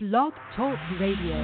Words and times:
Blog 0.00 0.32
Talk 0.54 0.78
Radio. 1.00 1.34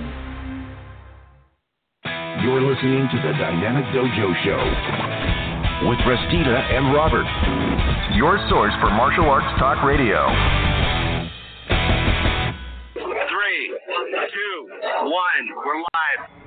You're 2.39 2.63
listening 2.63 3.09
to 3.11 3.17
the 3.19 3.33
Dynamic 3.35 3.83
Dojo 3.91 4.31
Show 4.47 5.89
with 5.91 5.99
Restita 6.07 6.63
and 6.71 6.95
Robert, 6.95 7.27
your 8.15 8.39
source 8.49 8.73
for 8.81 8.91
martial 8.95 9.25
arts 9.25 9.51
talk 9.59 9.83
radio. 9.83 10.23
Three, 12.95 13.75
two, 14.31 14.69
one, 15.03 15.45
we're 15.67 15.81
live. 15.81 16.44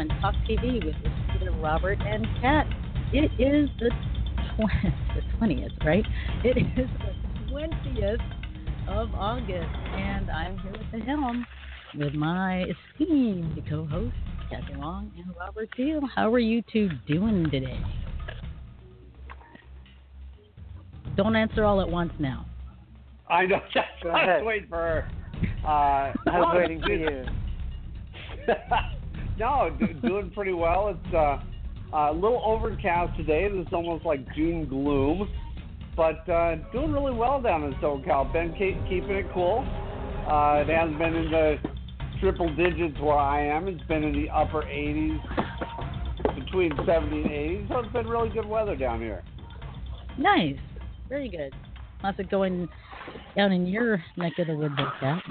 And 0.00 0.08
Talk 0.22 0.34
TV 0.48 0.82
with 0.82 0.94
Peter, 1.30 1.52
Robert, 1.60 1.98
and 2.00 2.26
Kat. 2.40 2.66
It 3.12 3.30
is 3.38 3.68
the 3.78 3.90
tw- 3.90 4.70
the 5.14 5.36
twentieth, 5.36 5.72
right? 5.84 6.06
It 6.42 6.56
is 6.56 6.88
the 7.04 7.50
twentieth 7.50 8.20
of 8.88 9.14
August, 9.14 9.68
and 9.94 10.30
I'm 10.30 10.56
here 10.60 10.72
at 10.72 10.90
the 10.90 11.00
helm 11.04 11.46
with 11.98 12.14
my 12.14 12.64
esteemed 12.98 13.62
co-host 13.68 14.14
Kathy 14.48 14.74
Long 14.78 15.12
and 15.18 15.34
Robert 15.38 15.68
Deahl. 15.78 16.00
How 16.14 16.32
are 16.32 16.38
you 16.38 16.62
two 16.72 16.88
doing 17.06 17.50
today? 17.50 17.78
Don't 21.14 21.36
answer 21.36 21.62
all 21.62 21.82
at 21.82 21.88
once 21.90 22.12
now. 22.18 22.46
I 23.28 23.44
know. 23.44 23.60
That's 23.74 23.86
Go 24.02 24.12
I 24.12 24.22
ahead. 24.22 24.42
was 24.42 24.46
waiting 24.46 24.68
for 24.70 24.76
her. 24.76 25.10
Uh, 25.62 25.68
I 26.30 26.40
was 26.40 26.56
waiting 26.56 26.80
for 26.80 26.90
you. 26.90 27.24
No, 29.40 29.76
doing 30.02 30.30
pretty 30.34 30.52
well. 30.52 30.88
It's 30.94 31.14
uh, 31.14 31.40
a 31.96 32.12
little 32.12 32.42
overcast 32.44 33.16
today. 33.16 33.48
It's 33.50 33.72
almost 33.72 34.04
like 34.04 34.20
June 34.36 34.68
gloom, 34.68 35.28
but 35.96 36.28
uh, 36.28 36.56
doing 36.72 36.92
really 36.92 37.14
well 37.14 37.40
down 37.40 37.64
in 37.64 37.72
SoCal. 37.74 38.32
Been 38.32 38.52
keep, 38.52 38.76
keeping 38.88 39.16
it 39.16 39.26
cool. 39.32 39.66
Uh, 40.30 40.60
it 40.60 40.68
hasn't 40.68 40.98
been 40.98 41.14
in 41.14 41.30
the 41.30 41.56
triple 42.20 42.54
digits 42.54 43.00
where 43.00 43.16
I 43.16 43.46
am. 43.46 43.66
It's 43.66 43.82
been 43.88 44.04
in 44.04 44.12
the 44.12 44.28
upper 44.28 44.62
80s, 44.62 45.18
between 46.34 46.72
70 46.86 47.22
and 47.22 47.30
80. 47.30 47.66
So 47.70 47.78
it's 47.78 47.92
been 47.92 48.06
really 48.06 48.28
good 48.28 48.46
weather 48.46 48.76
down 48.76 49.00
here. 49.00 49.24
Nice, 50.18 50.58
very 51.08 51.30
good. 51.30 51.54
How's 52.02 52.14
it 52.18 52.30
going 52.30 52.68
down 53.36 53.52
in 53.52 53.66
your 53.66 54.02
neck 54.18 54.34
of 54.38 54.48
the 54.48 54.54
woods, 54.54 54.74
there, 54.76 54.92
Kat? 55.00 55.22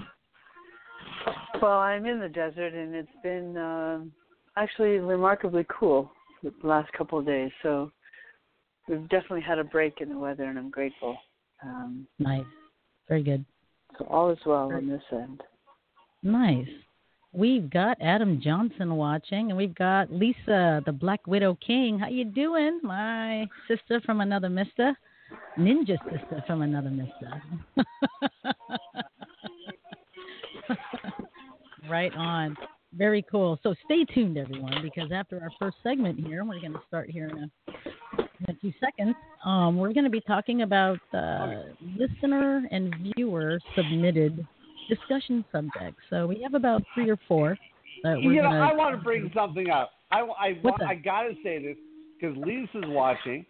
Well, 1.61 1.79
I'm 1.79 2.05
in 2.05 2.19
the 2.19 2.29
desert, 2.29 2.73
and 2.73 2.95
it's 2.95 3.09
been 3.23 3.57
um 3.57 4.11
actually 4.57 4.97
remarkably 4.97 5.65
cool 5.69 6.11
the 6.43 6.53
last 6.63 6.91
couple 6.93 7.19
of 7.19 7.25
days. 7.25 7.51
So 7.63 7.91
we've 8.87 9.07
definitely 9.09 9.41
had 9.41 9.59
a 9.59 9.63
break 9.63 10.01
in 10.01 10.09
the 10.09 10.17
weather, 10.17 10.43
and 10.45 10.57
I'm 10.57 10.69
grateful. 10.69 11.17
Um, 11.63 12.07
Nice, 12.19 12.45
very 13.07 13.23
good. 13.23 13.43
so 13.97 14.05
all 14.05 14.29
is 14.31 14.39
well 14.45 14.71
on 14.73 14.87
this 14.87 15.01
end. 15.11 15.41
Nice. 16.23 16.67
We've 17.31 17.69
got 17.69 17.97
Adam 18.01 18.41
Johnson 18.41 18.95
watching, 18.95 19.49
and 19.49 19.57
we've 19.57 19.75
got 19.75 20.11
Lisa, 20.11 20.81
the 20.85 20.91
Black 20.91 21.27
Widow 21.27 21.57
King. 21.65 21.99
How 21.99 22.07
you 22.07 22.25
doing, 22.25 22.79
my 22.81 23.47
sister 23.67 24.01
from 24.01 24.21
another 24.21 24.49
mister, 24.49 24.97
ninja 25.57 25.97
sister 26.09 26.43
from 26.47 26.63
another 26.63 26.89
mister? 26.89 27.43
right 31.89 32.13
on. 32.15 32.55
Very 32.93 33.23
cool. 33.29 33.59
So 33.61 33.75
stay 33.85 34.03
tuned, 34.05 34.37
everyone, 34.37 34.81
because 34.81 35.11
after 35.11 35.39
our 35.41 35.51
first 35.59 35.77
segment 35.83 36.19
here, 36.25 36.43
we're 36.43 36.59
going 36.59 36.73
to 36.73 36.81
start 36.87 37.09
here 37.09 37.27
in 37.27 37.37
a, 37.37 38.21
in 38.47 38.55
a 38.55 38.59
few 38.59 38.73
seconds. 38.79 39.15
Um, 39.45 39.77
we're 39.77 39.93
going 39.93 40.05
to 40.05 40.09
be 40.09 40.21
talking 40.21 40.63
about 40.63 40.99
uh, 41.13 41.63
listener 41.97 42.67
and 42.71 42.93
viewer 43.15 43.59
submitted 43.75 44.45
discussion 44.89 45.45
subjects. 45.51 46.01
So 46.09 46.25
we 46.25 46.41
have 46.41 46.55
about 46.55 46.81
three 46.95 47.09
or 47.09 47.17
four. 47.27 47.57
You 48.03 48.41
know, 48.41 48.49
I 48.49 48.73
want 48.73 48.95
to 48.95 49.01
bring 49.01 49.29
something 49.35 49.69
up. 49.69 49.91
I, 50.11 50.21
I? 50.21 50.61
I 50.87 50.95
got 50.95 51.23
to 51.23 51.35
say 51.43 51.61
this 51.61 51.75
because 52.19 52.35
Lisa's 52.37 52.85
watching. 52.87 53.45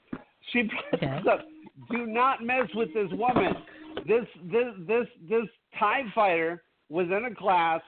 She 0.52 0.70
Okay. 0.94 1.22
up. 1.30 1.46
Do 1.92 2.06
not 2.06 2.44
mess 2.44 2.68
with 2.74 2.94
this 2.94 3.10
woman. 3.12 3.54
This 4.08 4.26
this 4.52 4.66
this 4.88 5.08
this 5.30 5.46
Tie 5.80 6.04
fighter 6.14 6.64
was 6.90 7.06
in 7.08 7.26
a 7.26 7.36
class, 7.36 7.82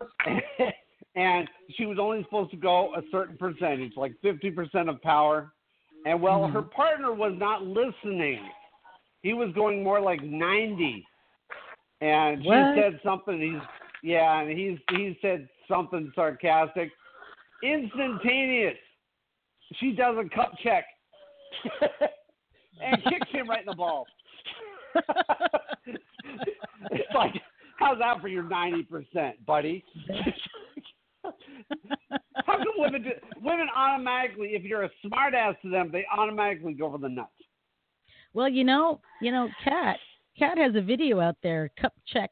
and 1.14 1.48
she 1.76 1.86
was 1.86 1.98
only 2.00 2.22
supposed 2.24 2.50
to 2.50 2.56
go 2.56 2.94
a 2.94 3.02
certain 3.10 3.36
percentage, 3.36 3.92
like 3.96 4.14
fifty 4.22 4.50
percent 4.50 4.88
of 4.88 5.00
power. 5.02 5.52
And 6.06 6.20
well, 6.22 6.40
Mhm. 6.40 6.52
her 6.52 6.62
partner 6.62 7.12
was 7.12 7.32
not 7.36 7.64
listening. 7.64 8.40
He 9.22 9.32
was 9.34 9.52
going 9.52 9.82
more 9.82 10.00
like 10.00 10.22
ninety, 10.22 11.06
and 12.00 12.42
she 12.42 12.48
What? 12.48 12.74
said 12.74 13.00
something. 13.02 13.40
He's 13.40 13.60
yeah, 14.02 14.40
and 14.40 14.56
he's 14.56 14.78
he 14.90 15.18
said 15.20 15.48
something 15.66 16.12
sarcastic. 16.14 16.92
Instantaneous. 17.62 18.78
She 19.74 19.92
does 19.92 20.16
a 20.16 20.28
cup 20.34 20.52
check 20.62 20.86
and 22.80 23.02
kicks 23.04 23.28
him 23.30 23.50
right 23.50 23.60
in 23.60 23.66
the 23.66 23.74
balls. 23.74 24.06
it's 25.84 27.14
like, 27.14 27.34
how's 27.78 27.98
that 27.98 28.20
for 28.20 28.28
your 28.28 28.42
ninety 28.42 28.82
percent, 28.82 29.44
buddy? 29.46 29.84
How 32.46 32.56
come 32.56 32.66
women 32.78 33.02
do, 33.02 33.10
women 33.42 33.66
automatically, 33.76 34.50
if 34.52 34.62
you're 34.62 34.84
a 34.84 34.90
smartass 35.04 35.60
to 35.60 35.68
them, 35.68 35.90
they 35.92 36.06
automatically 36.16 36.72
go 36.72 36.90
for 36.90 36.98
the 36.98 37.08
nuts? 37.08 37.30
well, 38.34 38.48
you 38.48 38.64
know, 38.64 39.00
you 39.20 39.32
know, 39.32 39.48
Cat 39.64 39.96
Cat 40.38 40.58
has 40.58 40.74
a 40.76 40.80
video 40.80 41.20
out 41.20 41.36
there, 41.42 41.70
cup 41.80 41.92
check, 42.06 42.30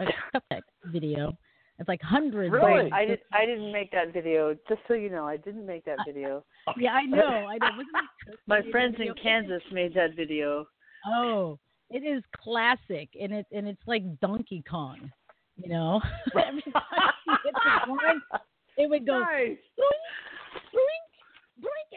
a 0.00 0.06
cup 0.32 0.42
check 0.52 0.62
video. 0.86 1.36
It's 1.78 1.88
like 1.88 2.00
hundreds. 2.02 2.48
of 2.48 2.60
Really? 2.60 2.90
I 2.90 3.04
did. 3.04 3.20
I 3.32 3.44
didn't 3.44 3.70
make 3.70 3.92
that 3.92 4.12
video. 4.12 4.56
Just 4.68 4.80
so 4.88 4.94
you 4.94 5.10
know, 5.10 5.24
I 5.24 5.36
didn't 5.36 5.66
make 5.66 5.84
that 5.84 5.98
video. 6.06 6.44
Yeah, 6.78 6.92
I 6.92 7.04
know. 7.04 7.22
I 7.22 7.58
know. 7.58 7.68
My 8.46 8.62
friends 8.70 8.96
video? 8.96 9.12
in 9.12 9.22
Kansas 9.22 9.62
made 9.70 9.94
that 9.94 10.16
video. 10.16 10.66
Oh, 11.06 11.58
it 11.90 12.00
is 12.00 12.22
classic, 12.36 13.08
and 13.20 13.32
it 13.32 13.46
and 13.52 13.66
it's 13.68 13.82
like 13.86 14.02
Donkey 14.20 14.62
Kong. 14.68 15.10
You 15.56 15.70
know, 15.70 16.00
every 16.36 16.62
time 16.72 16.82
he 17.24 17.32
hits 17.44 17.58
the 17.64 18.38
it 18.82 18.90
would 18.90 19.06
go 19.06 19.20
Nice. 19.20 19.56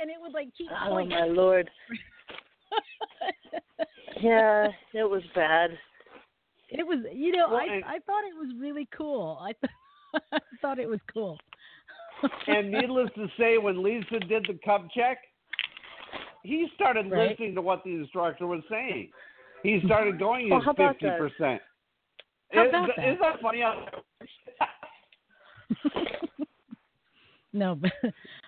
and 0.01 0.09
it 0.09 0.15
would 0.21 0.33
like 0.33 0.47
keep 0.57 0.69
Oh 0.85 0.89
going. 0.89 1.09
my 1.09 1.25
lord! 1.25 1.69
Yeah, 4.21 4.67
it 4.93 5.09
was 5.09 5.21
bad. 5.33 5.71
It 6.69 6.85
was, 6.85 6.99
you 7.13 7.31
know, 7.31 7.47
Well, 7.49 7.57
I 7.59 7.81
I 7.85 7.99
thought 8.05 8.23
it 8.25 8.35
was 8.35 8.53
really 8.59 8.87
cool. 8.95 9.39
I 9.41 9.53
th- 9.53 10.23
I 10.33 10.39
thought 10.61 10.77
it 10.77 10.89
was 10.89 10.99
cool. 11.13 11.37
And 12.47 12.69
needless 12.69 13.09
to 13.15 13.27
say, 13.39 13.57
when 13.57 13.81
Lisa 13.81 14.19
did 14.19 14.45
the 14.47 14.59
cup 14.65 14.87
check, 14.93 15.19
he 16.43 16.67
started 16.75 17.09
Right. 17.09 17.29
listening 17.29 17.55
to 17.55 17.61
what 17.61 17.81
the 17.85 17.91
instructor 17.91 18.45
was 18.45 18.61
saying. 18.69 19.09
He 19.63 19.81
started 19.85 20.19
going 20.19 20.51
his 20.51 20.63
how 20.63 20.71
about 20.71 20.95
fifty 20.95 21.07
that? 21.07 21.19
percent. 21.19 21.61
How 22.51 22.67
about 22.67 22.89
that? 22.95 23.07
Isn't 23.07 23.19
that 23.19 23.41
funny? 23.41 23.63
no, 27.53 27.75
but 27.81 27.91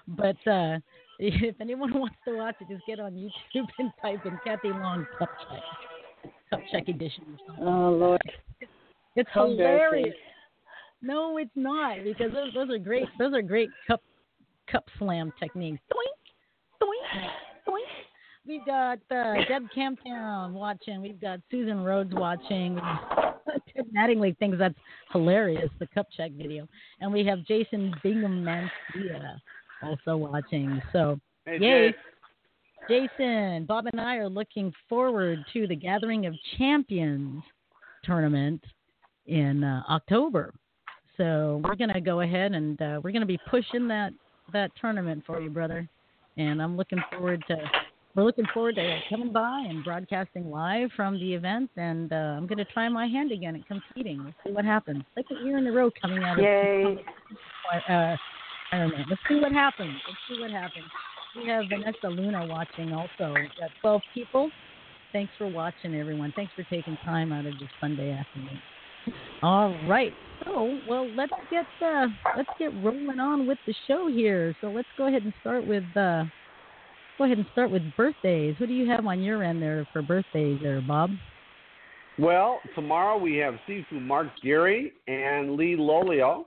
but 0.07 0.51
uh, 0.51 0.79
if 1.19 1.55
anyone 1.59 1.93
wants 1.99 2.15
to 2.27 2.37
watch 2.37 2.55
it, 2.61 2.69
just 2.69 2.85
get 2.87 2.99
on 2.99 3.13
YouTube 3.13 3.67
and 3.79 3.91
type 4.01 4.25
in 4.25 4.39
Kathy 4.43 4.69
Long 4.69 5.05
Cup 5.19 5.29
Check, 5.49 5.63
Cup 6.49 6.61
Check 6.71 6.87
Edition. 6.87 7.37
Oh 7.59 7.89
lord! 7.89 8.21
It's 9.15 9.29
How 9.33 9.47
hilarious. 9.47 10.15
No, 11.01 11.37
it's 11.37 11.51
not 11.55 12.03
because 12.03 12.31
those 12.31 12.53
those 12.53 12.69
are 12.69 12.79
great. 12.79 13.05
Those 13.19 13.33
are 13.33 13.41
great 13.41 13.69
cup 13.87 14.01
cup 14.71 14.85
slam 14.97 15.33
techniques. 15.39 15.81
Doink, 15.91 16.81
doink, 16.81 17.21
doink. 17.67 18.05
We've 18.47 18.65
got 18.65 18.99
uh, 19.11 19.35
Deb 19.47 19.63
Camptown 19.75 20.53
watching. 20.53 21.01
We've 21.01 21.21
got 21.21 21.39
Susan 21.51 21.83
Rhodes 21.83 22.13
watching. 22.13 22.79
Ted 23.75 23.85
Mattingly 23.95 24.37
thinks 24.37 24.57
that's 24.57 24.75
hilarious, 25.11 25.69
the 25.79 25.87
cup 25.87 26.07
check 26.15 26.31
video. 26.31 26.67
And 26.99 27.13
we 27.13 27.25
have 27.25 27.45
Jason 27.45 27.93
Bingham 28.03 28.43
Mancia 28.43 29.41
also 29.83 30.17
watching. 30.17 30.81
So, 30.91 31.19
Hey, 31.45 31.57
yay. 31.59 31.91
Jay. 31.91 31.97
Jason, 32.89 33.65
Bob, 33.65 33.85
and 33.85 34.01
I 34.01 34.15
are 34.15 34.29
looking 34.29 34.73
forward 34.89 35.45
to 35.53 35.67
the 35.67 35.75
Gathering 35.75 36.25
of 36.25 36.33
Champions 36.57 37.43
tournament 38.03 38.63
in 39.27 39.63
uh, 39.63 39.83
October. 39.87 40.53
So 41.17 41.61
we're 41.63 41.75
gonna 41.75 42.01
go 42.01 42.21
ahead 42.21 42.53
and 42.53 42.81
uh, 42.81 42.99
we're 43.03 43.11
gonna 43.11 43.25
be 43.25 43.39
pushing 43.49 43.87
that 43.89 44.13
that 44.51 44.71
tournament 44.79 45.23
for 45.25 45.39
you, 45.39 45.49
brother. 45.49 45.87
And 46.37 46.61
I'm 46.61 46.75
looking 46.75 46.99
forward 47.11 47.43
to 47.47 47.55
we're 48.15 48.23
looking 48.23 48.45
forward 48.53 48.75
to 48.75 48.99
coming 49.09 49.31
by 49.31 49.65
and 49.69 49.83
broadcasting 49.83 50.49
live 50.49 50.89
from 50.95 51.19
the 51.19 51.33
event. 51.33 51.69
And 51.77 52.11
uh, 52.11 52.15
I'm 52.15 52.47
going 52.47 52.57
to 52.57 52.65
try 52.65 52.89
my 52.89 53.07
hand 53.07 53.31
again 53.31 53.55
at 53.55 53.67
competing. 53.67 54.23
Let's 54.23 54.37
see 54.45 54.51
what 54.51 54.65
happens. 54.65 55.03
Second 55.15 55.45
year 55.45 55.57
in 55.57 55.67
a 55.67 55.71
row 55.71 55.89
coming 56.01 56.23
out 56.23 56.37
of 56.37 56.43
Yay. 56.43 56.97
uh, 57.89 58.15
Ironman. 58.73 59.05
Let's 59.09 59.21
see 59.27 59.39
what 59.39 59.51
happens. 59.51 59.95
Let's 60.07 60.19
see 60.29 60.41
what 60.41 60.51
happens. 60.51 60.85
We 61.35 61.47
have 61.47 61.65
Vanessa 61.69 62.07
Luna 62.07 62.45
watching 62.47 62.91
also. 62.91 63.33
We've 63.33 63.49
got 63.59 63.69
12 63.81 64.01
people. 64.13 64.51
Thanks 65.13 65.31
for 65.37 65.47
watching, 65.47 65.95
everyone. 65.95 66.33
Thanks 66.35 66.51
for 66.55 66.63
taking 66.63 66.97
time 67.03 67.31
out 67.31 67.45
of 67.45 67.53
your 67.59 67.69
Sunday 67.79 68.11
afternoon. 68.11 68.59
All 69.41 69.75
right. 69.87 70.13
So, 70.45 70.79
well, 70.87 71.09
let's 71.15 71.31
get 71.49 71.65
uh, 71.81 72.07
let's 72.37 72.49
get 72.59 72.71
rolling 72.83 73.19
on 73.19 73.47
with 73.47 73.57
the 73.65 73.73
show 73.87 74.07
here. 74.07 74.55
So 74.61 74.67
let's 74.67 74.87
go 74.97 75.07
ahead 75.07 75.23
and 75.23 75.33
start 75.41 75.65
with 75.65 75.83
uh, 75.95 76.23
go 77.21 77.25
ahead 77.25 77.37
and 77.37 77.45
start 77.51 77.69
with 77.69 77.83
birthdays. 77.95 78.55
Who 78.57 78.65
do 78.65 78.73
you 78.73 78.89
have 78.89 79.05
on 79.05 79.21
your 79.21 79.43
end 79.43 79.61
there 79.61 79.87
for 79.93 80.01
birthdays, 80.01 80.59
there, 80.63 80.81
Bob? 80.81 81.11
Well, 82.17 82.59
tomorrow 82.73 83.15
we 83.19 83.35
have 83.35 83.53
Sifu 83.69 84.01
Mark 84.01 84.29
Geary 84.41 84.93
and 85.07 85.55
Lee 85.55 85.75
Lolio. 85.77 86.45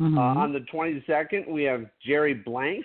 Mm-hmm. 0.00 0.18
Uh, 0.18 0.34
on 0.34 0.52
the 0.52 0.66
22nd, 0.74 1.48
we 1.48 1.62
have 1.62 1.84
Jerry 2.04 2.34
Blank. 2.34 2.84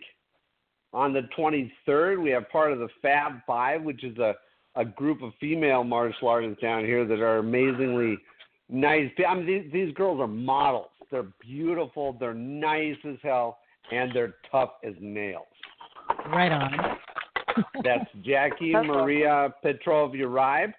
On 0.93 1.11
the 1.11 1.21
23rd, 1.35 2.21
we 2.21 2.29
have 2.29 2.47
part 2.51 2.71
of 2.71 2.77
the 2.77 2.89
Fab 3.01 3.39
Five, 3.47 3.81
which 3.81 4.03
is 4.03 4.15
a, 4.19 4.35
a 4.75 4.85
group 4.85 5.23
of 5.23 5.31
female 5.39 5.83
martial 5.83 6.27
artists 6.27 6.61
down 6.61 6.85
here 6.85 7.07
that 7.07 7.21
are 7.21 7.39
amazingly 7.39 8.19
nice. 8.69 9.09
I 9.27 9.33
mean, 9.33 9.47
these, 9.47 9.73
these 9.73 9.93
girls 9.95 10.19
are 10.19 10.27
models. 10.27 10.91
They're 11.09 11.25
beautiful, 11.41 12.15
they're 12.19 12.35
nice 12.35 12.97
as 13.03 13.17
hell, 13.23 13.57
and 13.91 14.11
they're 14.13 14.35
tough 14.51 14.73
as 14.83 14.93
nails. 14.99 15.47
Right 16.29 16.51
on. 16.51 16.97
That's 17.83 18.09
Jackie 18.23 18.73
That's 18.73 18.87
Maria 18.87 19.53
Petrov 19.63 20.11
Uribe. 20.11 20.73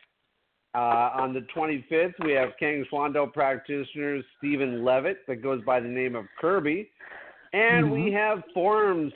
Uh, 0.73 1.11
on 1.19 1.35
the 1.35 1.45
25th, 1.55 2.13
we 2.25 2.31
have 2.33 2.51
Kang 2.61 2.85
Swando 2.93 3.31
practitioner 3.33 4.21
Stephen 4.39 4.85
Levitt 4.85 5.27
that 5.27 5.43
goes 5.43 5.61
by 5.65 5.81
the 5.81 5.89
name 5.89 6.15
of 6.15 6.27
Kirby. 6.41 6.89
And 7.53 7.91
we 7.91 8.13
have 8.13 8.45
Forms 8.55 9.13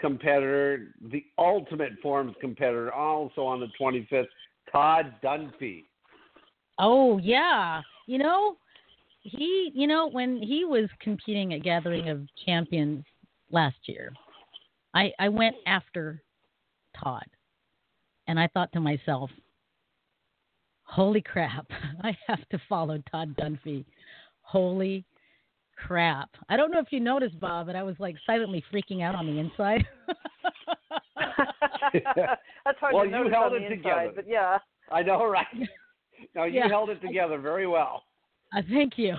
competitor, 0.00 0.94
the 1.10 1.24
ultimate 1.38 1.92
Forms 2.02 2.34
competitor, 2.40 2.92
also 2.92 3.42
on 3.42 3.60
the 3.60 3.68
25th, 3.80 4.26
Todd 4.72 5.14
Dunphy. 5.22 5.84
Oh 6.78 7.18
yeah, 7.18 7.80
you 8.06 8.18
know, 8.18 8.56
he, 9.22 9.70
you 9.74 9.86
know, 9.86 10.08
when 10.08 10.42
he 10.42 10.64
was 10.64 10.88
competing 11.00 11.54
at 11.54 11.62
Gathering 11.62 12.08
of 12.08 12.26
Champions 12.44 13.04
last 13.50 13.76
year, 13.84 14.12
I 14.96 15.12
I 15.18 15.28
went 15.28 15.54
after 15.66 16.22
Todd, 17.02 17.26
and 18.26 18.40
I 18.40 18.46
thought 18.48 18.72
to 18.72 18.80
myself, 18.80 19.30
"Holy 20.84 21.20
crap! 21.20 21.66
I 22.02 22.16
have 22.26 22.48
to 22.48 22.58
follow 22.68 22.98
Todd 23.10 23.36
Dunphy." 23.36 23.84
Holy 24.40 25.04
crap! 25.76 26.30
I 26.48 26.56
don't 26.56 26.70
know 26.72 26.80
if 26.80 26.90
you 26.92 27.00
noticed, 27.00 27.38
Bob, 27.38 27.66
but 27.66 27.76
I 27.76 27.82
was 27.82 27.96
like 27.98 28.16
silently 28.26 28.64
freaking 28.72 29.02
out 29.02 29.14
on 29.14 29.26
the 29.26 29.38
inside. 29.38 29.86
That's 31.92 32.78
hard 32.80 32.94
Well, 32.94 33.04
to 33.04 33.10
you 33.10 33.16
notice 33.16 33.32
held 33.32 33.52
on 33.52 33.62
it 33.62 33.68
the 33.68 33.76
together. 33.76 34.00
inside, 34.00 34.16
but 34.16 34.28
yeah. 34.28 34.58
I 34.90 35.02
know, 35.02 35.26
right? 35.26 35.46
No, 36.34 36.44
you 36.44 36.54
Yeah. 36.60 36.68
held 36.68 36.88
it 36.88 36.98
together 37.02 37.38
very 37.38 37.66
well. 37.66 38.04
Uh, 38.56 38.62
thank 38.70 38.96
you, 38.96 39.14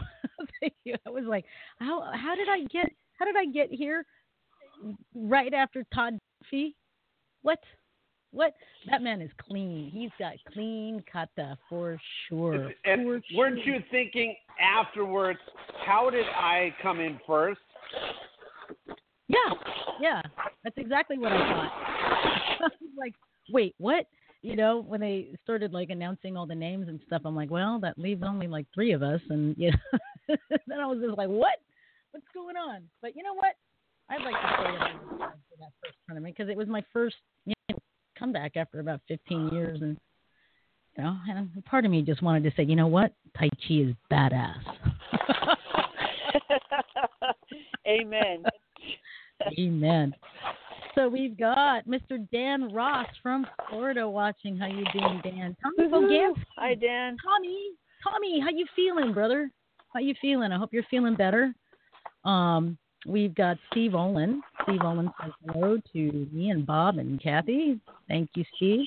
thank 0.59 0.73
you. 0.83 0.95
I 1.05 1.11
was 1.11 1.25
like, 1.25 1.45
how 1.79 2.01
how 2.11 2.33
did 2.33 2.49
I 2.49 2.63
get 2.71 2.89
how 3.19 3.25
did 3.25 3.35
I 3.37 3.45
get 3.45 3.69
here 3.71 4.03
right 5.15 5.53
after 5.53 5.83
Todd 5.93 6.17
Fee? 6.49 6.75
What? 7.41 7.59
What? 8.31 8.53
That 8.89 9.01
man 9.01 9.21
is 9.21 9.31
clean. 9.41 9.89
He's 9.91 10.11
got 10.19 10.33
clean 10.53 11.03
kata 11.11 11.57
for 11.69 11.99
sure. 12.27 12.71
And 12.85 13.03
For 13.03 13.21
weren't 13.35 13.59
sure. 13.63 13.75
you 13.75 13.79
thinking 13.89 14.35
afterwards, 14.59 15.39
how 15.85 16.09
did 16.09 16.25
I 16.25 16.73
come 16.81 16.99
in 16.99 17.19
first? 17.25 17.59
Yeah, 19.27 19.37
yeah. 20.01 20.21
That's 20.63 20.77
exactly 20.77 21.17
what 21.17 21.31
I 21.31 21.37
thought. 21.37 21.71
I 22.59 22.63
was 22.63 22.91
like, 22.97 23.13
wait, 23.51 23.75
what? 23.77 24.05
You 24.41 24.55
know, 24.55 24.83
when 24.85 25.01
they 25.01 25.29
started 25.43 25.73
like 25.73 25.89
announcing 25.89 26.37
all 26.37 26.45
the 26.45 26.55
names 26.55 26.87
and 26.87 26.99
stuff, 27.07 27.23
I'm 27.25 27.35
like, 27.35 27.49
well, 27.49 27.79
that 27.79 27.97
leaves 27.97 28.23
only 28.25 28.47
like 28.47 28.65
three 28.73 28.91
of 28.91 29.03
us, 29.03 29.21
and 29.29 29.55
you 29.57 29.71
know, 29.71 30.35
then 30.67 30.79
I 30.79 30.85
was 30.85 30.99
just 31.03 31.17
like, 31.17 31.29
what? 31.29 31.57
What's 32.11 32.27
going 32.33 32.55
on? 32.55 32.83
But 33.01 33.15
you 33.15 33.23
know 33.23 33.33
what? 33.33 33.55
I'd 34.09 34.23
like 34.23 34.33
to 34.33 34.47
say 34.57 34.63
that 34.63 34.81
I'm 34.81 34.97
excited 34.97 35.43
for 35.49 35.57
that 35.59 35.71
first 35.83 35.97
tournament 36.07 36.35
because 36.35 36.49
it 36.49 36.57
was 36.57 36.67
my 36.67 36.83
first 36.93 37.17
you 37.45 37.53
know, 37.69 37.77
comeback 38.17 38.55
after 38.55 38.79
about 38.79 39.01
15 39.07 39.49
years, 39.49 39.81
and 39.81 39.97
you 40.97 41.03
know, 41.03 41.17
and 41.29 41.63
part 41.65 41.85
of 41.85 41.91
me 41.91 42.01
just 42.01 42.21
wanted 42.21 42.43
to 42.43 42.51
say, 42.55 42.63
you 42.63 42.75
know 42.75 42.87
what? 42.87 43.13
Tai 43.37 43.49
Chi 43.67 43.73
is 43.73 43.93
badass. 44.11 44.55
Amen. 47.87 48.43
Amen. 49.59 50.13
So 50.95 51.07
we've 51.07 51.37
got 51.37 51.87
Mr. 51.87 52.27
Dan 52.31 52.73
Ross 52.73 53.07
from 53.21 53.45
Florida 53.69 54.09
watching. 54.09 54.57
How 54.57 54.67
you 54.67 54.83
doing, 54.93 55.21
Dan? 55.23 55.55
Tommy 55.61 55.89
Bogansky. 55.89 56.43
Hi, 56.57 56.73
Dan. 56.73 57.17
Tommy, 57.23 57.69
Tommy, 58.03 58.39
how 58.39 58.49
you 58.49 58.65
feeling, 58.75 59.13
brother? 59.13 59.51
How 59.93 59.99
you 59.99 60.15
feeling? 60.19 60.51
I 60.51 60.57
hope 60.57 60.73
you're 60.73 60.83
feeling 60.89 61.15
better. 61.15 61.53
Um, 62.25 62.77
we've 63.07 63.33
got 63.33 63.57
Steve 63.71 63.95
Olin. 63.95 64.41
Steve 64.63 64.81
Olin 64.83 65.09
says 65.21 65.31
hello 65.47 65.77
to 65.93 66.27
me 66.31 66.49
and 66.49 66.65
Bob 66.65 66.97
and 66.97 67.21
Kathy. 67.21 67.79
Thank 68.07 68.29
you, 68.35 68.43
Steve. 68.55 68.85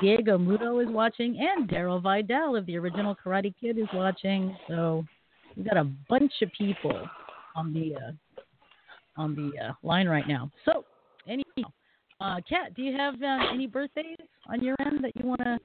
Diego 0.00 0.38
Mudo 0.38 0.82
is 0.82 0.92
watching, 0.92 1.38
and 1.40 1.68
Daryl 1.68 2.02
Vidal 2.02 2.54
of 2.54 2.66
the 2.66 2.76
original 2.76 3.16
Karate 3.16 3.54
Kid 3.60 3.78
is 3.78 3.88
watching. 3.94 4.56
So 4.68 5.04
we've 5.56 5.66
got 5.66 5.78
a 5.78 5.90
bunch 6.08 6.32
of 6.42 6.50
people 6.56 7.08
on 7.56 7.72
the 7.72 7.96
uh, 7.96 8.12
on 9.16 9.34
the 9.34 9.52
uh, 9.60 9.72
line 9.82 10.08
right 10.08 10.26
now. 10.28 10.50
So, 10.64 10.84
anyhow, 11.26 11.70
uh, 12.20 12.40
Kat, 12.48 12.74
do 12.74 12.82
you 12.82 12.96
have 12.96 13.14
uh, 13.22 13.52
any 13.52 13.66
birthdays 13.66 14.16
on 14.48 14.62
your 14.62 14.76
end 14.80 15.02
that 15.02 15.12
you 15.16 15.26
wanna 15.26 15.58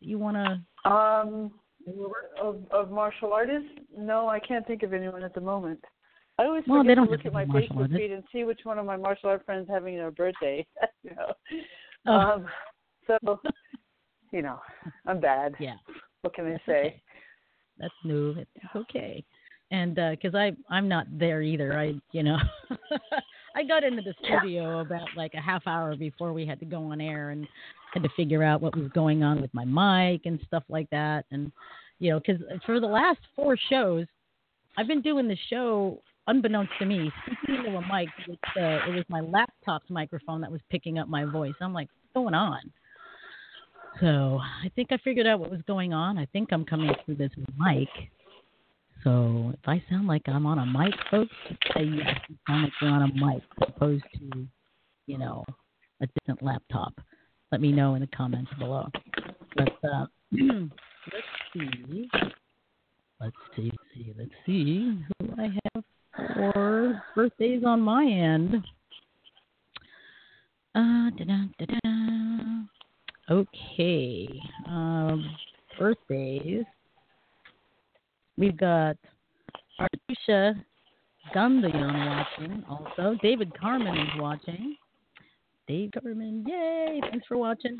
you 0.00 0.18
wanna? 0.18 0.64
Um, 0.84 1.52
of, 2.40 2.56
of 2.70 2.90
martial 2.90 3.32
artists? 3.32 3.68
No, 3.96 4.28
I 4.28 4.40
can't 4.40 4.66
think 4.66 4.82
of 4.82 4.92
anyone 4.92 5.22
at 5.22 5.34
the 5.34 5.40
moment. 5.40 5.82
I 6.38 6.44
always 6.44 6.64
Well, 6.66 6.82
forget 6.82 6.96
to 6.96 7.02
look 7.02 7.24
at 7.24 7.32
my 7.32 7.44
Facebook 7.44 7.96
feed 7.96 8.10
and 8.10 8.24
see 8.32 8.44
which 8.44 8.60
one 8.64 8.78
of 8.78 8.86
my 8.86 8.96
martial 8.96 9.30
art 9.30 9.44
friends 9.44 9.68
having 9.70 9.96
their 9.96 10.10
birthday. 10.10 10.66
you 11.02 11.10
know. 11.10 11.32
Oh. 12.06 12.12
Um, 12.12 12.46
so, 13.06 13.40
you 14.32 14.42
know, 14.42 14.60
I'm 15.06 15.20
bad. 15.20 15.54
Yeah. 15.60 15.76
What 16.22 16.34
can 16.34 16.46
I 16.46 16.58
say? 16.66 16.72
okay. 16.72 17.02
That's 17.78 17.94
new. 18.04 18.30
It's 18.38 18.74
okay. 18.74 19.24
And 19.70 19.94
because 19.94 20.34
I 20.34 20.52
I'm 20.70 20.88
not 20.88 21.06
there 21.10 21.42
either. 21.42 21.78
I 21.78 21.94
you 22.12 22.22
know 22.22 22.36
I 23.56 23.64
got 23.64 23.82
into 23.82 24.02
the 24.02 24.14
studio 24.24 24.80
about 24.80 25.08
like 25.16 25.34
a 25.34 25.40
half 25.40 25.66
hour 25.66 25.96
before 25.96 26.32
we 26.32 26.46
had 26.46 26.60
to 26.60 26.66
go 26.66 26.92
on 26.92 27.00
air 27.00 27.30
and 27.30 27.46
had 27.92 28.02
to 28.02 28.08
figure 28.16 28.42
out 28.42 28.60
what 28.60 28.76
was 28.76 28.90
going 28.92 29.22
on 29.22 29.40
with 29.40 29.52
my 29.54 29.64
mic 29.64 30.26
and 30.26 30.38
stuff 30.46 30.64
like 30.68 30.88
that. 30.90 31.24
And 31.30 31.50
you 31.98 32.10
know 32.10 32.20
because 32.20 32.42
for 32.66 32.78
the 32.78 32.86
last 32.86 33.20
four 33.34 33.56
shows, 33.68 34.06
I've 34.76 34.88
been 34.88 35.02
doing 35.02 35.26
the 35.26 35.38
show 35.50 36.00
unbeknownst 36.26 36.72
to 36.78 36.86
me, 36.86 37.10
speaking 37.26 37.66
into 37.66 37.76
a 37.76 37.80
mic. 37.80 38.08
It, 38.26 38.38
uh, 38.56 38.90
it 38.90 38.94
was 38.94 39.04
my 39.08 39.20
laptop's 39.20 39.90
microphone 39.90 40.40
that 40.40 40.50
was 40.50 40.60
picking 40.70 40.98
up 40.98 41.08
my 41.08 41.24
voice. 41.24 41.54
I'm 41.60 41.72
like, 41.72 41.88
what's 41.88 42.14
going 42.14 42.34
on? 42.34 42.60
So 44.00 44.40
I 44.40 44.68
think 44.74 44.88
I 44.90 44.98
figured 45.04 45.26
out 45.26 45.38
what 45.40 45.50
was 45.50 45.62
going 45.66 45.92
on. 45.92 46.18
I 46.18 46.26
think 46.26 46.52
I'm 46.52 46.64
coming 46.64 46.90
through 47.04 47.16
this 47.16 47.30
mic. 47.56 47.88
So 49.04 49.52
if 49.52 49.68
I 49.68 49.82
sound 49.88 50.08
like 50.08 50.22
I'm 50.26 50.46
on 50.46 50.58
a 50.58 50.66
mic, 50.66 50.94
folks, 51.10 51.34
say 51.74 51.84
yes, 51.84 52.18
you 52.28 52.36
sound 52.48 52.62
like 52.64 52.72
you're 52.80 52.90
on 52.90 53.02
a 53.02 53.14
mic 53.14 53.42
as 53.62 53.68
opposed 53.68 54.04
to, 54.14 54.46
you 55.06 55.18
know, 55.18 55.44
a 56.00 56.06
distant 56.06 56.42
laptop. 56.42 56.94
Let 57.52 57.60
me 57.60 57.70
know 57.70 57.94
in 57.94 58.00
the 58.00 58.08
comments 58.08 58.50
below. 58.58 58.88
But 59.56 59.88
uh, 59.88 60.06
let's 60.32 61.26
see. 61.52 62.08
Let's 63.20 63.36
see, 63.54 63.70
let's 63.70 63.76
see, 63.94 64.14
let's 64.18 64.30
see 64.44 64.98
who 65.20 65.40
I 65.40 65.50
have 65.74 65.84
for 66.16 67.02
birthdays 67.14 67.62
on 67.64 67.80
my 67.80 68.04
end. 68.04 68.56
Uh, 70.74 71.10
da-da, 71.16 71.44
da-da. 71.58 72.64
Okay. 73.30 74.28
Um, 74.66 75.36
birthdays. 75.78 76.64
We've 78.36 78.56
got 78.56 78.96
Artusha 79.80 80.54
Gandayan 81.34 82.06
watching 82.06 82.64
also. 82.68 83.16
David 83.22 83.58
Carmen 83.58 83.96
is 83.96 84.08
watching. 84.18 84.76
Dave 85.66 85.92
Carmen, 85.92 86.44
yay! 86.46 87.00
Thanks 87.10 87.26
for 87.26 87.38
watching. 87.38 87.78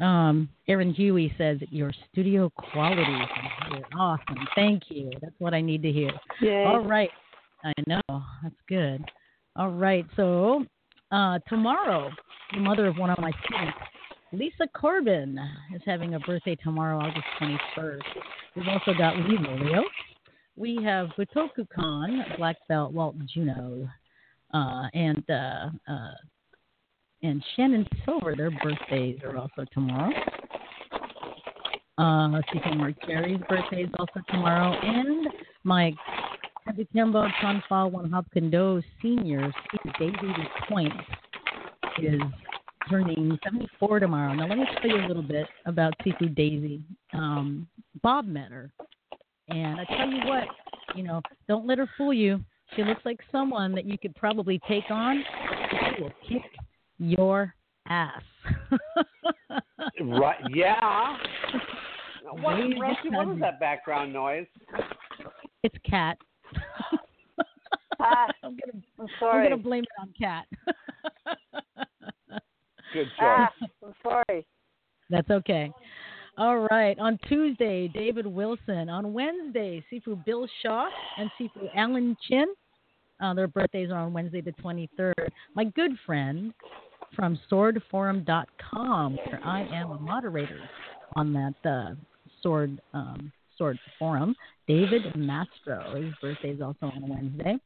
Um, 0.00 0.48
Aaron 0.68 0.92
Huey 0.92 1.34
says 1.36 1.58
your 1.70 1.92
studio 2.12 2.50
quality 2.50 3.02
is. 3.02 3.82
Awesome. 3.98 4.46
Thank 4.54 4.84
you. 4.90 5.10
That's 5.20 5.34
what 5.38 5.54
I 5.54 5.60
need 5.60 5.82
to 5.82 5.90
hear. 5.90 6.12
Yay. 6.40 6.64
All 6.64 6.84
right. 6.84 7.10
I 7.64 7.72
know. 7.86 8.22
That's 8.42 8.54
good. 8.68 9.04
All 9.56 9.70
right. 9.70 10.06
So 10.16 10.64
uh, 11.10 11.38
tomorrow 11.48 12.10
the 12.52 12.60
mother 12.60 12.86
of 12.86 12.96
one 12.96 13.10
of 13.10 13.18
my 13.18 13.32
students. 13.44 13.78
Lisa 14.32 14.66
Corbin 14.74 15.38
is 15.74 15.82
having 15.86 16.14
a 16.14 16.20
birthday 16.20 16.54
tomorrow, 16.56 16.98
August 16.98 17.24
21st. 17.40 18.00
We've 18.56 18.68
also 18.68 18.92
got 18.96 19.16
Lee 19.16 19.38
Lolio. 19.38 19.82
We 20.56 20.78
have 20.82 21.08
Butoku 21.18 21.66
Khan, 21.74 22.24
Black 22.36 22.56
Belt 22.68 22.92
Walt 22.92 23.16
Juno, 23.32 23.88
uh, 24.52 24.82
and 24.92 25.24
uh, 25.30 25.70
uh, 25.90 26.14
and 27.22 27.42
Shannon 27.54 27.86
Silver. 28.04 28.34
Their 28.36 28.50
birthdays 28.50 29.18
are 29.24 29.36
also 29.36 29.64
tomorrow. 29.72 30.12
Uh, 31.96 32.40
Stephen 32.50 32.78
Mark 32.78 32.94
Jerry's 33.06 33.40
birthday 33.48 33.84
is 33.84 33.90
also 33.98 34.20
tomorrow, 34.28 34.72
and 34.82 35.26
my 35.64 35.92
Kabitembo 36.68 37.30
Tonfa 37.40 37.90
Wanhapkando 37.90 38.82
Senior, 39.00 39.50
Steve 39.68 39.92
Daisy 39.98 40.32
Point, 40.68 40.92
is 42.02 42.20
turning 42.90 43.38
74 43.42 44.00
tomorrow. 44.00 44.34
Now, 44.34 44.46
let 44.46 44.58
me 44.58 44.66
tell 44.80 44.90
you 44.90 45.04
a 45.04 45.08
little 45.08 45.22
bit 45.22 45.46
about 45.64 45.94
Sifu 46.04 46.34
Daisy. 46.34 46.82
Um, 47.14 47.66
Bob 48.02 48.26
met 48.26 48.50
her, 48.50 48.70
and 49.48 49.80
I 49.80 49.84
tell 49.84 50.10
you 50.10 50.20
what, 50.26 50.44
you 50.94 51.02
know, 51.04 51.22
don't 51.48 51.66
let 51.66 51.78
her 51.78 51.88
fool 51.96 52.12
you. 52.12 52.40
She 52.76 52.84
looks 52.84 53.00
like 53.06 53.18
someone 53.32 53.74
that 53.74 53.86
you 53.86 53.96
could 53.96 54.14
probably 54.14 54.60
take 54.68 54.90
on. 54.90 55.24
She 55.96 56.02
will 56.02 56.12
kick 56.28 56.42
your 56.98 57.54
ass. 57.88 58.22
right? 60.00 60.36
Yeah. 60.52 61.16
What, 62.30 62.56
Rusty, 62.78 63.08
your 63.08 63.24
what 63.24 63.34
is 63.34 63.40
that 63.40 63.58
background 63.58 64.12
noise? 64.12 64.44
It's 65.62 65.74
Cat. 65.88 66.18
Ah, 68.00 68.26
I'm 68.42 68.56
gonna 68.56 68.82
I'm 68.98 69.08
I'm 69.22 69.42
gonna 69.42 69.56
blame 69.56 69.84
it 69.84 69.88
on 70.00 70.12
Cat. 70.18 70.46
Good 72.92 73.04
choice. 73.04 73.20
Ah, 73.20 73.52
I'm 73.84 73.94
sorry. 74.02 74.46
That's 75.10 75.30
okay. 75.30 75.70
All 76.38 76.66
right. 76.70 76.98
On 76.98 77.18
Tuesday, 77.28 77.88
David 77.88 78.26
Wilson. 78.26 78.88
On 78.88 79.12
Wednesday, 79.12 79.84
Sifu 79.92 80.24
Bill 80.24 80.46
Shaw 80.62 80.88
and 81.18 81.30
Sifu 81.38 81.68
Alan 81.74 82.16
Chin. 82.28 82.46
Uh, 83.20 83.34
their 83.34 83.48
birthdays 83.48 83.90
are 83.90 83.98
on 83.98 84.12
Wednesday, 84.12 84.40
the 84.40 84.52
23rd. 84.52 85.28
My 85.54 85.64
good 85.64 85.90
friend 86.06 86.54
from 87.16 87.38
swordforum.com, 87.50 89.16
where 89.16 89.40
I 89.44 89.62
am 89.62 89.90
a 89.90 89.98
moderator 89.98 90.60
on 91.16 91.32
that 91.32 91.68
uh, 91.68 91.94
sword 92.42 92.80
um, 92.94 93.32
sword 93.58 93.78
forum, 93.98 94.34
David 94.66 95.14
Mastro. 95.14 96.00
His 96.00 96.14
birthday 96.22 96.50
is 96.50 96.62
also 96.62 96.86
on 96.86 97.08
Wednesday. 97.08 97.58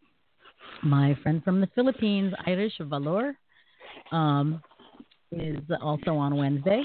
My 0.82 1.14
friend 1.22 1.44
from 1.44 1.61
the 1.61 1.68
Philippines, 1.75 2.32
Irish 2.46 2.72
Valor, 2.80 3.37
um, 4.11 4.62
is 5.30 5.61
also 5.80 6.12
on 6.12 6.37
Wednesday. 6.37 6.82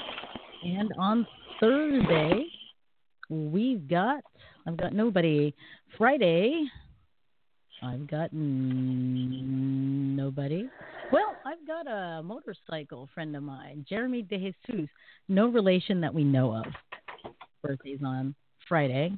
And 0.64 0.92
on 0.98 1.26
Thursday, 1.60 2.46
we've 3.30 3.88
got, 3.88 4.24
I've 4.66 4.78
got 4.78 4.94
nobody. 4.94 5.54
Friday, 5.98 6.66
I've 7.82 8.08
got 8.08 8.34
nobody. 8.34 9.10
Well, 11.12 11.36
I've 11.46 11.66
got 11.68 11.88
a 11.88 12.24
motorcycle 12.24 13.08
friend 13.14 13.36
of 13.36 13.44
mine, 13.44 13.86
Jeremy 13.88 14.24
De 14.24 14.54
Jesus, 14.68 14.90
no 15.30 15.48
relation 15.48 16.02
that 16.02 16.14
we 16.14 16.24
know 16.24 16.54
of. 16.56 16.66
Birthday's 17.64 18.00
on 18.04 18.36
Friday. 18.68 19.18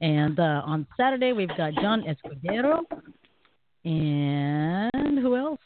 And 0.00 0.38
uh, 0.38 0.62
on 0.64 0.86
Saturday, 0.96 1.32
we've 1.32 1.56
got 1.56 1.74
John 1.74 2.02
Escudero. 2.02 2.80
And 3.84 5.18
who 5.18 5.36
else? 5.36 5.60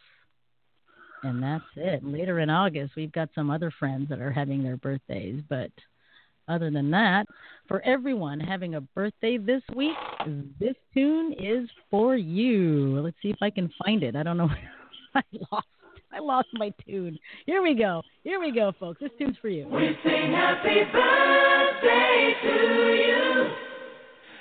And 1.23 1.43
that's 1.43 1.65
it. 1.77 2.05
Later 2.05 2.41
in 2.41 2.51
August, 2.51 2.95
we've 2.97 3.13
got 3.13 3.31
some 3.35 3.51
other 3.51 3.73
friends 3.79 4.09
that 4.09 4.21
are 4.21 4.31
having 4.31 4.63
their 4.63 4.77
birthdays. 4.77 5.43
But 5.49 5.71
other 6.49 6.71
than 6.71 6.91
that, 6.93 7.27
for 7.67 7.81
everyone 7.83 8.41
having 8.41 8.75
a 8.75 8.81
birthday 8.81 9.37
this 9.39 9.63
week, 9.75 9.97
this 10.61 10.75
tune 10.95 11.35
is 11.39 11.69
for 11.91 12.17
you. 12.17 13.01
Let's 13.01 13.17
see 13.23 13.31
if 13.31 13.39
I 13.43 13.51
can 13.51 13.73
find 13.85 14.03
it. 14.03 14.17
I 14.17 14.23
don't 14.23 14.37
know. 14.37 14.51
I 15.15 15.23
lost. 15.51 15.67
I 16.13 16.21
lost 16.21 16.49
my 16.55 16.73
tune. 16.87 17.19
Here 17.47 17.63
we 17.63 17.75
go. 17.75 18.03
Here 18.23 18.41
we 18.41 18.53
go, 18.53 18.73
folks. 18.79 19.01
This 19.01 19.11
tune's 19.19 19.37
for 19.41 19.49
you. 19.49 19.67
We 19.69 19.97
sing 20.05 20.33
happy 20.33 20.85
birthday 20.93 22.35
to 22.43 22.55
you. 22.93 23.55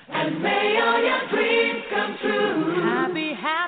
And 0.09 0.41
may 0.41 0.79
all 0.81 1.03
your 1.03 1.29
dreams 1.29 1.83
come 1.89 2.17
true. 2.21 2.81
Happy, 2.81 3.33
happy 3.33 3.66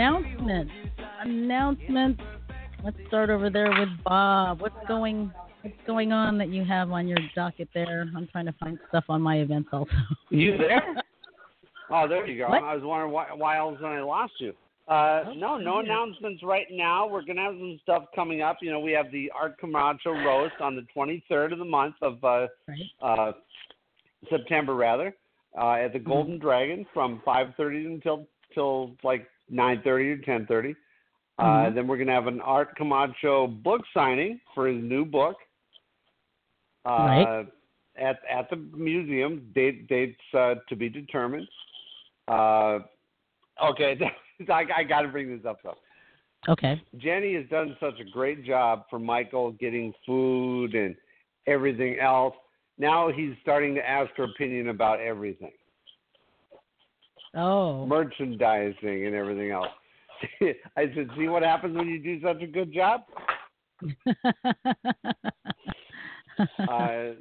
Announcements. 0.00 0.72
Announcements. 1.20 2.22
Let's 2.82 2.96
start 3.08 3.28
over 3.28 3.50
there 3.50 3.68
with 3.78 3.90
Bob. 4.02 4.62
What's 4.62 4.74
going 4.88 5.30
What's 5.60 5.76
going 5.86 6.10
on 6.10 6.38
that 6.38 6.48
you 6.48 6.64
have 6.64 6.90
on 6.90 7.06
your 7.06 7.18
docket 7.34 7.68
there? 7.74 8.10
I'm 8.16 8.26
trying 8.28 8.46
to 8.46 8.54
find 8.54 8.78
stuff 8.88 9.04
on 9.10 9.20
my 9.20 9.40
events 9.40 9.68
also. 9.74 9.92
You 10.30 10.56
there? 10.56 10.94
Oh, 11.92 12.06
there 12.06 12.24
you 12.24 12.38
go. 12.38 12.48
What? 12.48 12.62
I 12.62 12.72
was 12.76 12.84
wondering 12.84 13.10
why, 13.12 13.26
why 13.34 13.58
all 13.58 13.70
of 13.70 13.74
a 13.74 13.78
sudden 13.78 13.96
I 13.98 14.00
lost 14.02 14.34
you. 14.38 14.54
Uh, 14.86 15.24
Oh, 15.26 15.32
no, 15.34 15.58
no 15.58 15.80
yeah. 15.80 15.86
announcements 15.86 16.40
right 16.44 16.68
now. 16.70 17.04
We're 17.06 17.24
gonna 17.24 17.42
have 17.42 17.54
some 17.54 17.80
stuff 17.82 18.04
coming 18.14 18.42
up. 18.42 18.58
You 18.62 18.70
know, 18.70 18.78
we 18.78 18.92
have 18.92 19.10
the 19.10 19.30
Art 19.34 19.58
Camacho 19.58 20.12
roast 20.24 20.54
on 20.60 20.76
the 20.76 20.86
23rd 20.96 21.52
of 21.52 21.58
the 21.58 21.64
month 21.64 21.96
of 22.00 22.22
uh, 22.24 22.46
Right. 22.68 22.78
uh, 23.02 23.32
September, 24.30 24.76
rather, 24.76 25.14
uh, 25.60 25.72
at 25.72 25.92
the 25.92 25.98
Mm-hmm. 25.98 26.08
Golden 26.08 26.38
Dragon 26.38 26.86
from 26.94 27.20
5:30 27.26 27.86
until 27.86 28.28
till 28.54 28.96
like 29.02 29.26
9:30 29.50 30.10
or 30.10 30.18
10:30. 30.18 30.76
Uh, 31.38 31.44
Mhm. 31.44 31.74
then 31.74 31.86
we're 31.86 31.96
gonna 31.96 32.12
have 32.12 32.26
an 32.26 32.40
Art 32.40 32.76
Camacho 32.76 33.46
book 33.46 33.82
signing 33.94 34.40
for 34.54 34.66
his 34.68 34.82
new 34.82 35.04
book. 35.04 35.36
Uh, 36.84 36.90
Right. 36.90 37.48
At 37.96 38.24
at 38.30 38.48
the 38.48 38.56
museum, 38.56 39.50
date 39.54 39.86
dates 39.88 40.22
uh, 40.32 40.54
to 40.68 40.76
be 40.76 40.88
determined. 40.88 41.48
Uh, 42.28 42.80
okay, 43.62 43.98
I, 44.48 44.64
I 44.74 44.84
got 44.84 45.02
to 45.02 45.08
bring 45.08 45.36
this 45.36 45.44
up 45.44 45.62
though. 45.62 45.76
Okay. 46.48 46.80
Jenny 46.96 47.34
has 47.34 47.46
done 47.50 47.76
such 47.80 48.00
a 48.00 48.04
great 48.04 48.44
job 48.44 48.84
for 48.88 48.98
Michael 48.98 49.52
getting 49.52 49.92
food 50.06 50.74
and 50.74 50.96
everything 51.46 51.98
else. 51.98 52.34
Now 52.78 53.10
he's 53.10 53.34
starting 53.42 53.74
to 53.74 53.86
ask 53.86 54.10
her 54.16 54.24
opinion 54.24 54.68
about 54.68 55.00
everything, 55.00 55.52
Oh. 57.34 57.86
merchandising 57.86 59.06
and 59.06 59.14
everything 59.14 59.50
else. 59.50 59.68
I 60.76 60.84
said, 60.94 61.08
"See 61.16 61.28
what 61.28 61.42
happens 61.42 61.76
when 61.76 61.86
you 61.86 61.98
do 61.98 62.20
such 62.20 62.42
a 62.42 62.46
good 62.46 62.72
job." 62.72 63.02
uh, 66.68 67.12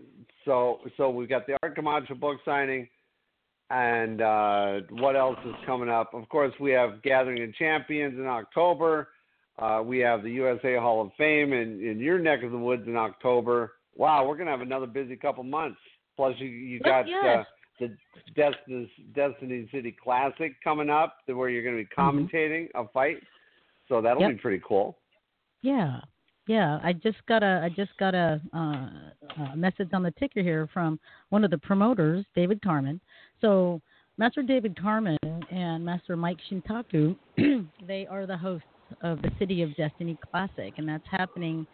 so 0.46 0.80
so 0.98 1.10
we've 1.10 1.30
got 1.30 1.48
the 1.48 1.58
Art 1.64 1.76
Camacho 1.76 2.16
book 2.16 2.40
signing, 2.44 2.88
and 3.70 4.22
uh, 4.22 4.80
what 4.92 5.16
else 5.16 5.38
is 5.46 5.56
coming 5.66 5.90
up? 5.90 6.14
Of 6.14 6.28
course, 6.30 6.54
we 6.60 6.72
have 6.72 7.02
Gathering 7.04 7.44
of 7.44 7.54
Champions 7.56 8.18
in 8.18 8.26
October. 8.26 9.10
Uh, 9.58 9.82
we 9.86 10.00
have 10.00 10.24
the 10.24 10.32
USA 10.32 10.76
Hall 10.76 11.02
of 11.02 11.12
Fame 11.18 11.54
in, 11.54 11.82
in 11.82 12.00
your 12.00 12.18
neck 12.18 12.44
of 12.44 12.52
the 12.52 12.58
woods 12.58 12.84
in 12.88 12.96
October. 12.96 13.74
Wow, 13.96 14.26
we're 14.28 14.38
gonna 14.38 14.52
have 14.52 14.62
another 14.62 14.88
busy 14.88 15.16
couple 15.16 15.44
months. 15.44 15.80
Plus, 16.16 16.34
you 16.40 16.48
you 16.48 16.80
got 16.80 17.08
yes. 17.08 17.46
The 17.80 17.96
Destiny 18.36 18.92
Destiny 19.14 19.70
City 19.72 19.96
Classic 20.04 20.54
coming 20.64 20.90
up, 20.90 21.18
where 21.28 21.50
you're 21.50 21.64
going 21.64 21.78
to 21.78 21.84
be 21.84 21.90
commentating 21.96 22.70
a 22.76 22.88
fight. 22.90 23.18
So 23.88 24.02
that'll 24.02 24.22
Yep. 24.22 24.32
be 24.32 24.38
pretty 24.38 24.62
cool. 24.68 24.98
Yeah, 25.62 26.02
yeah. 26.48 26.80
I 26.84 26.94
just 26.94 27.26
got 27.28 27.44
a 27.44 27.62
I 27.64 27.70
just 27.70 27.96
got 27.98 28.14
a, 28.14 28.40
uh, 28.54 28.90
a 29.52 29.56
message 29.56 29.90
on 29.94 30.04
the 30.04 30.12
ticker 30.12 30.42
here 30.42 30.68
from 30.74 31.00
one 31.30 31.44
of 31.44 31.52
the 31.52 31.58
promoters, 31.58 32.26
David 32.36 32.62
Carmen. 32.62 33.02
So 33.42 33.82
Master 34.18 34.44
David 34.44 34.80
Carmen 34.80 35.18
and 35.50 35.84
Master 35.84 36.16
Mike 36.16 36.38
Shintaku, 36.52 37.16
they 37.88 38.06
are 38.08 38.26
the 38.26 38.38
hosts 38.38 38.68
of 39.02 39.22
the 39.22 39.32
City 39.40 39.62
of 39.64 39.76
Destiny 39.76 40.18
Classic, 40.30 40.74
and 40.78 40.88
that's 40.88 41.08
happening 41.10 41.66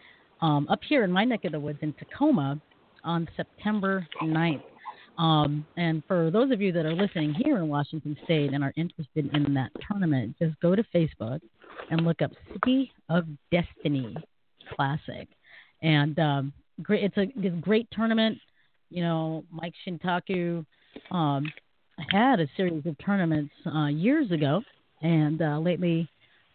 um, 0.42 0.68
up 0.70 0.80
here 0.88 1.04
in 1.04 1.12
my 1.12 1.24
neck 1.24 1.46
of 1.46 1.54
the 1.54 1.60
woods 1.60 1.80
in 1.82 1.94
Tacoma 1.94 2.60
on 3.04 3.28
September 3.36 4.06
9th. 4.22 4.62
Um, 5.18 5.66
and 5.78 6.04
for 6.08 6.30
those 6.30 6.52
of 6.52 6.62
you 6.62 6.72
that 6.74 6.86
are 6.86 6.94
listening 6.94 7.34
here 7.34 7.58
in 7.58 7.68
Washington 7.68 8.18
State 8.26 8.54
and 8.54 8.64
are 8.64 8.74
interested 8.76 9.34
in 9.34 9.54
that 9.54 9.72
tournament, 9.90 10.36
just 10.40 10.60
go 10.60 10.76
to 10.76 10.84
Facebook 10.94 11.40
and 11.90 12.02
look 12.06 12.22
up 12.22 12.32
City 12.54 12.92
of 13.10 13.26
Destiny 13.52 14.16
Classic. 14.76 15.28
And 15.82 16.18
um, 16.20 16.54
great, 16.82 17.04
it's 17.04 17.18
a, 17.18 17.22
it's 17.38 17.56
a 17.56 17.62
great 17.62 17.88
tournament. 17.92 18.38
You 18.90 19.04
know, 19.04 19.46
Mike 19.52 19.74
Shintaku 19.88 20.66
um, 21.12 21.52
had 22.10 22.40
a 22.40 22.48
series 22.58 22.86
of 22.86 22.98
tournaments 23.04 23.54
uh, 23.66 23.88
years 23.88 24.32
ago, 24.32 24.62
and 25.02 25.42
uh, 25.42 25.60
lately 25.60 26.10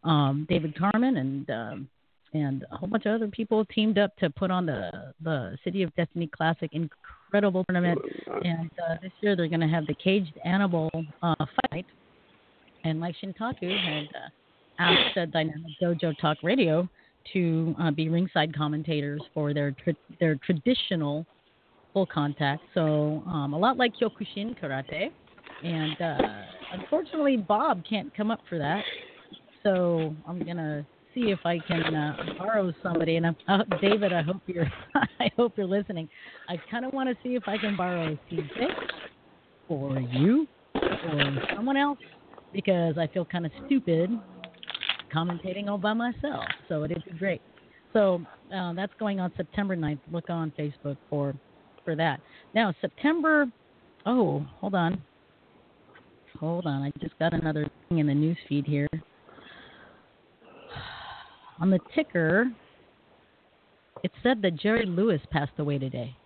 um, 0.04 0.46
David 0.48 0.78
Carmen 0.78 1.16
and 1.16 1.50
um, 1.50 1.88
and 2.32 2.64
a 2.70 2.76
whole 2.76 2.88
bunch 2.88 3.06
of 3.06 3.14
other 3.14 3.26
people 3.26 3.64
teamed 3.64 3.98
up 3.98 4.14
to 4.16 4.30
put 4.30 4.50
on 4.50 4.66
the 4.66 5.12
the 5.22 5.58
City 5.64 5.82
of 5.82 5.94
Destiny 5.96 6.28
Classic. 6.28 6.70
Incredible 6.72 7.19
tournament, 7.30 7.98
and 8.44 8.70
uh, 8.88 8.96
this 9.02 9.12
year 9.20 9.36
they're 9.36 9.48
going 9.48 9.60
to 9.60 9.68
have 9.68 9.86
the 9.86 9.94
Caged 9.94 10.38
Animal 10.44 10.90
uh, 11.22 11.34
fight. 11.70 11.86
And 12.84 12.98
Mike 12.98 13.14
Shintaku 13.22 13.70
had 13.84 14.08
uh, 14.14 14.28
asked 14.78 15.18
uh, 15.18 15.26
Dynamic 15.26 15.72
Dojo 15.82 16.18
Talk 16.18 16.38
Radio 16.42 16.88
to 17.32 17.74
uh, 17.78 17.90
be 17.90 18.08
ringside 18.08 18.54
commentators 18.56 19.20
for 19.34 19.52
their 19.52 19.72
tra- 19.72 19.94
their 20.18 20.36
traditional 20.36 21.26
full 21.92 22.06
contact. 22.06 22.62
So 22.74 23.22
um, 23.26 23.52
a 23.52 23.58
lot 23.58 23.76
like 23.76 23.92
Kyokushin 24.00 24.58
Karate, 24.58 25.10
and 25.62 26.00
uh, 26.00 26.42
unfortunately 26.72 27.36
Bob 27.36 27.82
can't 27.88 28.14
come 28.16 28.30
up 28.30 28.40
for 28.48 28.58
that. 28.58 28.82
So 29.62 30.14
I'm 30.26 30.44
gonna 30.44 30.86
see 31.14 31.30
if 31.30 31.40
I 31.44 31.58
can 31.58 31.94
uh, 31.94 32.16
borrow 32.38 32.72
somebody. 32.82 33.16
And 33.16 33.26
I'm, 33.26 33.36
uh, 33.48 33.64
David, 33.80 34.12
I 34.12 34.22
hope 34.22 34.42
you're 34.46 34.70
I 35.20 35.30
hope 35.36 35.54
you're 35.56 35.66
listening. 35.66 36.08
I 36.48 36.56
kind 36.70 36.84
of 36.84 36.92
want 36.92 37.08
to 37.08 37.16
see 37.22 37.34
if 37.34 37.44
I 37.46 37.58
can 37.58 37.76
borrow 37.76 38.18
CJ 38.30 38.68
or 39.68 40.00
you 40.00 40.46
or 40.74 41.46
someone 41.54 41.76
else 41.76 41.98
because 42.52 42.98
I 42.98 43.06
feel 43.08 43.24
kind 43.24 43.46
of 43.46 43.52
stupid 43.66 44.10
commentating 45.14 45.68
all 45.68 45.78
by 45.78 45.92
myself. 45.92 46.44
So 46.68 46.84
it'd 46.84 47.04
be 47.04 47.18
great. 47.18 47.40
So 47.92 48.22
uh, 48.54 48.72
that's 48.74 48.92
going 48.98 49.20
on 49.20 49.32
September 49.36 49.76
9th. 49.76 50.00
Look 50.12 50.30
on 50.30 50.52
Facebook 50.58 50.96
for 51.08 51.34
for 51.84 51.96
that. 51.96 52.20
Now 52.54 52.74
September. 52.80 53.46
Oh, 54.06 54.46
hold 54.60 54.74
on. 54.74 55.02
Hold 56.38 56.66
on. 56.66 56.82
I 56.82 56.92
just 57.00 57.18
got 57.18 57.34
another 57.34 57.68
thing 57.88 57.98
in 57.98 58.06
the 58.06 58.14
news 58.14 58.38
feed 58.48 58.66
here. 58.66 58.88
On 61.60 61.70
the 61.70 61.78
ticker, 61.94 62.50
it 64.02 64.10
said 64.22 64.40
that 64.42 64.56
Jerry 64.56 64.86
Lewis 64.86 65.20
passed 65.30 65.52
away 65.58 65.78
today. 65.78 66.16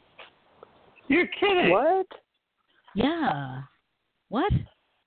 You're 1.08 1.26
kidding. 1.38 1.70
What? 1.70 2.06
Yeah. 2.94 3.62
What? 4.28 4.52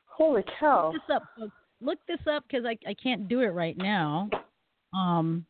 Holy 0.05 0.43
cow! 0.59 0.91
Look 0.93 1.01
this 1.07 1.15
up, 1.15 1.23
folks. 1.37 1.53
Look 1.79 1.99
this 2.07 2.19
up 2.29 2.43
because 2.47 2.65
I 2.65 2.77
I 2.89 2.93
can't 2.93 3.27
do 3.27 3.41
it 3.41 3.47
right 3.47 3.77
now. 3.77 4.29
Um. 4.93 5.45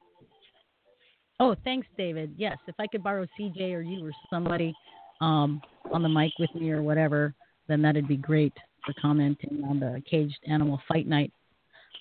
Oh, 1.40 1.56
thanks, 1.64 1.88
David. 1.98 2.34
Yes, 2.36 2.58
if 2.68 2.76
I 2.80 2.88
could 2.88 3.04
borrow 3.04 3.26
CJ 3.40 3.74
or 3.74 3.82
you 3.82 4.06
or 4.06 4.12
somebody 4.30 4.74
um, 5.22 5.62
on 5.92 6.02
the 6.02 6.10
mic 6.10 6.32
with 6.40 6.54
me 6.56 6.72
or 6.72 6.82
whatever, 6.82 7.34
then 7.68 7.82
that'd 7.82 8.08
be 8.08 8.18
great 8.18 8.54
for 8.86 8.94
commenting 9.00 9.64
on 9.68 9.80
the 9.80 10.02
caged 10.10 10.40
animal 10.50 10.82
fight 10.88 11.08
night. 11.08 11.32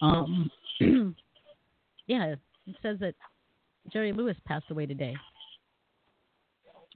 Um, 0.00 0.50
yeah, 2.06 2.34
it 2.66 2.74
says 2.83 2.98
that 3.00 3.14
Jerry 3.92 4.12
Lewis 4.12 4.37
passed 4.46 4.70
away 4.70 4.87
today. 4.87 5.14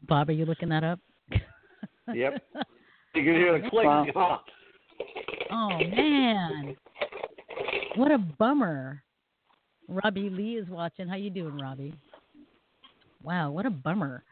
Bob, 0.09 0.29
are 0.29 0.33
you 0.33 0.47
looking 0.47 0.69
that 0.71 0.85
up? 0.85 1.01
Yep. 2.13 2.43
You 3.15 3.25
can 3.25 3.35
hear 3.35 3.61
the 3.61 3.69
click. 3.69 3.87
Wow. 3.87 4.07
Huh? 4.15 4.39
Oh 5.53 5.69
man, 5.69 6.77
what 7.97 8.13
a 8.13 8.19
bummer. 8.19 9.03
Robbie 9.89 10.31
Lee 10.31 10.57
is 10.57 10.69
watching. 10.69 11.09
How 11.09 11.17
you 11.17 11.29
doing, 11.29 11.59
Robbie? 11.59 11.93
Wow, 13.25 13.51
what 13.51 13.67
a 13.67 13.71
bummer. 13.71 14.23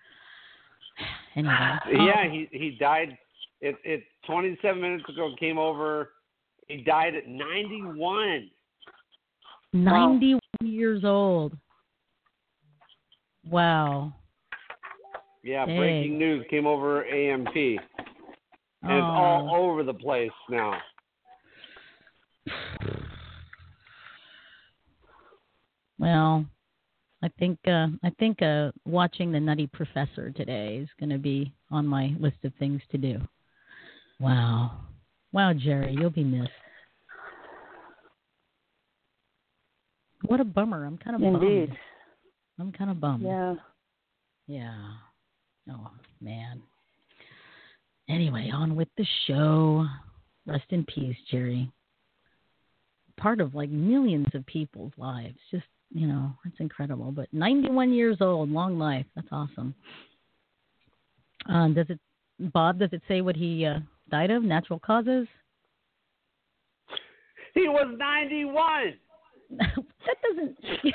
Anyway, 1.37 1.55
Yeah, 1.93 2.23
um, 2.25 2.31
he 2.31 2.49
he 2.53 2.77
died. 2.79 3.17
It 3.61 3.77
it 3.85 4.05
27 4.27 4.81
minutes 4.81 5.09
ago 5.09 5.35
came 5.39 5.59
over. 5.59 6.11
He 6.69 6.79
died 6.79 7.15
at 7.15 7.27
91. 7.27 8.51
91 9.73 10.41
years 10.63 11.05
old. 11.05 11.57
Wow. 13.49 14.13
Yeah, 15.43 15.67
Dang. 15.67 15.77
breaking 15.77 16.19
news 16.19 16.45
came 16.51 16.67
over 16.67 17.05
AMP, 17.05 17.55
and 17.55 17.79
it's 18.93 19.07
all 19.07 19.49
Oh. 19.53 19.57
over 19.57 19.83
the 19.83 19.95
place 19.95 20.33
now. 20.51 20.81
Well, 26.01 26.47
I 27.25 27.29
think 27.41 27.59
uh, 27.67 27.89
I 28.05 28.11
think 28.21 28.41
uh, 28.41 28.71
watching 28.85 29.33
the 29.33 29.41
Nutty 29.41 29.67
Professor 29.67 30.31
today 30.31 30.77
is 30.77 30.89
going 31.01 31.11
to 31.11 31.19
be 31.19 31.53
on 31.73 31.89
my 31.89 32.15
list 32.21 32.45
of 32.45 32.55
things 32.55 32.81
to 32.93 32.99
do. 32.99 33.21
Wow, 34.21 34.79
wow, 35.33 35.53
Jerry, 35.55 35.93
you'll 35.99 36.11
be 36.11 36.23
missed. 36.23 36.53
What 40.27 40.41
a 40.41 40.45
bummer! 40.45 40.85
I'm 40.85 40.99
kind 40.99 41.17
of 41.17 41.23
Indeed. 41.23 41.69
bummed. 41.69 41.79
I'm 42.59 42.73
kind 42.73 42.91
of 42.91 43.01
bummed. 43.01 43.25
Yeah. 43.25 43.55
Yeah. 44.47 44.75
Oh 45.71 45.91
man. 46.21 46.63
Anyway, 48.09 48.51
on 48.53 48.75
with 48.75 48.89
the 48.97 49.07
show. 49.27 49.87
Rest 50.47 50.65
in 50.71 50.85
peace, 50.85 51.17
Jerry. 51.31 51.71
Part 53.19 53.41
of 53.41 53.55
like 53.55 53.69
millions 53.71 54.29
of 54.35 54.47
people's 54.47 54.93
lives. 54.97 55.37
Just 55.51 55.67
you 55.93 56.07
know, 56.07 56.33
it's 56.45 56.59
incredible. 56.59 57.13
But 57.13 57.29
91 57.33 57.93
years 57.93 58.19
old, 58.21 58.51
long 58.51 58.79
life. 58.79 59.07
That's 59.15 59.29
awesome. 59.33 59.75
Um, 61.49 61.75
does 61.75 61.87
it, 61.89 61.99
Bob? 62.53 62.79
Does 62.79 62.93
it 62.93 63.03
say 63.09 63.21
what 63.21 63.37
he 63.37 63.65
uh, 63.65 63.79
died 64.11 64.31
of? 64.31 64.43
Natural 64.43 64.79
causes? 64.79 65.27
He 67.55 67.69
was 67.69 67.95
91. 67.99 68.95
that 70.09 70.17
doesn't. 70.23 70.57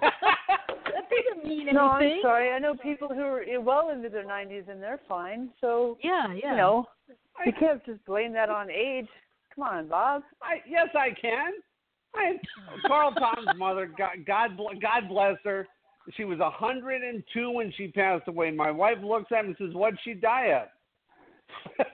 that 0.00 1.08
doesn't 1.10 1.44
mean 1.44 1.68
anything. 1.68 1.74
No, 1.74 1.88
I'm 1.88 2.20
sorry. 2.22 2.50
I 2.50 2.58
know 2.58 2.74
people 2.74 3.08
who 3.08 3.22
are 3.22 3.42
eh, 3.42 3.56
well 3.56 3.90
into 3.90 4.08
their 4.08 4.24
90s 4.24 4.70
and 4.70 4.82
they're 4.82 5.00
fine. 5.08 5.50
So 5.60 5.98
Yeah, 6.02 6.26
yeah. 6.34 6.50
you 6.50 6.56
know, 6.56 6.86
you 7.44 7.52
can't 7.58 7.84
just 7.84 8.04
blame 8.04 8.32
that 8.34 8.50
on 8.50 8.70
age. 8.70 9.08
Come 9.54 9.64
on, 9.64 9.88
Bob. 9.88 10.22
I 10.42 10.56
yes, 10.68 10.88
I 10.94 11.10
can. 11.20 11.52
I 12.14 12.34
Carl 12.86 13.12
Tom's 13.12 13.58
mother. 13.58 13.90
God, 13.96 14.24
God, 14.26 14.50
God 14.80 15.08
bless 15.08 15.36
her. 15.44 15.66
She 16.16 16.24
was 16.24 16.38
102 16.38 17.50
when 17.50 17.72
she 17.76 17.88
passed 17.88 18.28
away. 18.28 18.50
My 18.50 18.70
wife 18.70 18.98
looks 19.02 19.32
at 19.32 19.44
me 19.44 19.54
and 19.58 19.68
says, 19.68 19.74
"What'd 19.74 19.98
she 20.04 20.14
die 20.14 20.46
of?" 20.46 20.68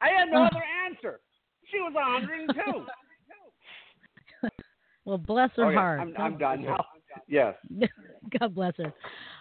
I 0.00 0.08
had 0.08 0.28
no 0.30 0.40
hmm. 0.40 0.56
other 0.56 0.64
answer. 0.86 1.20
She 1.70 1.78
was 1.78 1.92
102. 1.94 2.86
Well, 5.08 5.16
bless 5.16 5.48
her 5.56 5.64
Okay, 5.64 5.74
heart. 5.74 6.00
I'm, 6.00 6.14
I'm 6.18 6.38
done 6.38 6.62
now. 6.62 6.84
Yes. 7.26 7.54
God 8.38 8.54
bless 8.54 8.74
her. 8.76 8.92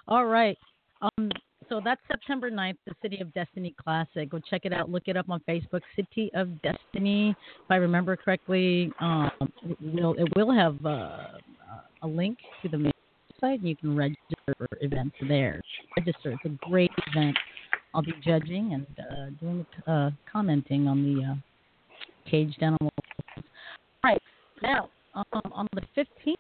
All 0.08 0.26
right. 0.26 0.58
Um, 1.02 1.30
so 1.70 1.80
that's 1.84 2.02
September 2.08 2.50
9th, 2.50 2.78
the 2.88 2.94
City 3.02 3.20
of 3.20 3.32
Destiny 3.34 3.76
Classic. 3.82 4.30
Go 4.30 4.40
check 4.50 4.62
it 4.64 4.74
out. 4.74 4.90
Look 4.90 5.04
it 5.08 5.16
up 5.16 5.30
on 5.30 5.42
Facebook, 5.48 5.82
City 5.96 6.32
of 6.34 6.50
Destiny. 6.62 7.32
If 7.32 7.70
I 7.70 7.76
remember 7.76 8.16
correctly, 8.16 8.92
um, 9.00 9.30
it 9.64 9.78
will 9.82 10.16
it 10.18 10.28
will 10.36 10.52
have 10.52 10.84
uh, 10.86 11.38
a 12.02 12.08
link 12.08 12.40
to 12.64 12.70
the 12.70 12.78
main 12.78 12.94
website 13.44 13.56
and 13.56 13.68
you 13.68 13.76
can 13.76 13.96
register 13.96 14.56
for 14.58 14.68
events 14.82 15.16
there. 15.28 15.62
Register. 15.98 16.32
It's 16.32 16.46
a 16.46 16.70
great 16.70 16.92
event. 17.14 17.38
I'll 17.94 18.02
be 18.02 18.14
judging 18.24 18.74
and 18.74 18.88
uh, 19.00 19.30
doing 19.40 19.66
uh, 19.86 20.12
commenting 20.32 20.88
on 20.88 21.04
the 21.04 21.24
uh, 21.24 21.36
caged 22.30 22.58
animals. 22.62 22.92
All 23.38 23.44
right. 24.04 24.22
Now, 24.64 24.90
um, 25.18 25.42
on 25.52 25.68
the 25.74 25.82
15th, 25.98 26.36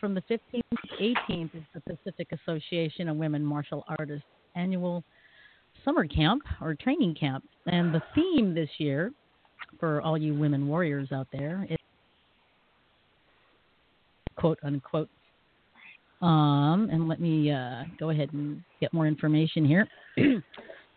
from 0.00 0.14
the 0.14 0.22
15th 0.22 0.62
to 0.70 1.14
18th, 1.30 1.54
is 1.54 1.62
the 1.74 1.80
Pacific 1.80 2.28
Association 2.32 3.08
of 3.08 3.16
Women 3.16 3.44
Martial 3.44 3.84
Artists 3.98 4.24
annual 4.54 5.04
summer 5.84 6.06
camp 6.06 6.42
or 6.60 6.74
training 6.74 7.14
camp. 7.14 7.44
And 7.66 7.94
the 7.94 8.02
theme 8.14 8.54
this 8.54 8.68
year, 8.78 9.12
for 9.78 10.00
all 10.02 10.16
you 10.16 10.34
women 10.34 10.66
warriors 10.66 11.12
out 11.12 11.28
there, 11.32 11.66
is 11.68 11.76
quote 14.36 14.58
unquote. 14.62 15.08
Um, 16.20 16.88
and 16.92 17.08
let 17.08 17.20
me 17.20 17.50
uh, 17.50 17.82
go 17.98 18.10
ahead 18.10 18.32
and 18.32 18.62
get 18.80 18.92
more 18.92 19.06
information 19.06 19.64
here. 19.64 19.88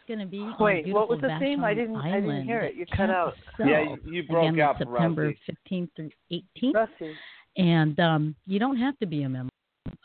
it's 0.05 0.07
going 0.07 0.19
to 0.19 0.25
be 0.29 0.39
on 0.39 0.55
Wait, 0.59 0.93
what 0.93 1.09
was 1.09 1.19
beautiful 1.19 1.39
the 1.39 1.45
theme? 1.45 1.63
I 1.63 1.73
didn't- 1.73 1.95
I 1.95 2.19
didn't 2.19 2.43
hear 2.45 2.59
it. 2.61 2.75
You 2.75 2.85
cut 2.85 3.09
out. 3.09 3.33
Yeah, 3.59 3.79
itself. 3.79 3.99
you- 4.05 4.11
you 4.13 4.23
broke 4.27 4.51
Again, 4.53 4.61
up, 4.61 4.77
September 4.77 5.27
Rusty. 5.27 5.39
15th 5.69 5.89
through 5.95 6.11
18th. 6.31 6.75
Rusty. 6.75 7.15
And 7.57 7.99
um, 7.99 8.35
you 8.45 8.59
don't 8.59 8.77
have 8.77 8.97
to 8.99 9.05
be 9.05 9.23
a 9.23 9.29
member 9.29 9.51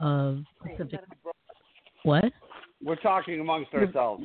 of 0.01 0.45
Pacific. 0.63 1.01
What? 2.05 2.33
We're 2.83 2.97
talking 2.97 3.41
amongst 3.41 3.75
ourselves. 3.75 4.25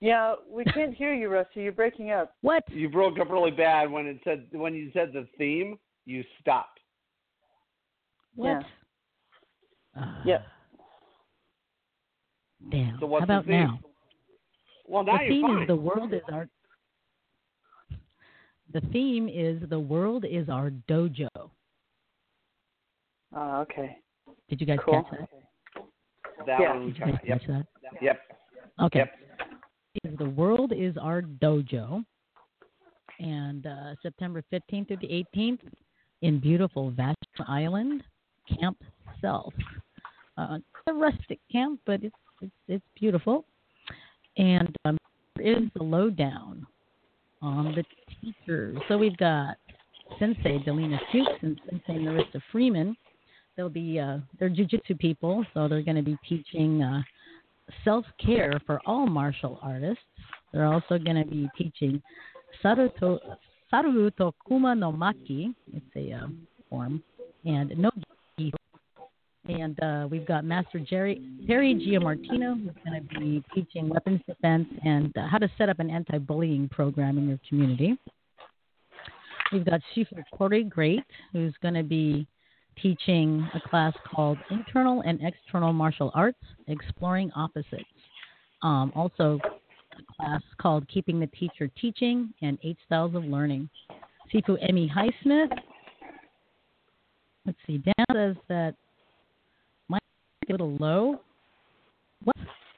Yeah, 0.00 0.34
we 0.48 0.64
can't 0.64 0.94
hear 0.94 1.14
you, 1.14 1.28
Rusty. 1.28 1.62
You're 1.62 1.72
breaking 1.72 2.10
up. 2.10 2.34
What? 2.42 2.62
You 2.70 2.88
broke 2.88 3.18
up 3.18 3.30
really 3.30 3.50
bad 3.50 3.90
when 3.90 4.06
it 4.06 4.20
said 4.24 4.46
when 4.52 4.74
you 4.74 4.90
said 4.92 5.12
the 5.12 5.26
theme. 5.38 5.78
You 6.04 6.22
stopped. 6.40 6.80
What? 8.34 8.62
Yeah. 9.96 10.02
Uh, 10.02 10.22
Yeah. 10.24 10.42
Damn. 12.70 12.98
So 13.00 13.06
what's 13.06 13.20
How 13.22 13.24
about 13.24 13.46
the 13.46 13.52
theme? 13.52 13.60
now? 13.64 13.80
Well, 14.88 15.04
now 15.04 15.18
the 15.18 15.24
you're 15.24 15.32
theme 15.32 15.42
fine. 15.42 15.62
is 15.62 15.66
the 15.68 15.76
world 15.76 16.14
is 16.14 16.22
our. 16.32 16.48
The 18.72 18.80
theme 18.92 19.28
is 19.28 19.60
the 19.68 19.78
world 19.78 20.24
is 20.28 20.48
our 20.48 20.70
dojo. 20.88 21.28
Oh, 21.36 21.50
okay. 23.60 23.98
Did 24.48 24.60
you 24.60 24.66
guys 24.66 24.78
Cool. 24.84 25.02
catch 25.02 25.10
that? 25.18 25.28
that 26.46 26.60
Yeah. 26.60 26.74
one 26.74 26.84
we 26.86 26.92
Did 26.92 26.98
you 27.00 27.06
guys. 27.12 27.20
Yep. 27.24 27.38
catch 27.40 27.48
that? 27.48 27.66
Yep. 28.02 28.20
Okay. 28.80 29.04
Yep. 30.04 30.18
The 30.18 30.28
world 30.30 30.72
is 30.72 30.96
our 30.96 31.22
dojo, 31.22 32.04
and 33.18 33.66
uh, 33.66 33.94
September 34.02 34.42
15th 34.52 34.88
through 34.88 34.96
the 34.98 35.24
18th 35.34 35.60
in 36.22 36.38
beautiful 36.38 36.92
Vashon 36.92 37.14
Island, 37.48 38.04
Camp 38.60 38.82
Sealth. 39.20 39.54
Uh, 40.36 40.56
it's 40.58 40.64
a 40.86 40.92
rustic 40.94 41.40
camp, 41.50 41.80
but 41.84 42.02
it's 42.04 42.14
it's, 42.40 42.52
it's 42.68 42.84
beautiful. 42.94 43.44
And 44.38 44.74
um, 44.84 44.98
is 45.40 45.68
the 45.76 45.82
lowdown 45.82 46.66
on 47.42 47.74
the 47.74 47.84
teachers. 48.20 48.78
So 48.88 48.98
we've 48.98 49.16
got 49.16 49.56
Sensei 50.18 50.58
Delina 50.66 50.98
Fuchs 51.12 51.30
and 51.42 51.60
Sensei 51.68 52.00
Marissa 52.02 52.40
Freeman. 52.50 52.96
They'll 53.56 53.68
be 53.68 53.98
uh, 53.98 54.18
they're 54.38 54.50
jujitsu 54.50 54.98
people, 54.98 55.44
so 55.52 55.68
they're 55.68 55.82
going 55.82 55.96
to 55.96 56.02
be 56.02 56.16
teaching 56.28 56.82
uh, 56.82 57.02
self 57.84 58.04
care 58.24 58.52
for 58.66 58.80
all 58.86 59.06
martial 59.06 59.58
artists. 59.62 60.02
They're 60.52 60.66
also 60.66 60.98
going 60.98 61.22
to 61.22 61.28
be 61.28 61.48
teaching 61.56 62.00
Saruto, 62.62 63.18
Saruto 63.72 64.32
Kuma 64.46 64.74
no 64.74 64.92
Maki. 64.92 65.54
It's 65.74 65.84
a 65.96 66.12
uh, 66.12 66.28
form, 66.70 67.02
and 67.44 67.76
no 67.76 67.90
and 69.48 69.82
uh, 69.82 70.06
we've 70.10 70.26
got 70.26 70.44
Master 70.44 70.78
Jerry 70.78 71.22
Terry 71.46 71.74
Giamartino, 71.74 72.62
who's 72.62 72.74
going 72.84 73.02
to 73.02 73.18
be 73.18 73.42
teaching 73.54 73.88
weapons 73.88 74.20
defense 74.26 74.68
and 74.84 75.16
uh, 75.16 75.26
how 75.26 75.38
to 75.38 75.50
set 75.56 75.68
up 75.68 75.80
an 75.80 75.90
anti-bullying 75.90 76.68
program 76.68 77.18
in 77.18 77.28
your 77.28 77.40
community. 77.48 77.98
We've 79.50 79.64
got 79.64 79.80
Shifu 79.96 80.22
Corey 80.34 80.64
Great, 80.64 81.04
who's 81.32 81.54
going 81.62 81.74
to 81.74 81.82
be 81.82 82.26
teaching 82.80 83.48
a 83.54 83.68
class 83.68 83.94
called 84.14 84.38
Internal 84.50 85.00
and 85.00 85.20
External 85.22 85.72
Martial 85.72 86.12
Arts, 86.14 86.38
Exploring 86.68 87.30
Opposites. 87.34 87.84
Um, 88.62 88.92
also, 88.94 89.40
a 89.98 90.22
class 90.22 90.42
called 90.60 90.86
Keeping 90.88 91.18
the 91.18 91.26
Teacher 91.28 91.70
Teaching 91.80 92.32
and 92.42 92.58
Eight 92.62 92.76
Styles 92.84 93.14
of 93.14 93.24
Learning. 93.24 93.68
Sifu 94.32 94.58
Emmy 94.68 94.92
Highsmith. 94.94 95.50
Let's 97.46 97.58
see, 97.66 97.78
Dan 97.78 98.04
says 98.12 98.36
that 98.48 98.74
little 100.48 100.76
low. 100.78 101.20
What? 102.24 102.36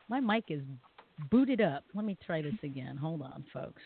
My 0.09 0.21
mic 0.21 0.45
is 0.49 0.63
booted 1.31 1.61
up. 1.61 1.85
Let 1.95 2.05
me 2.05 2.17
try 2.27 2.43
this 2.43 2.55
again. 2.63 2.97
Hold 2.97 3.23
on, 3.23 3.45
folks. 3.53 3.81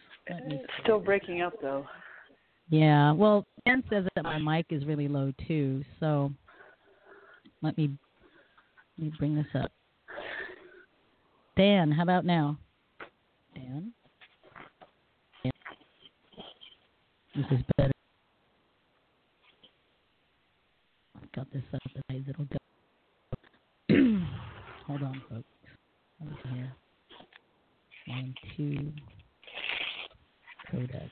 Me 0.47 0.61
Still 0.83 1.01
breaking 1.01 1.43
up 1.43 1.53
though. 1.61 1.87
yeah, 2.71 3.13
well, 3.13 3.45
Dan 3.67 3.83
says 3.91 4.05
that 4.15 4.25
my 4.25 4.39
mic 4.39 4.67
is 4.71 4.85
really 4.87 5.09
low 5.09 5.33
too, 5.47 5.85
so 6.01 6.33
let 7.63 7.77
me 7.77 7.91
let 8.99 9.07
me 9.07 9.13
bring 9.19 9.35
this 9.35 9.47
up. 9.55 9.71
Dan, 11.57 11.91
how 11.91 12.03
about 12.03 12.25
now? 12.25 12.57
Dan? 13.55 13.93
Dan? 15.43 15.53
This 17.37 17.59
is 17.59 17.65
better. 17.77 17.93
I've 21.23 21.33
got 21.33 21.53
this 21.53 21.63
up 21.73 21.81
as 21.87 22.03
high 22.11 22.17
as 22.17 22.23
it'll 22.29 22.45
go. 22.45 22.57
Hold 24.87 25.03
on, 25.03 25.23
folks. 25.31 25.45
See 26.21 26.51
here. 26.55 26.73
One, 28.07 28.35
two, 28.57 28.93
codec 30.71 31.11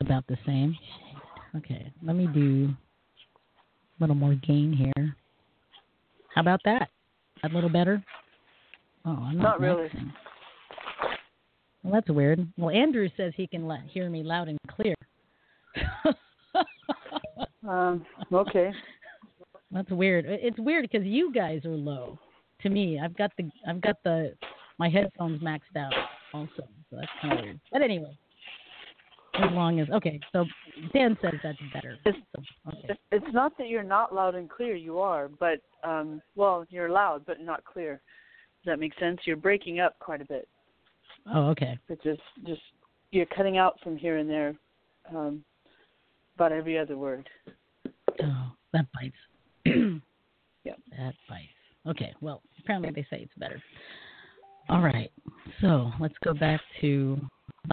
about 0.00 0.26
the 0.28 0.36
same. 0.46 0.76
Okay, 1.56 1.90
let 2.02 2.14
me 2.14 2.26
do 2.26 2.68
a 3.98 4.02
little 4.02 4.14
more 4.14 4.34
gain 4.46 4.72
here. 4.72 5.16
How 6.34 6.40
about 6.40 6.60
that? 6.64 6.88
A 7.42 7.48
little 7.48 7.70
better? 7.70 8.02
Oh, 9.04 9.10
I'm 9.10 9.38
not, 9.38 9.42
Not 9.42 9.60
really. 9.60 9.88
Well, 11.82 11.92
that's 11.92 12.08
weird. 12.08 12.46
Well, 12.56 12.70
Andrew 12.70 13.08
says 13.16 13.32
he 13.36 13.46
can 13.46 13.66
let, 13.66 13.80
hear 13.88 14.08
me 14.08 14.22
loud 14.22 14.48
and 14.48 14.58
clear. 14.68 14.94
Um, 17.66 18.04
okay. 18.30 18.72
That's 19.74 19.90
weird. 19.90 20.24
It's 20.26 20.58
weird 20.58 20.88
because 20.90 21.06
you 21.06 21.32
guys 21.32 21.64
are 21.64 21.70
low. 21.76 22.18
To 22.62 22.68
me, 22.70 22.98
I've 23.02 23.16
got 23.16 23.32
the 23.36 23.50
I've 23.68 23.80
got 23.82 23.96
the 24.04 24.34
my 24.78 24.88
headphones 24.88 25.42
maxed 25.42 25.76
out 25.76 25.92
also, 26.32 26.48
so 26.88 26.96
that's 26.96 27.08
kind 27.20 27.38
of 27.38 27.44
weird. 27.44 27.60
But 27.72 27.82
anyway, 27.82 28.16
as 29.34 29.50
long 29.52 29.80
as 29.80 29.90
okay, 29.90 30.20
so 30.32 30.44
Dan 30.94 31.18
says 31.20 31.34
that's 31.42 31.58
better. 31.74 31.98
It's- 32.06 32.22
So, 32.34 32.42
okay. 32.68 32.94
It's 33.12 33.32
not 33.34 33.58
that 33.58 33.68
you're 33.68 33.82
not 33.82 34.14
loud 34.14 34.34
and 34.36 34.48
clear. 34.48 34.74
You 34.76 35.00
are, 35.00 35.28
but 35.28 35.60
um, 35.82 36.22
well, 36.36 36.64
you're 36.70 36.88
loud 36.88 37.24
but 37.26 37.40
not 37.40 37.64
clear. 37.64 38.00
Does 38.64 38.72
that 38.72 38.78
make 38.80 38.92
sense? 38.98 39.18
You're 39.26 39.36
breaking 39.36 39.80
up 39.80 39.98
quite 39.98 40.22
a 40.22 40.24
bit. 40.24 40.48
Oh, 41.34 41.48
okay. 41.50 41.78
But 41.88 42.02
just, 42.02 42.20
just 42.46 42.60
you're 43.10 43.26
cutting 43.26 43.58
out 43.58 43.78
from 43.82 43.96
here 43.96 44.16
and 44.18 44.28
there, 44.30 44.54
um, 45.14 45.44
about 46.36 46.52
every 46.52 46.78
other 46.78 46.96
word. 46.96 47.28
Oh, 48.22 48.52
that 48.72 48.86
bites. 48.94 49.14
Yep. 50.64 50.78
Bites. 51.28 51.48
Okay. 51.86 52.14
Well, 52.20 52.42
apparently 52.58 52.90
they 52.90 53.06
say 53.10 53.22
it's 53.22 53.34
better. 53.36 53.62
All 54.68 54.80
right. 54.80 55.12
So 55.60 55.90
let's 56.00 56.14
go 56.24 56.32
back 56.32 56.60
to 56.80 57.18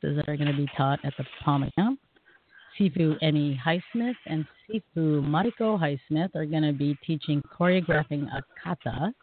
classes 0.02 0.18
that 0.18 0.30
are 0.30 0.36
going 0.36 0.52
to 0.52 0.58
be 0.58 0.68
taught 0.76 1.00
at 1.06 1.14
the 1.18 1.26
PAWMA 1.46 1.74
Camp. 1.76 2.00
Sifu 2.80 3.16
Emmy 3.22 3.60
Highsmith 3.66 4.16
and 4.26 4.46
Sifu 4.70 5.22
Mariko 5.22 5.80
Highsmith 5.80 6.36
are 6.36 6.46
going 6.46 6.64
to 6.64 6.74
be 6.74 6.98
teaching 7.06 7.42
choreographing 7.58 8.28
a 8.34 8.44
kata, 8.62 9.14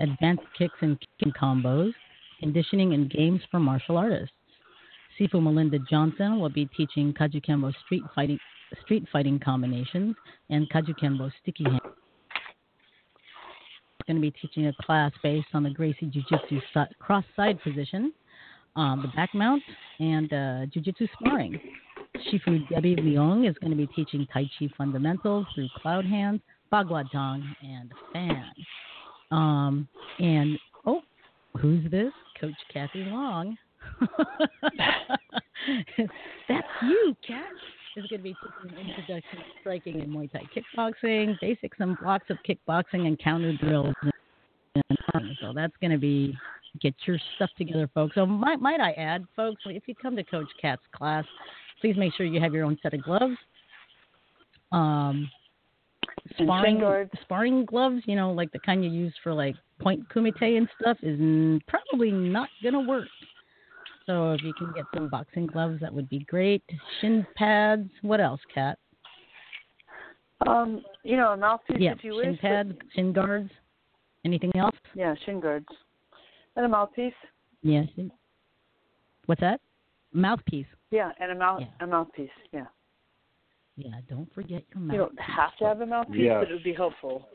advanced 0.00 0.42
kicks 0.58 0.74
and 0.80 0.98
kicking 1.00 1.32
combos, 1.40 1.92
conditioning 2.40 2.94
and 2.94 3.10
games 3.10 3.40
for 3.50 3.60
martial 3.60 3.96
artists. 3.96 4.34
Sifu 5.18 5.42
Melinda 5.42 5.78
Johnson 5.90 6.40
will 6.40 6.50
be 6.50 6.66
teaching 6.76 7.12
Kajukenbo 7.12 7.72
street 7.84 8.02
fighting 8.14 8.38
street 8.82 9.04
fighting 9.12 9.38
combinations 9.38 10.16
and 10.50 10.68
Kajukenbo 10.70 11.30
sticky 11.42 11.64
hand. 11.64 11.80
Going 14.06 14.16
to 14.16 14.20
be 14.20 14.32
teaching 14.32 14.66
a 14.66 14.72
class 14.82 15.12
based 15.22 15.48
on 15.54 15.62
the 15.62 15.70
Gracie 15.70 16.06
Jiu-Jitsu 16.06 16.60
cross 16.98 17.24
side 17.36 17.60
position, 17.62 18.12
um, 18.74 19.02
the 19.02 19.08
back 19.16 19.32
mount, 19.34 19.62
and 20.00 20.32
uh, 20.32 20.66
Jiu-Jitsu 20.72 21.06
sparring. 21.20 21.60
Shifu 22.16 22.68
Debbie 22.68 22.96
Leong 22.96 23.48
is 23.48 23.56
going 23.60 23.70
to 23.70 23.76
be 23.76 23.86
teaching 23.86 24.26
Tai 24.32 24.44
Chi 24.58 24.68
fundamentals 24.76 25.46
through 25.54 25.68
cloud 25.80 26.04
hands, 26.04 26.40
Bagua 26.72 27.10
Dong, 27.10 27.54
and 27.62 27.92
fan. 28.12 28.52
Um, 29.30 29.88
and 30.18 30.58
oh, 30.84 31.00
who's 31.58 31.90
this? 31.90 32.12
Coach 32.40 32.54
Kathy 32.72 33.04
Long. 33.04 33.56
That's 36.48 36.66
you, 36.82 37.16
Kat. 37.26 37.44
Is 37.96 38.06
going 38.06 38.20
to 38.20 38.24
be 38.24 38.34
teaching 38.64 38.78
introduction 38.78 39.38
to 39.38 39.44
striking 39.60 40.00
and 40.00 40.10
Muay 40.10 40.30
Thai 40.30 40.42
kickboxing, 40.54 41.38
basics 41.40 41.76
and 41.80 41.98
blocks 41.98 42.26
of 42.30 42.38
kickboxing, 42.48 43.06
and 43.06 43.18
counter 43.18 43.56
drills. 43.56 43.94
And 44.04 45.36
so 45.40 45.52
that's 45.54 45.74
going 45.80 45.90
to 45.90 45.98
be 45.98 46.34
get 46.80 46.94
your 47.06 47.18
stuff 47.36 47.50
together, 47.58 47.88
folks. 47.94 48.14
So 48.14 48.24
might 48.24 48.60
might 48.60 48.80
I 48.80 48.92
add, 48.92 49.24
folks, 49.36 49.62
if 49.66 49.82
you 49.86 49.94
come 49.94 50.16
to 50.16 50.24
Coach 50.24 50.48
Cat's 50.60 50.82
class, 50.92 51.24
please 51.80 51.96
make 51.96 52.14
sure 52.14 52.24
you 52.26 52.40
have 52.40 52.54
your 52.54 52.64
own 52.64 52.78
set 52.82 52.94
of 52.94 53.02
gloves. 53.02 53.36
Um, 54.70 55.30
sparring 56.40 57.08
sparring 57.22 57.64
gloves, 57.66 58.02
you 58.06 58.16
know, 58.16 58.32
like 58.32 58.50
the 58.52 58.58
kind 58.60 58.84
you 58.84 58.90
use 58.90 59.14
for 59.22 59.34
like 59.34 59.54
point 59.80 60.08
kumite 60.08 60.56
and 60.56 60.68
stuff, 60.80 60.96
is 61.02 61.60
probably 61.68 62.10
not 62.10 62.48
gonna 62.62 62.80
work. 62.80 63.08
So 64.06 64.32
if 64.32 64.42
you 64.42 64.52
can 64.54 64.72
get 64.74 64.84
some 64.94 65.08
boxing 65.08 65.46
gloves, 65.46 65.80
that 65.80 65.92
would 65.92 66.08
be 66.08 66.20
great. 66.20 66.62
Shin 67.00 67.26
pads. 67.36 67.88
What 68.02 68.20
else, 68.20 68.40
Kat? 68.52 68.78
Um, 70.46 70.82
you 71.04 71.16
know, 71.16 71.32
a 71.32 71.36
mouthpiece 71.36 71.76
Yeah, 71.78 71.92
if 71.92 72.02
you 72.02 72.12
shin 72.20 72.30
wish. 72.32 72.40
but- 72.42 72.48
pads, 72.48 72.72
shin 72.94 73.12
guards. 73.12 73.50
Anything 74.24 74.54
else? 74.56 74.74
Yeah, 74.94 75.14
shin 75.24 75.40
guards. 75.40 75.66
And 76.56 76.66
a 76.66 76.68
mouthpiece. 76.68 77.14
Yes. 77.62 77.88
What's 79.26 79.40
that? 79.40 79.60
Mouthpiece. 80.12 80.66
Yeah, 80.90 81.12
and 81.20 81.30
a 81.32 81.34
mouth 81.34 81.60
Yeah. 81.60 81.68
a 81.80 81.86
mouthpiece. 81.86 82.30
Yeah. 82.52 82.66
Yeah, 83.76 84.00
don't 84.08 84.30
forget 84.34 84.64
your 84.74 84.82
You 84.84 84.98
don't 84.98 85.18
have 85.20 85.56
to 85.56 85.64
have 85.64 85.80
a 85.80 85.86
mouthpiece, 85.86 86.20
Yes. 86.22 86.40
but 86.40 86.50
it 86.50 86.54
would 86.54 86.62
be 86.64 86.74
helpful. 86.74 87.28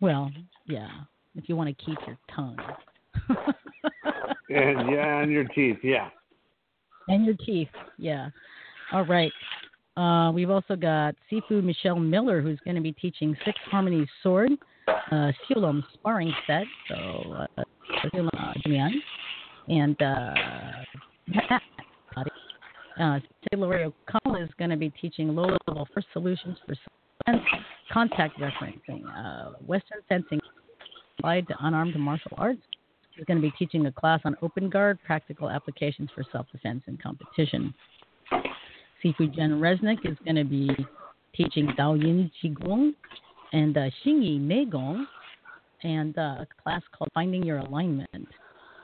Well, 0.00 0.32
yeah, 0.66 0.90
if 1.36 1.48
you 1.48 1.56
want 1.56 1.68
to 1.68 1.84
keep 1.84 1.98
your 2.06 2.18
tongue. 2.28 2.58
And 4.54 4.90
yeah, 4.90 5.20
and 5.20 5.32
your 5.32 5.44
teeth. 5.44 5.78
Yeah. 5.82 6.08
and 7.08 7.24
your 7.24 7.34
teeth. 7.34 7.68
Yeah. 7.98 8.30
All 8.92 9.04
right. 9.04 9.32
Uh, 9.96 10.32
we've 10.32 10.50
also 10.50 10.74
got 10.74 11.14
Sifu 11.30 11.62
Michelle 11.62 11.98
Miller, 11.98 12.40
who's 12.40 12.58
going 12.64 12.76
to 12.76 12.82
be 12.82 12.92
teaching 12.92 13.36
Six 13.44 13.58
Harmony 13.70 14.08
Sword, 14.22 14.50
uh, 14.88 15.32
Siulom 15.50 15.82
Sparring 15.94 16.32
Set. 16.46 16.64
So, 16.88 16.94
uh, 17.34 17.46
uh, 17.58 18.54
and 19.68 20.02
uh, 20.02 20.34
uh, 23.00 23.20
Lori 23.54 23.84
O'Connell 23.84 24.42
is 24.42 24.50
going 24.58 24.70
to 24.70 24.76
be 24.76 24.90
teaching 24.90 25.34
low-level 25.34 25.88
first 25.94 26.06
solutions 26.12 26.56
for 26.66 26.74
contact 27.92 28.38
referencing, 28.38 29.04
uh, 29.06 29.52
Western 29.64 29.98
fencing 30.08 30.40
applied 31.18 31.46
to 31.48 31.54
unarmed 31.60 31.96
martial 31.96 32.32
arts. 32.38 32.62
She's 33.22 33.26
going 33.28 33.40
to 33.40 33.48
be 33.48 33.54
teaching 33.56 33.86
a 33.86 33.92
class 33.92 34.18
on 34.24 34.34
open 34.42 34.68
guard, 34.68 34.98
practical 35.06 35.48
applications 35.48 36.10
for 36.12 36.24
self-defense 36.32 36.82
and 36.88 37.00
competition. 37.00 37.72
Sifu 38.32 39.32
Jen 39.32 39.60
Resnick 39.60 40.04
is 40.04 40.18
going 40.24 40.34
to 40.34 40.44
be 40.44 40.68
teaching 41.32 41.68
Daoyin 41.78 42.32
Qigong 42.42 42.90
and 43.52 43.76
uh, 43.76 43.90
Xingyi 44.04 44.40
Neigong, 44.40 45.04
and 45.84 46.18
uh, 46.18 46.38
a 46.40 46.46
class 46.64 46.82
called 46.98 47.10
Finding 47.14 47.44
Your 47.44 47.58
Alignment. 47.58 48.26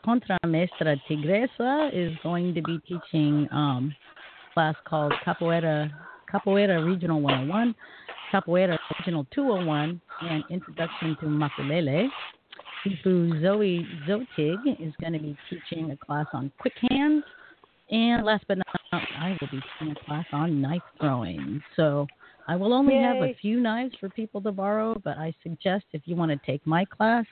Contra 0.05 0.39
Maestra 0.47 0.95
Tigresa 1.11 1.91
is 1.93 2.17
going 2.23 2.55
to 2.55 2.63
be 2.63 2.79
teaching 2.87 3.49
um, 3.51 3.93
a 4.51 4.55
class 4.55 4.77
called 4.87 5.13
Capoeira 5.27 5.91
Capoeira 6.33 6.87
Regional 6.87 7.21
101, 7.21 7.75
Capoeira 8.33 8.79
Regional 9.01 9.27
201, 9.35 10.01
and 10.31 10.45
Introduction 10.49 11.17
to 11.19 11.27
Maculele. 11.27 12.09
Sifu 12.85 13.41
Zoe 13.43 13.87
Zotig 14.07 14.81
is 14.81 14.93
going 15.01 15.13
to 15.13 15.19
be 15.19 15.37
teaching 15.51 15.91
a 15.91 15.97
class 15.97 16.27
on 16.33 16.53
quick 16.59 16.75
hands. 16.91 17.25
And 17.91 18.25
last 18.25 18.45
but 18.47 18.59
not 18.59 18.67
least, 18.93 19.07
I 19.19 19.37
will 19.41 19.49
be 19.51 19.61
teaching 19.79 19.97
a 19.97 20.05
class 20.05 20.27
on 20.33 20.61
knife 20.61 20.83
throwing. 21.01 21.63
So 21.77 22.07
I 22.47 22.57
will 22.57 22.73
only 22.73 22.97
have 22.97 23.17
a 23.17 23.35
few 23.41 23.61
knives 23.61 23.95
for 23.99 24.09
people 24.09 24.41
to 24.43 24.53
borrow, 24.53 25.01
but 25.05 25.17
I 25.19 25.35
suggest 25.43 25.85
if 25.93 26.03
you 26.05 26.17
want 26.17 26.31
to 26.31 26.39
take 26.47 26.67
my 26.67 26.85
class, 26.85 27.25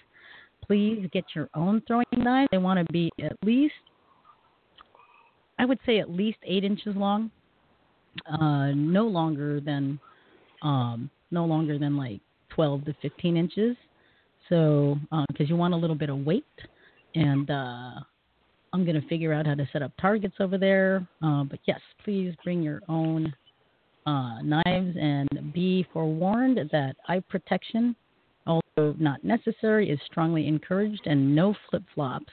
please 0.67 1.07
get 1.13 1.25
your 1.35 1.49
own 1.55 1.83
throwing 1.87 2.07
knives. 2.13 2.49
They 2.51 2.59
want 2.59 2.85
to 2.85 2.93
be 2.93 3.11
at 3.23 3.37
least, 3.45 3.75
I 5.59 5.65
would 5.65 5.79
say 5.87 5.99
at 5.99 6.11
least 6.11 6.39
eight 6.45 6.65
inches 6.65 6.97
long, 6.97 7.31
uh, 8.27 8.73
no 8.75 9.07
longer 9.07 9.61
than, 9.61 10.01
um, 10.63 11.11
no 11.31 11.45
longer 11.45 11.79
than 11.79 11.97
like 11.97 12.21
12 12.51 12.87
to 12.87 12.97
15 13.03 13.37
inches. 13.37 13.77
So, 14.49 14.97
because 15.29 15.49
you 15.49 15.57
want 15.57 15.75
a 15.75 15.77
little 15.77 15.97
bit 15.97 16.09
of 16.09 16.19
weight, 16.19 16.45
and 17.15 17.51
uh, 17.51 17.91
I'm 18.73 18.85
going 18.85 19.01
to 19.01 19.09
figure 19.09 19.33
out 19.33 19.47
how 19.47 19.55
to 19.55 19.69
set 19.73 19.83
up 19.83 19.93
targets 20.01 20.37
over 20.39 20.59
there. 20.59 21.07
Uh, 21.23 21.45
but 21.45 21.59
yes, 21.67 21.81
please 22.05 22.35
bring 22.45 22.63
your 22.63 22.83
own 22.89 23.33
uh, 24.07 24.41
knives 24.43 24.97
and 25.01 25.29
be 25.53 25.87
forewarned 25.93 26.59
that 26.71 26.95
eye 27.09 27.23
protection, 27.29 27.97
although 28.47 28.95
not 28.99 29.25
necessary, 29.25 29.91
is 29.91 29.99
strongly 30.07 30.47
encouraged, 30.47 31.03
and 31.07 31.35
no 31.35 31.55
flip 31.69 31.83
flops 31.95 32.33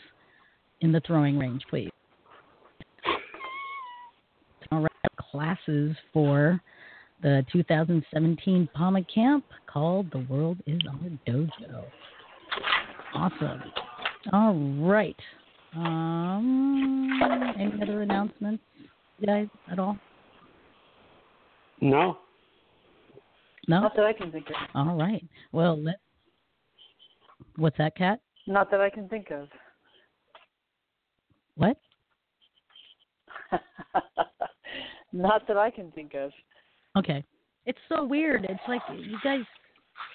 in 0.81 0.91
the 0.91 1.01
throwing 1.07 1.39
range, 1.39 1.63
please. 1.69 1.89
All 4.71 4.81
right, 4.81 4.91
classes 5.31 5.95
for 6.11 6.61
the 7.23 7.45
2017 7.51 8.69
PAWMA 8.75 9.05
camp 9.13 9.45
called 9.65 10.11
The 10.11 10.25
World 10.29 10.57
is 10.67 10.79
Our 10.87 11.09
Dojo. 11.25 11.85
Awesome. 13.15 13.63
All 14.33 14.53
right. 14.85 15.15
Um, 15.75 17.09
any 17.57 17.81
other 17.81 18.01
announcements, 18.01 18.61
you 19.19 19.25
guys, 19.25 19.47
at 19.71 19.79
all? 19.79 19.97
No. 21.79 22.17
No? 23.67 23.81
Not 23.81 23.95
that 23.95 24.05
I 24.05 24.13
can 24.13 24.31
think 24.31 24.47
of. 24.49 24.55
All 24.75 24.95
right. 24.97 25.23
Well, 25.53 25.81
let. 25.81 25.95
What's 27.55 27.77
that, 27.77 27.95
Cat? 27.95 28.19
Not 28.47 28.69
that 28.71 28.81
I 28.81 28.89
can 28.89 29.07
think 29.07 29.31
of. 29.31 29.47
What? 31.55 31.77
Not 35.13 35.47
that 35.47 35.57
I 35.57 35.69
can 35.69 35.91
think 35.91 36.13
of. 36.15 36.31
Okay. 36.97 37.23
It's 37.65 37.79
so 37.89 38.03
weird. 38.03 38.45
It's 38.49 38.59
like 38.67 38.81
you 38.95 39.17
guys 39.23 39.39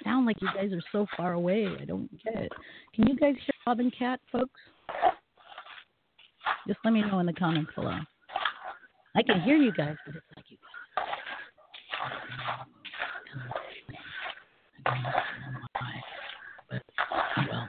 sound 0.05 0.27
like 0.27 0.37
you 0.41 0.49
guys 0.55 0.73
are 0.73 0.83
so 0.93 1.07
far 1.17 1.33
away. 1.33 1.67
I 1.81 1.85
don't 1.85 2.11
get 2.23 2.35
it. 2.35 2.53
Can 2.95 3.07
you 3.07 3.17
guys 3.17 3.35
hear 3.35 3.55
Bob 3.65 3.81
and 3.81 3.93
Cat, 3.97 4.21
folks? 4.31 4.61
Just 6.67 6.79
let 6.85 6.93
me 6.93 7.01
know 7.01 7.19
in 7.21 7.27
the 7.27 7.33
comments 7.33 7.71
below. 7.75 7.99
I 9.17 9.23
can 9.23 9.41
hear 9.41 9.57
you 9.57 9.73
guys, 9.73 9.97
but 10.05 10.15
it's 10.17 10.27
like 10.37 10.45
you. 10.49 10.59
Well. 17.51 17.69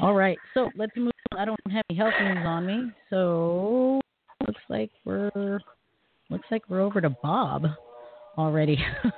All 0.00 0.14
right, 0.14 0.38
so 0.52 0.70
let's 0.76 0.92
move. 0.96 1.12
on. 1.32 1.38
I 1.38 1.44
don't 1.44 1.58
have 1.70 1.84
any 1.88 1.98
health 1.98 2.14
news 2.20 2.44
on 2.44 2.66
me, 2.66 2.90
so 3.10 4.00
looks 4.46 4.60
like 4.68 4.90
we're 5.04 5.60
looks 6.30 6.46
like 6.50 6.62
we're 6.68 6.80
over 6.80 7.00
to 7.00 7.10
Bob 7.22 7.66
already. 8.38 8.78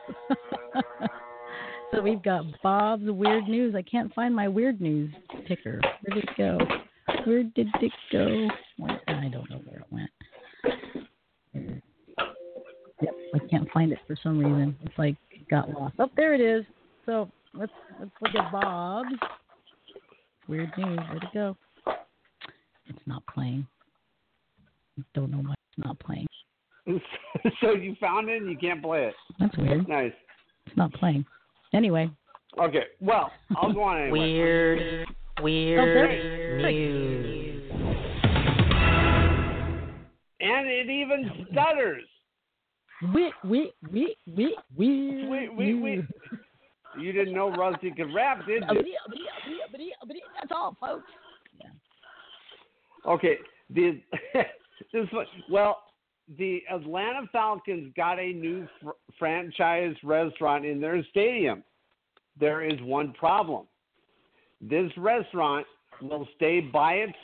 so 1.93 2.03
we've 2.03 2.23
got 2.23 2.45
Bob's 2.63 3.05
weird 3.07 3.49
news. 3.49 3.75
I 3.75 3.83
can't 3.83 4.13
find 4.15 4.35
my 4.35 4.49
weird 4.49 4.81
news 4.81 5.13
ticker. 5.49 5.81
Where 6.03 6.15
did 6.15 6.25
it 6.25 6.31
go? 6.37 6.59
Where 7.25 7.43
did 7.43 7.69
it 7.81 7.93
go? 8.13 8.49
I 9.09 9.29
don't 9.29 9.51
know 9.51 9.61
where 9.65 9.81
it 9.81 9.87
went. 9.91 10.11
Yep, 13.03 13.15
I 13.35 13.39
can't 13.51 13.71
find 13.73 13.93
it 13.93 13.99
for 14.07 14.17
some 14.23 14.39
reason. 14.39 14.77
It's 14.83 14.99
like 14.99 15.17
it 15.31 15.49
got 15.49 15.69
lost. 15.71 15.95
Oh, 15.99 16.09
there 16.17 16.35
it 16.35 16.41
is. 16.41 16.65
So 17.05 17.31
let's 17.55 17.73
let's 18.01 18.11
look 18.21 18.35
at 18.35 18.51
Bob's 18.51 19.09
weird 20.49 20.71
news. 20.79 20.99
Where'd 21.11 21.23
it 21.23 21.35
go? 21.35 21.57
It's 22.87 23.07
not 23.07 23.23
playing. 23.27 23.67
Don't 25.15 25.31
know 25.31 25.39
why 25.39 25.53
it's 25.53 25.87
not 25.87 25.99
playing. 25.99 26.26
so 27.61 27.73
you 27.73 27.97
found 28.01 28.29
it 28.29 28.41
and 28.43 28.51
you 28.51 28.57
can't 28.57 28.83
play 28.83 29.07
it. 29.07 29.15
That's 29.41 29.57
weird. 29.57 29.89
Nice. 29.89 30.13
It's 30.67 30.77
not 30.77 30.93
playing. 30.93 31.25
Anyway, 31.75 32.11
Okay. 32.59 32.85
Well, 33.01 33.31
I'll 33.57 33.73
go 33.73 33.83
on 33.83 34.01
anyway. 34.01 34.19
Weird, 34.19 35.09
weird 35.43 36.63
news. 36.63 37.71
And 40.41 40.69
it 40.69 40.89
even 40.89 41.47
stutters. 41.51 42.05
wait, 43.15 43.33
wait, 43.45 43.73
wait, 43.91 44.17
wait, 44.27 44.55
weird. 44.75 45.29
Wait, 45.29 45.55
wait, 45.55 45.75
wait. 45.75 46.01
You 46.99 47.13
didn't 47.13 47.35
know 47.35 47.51
Rusty 47.51 47.91
could 47.91 48.15
rap, 48.15 48.47
did 48.47 48.63
you? 48.63 48.95
That's 50.41 50.53
all, 50.55 50.77
folks. 50.81 51.05
Okay. 53.07 53.37
The 53.69 54.01
this 54.93 55.07
one, 55.13 55.27
well, 55.51 55.83
the 56.39 56.63
Atlanta 56.73 57.23
Falcons 57.31 57.93
got 57.97 58.19
a 58.19 58.33
new 58.33 58.67
fr- 58.83 58.91
franchise 59.19 59.95
restaurant 60.03 60.65
in 60.65 60.81
their 60.81 61.05
stadium. 61.11 61.63
There 62.39 62.63
is 62.63 62.81
one 62.83 63.13
problem. 63.13 63.67
This 64.61 64.91
restaurant 64.97 65.67
will 66.03 66.27
stay 66.37 66.61
by 66.61 66.95
its 66.95 67.19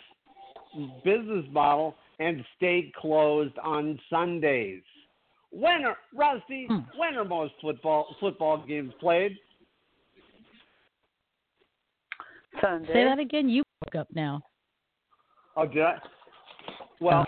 business 1.04 1.44
model 1.50 1.94
and 2.18 2.44
stay 2.56 2.92
closed 2.96 3.58
on 3.58 3.98
Sundays. 4.08 4.82
when 5.50 5.84
are 5.84 5.96
Rusty? 6.14 6.66
Hmm. 6.68 6.78
When 6.96 7.16
are 7.16 7.24
most 7.24 7.54
football 7.60 8.16
football 8.20 8.64
games 8.66 8.92
played? 9.00 9.36
Sunday. 12.60 12.92
Say 12.92 13.04
that 13.04 13.18
again. 13.18 13.48
You 13.48 13.62
woke 13.84 13.96
up 13.96 14.08
now. 14.14 14.42
Oh, 15.56 15.66
did 15.66 15.82
I? 15.82 15.98
Well, 17.00 17.26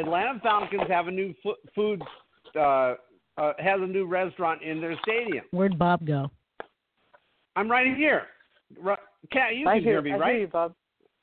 Atlanta 0.00 0.40
Falcons 0.42 0.82
have 0.88 1.06
a 1.08 1.10
new 1.10 1.34
fo- 1.42 1.56
food 1.74 2.02
uh, 2.56 2.94
uh, 3.38 3.52
has 3.58 3.80
a 3.80 3.86
new 3.86 4.06
restaurant 4.06 4.62
in 4.62 4.80
their 4.80 4.98
stadium. 5.02 5.44
where'd 5.50 5.78
Bob 5.78 6.06
go? 6.06 6.30
I'm 7.56 7.70
right 7.70 7.96
here. 7.96 8.24
Ru- 8.78 8.94
Cat, 9.32 9.54
you 9.56 9.68
I 9.68 9.76
can 9.76 9.84
hear, 9.84 9.92
hear 9.94 10.02
me, 10.02 10.12
I 10.12 10.16
right? 10.16 10.32
hear 10.32 10.40
you, 10.42 10.46
Bob. 10.48 10.74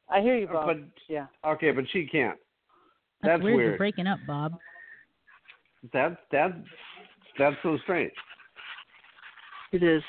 I 0.09 0.21
hear 0.21 0.37
you, 0.37 0.47
Bob. 0.47 0.67
But 0.67 0.77
yeah. 1.09 1.27
okay, 1.45 1.71
but 1.71 1.85
she 1.91 2.05
can't. 2.05 2.37
That's, 3.21 3.33
That's 3.33 3.43
weird. 3.43 3.55
weird. 3.57 3.69
You're 3.69 3.77
breaking 3.77 4.07
up, 4.07 4.19
Bob. 4.27 4.53
That's 5.93 6.15
that's 6.31 6.53
that's 7.37 7.55
so 7.63 7.77
strange. 7.83 8.11
It 9.71 9.83
is. 9.83 10.03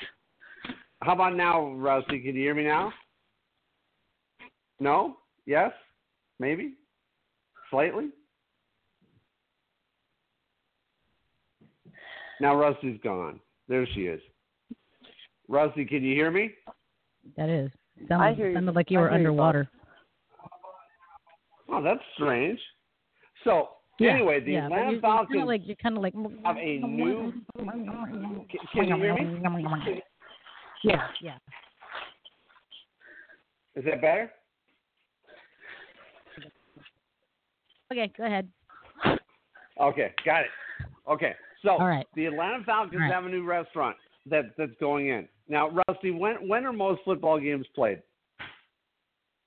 How 1.01 1.13
about 1.13 1.35
now, 1.35 1.71
Rusty? 1.73 2.19
Can 2.19 2.35
you 2.35 2.41
hear 2.41 2.55
me 2.55 2.63
now? 2.63 2.91
No? 4.79 5.17
Yes? 5.45 5.71
Maybe? 6.39 6.73
Slightly? 7.69 8.09
Now 12.39 12.55
Rusty's 12.55 12.99
gone. 13.03 13.39
There 13.67 13.87
she 13.93 14.01
is. 14.01 14.21
Rusty, 15.47 15.85
can 15.85 16.03
you 16.03 16.13
hear 16.15 16.31
me? 16.31 16.51
That 17.37 17.49
is. 17.49 17.71
I 18.09 18.33
hear 18.33 18.49
you. 18.49 18.55
sounded 18.55 18.75
like 18.75 18.89
you 18.91 18.99
I 18.99 19.01
were 19.01 19.09
hear 19.09 19.19
you, 19.19 19.27
underwater. 19.27 19.69
Oh, 21.69 21.83
that's 21.83 21.99
strange. 22.15 22.59
So 23.43 23.69
Yeah, 23.99 24.13
anyway, 24.13 24.39
the 24.39 24.53
yeah, 24.53 24.69
but 24.69 24.75
Atlanta 24.75 24.91
you're, 24.91 25.01
Falcons 25.01 25.29
You're 25.31 25.37
kind 25.37 25.43
of 25.43 25.47
like 25.47 25.61
you're 25.65 25.75
kind 25.75 25.97
of 25.97 26.03
like. 26.03 26.13
have 26.45 26.57
a 26.57 26.79
new. 26.79 27.33
Can, 27.57 28.59
can 28.73 28.87
you 28.87 28.95
hear 28.95 29.13
me? 29.15 30.01
Yeah, 30.83 31.07
yeah. 31.21 31.37
Is 33.75 33.85
that 33.85 34.01
better? 34.01 34.31
Okay, 37.91 38.11
go 38.17 38.25
ahead. 38.25 38.47
Okay, 39.81 40.13
got 40.25 40.41
it. 40.41 40.47
Okay, 41.09 41.33
so 41.63 41.71
All 41.71 41.87
right. 41.87 42.07
the 42.15 42.25
Atlanta 42.25 42.63
Falcons 42.65 43.01
right. 43.01 43.11
have 43.13 43.25
a 43.25 43.29
new 43.29 43.45
restaurant 43.45 43.95
that 44.29 44.53
that's 44.57 44.71
going 44.79 45.09
in 45.09 45.27
now. 45.47 45.69
Rusty, 45.87 46.11
when 46.11 46.47
when 46.47 46.65
are 46.65 46.73
most 46.73 47.01
football 47.03 47.39
games 47.39 47.65
played? 47.75 48.01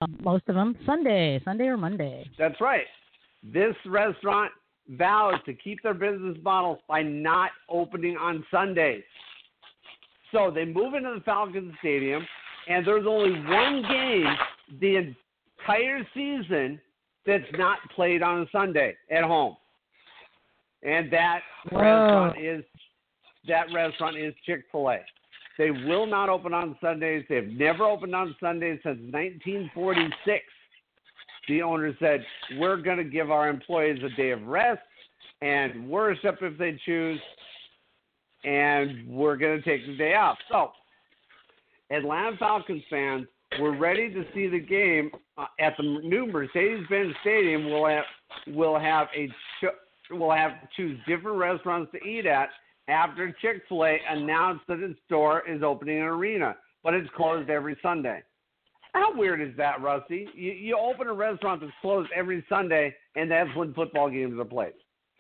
Um, 0.03 0.18
most 0.22 0.44
of 0.48 0.55
them 0.55 0.77
Sunday, 0.85 1.40
Sunday 1.44 1.66
or 1.66 1.77
Monday. 1.77 2.29
That's 2.38 2.61
right. 2.61 2.87
This 3.42 3.75
restaurant 3.87 4.51
vows 4.90 5.35
to 5.46 5.55
keep 5.55 5.83
their 5.83 5.94
business 5.94 6.37
model 6.42 6.81
by 6.88 7.03
not 7.03 7.51
opening 7.68 8.16
on 8.16 8.44
Sundays. 8.51 9.05
So 10.33 10.51
they 10.51 10.64
move 10.64 10.94
into 10.94 11.14
the 11.14 11.20
Falcons 11.25 11.75
Stadium, 11.79 12.27
and 12.68 12.87
there's 12.87 13.07
only 13.07 13.33
one 13.33 13.83
game 13.88 14.27
the 14.81 15.14
entire 15.59 16.07
season 16.14 16.81
that's 17.27 17.44
not 17.57 17.79
played 17.94 18.22
on 18.22 18.42
a 18.42 18.46
Sunday 18.51 18.96
at 19.11 19.22
home, 19.22 19.57
and 20.83 21.12
that 21.12 21.40
Whoa. 21.71 21.79
restaurant 21.79 22.38
is 22.38 22.64
that 23.49 23.66
restaurant 23.75 24.16
is 24.16 24.35
Chick-fil-A. 24.47 25.01
They 25.59 25.71
will 25.71 26.07
not 26.07 26.29
open 26.29 26.55
on 26.55 26.77
Sundays. 26.81 27.25
They've 27.29 27.49
never 27.49 27.85
opened 27.85 28.14
on 28.14 28.35
Sundays 28.40 28.79
since 28.85 28.99
1946 29.12 30.45
the 31.49 31.62
owner 31.62 31.95
said, 31.99 32.25
We're 32.59 32.77
going 32.77 32.99
to 32.99 33.05
give 33.05 33.31
our 33.31 33.49
employees 33.49 34.03
a 34.05 34.14
day 34.16 34.31
of 34.31 34.42
rest 34.45 34.81
and 35.40 35.88
worship 35.88 36.38
if 36.40 36.57
they 36.57 36.79
choose, 36.85 37.21
and 38.45 39.07
we're 39.09 39.37
going 39.37 39.61
to 39.61 39.64
take 39.64 39.87
the 39.87 39.97
day 39.97 40.14
off. 40.14 40.38
So, 40.51 40.71
Atlanta 41.90 42.37
Falcons 42.38 42.83
fans, 42.88 43.27
we're 43.61 43.77
ready 43.77 44.12
to 44.12 44.25
see 44.35 44.49
the 44.49 44.61
game 44.61 45.11
uh, 45.37 45.47
at 45.61 45.75
the 45.77 45.83
new 45.83 46.27
Mercedes-Benz 46.27 47.14
Stadium. 47.21 47.71
We'll 47.71 47.87
have 47.87 48.05
we'll 48.47 48.79
have 48.79 49.09
a 49.16 49.29
cho- 49.61 49.77
we'll 50.12 50.31
have 50.31 50.61
to 50.61 50.68
choose 50.77 50.98
different 51.07 51.38
restaurants 51.38 51.90
to 51.92 51.98
eat 52.07 52.27
at 52.27 52.48
after 52.88 53.35
Chick-fil-A 53.40 53.98
announced 54.11 54.64
that 54.68 54.81
its 54.81 54.98
store 55.07 55.48
is 55.48 55.62
opening 55.62 55.98
an 55.98 56.05
arena, 56.05 56.57
but 56.83 56.94
it's 56.94 57.09
closed 57.16 57.48
every 57.48 57.77
Sunday. 57.83 58.22
How 58.92 59.16
weird 59.16 59.40
is 59.40 59.57
that, 59.57 59.81
Rusty? 59.81 60.27
You, 60.35 60.53
you 60.53 60.77
open 60.79 61.07
a 61.07 61.12
restaurant 61.12 61.61
that's 61.61 61.72
closed 61.81 62.11
every 62.14 62.44
Sunday, 62.48 62.94
and 63.16 63.31
that's 63.31 63.48
when 63.57 63.72
football 63.72 64.11
games 64.11 64.38
are 64.38 64.44
played. 64.44 64.75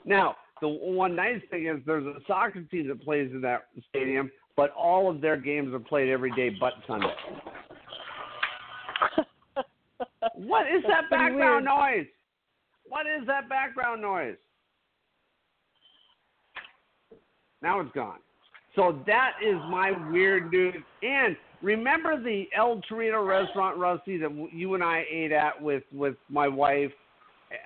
Now, 0.04 0.36
the 0.60 0.68
one 0.68 1.16
nice 1.16 1.40
thing 1.50 1.66
is 1.66 1.78
there's 1.86 2.04
a 2.04 2.18
soccer 2.26 2.62
team 2.62 2.88
that 2.88 3.02
plays 3.02 3.30
in 3.32 3.40
that 3.42 3.68
stadium, 3.88 4.30
but 4.56 4.70
all 4.72 5.10
of 5.10 5.20
their 5.20 5.36
games 5.36 5.72
are 5.72 5.80
played 5.80 6.10
every 6.10 6.30
day 6.32 6.50
but 6.58 6.74
Sunday. 6.86 7.06
What 10.34 10.66
is 10.66 10.82
that 10.88 11.04
That's 11.10 11.10
background 11.10 11.64
noise? 11.64 12.06
What 12.88 13.06
is 13.06 13.26
that 13.26 13.48
background 13.48 14.02
noise? 14.02 14.36
Now 17.62 17.80
it's 17.80 17.92
gone. 17.92 18.18
So 18.74 18.98
that 19.06 19.32
is 19.44 19.56
my 19.70 19.92
weird 20.10 20.50
news. 20.50 20.74
And 21.02 21.36
remember 21.60 22.22
the 22.22 22.48
El 22.56 22.80
Torito 22.90 23.26
restaurant, 23.26 23.76
Rusty, 23.76 24.16
that 24.18 24.48
you 24.52 24.74
and 24.74 24.82
I 24.82 25.04
ate 25.10 25.32
at 25.32 25.60
with 25.60 25.84
with 25.92 26.16
my 26.28 26.48
wife, 26.48 26.92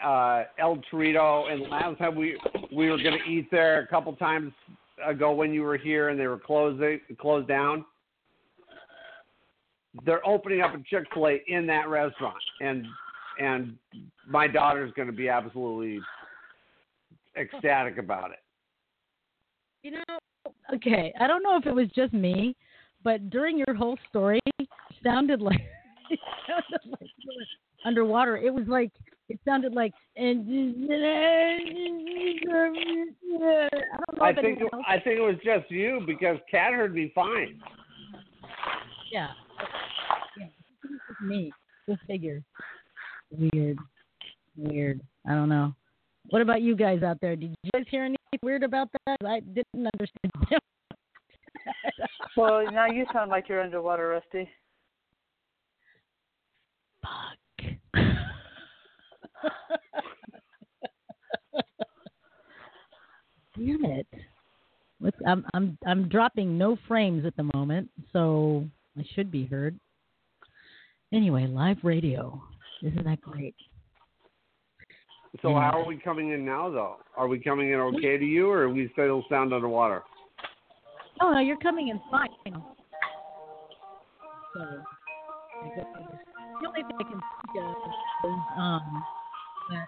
uh, 0.05 0.45
El 0.59 0.79
Torito. 0.93 1.51
And 1.51 1.63
last 1.71 1.99
time 1.99 2.17
we 2.17 2.39
we 2.73 2.91
were 2.91 2.99
going 2.99 3.19
to 3.19 3.31
eat 3.31 3.51
there 3.51 3.81
a 3.81 3.87
couple 3.87 4.15
times 4.17 4.53
ago 5.05 5.33
when 5.33 5.53
you 5.53 5.63
were 5.63 5.77
here, 5.77 6.09
and 6.09 6.19
they 6.19 6.27
were 6.27 6.39
closed 6.39 6.81
they 6.81 7.01
closed 7.21 7.49
down. 7.49 7.85
They're 10.05 10.27
opening 10.27 10.61
up 10.61 10.75
a 10.75 10.83
Chick 10.91 11.05
Fil 11.15 11.29
A 11.29 11.43
in 11.47 11.67
that 11.69 11.89
restaurant, 11.89 12.37
and 12.61 12.85
and 13.41 13.77
my 14.29 14.49
daughter's 14.49 14.93
going 14.95 15.09
to 15.09 15.15
be 15.15 15.29
absolutely 15.29 16.01
ecstatic 17.37 17.99
about 17.99 18.33
it. 18.33 18.39
Okay. 20.75 21.13
I 21.21 21.27
don't 21.27 21.43
know 21.43 21.57
if 21.57 21.67
it 21.67 21.75
was 21.75 21.89
just 21.95 22.13
me, 22.13 22.57
but 23.05 23.31
during 23.31 23.57
your 23.59 23.75
whole 23.75 23.97
story, 24.09 24.41
it 24.59 24.69
sounded 25.03 25.41
like 25.41 25.61
it 26.11 26.19
sounded 26.49 26.99
like 27.01 27.11
underwater. 27.85 28.37
It 28.37 28.53
was 28.53 28.67
like 28.67 28.91
it 29.29 29.39
sounded 29.45 29.75
like 29.75 29.93
and 30.17 30.47
I 34.21 34.29
I 34.29 34.33
think 34.33 34.59
anyone 34.61 34.83
I 34.89 34.99
think 35.01 35.19
it 35.19 35.23
was 35.23 35.37
just 35.45 35.71
you 35.71 36.01
because 36.07 36.39
Cat 36.51 36.73
heard 36.73 36.95
me 36.95 37.13
fine. 37.15 37.61
yeah. 39.13 39.29
Yeah. 40.39 40.47
It 40.47 41.27
me. 41.27 41.53
Go 41.87 41.97
figure. 42.07 42.43
Weird. 43.31 43.79
Weird. 44.57 45.01
I 45.29 45.35
don't 45.35 45.49
know. 45.49 45.75
What 46.31 46.43
about 46.43 46.63
you 46.63 46.75
guys 46.75 47.03
out 47.03 47.21
there? 47.21 47.37
Did 47.37 47.55
you 47.63 47.71
guys 47.73 47.85
hear 47.89 48.05
anything 48.05 48.16
weird 48.43 48.63
about 48.63 48.89
that? 49.07 49.19
I 49.25 49.41
didn't 49.41 49.89
understand. 49.95 50.33
Well, 52.37 52.71
now 52.71 52.87
you 52.87 53.07
sound 53.13 53.31
like 53.31 53.49
you're 53.49 53.63
underwater, 53.63 54.09
Rusty. 54.09 54.49
Fuck. 57.03 57.39
Damn 63.57 63.85
it. 63.87 64.07
Let's, 65.01 65.17
I'm 65.27 65.47
I'm 65.55 65.79
I'm 65.87 66.09
dropping 66.09 66.59
no 66.59 66.77
frames 66.87 67.25
at 67.25 67.37
the 67.37 67.51
moment, 67.55 67.89
so 68.13 68.67
I 68.99 69.05
should 69.15 69.31
be 69.31 69.47
heard. 69.47 69.79
Anyway, 71.13 71.47
live 71.47 71.79
radio. 71.83 72.43
Isn't 72.83 73.05
that 73.05 73.21
great? 73.23 73.55
So 75.43 75.51
Yeah. 75.51 75.71
how 75.71 75.81
are 75.81 75.85
we 75.85 75.97
coming 75.99 76.31
in 76.31 76.45
now, 76.45 76.71
though? 76.71 76.97
Are 77.17 77.29
we 77.29 77.39
coming 77.39 77.71
in 77.71 77.81
okay 77.81 78.17
to 78.17 78.25
you, 78.25 78.49
or 78.51 78.63
are 78.63 78.69
we 78.71 78.89
still 78.93 79.25
sound 79.29 79.53
underwater? 79.53 80.03
Oh 81.21 81.33
no, 81.33 81.41
you're 81.41 81.57
coming 81.59 81.89
in 81.89 82.01
fine. 82.11 82.29
So 84.55 84.85
I 85.63 85.69
guess 85.75 85.87
just- 85.95 86.25
the 86.61 86.69
only 86.69 86.83
thing 86.83 86.97
I 86.99 87.03
can 87.03 87.21
think 87.53 87.65
of 87.65 88.31
is 88.31 88.41
um 88.57 89.05
that 89.71 89.87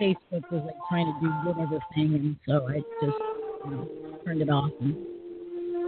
Facebook 0.00 0.50
was 0.50 0.62
like 0.64 0.76
trying 0.88 1.06
to 1.06 1.20
do 1.20 1.28
whatever 1.48 1.78
thing, 1.94 2.14
and 2.14 2.36
so 2.46 2.66
I 2.68 2.80
just 3.02 3.18
you 3.64 3.70
know, 3.70 3.88
turned 4.24 4.42
it 4.42 4.50
off. 4.50 4.70
And 4.80 4.96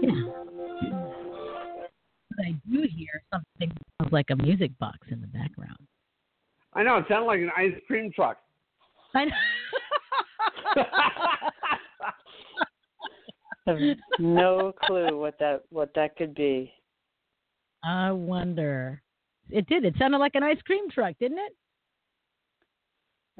yeah, 0.03 0.23
but 2.31 2.47
I 2.47 2.55
do 2.71 2.83
hear 2.83 3.23
something 3.33 3.71
sounds 4.01 4.13
like 4.13 4.31
a 4.31 4.37
music 4.37 4.77
box 4.79 4.99
in 5.11 5.21
the 5.21 5.27
background. 5.27 5.77
I 6.73 6.83
know 6.83 6.97
it 6.99 7.07
sounded 7.09 7.27
like 7.27 7.41
an 7.41 7.51
ice 7.57 7.75
cream 7.87 8.13
truck. 8.13 8.39
I 9.15 9.31
have 13.67 13.79
no 14.19 14.73
clue 14.85 15.19
what 15.19 15.39
that 15.39 15.63
what 15.71 15.91
that 15.95 16.17
could 16.17 16.35
be. 16.35 16.73
I 17.85 18.11
wonder. 18.13 19.03
It 19.51 19.67
did. 19.67 19.85
It 19.85 19.95
sounded 19.99 20.19
like 20.19 20.35
an 20.35 20.43
ice 20.43 20.61
cream 20.65 20.91
truck, 20.91 21.15
didn't 21.21 21.39
it? 21.39 21.53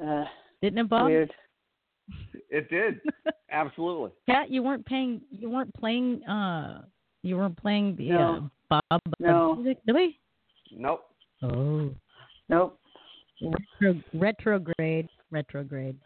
Uh, 0.05 0.25
Didn't 0.61 0.79
it, 0.79 0.89
Bob? 0.89 1.05
weird. 1.05 1.31
It 2.49 2.69
did. 2.69 2.99
Absolutely. 3.51 4.09
Kat, 4.27 4.49
you 4.49 4.63
weren't 4.63 4.85
paying. 4.85 5.21
You 5.29 5.49
weren't 5.49 5.73
playing. 5.75 6.23
Uh, 6.23 6.81
you 7.23 7.37
weren't 7.37 7.57
playing 7.57 7.95
the 7.97 8.09
No. 8.09 8.49
uh, 8.71 8.79
Bob 8.89 9.01
No. 9.19 9.55
music, 9.55 9.77
did 9.85 9.95
we? 9.95 10.19
Nope. 10.71 11.03
Oh, 11.43 11.91
Nope. 12.49 12.79
retro, 13.41 14.01
retrograde, 14.13 15.07
retrograde, 15.31 15.97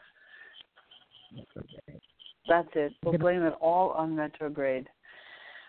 retrograde. 1.35 2.01
That's 2.47 2.69
it. 2.75 2.93
We'll 3.03 3.17
blame 3.17 3.41
it 3.43 3.53
all 3.59 3.89
on 3.91 4.15
retrograde. 4.15 4.87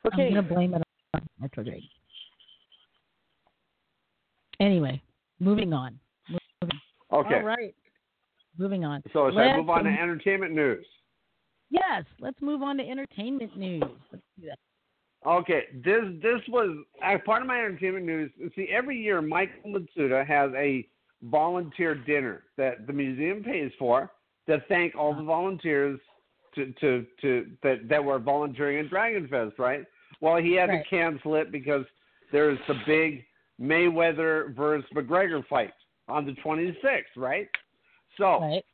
Okay. 0.05 0.15
I'm 0.15 0.21
Okay. 0.21 0.35
gonna 0.35 0.43
blame 0.43 0.75
it 0.75 0.83
on 1.15 1.23
retrograde. 1.41 1.83
Anyway, 4.61 5.03
moving 5.41 5.73
on. 5.73 5.99
Moving. 6.29 6.81
Okay. 7.13 7.35
All 7.35 7.43
right. 7.43 7.75
Moving 8.59 8.85
on. 8.85 9.03
So 9.13 9.31
should 9.31 9.39
I 9.39 9.47
Let's 9.47 9.59
move 9.59 9.71
on 9.71 9.85
to 9.85 9.91
entertainment 9.91 10.55
news? 10.55 10.87
Yes, 11.71 12.05
let's 12.21 12.41
move 12.41 12.63
on 12.63 12.77
to 12.79 12.89
entertainment 12.89 13.57
news. 13.57 13.83
Let's 14.13 14.25
do 14.39 14.47
that. 14.47 14.59
Okay, 15.27 15.65
this 15.85 16.05
this 16.23 16.41
was 16.49 16.85
as 17.03 17.21
part 17.27 17.43
of 17.43 17.49
my 17.49 17.59
entertainment 17.59 18.07
news. 18.07 18.31
See, 18.55 18.69
every 18.71 18.97
year 18.97 19.21
Michael 19.21 19.73
Matsuda 19.73 20.25
has 20.27 20.53
a 20.55 20.87
volunteer 21.25 21.95
dinner 21.95 22.45
that 22.57 22.87
the 22.87 22.93
museum 22.93 23.43
pays 23.43 23.73
for 23.79 24.11
to 24.49 24.63
thank 24.69 24.95
all 24.95 25.15
the 25.15 25.23
volunteers 25.23 25.99
to 26.55 26.73
to, 26.81 27.07
to 27.21 27.51
that 27.63 27.89
that 27.89 28.05
were 28.05 28.19
volunteering 28.19 28.79
at 28.79 28.91
Dragon 28.91 29.29
Fest, 29.29 29.59
right? 29.59 29.85
Well, 30.21 30.37
he 30.37 30.53
had 30.55 30.69
Right. 30.69 30.83
to 30.85 30.89
cancel 30.89 31.35
it 31.35 31.51
because 31.53 31.85
there's 32.33 32.59
the 32.69 32.75
big 32.87 33.25
Mayweather 33.61 34.55
versus 34.55 34.89
McGregor 34.95 35.47
fight 35.47 35.73
on 36.09 36.25
the 36.27 36.33
26th, 36.33 37.17
right? 37.17 37.49
So 38.17 38.41
Right. 38.41 38.65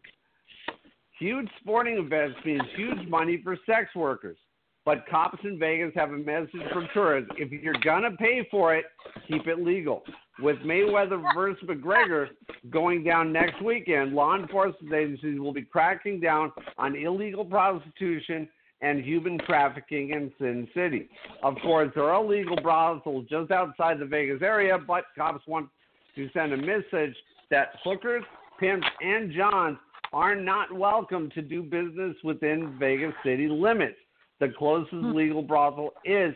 Huge 1.18 1.48
sporting 1.60 1.98
events 1.98 2.36
means 2.44 2.62
huge 2.74 3.06
money 3.06 3.40
for 3.44 3.56
sex 3.64 3.94
workers. 3.94 4.36
But 4.84 5.06
cops 5.08 5.38
in 5.44 5.58
Vegas 5.58 5.92
have 5.94 6.10
a 6.10 6.16
message 6.16 6.60
for 6.72 6.88
tourists. 6.92 7.30
If 7.38 7.52
you're 7.52 7.74
going 7.84 8.02
to 8.02 8.16
pay 8.16 8.46
for 8.50 8.74
it, 8.74 8.84
keep 9.28 9.46
it 9.46 9.60
legal. 9.60 10.02
With 10.40 10.56
Mayweather 10.58 11.22
versus 11.34 11.62
McGregor 11.68 12.28
going 12.70 13.04
down 13.04 13.32
next 13.32 13.62
weekend, 13.62 14.12
law 14.12 14.36
enforcement 14.36 14.92
agencies 14.92 15.38
will 15.38 15.52
be 15.52 15.62
cracking 15.62 16.18
down 16.18 16.50
on 16.78 16.96
illegal 16.96 17.44
prostitution 17.44 18.48
and 18.80 19.04
human 19.04 19.38
trafficking 19.46 20.10
in 20.10 20.32
Sin 20.38 20.66
City. 20.74 21.08
Of 21.44 21.54
course, 21.62 21.92
there 21.94 22.04
are 22.04 22.24
illegal 22.24 22.56
brothels 22.60 23.26
just 23.30 23.52
outside 23.52 24.00
the 24.00 24.06
Vegas 24.06 24.42
area, 24.42 24.76
but 24.76 25.04
cops 25.16 25.46
want 25.46 25.68
to 26.16 26.28
send 26.34 26.52
a 26.52 26.56
message 26.56 27.14
that 27.50 27.74
hookers, 27.84 28.24
pimps, 28.58 28.86
and 29.00 29.32
johns 29.32 29.78
are 30.12 30.34
not 30.34 30.72
welcome 30.72 31.30
to 31.30 31.40
do 31.40 31.62
business 31.62 32.16
within 32.24 32.76
Vegas 32.78 33.14
city 33.24 33.48
limits. 33.48 33.96
The 34.42 34.48
closest 34.48 34.90
hmm. 34.90 35.14
legal 35.14 35.40
brothel 35.40 35.90
is 36.04 36.34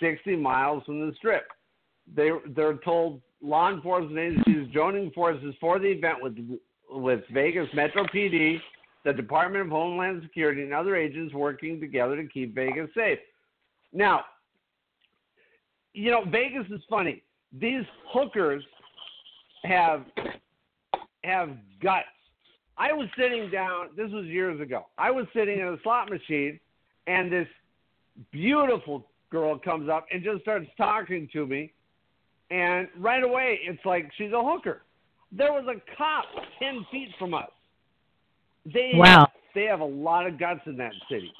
60 0.00 0.36
miles 0.36 0.84
from 0.84 1.00
the 1.04 1.12
strip. 1.16 1.48
They 2.14 2.30
they're 2.54 2.78
told 2.84 3.20
law 3.42 3.72
enforcement 3.72 4.16
agencies 4.16 4.72
joining 4.72 5.10
forces 5.10 5.56
for 5.60 5.80
the 5.80 5.88
event 5.88 6.18
with 6.22 6.36
with 6.88 7.22
Vegas 7.34 7.66
Metro 7.74 8.04
PD, 8.14 8.60
the 9.04 9.12
Department 9.12 9.64
of 9.64 9.70
Homeland 9.72 10.22
Security, 10.22 10.62
and 10.62 10.72
other 10.72 10.94
agents 10.94 11.34
working 11.34 11.80
together 11.80 12.14
to 12.14 12.28
keep 12.28 12.54
Vegas 12.54 12.90
safe. 12.94 13.18
Now, 13.92 14.20
you 15.94 16.12
know, 16.12 16.22
Vegas 16.30 16.66
is 16.70 16.80
funny. 16.88 17.24
These 17.52 17.82
hookers 18.12 18.62
have 19.64 20.04
have 21.24 21.56
guts. 21.82 22.06
I 22.76 22.92
was 22.92 23.08
sitting 23.18 23.50
down. 23.50 23.88
This 23.96 24.12
was 24.12 24.26
years 24.26 24.60
ago. 24.60 24.86
I 24.96 25.10
was 25.10 25.26
sitting 25.34 25.58
in 25.58 25.66
a 25.66 25.76
slot 25.82 26.08
machine, 26.08 26.60
and 27.08 27.32
this 27.32 27.48
beautiful 28.30 29.06
girl 29.30 29.58
comes 29.58 29.88
up 29.88 30.06
and 30.12 30.22
just 30.22 30.42
starts 30.42 30.66
talking 30.76 31.28
to 31.32 31.46
me. 31.46 31.72
And 32.50 32.88
right 32.98 33.22
away, 33.22 33.58
it's 33.62 33.84
like 33.84 34.10
she's 34.16 34.32
a 34.32 34.42
hooker. 34.42 34.82
There 35.32 35.52
was 35.52 35.64
a 35.68 35.80
cop 35.96 36.24
ten 36.58 36.86
feet 36.90 37.08
from 37.18 37.34
us. 37.34 37.50
They 38.64 38.92
Wow. 38.94 39.20
have, 39.20 39.28
they 39.54 39.64
have 39.64 39.80
a 39.80 39.84
lot 39.84 40.26
of 40.26 40.38
guts 40.38 40.60
in 40.66 40.76
that 40.76 40.92
city. 41.10 41.32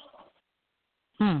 Hmm. 1.17 1.39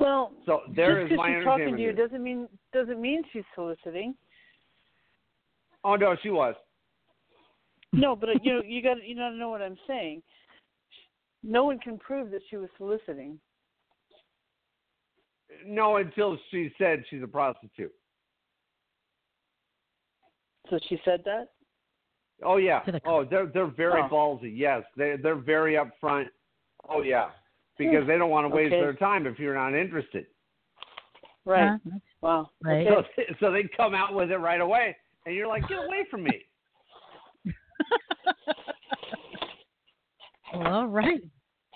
Well, 0.00 0.32
So 0.46 0.62
there 0.74 0.94
just 1.02 1.04
is 1.04 1.08
'cause 1.10 1.18
my 1.18 1.34
she's 1.36 1.44
talking 1.44 1.76
to 1.76 1.80
you 1.80 1.88
news. 1.88 1.96
doesn't 1.96 2.22
mean 2.22 2.48
doesn't 2.72 3.00
mean 3.00 3.22
she's 3.32 3.44
soliciting. 3.54 4.14
Oh 5.84 5.96
no, 5.96 6.16
she 6.22 6.30
was. 6.30 6.54
No, 7.92 8.16
but 8.16 8.30
uh, 8.30 8.32
you 8.42 8.54
know 8.54 8.62
you 8.62 8.82
got 8.82 9.04
you 9.04 9.14
got 9.14 9.30
to 9.30 9.36
know 9.36 9.50
what 9.50 9.60
I'm 9.60 9.76
saying. 9.86 10.22
No 11.42 11.64
one 11.64 11.78
can 11.78 11.98
prove 11.98 12.30
that 12.30 12.42
she 12.50 12.56
was 12.56 12.68
soliciting. 12.76 13.38
No, 15.66 15.96
until 15.96 16.38
she 16.50 16.70
said 16.78 17.02
she's 17.10 17.22
a 17.22 17.26
prostitute. 17.26 17.92
So 20.68 20.78
she 20.88 21.00
said 21.04 21.22
that. 21.24 21.48
Oh 22.44 22.56
yeah. 22.56 22.82
The- 22.84 23.00
Oh, 23.04 23.24
they're 23.24 23.46
they're 23.46 23.66
very 23.66 24.02
Oh. 24.02 24.08
ballsy. 24.08 24.52
Yes, 24.54 24.84
they 24.96 25.16
they're 25.16 25.34
very 25.34 25.74
upfront. 25.74 26.26
Oh 26.88 27.02
yeah, 27.02 27.30
because 27.78 28.06
they 28.06 28.16
don't 28.16 28.30
want 28.30 28.48
to 28.48 28.54
waste 28.54 28.72
Okay. 28.72 28.80
their 28.80 28.94
time 28.94 29.26
if 29.26 29.38
you're 29.38 29.54
not 29.54 29.74
interested. 29.74 30.26
Right. 31.44 31.68
Huh? 31.84 31.98
Wow. 32.20 32.50
Right. 32.62 32.86
So 32.86 33.04
so 33.40 33.50
they 33.50 33.64
come 33.76 33.94
out 33.94 34.14
with 34.14 34.30
it 34.30 34.36
right 34.38 34.60
away, 34.60 34.96
and 35.26 35.34
you're 35.34 35.48
like, 35.48 35.66
get 35.68 35.78
away 35.84 36.04
from 36.10 36.22
me. 36.22 36.46
Well, 40.54 40.66
all 40.66 40.86
right. 40.86 41.22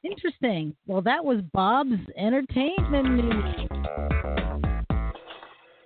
Interesting. 0.04 0.74
Well, 0.86 1.00
that 1.02 1.24
was 1.24 1.40
Bob's 1.52 1.92
entertainment 2.16 3.10
news. 3.10 3.68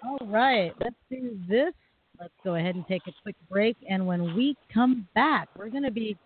All 0.05 0.27
right. 0.27 0.73
Let's 0.81 0.97
do 1.11 1.39
this. 1.49 1.73
Let's 2.21 2.33
go 2.43 2.57
ahead 2.57 2.75
and 2.75 2.87
take 2.89 3.03
a 3.07 3.13
quick 3.23 3.37
break. 3.49 3.77
And 3.89 4.07
when 4.07 4.35
we 4.35 4.57
come 4.73 5.07
back, 5.15 5.49
we're 5.57 5.69
going 5.69 5.85
to 5.85 5.91
be 5.91 6.17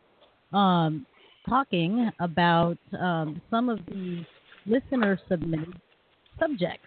um, 0.52 1.06
talking 1.46 2.10
about 2.20 2.78
um, 2.98 3.42
some 3.50 3.68
of 3.68 3.84
the 3.86 4.24
listener 4.64 5.18
submitted 5.28 5.74
subjects 6.38 6.86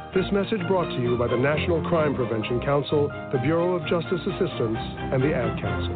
This 0.13 0.27
message 0.33 0.59
brought 0.67 0.91
to 0.91 1.01
you 1.01 1.15
by 1.15 1.27
the 1.31 1.37
National 1.37 1.79
Crime 1.87 2.13
Prevention 2.13 2.59
Council, 2.59 3.07
the 3.31 3.39
Bureau 3.39 3.79
of 3.79 3.87
Justice 3.87 4.19
Assistance, 4.19 4.75
and 5.07 5.23
the 5.23 5.31
Ad 5.31 5.55
Council. 5.63 5.95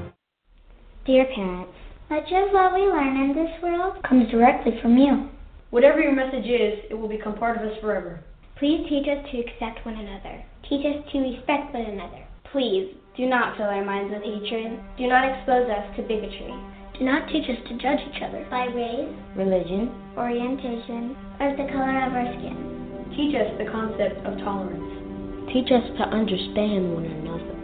Dear 1.05 1.28
parents, 1.36 1.76
much 2.09 2.32
of 2.32 2.53
what 2.55 2.74
we 2.74 2.88
learn 2.88 3.11
in 3.20 3.36
this 3.36 3.51
world 3.61 4.01
comes 4.07 4.32
directly 4.32 4.80
from 4.82 4.95
you. 4.95 5.28
Whatever 5.72 5.99
your 5.99 6.16
message 6.16 6.47
is, 6.47 6.80
it 6.89 6.93
will 6.93 7.09
become 7.09 7.36
part 7.36 7.57
of 7.57 7.68
us 7.68 7.76
forever. 7.82 8.24
Please 8.55 8.88
teach 8.88 9.03
us 9.03 9.20
to 9.20 9.39
accept 9.43 9.86
one 9.86 9.99
another. 9.99 10.45
Teach 10.70 10.86
us 10.88 11.03
to 11.11 11.20
respect 11.20 11.74
one 11.74 11.84
another. 11.84 12.24
Please, 12.53 12.95
do 13.18 13.28
not 13.28 13.57
fill 13.57 13.68
our 13.68 13.84
minds 13.84 14.16
with 14.16 14.24
hatred. 14.24 14.80
Do 14.97 15.07
not 15.07 15.28
expose 15.28 15.68
us 15.68 15.91
to 15.97 16.03
bigotry. 16.03 16.55
Do 16.97 17.03
not 17.03 17.28
teach 17.28 17.49
us 17.51 17.59
to 17.68 17.78
judge 17.84 17.99
each 17.99 18.24
other 18.24 18.47
by 18.49 18.72
race, 18.72 19.11
Religion. 19.36 19.91
orientation, 20.16 21.20
or 21.41 21.51
the 21.51 21.68
color 21.68 21.99
of 21.99 22.16
our 22.16 22.32
skin. 22.39 22.84
Teach 23.16 23.32
us 23.32 23.47
the 23.55 23.63
concept 23.72 24.20
of 24.28 24.36
tolerance. 24.43 24.91
Teach 25.55 25.72
us 25.72 25.88
to 25.95 26.03
understand 26.11 26.91
one 26.91 27.07
another. 27.07 27.55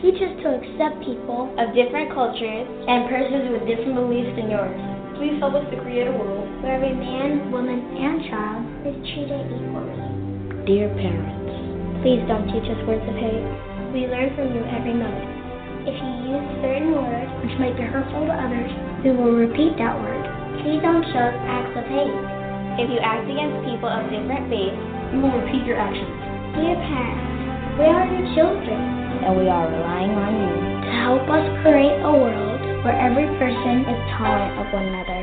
Teach 0.00 0.16
us 0.16 0.32
to 0.40 0.48
accept 0.56 1.04
people 1.04 1.52
Of 1.60 1.76
different 1.76 2.08
cultures 2.16 2.64
and 2.88 3.04
persons 3.04 3.52
with 3.52 3.68
different 3.68 4.00
beliefs 4.00 4.32
than 4.32 4.48
yours. 4.48 4.80
Please 5.20 5.36
help 5.44 5.60
us 5.60 5.68
to 5.68 5.76
create 5.84 6.08
a 6.08 6.14
world 6.16 6.48
where 6.64 6.80
every 6.80 6.96
man, 6.96 7.52
woman, 7.52 7.84
and 8.00 8.24
child 8.32 8.64
is 8.88 8.96
treated 9.12 9.44
equally. 9.52 9.92
Dear 10.64 10.88
parents, 10.96 11.36
Please 12.00 12.24
don't 12.24 12.48
teach 12.48 12.64
us 12.64 12.80
words 12.88 13.04
of 13.04 13.16
hate. 13.20 13.44
We 13.92 14.08
learn 14.08 14.32
from 14.38 14.56
you 14.56 14.64
every 14.72 14.96
moment. 14.96 15.84
If 15.84 16.00
you 16.00 16.32
use 16.32 16.48
certain 16.64 16.96
words 16.96 17.28
which 17.44 17.58
might 17.60 17.76
be 17.76 17.84
hurtful 17.84 18.24
to 18.24 18.32
others, 18.32 18.72
we 19.04 19.12
will 19.12 19.36
repeat 19.36 19.76
that 19.76 20.00
word. 20.00 20.24
Please 20.64 20.80
don't 20.80 21.04
show 21.12 21.28
us 21.28 21.36
acts 21.44 21.76
of 21.76 21.84
hate. 21.90 22.37
If 22.78 22.86
you 22.86 23.02
act 23.02 23.26
against 23.26 23.58
people 23.66 23.90
of 23.90 24.06
different 24.06 24.46
faiths, 24.46 24.78
you 25.10 25.18
will 25.18 25.34
repeat 25.34 25.66
your 25.66 25.82
actions. 25.82 26.14
Dear 26.54 26.78
parents, 26.78 27.26
we 27.74 27.90
are 27.90 28.06
your 28.06 28.26
children 28.38 28.78
And 29.18 29.34
we 29.34 29.50
are 29.50 29.66
relying 29.66 30.14
on 30.14 30.32
you 30.38 30.54
to 30.86 30.90
help 31.02 31.26
us 31.26 31.42
create 31.66 31.98
a 32.06 32.12
world 32.14 32.62
where 32.86 32.94
every 32.94 33.26
person 33.34 33.82
is 33.82 33.98
tolerant 34.14 34.54
of 34.62 34.66
one 34.70 34.86
another. 34.94 35.20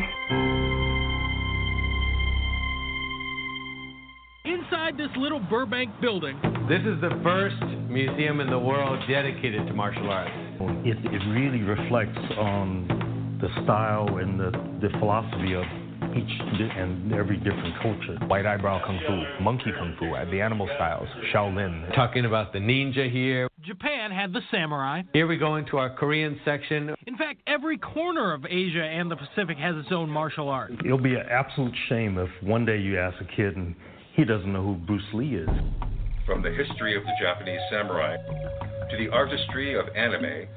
Inside 4.43 4.97
this 4.97 5.15
little 5.15 5.39
Burbank 5.39 5.89
building, 6.01 6.35
This 6.67 6.83
is 6.83 6.99
the 6.99 7.17
first 7.23 7.63
museum 7.87 8.41
in 8.41 8.49
the 8.49 8.59
world 8.59 8.99
dedicated 9.07 9.65
to 9.67 9.73
martial 9.73 10.11
arts. 10.11 10.35
It, 10.83 10.97
it 11.07 11.23
really 11.31 11.63
reflects 11.63 12.19
on 12.35 13.39
the 13.39 13.47
style 13.63 14.17
and 14.17 14.37
the, 14.37 14.51
the 14.81 14.89
philosophy 14.99 15.53
of 15.53 15.63
each 16.15 16.37
di- 16.57 16.71
and 16.75 17.13
every 17.13 17.37
different 17.37 17.75
culture. 17.81 18.17
White 18.27 18.45
eyebrow 18.45 18.85
kung 18.85 18.99
fu, 19.05 19.43
monkey 19.43 19.71
kung 19.77 19.95
fu, 19.99 20.13
uh, 20.13 20.25
the 20.31 20.41
animal 20.41 20.67
styles, 20.75 21.07
Shaolin. 21.33 21.93
Talking 21.95 22.25
about 22.25 22.53
the 22.53 22.59
ninja 22.59 23.11
here. 23.11 23.47
Japan 23.61 24.11
had 24.11 24.31
the 24.31 24.41
samurai. 24.51 25.01
Here 25.13 25.27
we 25.27 25.37
go 25.37 25.55
into 25.55 25.77
our 25.77 25.89
Korean 25.89 26.39
section. 26.45 26.95
In 27.07 27.17
fact, 27.17 27.41
every 27.47 27.77
corner 27.77 28.33
of 28.33 28.45
Asia 28.45 28.83
and 28.83 29.09
the 29.09 29.15
Pacific 29.15 29.57
has 29.57 29.75
its 29.77 29.91
own 29.91 30.09
martial 30.09 30.49
art. 30.49 30.71
It'll 30.85 30.97
be 30.97 31.15
an 31.15 31.25
absolute 31.29 31.73
shame 31.89 32.17
if 32.17 32.29
one 32.41 32.65
day 32.65 32.77
you 32.77 32.99
ask 32.99 33.19
a 33.21 33.35
kid 33.35 33.55
and 33.55 33.75
he 34.13 34.23
doesn't 34.23 34.51
know 34.51 34.63
who 34.63 34.75
Bruce 34.75 35.03
Lee 35.13 35.35
is. 35.35 35.49
From 36.25 36.41
the 36.41 36.51
history 36.51 36.95
of 36.95 37.03
the 37.03 37.13
Japanese 37.21 37.59
samurai 37.71 38.17
to 38.89 38.97
the 38.97 39.09
artistry 39.09 39.77
of 39.77 39.87
anime, 39.95 40.47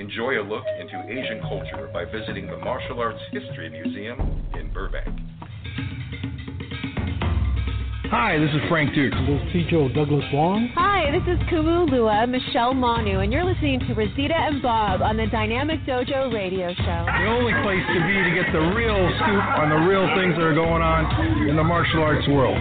enjoy 0.00 0.40
a 0.40 0.44
look 0.44 0.64
into 0.80 0.96
Asian 1.12 1.40
culture 1.42 1.90
by 1.92 2.06
visiting 2.06 2.46
the 2.46 2.56
Martial 2.56 2.98
Arts 3.00 3.20
History 3.32 3.68
Museum 3.68 4.18
in 4.58 4.72
Burbank. 4.72 5.06
Hi, 8.08 8.38
this 8.38 8.48
is 8.50 8.62
Frank 8.70 8.90
Dux. 8.96 9.14
This 9.28 9.62
is 9.62 9.70
Joe 9.70 9.88
Douglas 9.92 10.24
Wong. 10.32 10.72
Hi, 10.74 11.12
this 11.12 11.22
is 11.28 11.38
Kumu 11.52 11.88
Lua, 11.90 12.26
Michelle 12.26 12.72
Manu, 12.72 13.20
and 13.20 13.30
you're 13.30 13.44
listening 13.44 13.78
to 13.80 13.94
Restita 13.94 14.34
and 14.34 14.62
Bob 14.62 15.02
on 15.02 15.18
the 15.18 15.26
Dynamic 15.26 15.84
Dojo 15.84 16.32
Radio 16.32 16.72
Show. 16.74 17.02
The 17.06 17.28
only 17.28 17.52
place 17.60 17.84
to 17.92 18.00
be 18.08 18.16
to 18.24 18.32
get 18.34 18.50
the 18.56 18.72
real 18.72 18.98
scoop 19.20 19.44
on 19.60 19.68
the 19.68 19.84
real 19.84 20.08
things 20.16 20.34
that 20.34 20.42
are 20.42 20.56
going 20.56 20.80
on 20.80 21.46
in 21.46 21.56
the 21.56 21.62
martial 21.62 22.02
arts 22.02 22.26
world. 22.26 22.58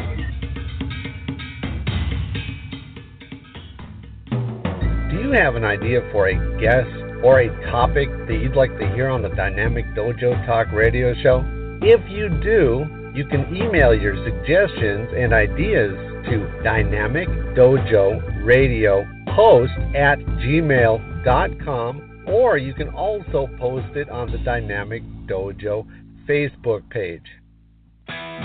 Do 5.09 5.15
you 5.23 5.31
have 5.31 5.55
an 5.55 5.63
idea 5.63 6.01
for 6.11 6.27
a 6.27 6.35
guest 6.59 6.98
or 7.23 7.41
a 7.41 7.49
topic 7.71 8.09
that 8.27 8.39
you'd 8.41 8.55
like 8.55 8.77
to 8.79 8.87
hear 8.93 9.09
on 9.09 9.21
the 9.21 9.29
Dynamic 9.29 9.85
Dojo 9.95 10.45
Talk 10.45 10.71
radio 10.71 11.13
show? 11.21 11.43
If 11.81 12.01
you 12.09 12.29
do, 12.41 12.85
you 13.13 13.25
can 13.25 13.55
email 13.55 13.93
your 13.93 14.15
suggestions 14.23 15.09
and 15.15 15.33
ideas 15.33 15.91
to 16.25 16.61
Dynamic 16.63 17.27
Dojo 17.55 18.45
Radio 18.45 19.05
Host 19.29 19.73
at 19.95 20.19
gmail.com 20.19 22.09
or 22.27 22.57
you 22.57 22.73
can 22.73 22.89
also 22.89 23.49
post 23.57 23.95
it 23.95 24.09
on 24.09 24.31
the 24.31 24.37
Dynamic 24.39 25.01
Dojo 25.25 25.85
Facebook 26.27 26.87
page. 26.89 27.25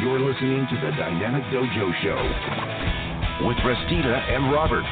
You're 0.00 0.20
listening 0.20 0.66
to 0.70 0.76
the 0.76 0.90
Dynamic 0.96 1.44
Dojo 1.52 1.92
Show 2.02 3.46
with 3.46 3.56
Restita 3.58 4.30
and 4.30 4.52
Robert, 4.52 4.84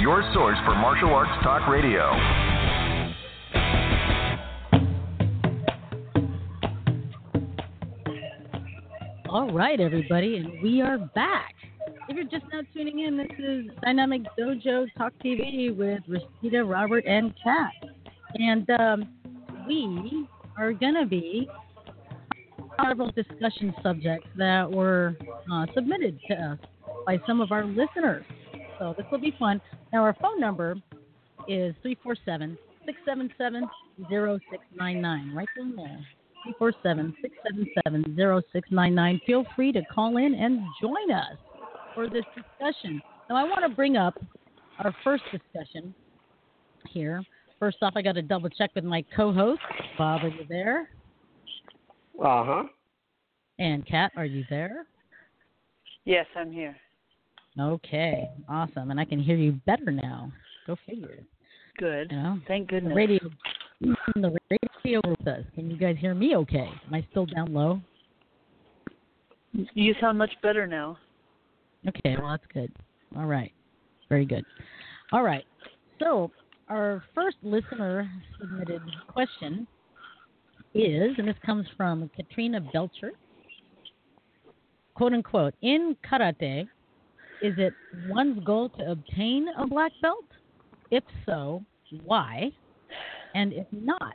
your 0.00 0.22
source 0.34 0.58
for 0.64 0.74
martial 0.74 1.10
arts 1.10 1.42
talk 1.44 1.68
radio. 1.68 2.79
All 9.32 9.48
right, 9.52 9.78
everybody, 9.78 10.38
and 10.38 10.60
we 10.60 10.82
are 10.82 10.98
back. 10.98 11.54
If 12.08 12.16
you're 12.16 12.24
just 12.24 12.42
now 12.52 12.62
tuning 12.74 12.98
in, 12.98 13.16
this 13.16 13.30
is 13.38 13.66
Dynamic 13.80 14.22
Dojo 14.36 14.88
Talk 14.98 15.12
TV 15.24 15.72
with 15.72 16.00
Restita, 16.08 16.68
Robert, 16.68 17.04
and 17.06 17.32
Kat. 17.40 17.70
And 18.34 18.68
um, 18.70 19.08
we 19.68 20.26
are 20.58 20.72
going 20.72 20.94
to 20.94 21.06
be 21.06 21.48
several 22.84 23.12
discussion 23.12 23.72
subjects 23.84 24.26
that 24.36 24.68
were 24.68 25.16
uh, 25.52 25.66
submitted 25.76 26.18
to 26.26 26.34
us 26.34 26.58
by 27.06 27.20
some 27.24 27.40
of 27.40 27.52
our 27.52 27.64
listeners. 27.64 28.24
So 28.80 28.96
this 28.98 29.06
will 29.12 29.20
be 29.20 29.36
fun. 29.38 29.60
Now, 29.92 30.02
our 30.02 30.16
phone 30.20 30.40
number 30.40 30.72
is 31.46 31.72
347 31.82 32.58
677 32.84 33.70
0699. 34.10 35.34
Right 35.36 35.48
down 35.56 35.76
there. 35.76 36.00
347 36.42 37.14
677 37.56 38.16
0699. 38.16 39.20
Feel 39.26 39.44
free 39.56 39.72
to 39.72 39.82
call 39.92 40.16
in 40.16 40.34
and 40.34 40.62
join 40.80 41.10
us 41.12 41.36
for 41.94 42.08
this 42.08 42.24
discussion. 42.34 43.00
Now, 43.28 43.36
I 43.36 43.44
want 43.44 43.62
to 43.68 43.74
bring 43.74 43.96
up 43.96 44.14
our 44.78 44.94
first 45.04 45.22
discussion 45.30 45.94
here. 46.88 47.22
First 47.58 47.78
off, 47.82 47.92
I 47.96 48.02
got 48.02 48.12
to 48.12 48.22
double 48.22 48.48
check 48.48 48.70
with 48.74 48.84
my 48.84 49.04
co 49.14 49.32
host. 49.32 49.60
Bob, 49.98 50.22
are 50.24 50.28
you 50.28 50.46
there? 50.48 50.88
Uh 52.18 52.44
huh. 52.44 52.62
And 53.58 53.86
Kat, 53.86 54.12
are 54.16 54.24
you 54.24 54.44
there? 54.48 54.86
Yes, 56.04 56.26
I'm 56.34 56.50
here. 56.50 56.76
Okay, 57.58 58.28
awesome. 58.48 58.90
And 58.90 58.98
I 58.98 59.04
can 59.04 59.20
hear 59.20 59.36
you 59.36 59.52
better 59.66 59.90
now. 59.90 60.32
Go 60.66 60.76
figure. 60.86 61.18
Good. 61.78 62.10
You 62.10 62.16
know, 62.16 62.38
Thank 62.48 62.68
goodness. 62.68 62.90
the 62.90 62.94
radio, 62.94 63.18
the 64.14 64.38
says, 65.24 65.44
can 65.54 65.70
you 65.70 65.76
guys 65.76 65.96
hear 65.98 66.14
me 66.14 66.36
okay? 66.36 66.68
Am 66.86 66.94
I 66.94 67.06
still 67.10 67.26
down 67.26 67.52
low? 67.52 67.80
You 69.74 69.94
sound 70.00 70.18
much 70.18 70.30
better 70.42 70.66
now. 70.66 70.96
Okay, 71.88 72.16
well, 72.18 72.30
that's 72.30 72.44
good. 72.52 72.72
All 73.16 73.26
right. 73.26 73.52
Very 74.08 74.24
good. 74.24 74.44
All 75.12 75.22
right. 75.22 75.44
So, 75.98 76.30
our 76.68 77.02
first 77.14 77.36
listener 77.42 78.08
submitted 78.38 78.82
question 79.08 79.66
is, 80.74 81.10
and 81.18 81.26
this 81.26 81.36
comes 81.44 81.66
from 81.76 82.08
Katrina 82.14 82.60
Belcher, 82.60 83.12
quote 84.94 85.12
unquote, 85.12 85.54
in 85.62 85.96
karate, 86.08 86.62
is 87.42 87.54
it 87.56 87.72
one's 88.08 88.42
goal 88.44 88.68
to 88.70 88.90
obtain 88.90 89.48
a 89.58 89.66
black 89.66 89.92
belt? 90.02 90.24
If 90.90 91.04
so, 91.26 91.64
why? 92.04 92.50
And 93.34 93.52
if 93.52 93.66
not, 93.72 94.14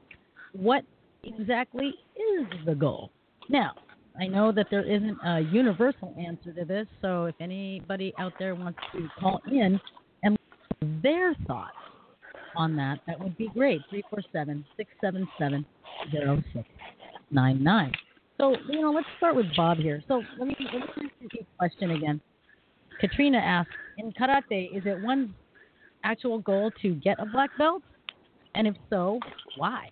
what 0.58 0.84
exactly 1.24 1.93
is 2.16 2.47
the 2.66 2.76
goal? 2.76 3.12
Now, 3.49 3.74
I 4.20 4.28
know 4.28 4.51
that 4.51 4.68
there 4.72 4.84
isn't 4.84 5.18
a 5.26 5.41
universal 5.41 6.16
answer 6.18 6.53
to 6.53 6.66
this, 6.66 6.88
so 7.01 7.26
if 7.26 7.36
anybody 7.39 8.14
out 8.18 8.34
there 8.39 8.56
wants 8.56 8.80
to 8.93 9.08
call 9.20 9.41
in 9.51 9.80
and 10.24 10.38
their 11.03 11.34
thoughts 11.47 11.76
on 12.56 12.76
that, 12.78 12.99
that 13.08 13.20
would 13.20 13.38
be 13.38 13.49
great. 13.49 13.82
347 13.89 14.66
677 14.78 15.66
0699. 16.12 17.91
So, 18.38 18.56
you 18.70 18.82
know, 18.82 18.91
let's 18.91 19.08
start 19.18 19.36
with 19.36 19.45
Bob 19.56 19.78
here. 19.78 20.01
So, 20.08 20.22
let 20.38 20.47
me, 20.47 20.56
let 20.60 20.74
me 20.74 20.82
ask 20.82 21.34
you 21.34 21.41
a 21.41 21.58
question 21.58 21.91
again. 21.91 22.22
Katrina 22.99 23.38
asks 23.38 23.72
In 23.97 24.12
karate, 24.14 24.76
is 24.76 24.84
it 24.86 25.01
one's 25.01 25.30
actual 26.03 26.39
goal 26.39 26.72
to 26.82 26.95
get 26.95 27.20
a 27.20 27.26
black 27.26 27.49
belt? 27.58 27.82
And 28.56 28.68
if 28.68 28.76
so, 28.89 29.20
why? 29.58 29.89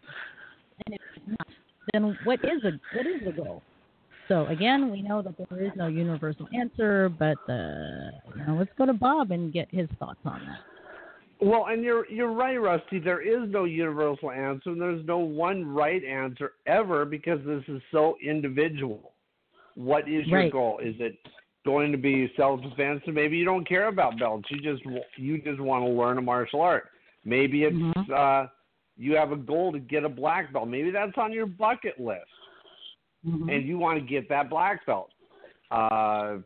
And 0.86 0.95
if 0.95 1.01
not, 1.28 1.47
then 1.91 2.17
what 2.24 2.39
is 2.43 2.63
a 2.63 2.71
what 2.95 3.05
is 3.05 3.21
the 3.26 3.32
goal? 3.32 3.61
So 4.28 4.45
again, 4.47 4.91
we 4.91 5.01
know 5.01 5.21
that 5.21 5.36
there 5.38 5.63
is 5.63 5.71
no 5.76 5.88
universal 5.88 6.47
answer, 6.53 7.09
but 7.09 7.38
uh, 7.49 8.11
you 8.36 8.45
know, 8.47 8.55
let's 8.57 8.71
go 8.78 8.86
to 8.86 8.93
Bob 8.93 9.32
and 9.32 9.51
get 9.51 9.67
his 9.71 9.88
thoughts 9.99 10.19
on 10.26 10.41
that. 10.45 10.59
Well, 11.45 11.65
and 11.67 11.84
you're 11.84 12.09
you're 12.09 12.32
right, 12.32 12.55
Rusty. 12.55 12.99
There 12.99 13.21
is 13.21 13.49
no 13.49 13.65
universal 13.65 14.32
answer, 14.32 14.69
and 14.69 14.80
there's 14.80 15.05
no 15.05 15.17
one 15.17 15.65
right 15.65 16.03
answer 16.03 16.53
ever 16.67 17.03
because 17.03 17.39
this 17.45 17.63
is 17.67 17.82
so 17.91 18.15
individual. 18.26 19.11
What 19.76 20.07
is 20.07 20.26
your 20.28 20.39
Right. 20.39 20.51
goal? 20.51 20.80
Is 20.80 20.95
it 20.99 21.17
going 21.65 21.91
to 21.91 21.97
be 21.97 22.32
self-defense? 22.38 23.01
Or 23.07 23.13
maybe 23.13 23.38
you 23.38 23.45
don't 23.45 23.67
care 23.67 23.88
about 23.88 24.19
belts. 24.19 24.49
You 24.51 24.61
just 24.61 24.84
you 25.17 25.41
just 25.41 25.59
want 25.59 25.84
to 25.84 25.89
learn 25.89 26.17
a 26.17 26.21
martial 26.21 26.61
art. 26.61 26.89
Maybe 27.26 27.63
it's 27.63 28.09
uh, 28.09 28.47
you 28.98 29.16
have 29.16 29.32
a 29.32 29.36
goal 29.36 29.72
to 29.72 29.80
get 29.80 30.04
a 30.04 30.10
black 30.10 30.54
belt. 30.54 30.68
Maybe 30.68 30.91
that's 30.91 31.18
on 31.18 31.34
your 31.34 31.46
bucket 31.46 32.00
list, 32.00 32.22
and 33.50 33.68
you 33.68 33.78
want 33.78 34.00
to 34.00 34.06
get 34.06 34.30
that 34.30 34.50
black 34.50 34.86
belt. 34.86 35.10
Uh, 35.72 36.38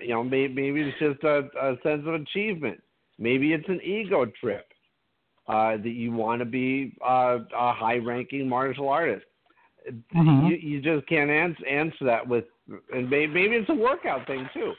you 0.00 0.08
know, 0.08 0.22
maybe, 0.24 0.52
maybe 0.52 0.80
it's 0.82 0.98
just 0.98 1.22
a, 1.24 1.48
a 1.60 1.76
sense 1.82 2.02
of 2.06 2.14
achievement. 2.14 2.82
Maybe 3.18 3.52
it's 3.52 3.68
an 3.68 3.80
ego 3.82 4.26
trip 4.40 4.66
uh, 5.48 5.76
that 5.76 5.88
you 5.88 6.12
want 6.12 6.40
to 6.40 6.44
be 6.44 6.94
uh, 7.04 7.38
a 7.56 7.72
high-ranking 7.72 8.48
martial 8.48 8.88
artist. 8.88 9.24
Mhm. 10.14 10.50
You, 10.50 10.56
you 10.56 10.80
just 10.80 11.06
can't 11.06 11.30
answer, 11.30 11.66
answer 11.66 12.04
that 12.04 12.26
with, 12.26 12.44
and 12.92 13.08
maybe, 13.08 13.32
maybe 13.32 13.56
it's 13.56 13.70
a 13.70 13.74
workout 13.74 14.26
thing 14.26 14.48
too, 14.52 14.74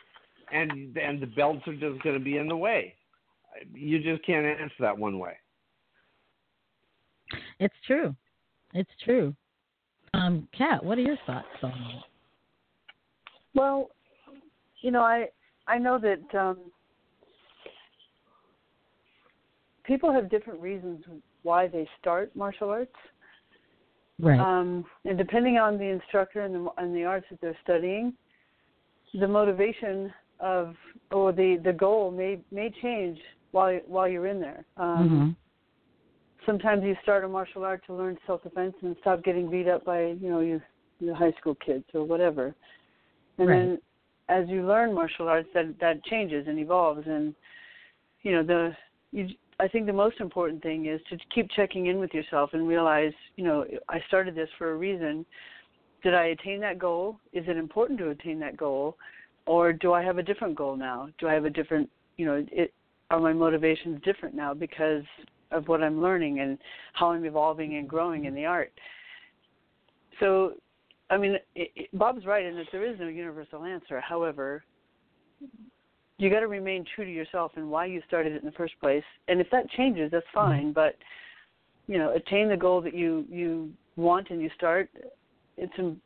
and 0.52 0.96
and 0.98 1.20
the 1.20 1.26
belts 1.26 1.68
are 1.68 1.74
just 1.74 2.04
going 2.04 2.18
to 2.18 2.24
be 2.24 2.38
in 2.38 2.48
the 2.48 2.56
way. 2.56 2.94
You 3.74 4.00
just 4.00 4.24
can't 4.26 4.46
answer 4.46 4.76
that 4.82 4.98
one 4.98 5.18
way. 5.18 5.34
It's 7.60 7.76
true. 7.86 8.16
It's 8.74 8.90
true. 9.04 9.36
Um, 10.14 10.48
Kat, 10.58 10.84
what 10.84 10.98
are 10.98 11.02
your 11.02 11.18
thoughts 11.26 11.48
on 11.62 11.72
that? 11.72 12.04
Well, 13.54 13.90
you 14.82 14.92
know, 14.92 15.02
I 15.02 15.28
I 15.68 15.78
know 15.78 16.00
that 16.00 16.40
um, 16.40 16.58
people 19.84 20.12
have 20.12 20.30
different 20.30 20.60
reasons 20.62 21.04
why 21.44 21.68
they 21.68 21.88
start 22.00 22.36
martial 22.36 22.70
arts. 22.70 22.96
Right. 24.20 24.40
Um, 24.40 24.86
and 25.06 25.18
depending 25.18 25.58
on 25.58 25.78
the 25.78 25.86
instructor 25.86 26.42
and 26.42 26.54
the 26.54 26.70
and 26.78 26.96
the 26.96 27.06
arts 27.06 27.26
that 27.30 27.40
they're 27.42 27.58
studying, 27.64 28.14
the 29.20 29.28
motivation 29.28 30.14
of 30.40 30.76
or 31.12 31.32
the 31.32 31.60
the 31.64 31.74
goal 31.74 32.12
may 32.12 32.40
may 32.52 32.72
change 32.82 33.20
while 33.52 33.80
while 33.88 34.08
you're 34.08 34.28
in 34.28 34.40
there. 34.40 34.66
Um, 34.78 35.10
Mhm. 35.10 35.36
Sometimes 36.46 36.84
you 36.84 36.96
start 37.04 37.24
a 37.24 37.28
martial 37.28 37.64
art 37.64 37.84
to 37.88 37.94
learn 37.94 38.18
self 38.26 38.44
defense 38.44 38.74
and 38.82 38.96
stop 39.02 39.24
getting 39.24 39.50
beat 39.50 39.68
up 39.68 39.86
by 39.86 40.08
you 40.08 40.30
know 40.30 40.40
your 40.40 40.64
your 41.00 41.16
high 41.16 41.34
school 41.40 41.56
kids 41.56 41.86
or 41.94 42.04
whatever. 42.04 42.56
And 43.38 43.48
Right. 43.48 43.58
then 43.58 43.80
as 44.30 44.48
you 44.48 44.66
learn 44.66 44.94
martial 44.94 45.28
arts, 45.28 45.50
that 45.54 45.76
that 45.80 46.04
changes 46.06 46.48
and 46.48 46.60
evolves. 46.60 47.08
And 47.08 47.36
you 48.24 48.32
know 48.32 48.44
the 48.44 48.76
you 49.12 49.30
I 49.60 49.68
think 49.68 49.86
the 49.86 49.94
most 49.94 50.20
important 50.22 50.64
thing 50.64 50.86
is 50.86 51.02
to 51.10 51.18
keep 51.34 51.50
checking 51.52 51.88
in 51.88 52.00
with 52.00 52.14
yourself 52.14 52.52
and 52.54 52.66
realize, 52.68 53.12
you 53.36 53.44
know, 53.44 53.66
I 53.90 54.00
started 54.08 54.34
this 54.34 54.48
for 54.58 54.72
a 54.72 54.78
reason. 54.78 55.26
Did 56.02 56.14
I 56.14 56.28
attain 56.28 56.62
that 56.62 56.80
goal? 56.80 57.20
Is 57.34 57.44
it 57.48 57.58
important 57.58 58.00
to 58.00 58.10
attain 58.10 58.40
that 58.40 58.56
goal? 58.56 58.96
Or 59.46 59.74
do 59.74 59.92
I 59.92 60.02
have 60.02 60.18
a 60.18 60.24
different 60.24 60.56
goal 60.56 60.78
now? 60.78 61.10
Do 61.20 61.28
I 61.28 61.34
have 61.34 61.44
a 61.44 61.50
different, 61.50 61.90
you 62.16 62.26
know, 62.26 62.46
it 62.52 62.74
are 63.12 63.20
my 63.20 63.34
motivations 63.34 64.00
different 64.04 64.36
now 64.36 64.54
because 64.54 65.04
of 65.52 65.68
what 65.68 65.84
I'm 65.84 66.02
learning 66.02 66.40
and 66.40 66.58
how 66.94 67.12
I'm 67.12 67.26
evolving 67.26 67.78
and 67.78 67.88
growing 67.88 68.26
in 68.26 68.36
the 68.36 68.46
art? 68.46 68.72
So, 70.20 70.54
I 71.10 71.18
mean, 71.18 71.38
it, 71.56 71.72
it, 71.76 71.98
Bob's 71.98 72.26
right 72.26 72.46
in 72.46 72.56
that 72.56 72.68
there 72.72 72.86
is 72.86 73.00
no 73.00 73.08
universal 73.08 73.64
answer. 73.64 74.00
However, 74.02 74.64
you 76.18 76.30
got 76.30 76.42
to 76.42 76.48
remain 76.48 76.86
true 76.96 77.06
to 77.06 77.12
yourself 77.12 77.54
and 77.56 77.70
why 77.70 77.86
you 77.86 78.02
started 78.08 78.34
it 78.34 78.42
in 78.42 78.46
the 78.46 78.52
first 78.54 78.74
place. 78.82 79.04
And 79.28 79.40
if 79.40 79.48
that 79.52 79.70
changes, 79.72 80.12
that's 80.12 80.26
mm-hmm. 80.36 80.52
fine. 80.52 80.74
But 80.74 80.96
you 81.88 81.98
know, 81.98 82.14
attain 82.14 82.50
the 82.50 82.58
goal 82.58 82.82
that 82.82 82.94
you 82.94 83.26
you 83.30 83.72
want 83.96 84.30
and 84.30 84.42
you 84.42 84.50
start. 84.56 84.90
It's 85.58 85.74
in, 85.78 86.00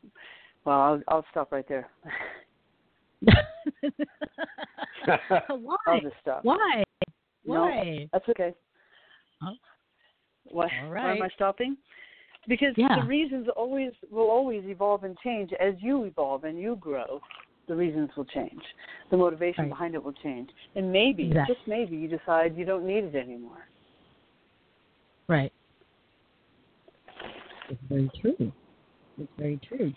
well, 0.64 0.80
I'll, 0.80 1.00
I'll 1.08 1.24
stop 1.30 1.52
right 1.52 1.68
there. 1.68 1.88
Why? 5.48 6.00
Stop. 6.22 6.44
Why? 6.44 6.84
No, 7.46 7.60
Why? 7.62 8.08
that's 8.12 8.28
okay. 8.30 8.54
Oh. 9.42 9.54
Why, 10.50 10.68
am 10.94 11.22
I 11.22 11.28
stopping? 11.34 11.76
Because 12.46 12.74
Yeah. 12.76 12.96
the 12.96 13.06
reasons 13.06 13.48
always 13.56 13.92
will 14.10 14.30
always 14.30 14.64
evolve 14.66 15.04
and 15.04 15.16
change 15.18 15.52
as 15.54 15.74
you 15.82 16.04
evolve 16.04 16.44
and 16.44 16.58
you 16.58 16.76
grow. 16.76 17.20
The 17.66 17.74
reasons 17.74 18.10
will 18.16 18.26
change. 18.26 18.62
The 19.10 19.16
motivation 19.16 19.64
Right. 19.64 19.70
behind 19.70 19.94
it 19.94 20.04
will 20.04 20.12
change. 20.12 20.50
And 20.74 20.92
maybe, 20.92 21.28
Exactly. 21.28 21.54
just 21.54 21.66
maybe, 21.66 21.96
you 21.96 22.08
decide 22.08 22.56
you 22.56 22.66
don't 22.66 22.86
need 22.86 23.04
it 23.04 23.14
anymore. 23.14 23.66
Right. 25.28 25.52
It's 27.70 27.80
very 27.88 28.10
true. 28.20 28.52
It's 29.18 29.32
very 29.38 29.58
true. 29.66 29.94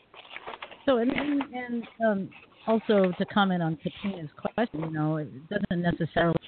So, 0.85 0.97
and 0.97 1.11
and, 1.11 1.43
and 1.53 1.87
um, 2.05 2.29
also 2.65 3.11
to 3.11 3.25
comment 3.25 3.61
on 3.61 3.75
Katrina's 3.77 4.31
question, 4.37 4.79
you 4.79 4.89
know, 4.89 5.17
it 5.17 5.27
doesn't 5.49 5.81
necessarily 5.81 6.39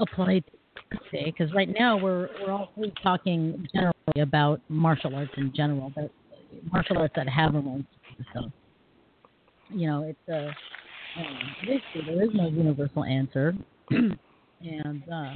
apply 0.00 0.42
today 1.10 1.32
because 1.36 1.52
right 1.54 1.68
now 1.78 1.96
we're 1.96 2.28
we're 2.40 2.52
all 2.52 2.70
talking 3.02 3.66
generally 3.72 4.20
about 4.20 4.60
martial 4.68 5.14
arts 5.14 5.32
in 5.36 5.52
general, 5.54 5.92
but 5.94 6.10
martial 6.72 6.98
arts 6.98 7.14
that 7.16 7.28
have 7.28 7.52
their 7.52 7.62
own 7.62 7.86
system. 8.16 8.52
You 9.70 9.88
know, 9.88 10.02
it's 10.02 10.28
a 10.28 10.50
basically 11.66 12.14
there 12.14 12.22
is 12.22 12.30
no 12.34 12.48
universal 12.48 13.04
answer, 13.04 13.54
and 13.90 15.02
uh, 15.12 15.34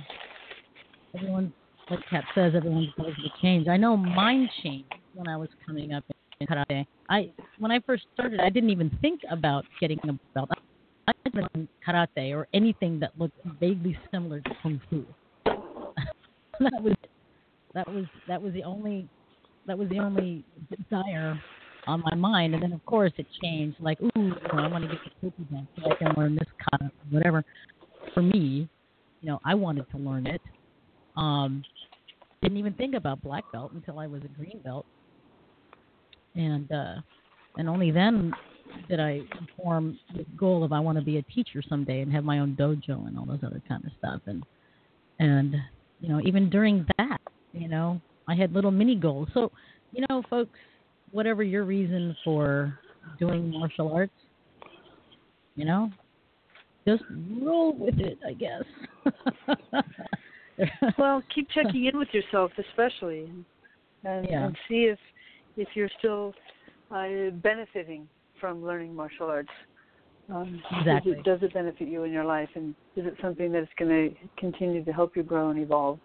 everyone's 1.15 1.53
like 1.91 2.01
Kat 2.11 2.25
says, 2.35 2.53
everyone's 2.55 2.89
goals 2.97 3.15
will 3.17 3.33
change. 3.41 3.69
I 3.69 3.77
know 3.77 3.97
mine 3.97 4.49
changed 4.63 4.93
when 5.15 5.27
I 5.27 5.37
was 5.37 5.49
coming 5.67 5.93
up 5.93 6.05
in 6.41 6.47
karate. 6.47 6.87
I 7.09 7.31
when 7.59 7.71
I 7.71 7.81
first 7.87 8.05
started, 8.15 8.41
I 8.41 8.51
didn't 8.51 8.71
even 8.71 8.97
think 9.01 9.21
about 9.31 9.65
getting 9.81 9.99
a 10.09 10.13
belt. 10.35 10.51
I 11.07 11.13
didn't 11.25 11.69
karate 11.87 12.35
or 12.35 12.47
anything 12.53 13.01
that 13.01 13.13
looked 13.19 13.39
vaguely 13.59 13.99
similar 14.11 14.41
to 14.41 14.51
kung 14.63 14.81
fu. 14.91 15.05
that 16.71 16.83
was 16.83 16.95
that 17.75 17.89
was 17.89 18.05
that 18.27 18.41
was 18.41 18.53
the 18.53 18.63
only 18.63 19.09
that 19.67 19.79
was 19.79 19.89
the 19.89 19.99
only 19.99 20.45
desire 20.71 21.39
on 21.87 22.03
my 22.05 22.15
mind. 22.15 22.55
And 22.55 22.63
then 22.63 22.73
of 22.73 22.85
course 22.87 23.13
it 23.19 23.27
changed. 23.43 23.79
Like, 23.81 24.01
ooh, 24.01 24.33
I 24.53 24.67
want 24.67 24.85
to 24.85 24.91
get 24.91 24.99
the 25.05 25.31
cookie 25.31 25.49
dance 25.51 25.67
so 25.77 25.91
I 25.91 25.95
can 25.95 26.15
learn 26.17 26.35
this 26.35 26.49
kata, 26.71 26.91
whatever. 27.11 27.45
For 28.15 28.23
me, 28.23 28.69
you 29.21 29.29
know, 29.29 29.41
I 29.45 29.55
wanted 29.55 29.91
to 29.91 29.99
learn 29.99 30.27
it. 30.27 30.41
Um, 31.17 31.65
didn't 32.43 32.59
even 32.59 32.75
think 32.75 32.95
about 32.95 33.23
black 33.23 33.45
belt 33.53 33.73
until 33.73 33.99
I 33.99 34.07
was 34.07 34.23
a 34.25 34.29
green 34.29 34.61
belt, 34.65 34.87
and 36.37 36.71
uh, 36.71 36.95
and 37.57 37.69
only 37.69 37.91
then 37.91 38.33
did 38.89 39.01
I 39.01 39.21
form 39.57 39.99
the 40.17 40.25
goal 40.37 40.63
of 40.63 40.73
I 40.73 40.79
want 40.79 40.99
to 40.99 41.05
be 41.05 41.19
a 41.19 41.23
teacher 41.23 41.63
someday 41.69 42.01
and 42.01 42.13
have 42.13 42.23
my 42.23 42.39
own 42.39 42.55
dojo 42.55 43.07
and 43.09 43.19
all 43.19 43.27
those 43.27 43.41
other 43.45 43.61
kind 43.69 43.85
of 43.85 43.91
stuff. 43.99 44.21
And 44.27 44.45
and 45.19 45.57
you 46.01 46.09
know 46.09 46.21
even 46.25 46.51
during 46.51 46.87
that, 46.99 47.21
you 47.53 47.69
know, 47.69 48.01
I 48.29 48.35
had 48.35 48.53
little 48.53 48.71
mini 48.71 48.95
goals. 48.97 49.29
So 49.35 49.51
you 49.93 50.05
know, 50.09 50.23
folks, 50.29 50.59
whatever 51.11 51.43
your 51.43 51.65
reason 51.65 52.17
for 52.25 52.79
doing 53.19 53.51
martial 53.51 53.93
arts, 53.93 54.13
you 55.57 55.65
know, 55.65 55.91
just 56.87 57.03
roll 57.41 57.75
with 57.75 57.99
it, 57.99 58.19
I 58.27 58.33
guess. 58.33 58.65
well, 60.99 61.23
keep 61.35 61.49
checking 61.51 61.87
in 61.87 61.99
with 61.99 62.09
yourself, 62.13 62.51
especially, 62.59 63.31
and, 64.05 64.27
Yeah. 64.29 64.47
and 64.47 64.57
see 64.69 64.85
if 64.85 64.99
if 65.57 65.69
you're 65.75 65.91
still 65.99 66.35
uh, 66.91 67.31
benefiting 67.43 68.09
from 68.41 68.65
learning 68.65 68.95
martial 68.95 69.27
arts. 69.27 69.51
Um, 70.31 70.63
does 70.85 71.03
it- 71.07 71.23
Does 71.25 71.43
it 71.43 71.55
benefit 71.55 71.89
you 71.89 72.05
in 72.05 72.13
your 72.13 72.25
life, 72.25 72.51
and 72.55 72.75
is 72.97 73.07
it 73.07 73.15
something 73.21 73.51
that's 73.51 73.73
going 73.79 73.91
to 73.91 74.15
continue 74.37 74.85
to 74.85 74.93
help 74.93 75.17
you 75.17 75.23
grow 75.23 75.51
and 75.51 75.59
evolve? 75.59 75.99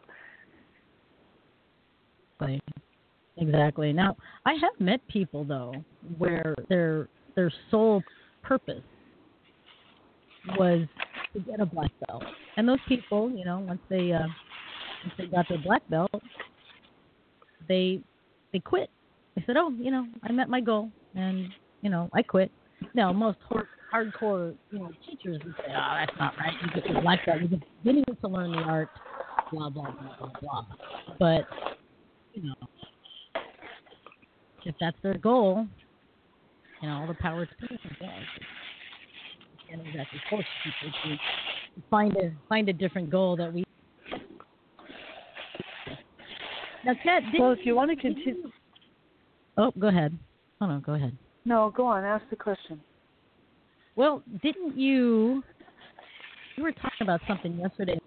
Exactly. 2.40 2.62
Exactly. 3.38 3.94
Now, 3.94 4.16
I 4.46 4.54
have 4.54 4.80
met 4.80 5.06
people 5.08 5.44
though 5.44 5.74
where 6.18 6.54
their 6.70 7.08
their 7.36 7.52
sole 7.72 8.04
purpose 8.44 8.84
was 10.58 10.88
to 11.34 11.40
get 11.40 11.60
a 11.60 11.66
black 11.66 11.92
belt, 12.08 12.24
and 12.58 12.68
those 12.68 12.80
people, 12.88 13.32
you 13.32 13.44
know, 13.44 13.60
once 13.60 13.82
they 13.90 14.12
uh, 14.12 14.20
once 14.20 15.14
they 15.18 15.26
got 15.26 15.48
their 15.50 15.58
black 15.58 15.82
belt, 15.90 16.12
they 17.68 18.02
they 18.52 18.60
quit. 18.60 18.90
They 19.36 19.44
said, 19.48 19.58
"Oh, 19.58 19.72
you 19.72 19.90
know, 19.90 20.08
I 20.22 20.32
met 20.32 20.48
my 20.48 20.62
goal, 20.62 20.92
and 21.16 21.48
you 21.82 21.90
know, 21.90 22.10
I 22.14 22.22
quit." 22.22 22.52
Now, 22.94 23.12
most 23.12 23.40
hard, 23.50 23.68
hardcore, 23.94 24.56
you 24.72 24.80
know, 24.80 24.92
teachers 25.06 25.40
would 25.44 25.54
say, 25.58 25.74
"Oh, 25.74 25.96
that's 26.00 26.18
not 26.20 26.34
right. 26.38 26.54
You 26.62 26.94
your 26.94 27.02
black 27.02 27.26
belt. 27.26 27.40
You're 27.42 27.60
beginning 27.84 28.04
to 28.22 28.28
learn 28.28 28.52
the 28.52 28.58
art." 28.60 28.90
Blah 29.52 29.70
blah 29.70 29.92
blah 29.92 30.16
blah 30.20 30.32
blah. 30.42 30.66
But 31.20 31.46
you 32.34 32.44
know, 32.44 32.54
if 34.66 34.76
that's 34.80 34.98
their 35.04 35.18
goal, 35.18 35.68
you 36.82 36.88
know, 36.90 36.96
all 36.96 37.08
the 37.08 37.14
power 37.16 37.46
to 37.46 37.54
them. 38.00 38.10
You 39.52 39.78
can't 39.78 39.88
exactly 39.88 40.20
force 40.30 40.46
people 40.64 41.18
to 41.76 41.82
find 41.90 42.16
a 42.18 42.34
find 42.50 42.70
a 42.70 42.74
different 42.74 43.10
goal 43.10 43.36
that 43.38 43.54
we. 43.54 43.64
Now, 46.86 46.94
Kat, 47.02 47.24
Well, 47.40 47.52
if 47.52 47.60
you 47.64 47.76
want 47.76 47.92
to 47.92 47.96
continue, 47.96 48.52
Oh, 49.58 49.72
go 49.80 49.88
ahead. 49.88 50.18
Oh 50.60 50.66
no, 50.66 50.80
go 50.80 50.94
ahead. 50.94 51.16
no, 51.46 51.72
go 51.76 51.86
on, 51.86 52.04
ask 52.04 52.24
the 52.30 52.36
question. 52.36 52.82
Well, 53.96 54.24
didn't 54.42 54.78
you? 54.78 55.44
You 56.56 56.64
were 56.64 56.72
talking 56.72 57.02
about 57.02 57.22
something 57.28 57.58
yesterday, 57.58 58.00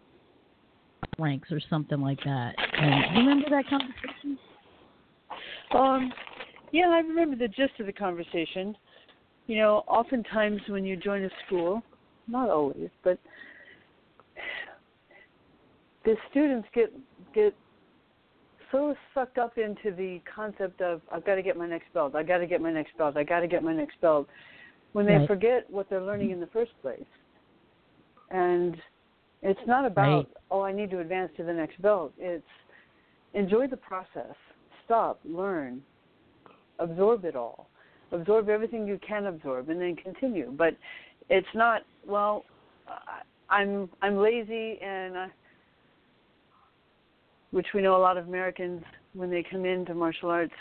ranks 1.18 1.50
or 1.50 1.60
something 1.68 2.00
like 2.00 2.18
that. 2.24 2.54
And 2.58 3.16
you 3.16 3.22
remember 3.22 3.50
that 3.50 3.68
conversation? 3.68 4.38
Um, 5.74 6.12
yeah, 6.72 6.88
I 6.88 6.98
remember 6.98 7.36
the 7.36 7.48
gist 7.48 7.80
of 7.80 7.86
the 7.86 7.92
conversation. 7.92 8.76
You 9.46 9.58
know, 9.58 9.84
oftentimes 9.86 10.60
when 10.68 10.84
you 10.84 10.96
join 10.96 11.24
a 11.24 11.30
school, 11.46 11.82
not 12.28 12.50
always, 12.50 12.90
but 13.04 13.18
the 16.04 16.16
students 16.30 16.68
get 16.74 16.92
get 17.34 17.54
so 18.72 18.94
sucked 19.14 19.38
up 19.38 19.58
into 19.58 19.94
the 19.96 20.20
concept 20.32 20.80
of 20.80 21.00
I've 21.12 21.24
got 21.24 21.36
to 21.36 21.42
get 21.42 21.56
my 21.56 21.66
next 21.66 21.92
belt, 21.94 22.14
I 22.14 22.22
got 22.22 22.38
to 22.38 22.46
get 22.46 22.60
my 22.60 22.72
next 22.72 22.96
belt, 22.98 23.16
I 23.16 23.22
got 23.22 23.40
to 23.40 23.46
get 23.46 23.62
my 23.62 23.74
next 23.74 24.00
belt, 24.00 24.28
when 24.92 25.06
they 25.06 25.16
Right. 25.16 25.28
forget 25.28 25.68
what 25.70 25.88
they're 25.88 26.02
learning 26.02 26.30
in 26.30 26.40
the 26.40 26.46
first 26.48 26.72
place. 26.80 27.06
And 28.30 28.80
it's 29.42 29.66
not 29.66 29.84
about 29.84 30.26
Right. 30.26 30.36
oh 30.50 30.62
I 30.62 30.72
need 30.72 30.90
to 30.90 31.00
advance 31.00 31.34
to 31.36 31.44
the 31.44 31.52
next 31.52 31.80
belt. 31.80 32.12
It's 32.18 32.46
enjoy 33.34 33.66
the 33.66 33.76
process. 33.76 34.34
Stop, 34.84 35.20
learn, 35.24 35.84
absorb 36.78 37.24
it 37.24 37.36
all. 37.36 37.68
Absorb 38.12 38.48
everything 38.48 38.86
you 38.86 38.98
can 38.98 39.26
absorb 39.26 39.68
and 39.68 39.80
then 39.80 39.96
continue. 39.96 40.50
But 40.52 40.76
it's 41.28 41.54
not 41.54 41.82
well 42.06 42.44
I'm 43.48 43.90
I'm 44.02 44.16
lazy 44.16 44.80
and 44.80 45.18
I 45.18 45.30
which 47.50 47.66
we 47.74 47.80
know 47.80 47.96
a 47.96 47.98
lot 47.98 48.16
of 48.18 48.26
Americans 48.28 48.82
when 49.16 49.30
they 49.30 49.44
come 49.50 49.64
into 49.64 49.94
martial 49.94 50.30
arts, 50.30 50.52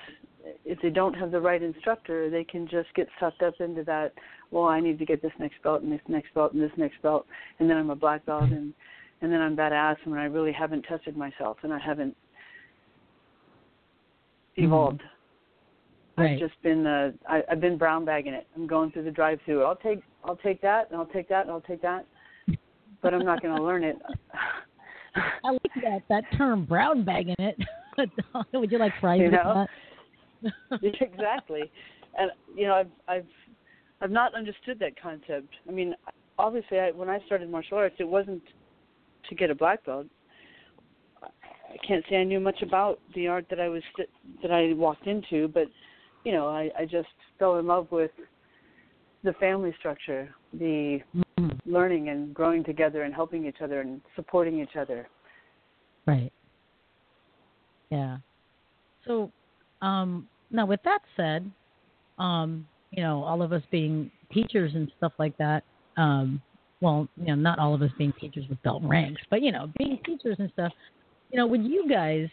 if 0.63 0.79
they 0.81 0.89
don't 0.89 1.13
have 1.13 1.31
the 1.31 1.39
right 1.39 1.61
instructor, 1.61 2.29
they 2.29 2.43
can 2.43 2.67
just 2.67 2.87
get 2.95 3.07
sucked 3.19 3.41
up 3.41 3.55
into 3.59 3.83
that. 3.83 4.13
Well, 4.51 4.65
I 4.65 4.79
need 4.79 4.99
to 4.99 5.05
get 5.05 5.21
this 5.21 5.31
next 5.39 5.61
belt 5.63 5.81
and 5.81 5.91
this 5.91 6.01
next 6.07 6.33
belt 6.33 6.53
and 6.53 6.61
this 6.61 6.71
next 6.77 7.01
belt, 7.01 7.25
and 7.59 7.69
then 7.69 7.77
I'm 7.77 7.89
a 7.89 7.95
black 7.95 8.25
belt 8.25 8.43
and 8.43 8.73
and 9.21 9.31
then 9.31 9.41
I'm 9.41 9.55
badass 9.55 9.95
when 10.05 10.19
I 10.19 10.25
really 10.25 10.51
haven't 10.51 10.83
tested 10.83 11.15
myself 11.17 11.57
and 11.63 11.73
I 11.73 11.79
haven't 11.79 12.15
evolved. 14.57 15.01
Right. 16.17 16.33
I've 16.33 16.39
just 16.39 16.61
been 16.61 16.85
uh, 16.85 17.11
I, 17.27 17.41
I've 17.49 17.61
been 17.61 17.77
brown 17.77 18.05
bagging 18.05 18.33
it. 18.33 18.47
I'm 18.55 18.67
going 18.67 18.91
through 18.91 19.03
the 19.03 19.11
drive-through. 19.11 19.63
I'll 19.63 19.75
take 19.75 20.01
I'll 20.23 20.37
take 20.37 20.61
that 20.61 20.89
and 20.89 20.99
I'll 20.99 21.07
take 21.07 21.27
that 21.29 21.41
and 21.41 21.51
I'll 21.51 21.61
take 21.61 21.81
that, 21.81 22.05
but 23.01 23.13
I'm 23.13 23.25
not 23.25 23.41
going 23.41 23.55
to 23.55 23.63
learn 23.63 23.83
it. 23.83 23.97
I 25.15 25.51
like 25.51 25.61
that 25.83 26.03
that 26.09 26.23
term, 26.37 26.65
brown 26.65 27.03
bagging 27.03 27.35
it. 27.39 27.57
Would 28.53 28.71
you 28.71 28.77
like 28.77 28.93
fries 28.99 29.21
You 29.21 29.31
know? 29.31 29.67
exactly, 30.81 31.71
and 32.17 32.31
you 32.55 32.67
know 32.67 32.75
I've 32.75 32.91
I've 33.07 33.27
I've 34.01 34.11
not 34.11 34.35
understood 34.35 34.79
that 34.79 34.99
concept. 35.01 35.49
I 35.67 35.71
mean, 35.71 35.95
obviously, 36.37 36.79
I, 36.79 36.91
when 36.91 37.09
I 37.09 37.19
started 37.25 37.49
martial 37.49 37.77
arts, 37.77 37.95
it 37.99 38.07
wasn't 38.07 38.43
to 39.29 39.35
get 39.35 39.49
a 39.49 39.55
black 39.55 39.85
belt. 39.85 40.07
I 41.23 41.87
can't 41.87 42.03
say 42.09 42.17
I 42.17 42.23
knew 42.23 42.39
much 42.39 42.61
about 42.61 42.99
the 43.15 43.27
art 43.27 43.47
that 43.49 43.59
I 43.59 43.69
was 43.69 43.83
that 44.41 44.51
I 44.51 44.73
walked 44.73 45.07
into, 45.07 45.47
but 45.47 45.67
you 46.23 46.31
know, 46.31 46.47
I, 46.47 46.69
I 46.77 46.85
just 46.85 47.07
fell 47.39 47.59
in 47.59 47.67
love 47.67 47.87
with 47.91 48.11
the 49.23 49.33
family 49.33 49.73
structure, 49.79 50.33
the 50.53 50.99
mm-hmm. 51.15 51.49
learning 51.65 52.09
and 52.09 52.33
growing 52.33 52.63
together 52.63 53.03
and 53.03 53.13
helping 53.13 53.45
each 53.45 53.61
other 53.61 53.81
and 53.81 54.01
supporting 54.15 54.59
each 54.59 54.75
other. 54.79 55.07
Right. 56.05 56.31
Yeah. 57.89 58.17
So, 59.05 59.31
um, 59.81 60.27
now 60.51 60.65
with 60.65 60.81
that 60.83 60.99
said, 61.15 61.49
um, 62.17 62.67
you 62.91 63.03
know, 63.03 63.23
all 63.23 63.41
of 63.41 63.51
us 63.51 63.61
being 63.71 64.09
teachers 64.31 64.71
and 64.73 64.91
stuff 64.97 65.13
like 65.19 65.37
that, 65.37 65.63
um, 65.97 66.41
well, 66.81 67.07
you 67.17 67.27
know, 67.27 67.35
not 67.35 67.59
all 67.59 67.73
of 67.73 67.81
us 67.81 67.91
being 67.97 68.13
teachers 68.19 68.45
with 68.49 68.61
belt 68.63 68.81
ranks, 68.85 69.21
but 69.29 69.41
you 69.41 69.51
know, 69.51 69.69
being 69.77 69.99
teachers 70.05 70.37
and 70.39 70.49
stuff, 70.53 70.71
you 71.31 71.37
know, 71.37 71.47
would 71.47 71.63
you 71.63 71.87
guys 71.89 72.27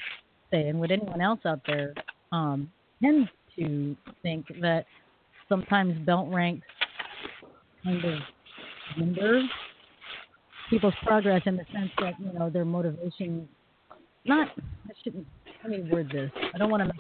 say, 0.51 0.69
and 0.69 0.79
would 0.81 0.91
anyone 0.91 1.21
else 1.21 1.41
out 1.47 1.61
there 1.67 1.95
um, 2.33 2.71
tend 3.03 3.29
to 3.59 3.97
think 4.23 4.47
that 4.61 4.87
sometimes 5.49 5.99
belt 6.07 6.29
ranks 6.33 6.67
kind 7.85 8.05
of 8.05 8.19
hinder 8.97 9.43
people's 10.71 10.95
progress 11.05 11.43
in 11.47 11.57
the 11.57 11.65
sense 11.73 11.91
that 11.99 12.15
you 12.19 12.33
know 12.33 12.49
their 12.49 12.65
motivation 12.65 13.47
not 14.25 14.49
I 14.57 14.93
shouldn't 15.03 15.27
let 15.63 15.71
me 15.71 15.91
word 15.91 16.11
this. 16.13 16.31
I 16.55 16.59
don't 16.59 16.71
want 16.71 16.83
to 16.83 16.87
make 16.87 16.97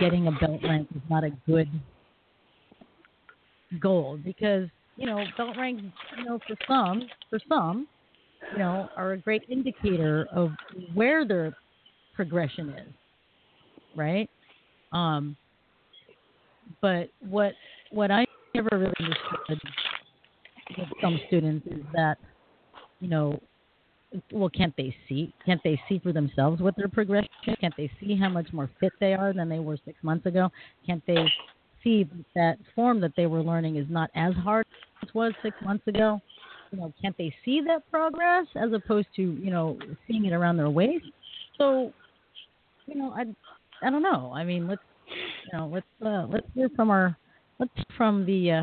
getting 0.00 0.26
a 0.26 0.32
belt 0.32 0.60
rank 0.62 0.88
is 0.94 1.02
not 1.08 1.24
a 1.24 1.30
good 1.46 1.68
goal 3.80 4.18
because 4.24 4.68
you 4.96 5.06
know 5.06 5.24
belt 5.36 5.56
ranks 5.56 5.82
you 6.18 6.24
know 6.24 6.38
for 6.46 6.56
some 6.66 7.02
for 7.30 7.38
some 7.48 7.86
you 8.52 8.58
know 8.58 8.88
are 8.96 9.12
a 9.12 9.16
great 9.16 9.42
indicator 9.48 10.26
of 10.32 10.50
where 10.94 11.26
their 11.26 11.56
progression 12.14 12.70
is 12.70 12.92
right 13.94 14.28
um 14.92 15.36
but 16.80 17.08
what 17.20 17.52
what 17.90 18.10
I 18.10 18.26
never 18.54 18.68
really 18.72 18.94
understood 18.98 19.60
with 20.76 20.88
some 21.00 21.20
students 21.28 21.66
is 21.66 21.82
that 21.94 22.18
you 23.00 23.08
know 23.08 23.40
well 24.32 24.48
can't 24.48 24.74
they 24.76 24.94
see 25.08 25.32
can't 25.44 25.60
they 25.64 25.80
see 25.88 25.98
for 25.98 26.12
themselves 26.12 26.60
what 26.62 26.76
their 26.76 26.88
progression 26.88 27.28
can't 27.60 27.76
they 27.76 27.90
see 28.00 28.16
how 28.16 28.28
much 28.28 28.52
more 28.52 28.70
fit 28.80 28.92
they 29.00 29.14
are 29.14 29.32
than 29.32 29.48
they 29.48 29.58
were 29.58 29.78
six 29.84 29.96
months 30.02 30.26
ago? 30.26 30.50
Can't 30.86 31.02
they 31.06 31.24
see 31.82 32.08
that 32.34 32.58
form 32.74 33.00
that 33.00 33.12
they 33.16 33.26
were 33.26 33.42
learning 33.42 33.76
is 33.76 33.86
not 33.88 34.10
as 34.14 34.34
hard 34.34 34.64
as 35.02 35.08
it 35.08 35.14
was 35.14 35.32
six 35.42 35.56
months 35.62 35.86
ago? 35.86 36.20
You 36.72 36.78
know 36.78 36.92
can't 37.00 37.16
they 37.18 37.34
see 37.44 37.60
that 37.66 37.88
progress 37.90 38.46
as 38.56 38.72
opposed 38.72 39.08
to 39.16 39.22
you 39.22 39.50
know 39.50 39.78
seeing 40.06 40.24
it 40.24 40.32
around 40.32 40.56
their 40.56 40.70
waist? 40.70 41.06
So 41.58 41.92
you 42.86 42.96
know 42.96 43.12
i 43.12 43.24
i 43.86 43.90
don't 43.90 44.02
know. 44.02 44.32
I 44.34 44.44
mean 44.44 44.66
let's 44.66 44.82
you 45.06 45.58
know 45.58 45.66
let's 45.72 45.86
uh 46.04 46.26
let's 46.28 46.46
hear 46.54 46.68
from 46.74 46.90
our 46.90 47.16
let's 47.58 47.72
from 47.96 48.26
the 48.26 48.50
uh 48.52 48.62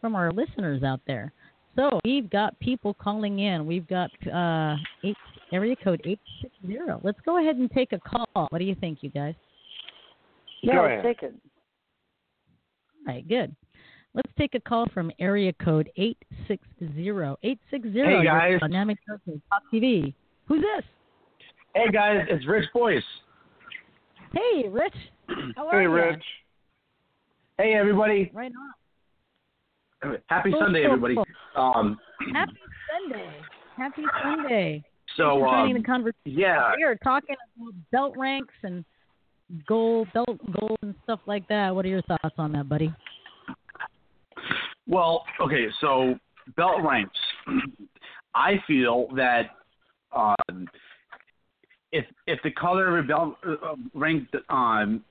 from 0.00 0.14
our 0.14 0.30
listeners 0.30 0.82
out 0.82 1.00
there 1.06 1.32
so 1.78 2.00
we've 2.04 2.28
got 2.28 2.58
people 2.58 2.92
calling 2.94 3.38
in. 3.38 3.64
We've 3.66 3.86
got 3.86 4.10
uh, 4.26 4.76
eight, 5.04 5.16
area 5.52 5.76
code 5.76 6.00
eight 6.04 6.18
six 6.42 6.52
zero. 6.66 7.00
Let's 7.04 7.20
go 7.24 7.38
ahead 7.40 7.56
and 7.56 7.70
take 7.70 7.92
a 7.92 8.00
call. 8.00 8.48
What 8.50 8.58
do 8.58 8.64
you 8.64 8.74
think, 8.74 8.98
you 9.02 9.10
guys? 9.10 9.34
Yeah, 10.62 10.74
Go 10.74 10.82
let's 10.82 10.92
ahead. 10.92 11.04
take 11.04 11.22
it. 11.22 11.34
All 13.06 13.14
right, 13.14 13.28
good. 13.28 13.54
Let's 14.14 14.30
take 14.36 14.54
a 14.54 14.60
call 14.60 14.86
from 14.92 15.12
area 15.20 15.52
code 15.62 15.90
eight 15.96 16.18
six 16.48 16.66
zero. 16.96 17.36
Eight 17.44 17.60
six 17.70 17.86
zero. 17.92 18.18
Hey, 18.18 18.24
guys. 18.24 18.58
Dynamic 18.60 18.98
Circle, 19.08 19.40
Top 19.50 19.62
TV. 19.72 20.12
Who's 20.46 20.60
this? 20.62 20.84
Hey 21.74 21.92
guys, 21.92 22.26
it's 22.28 22.44
Rich 22.46 22.64
Boyce. 22.74 23.02
Hey, 24.32 24.68
Rich. 24.68 24.94
How 25.54 25.68
are 25.68 25.78
Hey, 25.78 25.82
you? 25.84 25.90
Rich. 25.92 26.22
Hey 27.58 27.74
everybody. 27.74 28.30
Right 28.34 28.50
on. 28.50 28.72
Happy 30.26 30.52
Sunday, 30.58 30.84
everybody. 30.84 31.16
Um, 31.56 31.98
Happy 32.32 32.52
Sunday. 32.92 33.30
Happy 33.76 34.02
Sunday. 34.22 34.84
so 35.16 35.40
joining 35.40 35.76
um, 35.76 35.82
the 35.82 35.86
conversation. 35.86 36.14
yeah, 36.24 36.72
We 36.76 36.84
are 36.84 36.96
talking 36.96 37.36
about 37.56 37.74
belt 37.90 38.14
ranks 38.16 38.54
and 38.62 38.84
gold, 39.66 40.08
belt 40.14 40.38
gold, 40.58 40.78
and 40.82 40.94
stuff 41.04 41.20
like 41.26 41.46
that. 41.48 41.74
What 41.74 41.84
are 41.84 41.88
your 41.88 42.02
thoughts 42.02 42.34
on 42.38 42.52
that, 42.52 42.68
buddy? 42.68 42.92
Well, 44.86 45.24
okay, 45.40 45.66
so 45.80 46.14
belt 46.56 46.82
ranks. 46.84 47.18
I 48.34 48.54
feel 48.66 49.08
that 49.16 49.50
um, 50.14 50.66
if 51.92 52.04
if 52.26 52.38
the 52.42 52.50
color 52.50 52.98
of 52.98 53.04
a 53.04 53.08
belt 53.08 53.36
uh, 53.46 53.74
rank 53.94 54.28
um, 54.50 55.02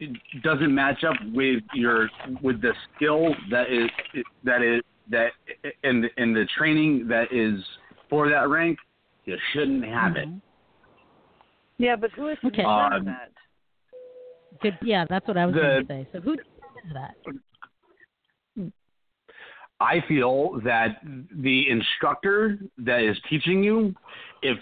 doesn't 0.43 0.73
match 0.73 1.03
up 1.03 1.15
with 1.33 1.63
your 1.73 2.09
with 2.41 2.61
the 2.61 2.73
skill 2.95 3.33
that 3.49 3.71
is 3.71 3.89
that 4.43 4.61
is 4.61 4.81
that 5.09 5.31
in 5.83 6.01
the, 6.01 6.09
in 6.21 6.33
the 6.33 6.45
training 6.57 7.07
that 7.07 7.31
is 7.31 7.63
for 8.09 8.29
that 8.29 8.49
rank, 8.49 8.77
you 9.25 9.37
shouldn't 9.53 9.85
have 9.85 10.15
it. 10.17 10.27
Yeah, 11.77 11.95
but 11.95 12.11
who 12.11 12.27
is 12.29 12.37
Okay. 12.43 12.63
Um, 12.63 13.05
that? 13.05 13.31
Good. 14.61 14.77
Yeah, 14.81 15.05
that's 15.09 15.27
what 15.27 15.37
I 15.37 15.45
was 15.45 15.55
The- 15.55 15.61
going 15.61 15.87
to 15.87 15.87
say. 15.87 16.07
So 16.11 16.19
who 16.21 16.35
determines 16.35 16.93
that? 16.93 18.71
I 19.79 20.03
feel 20.07 20.59
that 20.65 21.01
the 21.31 21.69
instructor 21.69 22.57
that 22.79 23.01
is 23.01 23.15
teaching 23.29 23.63
you, 23.63 23.93
if 24.41 24.57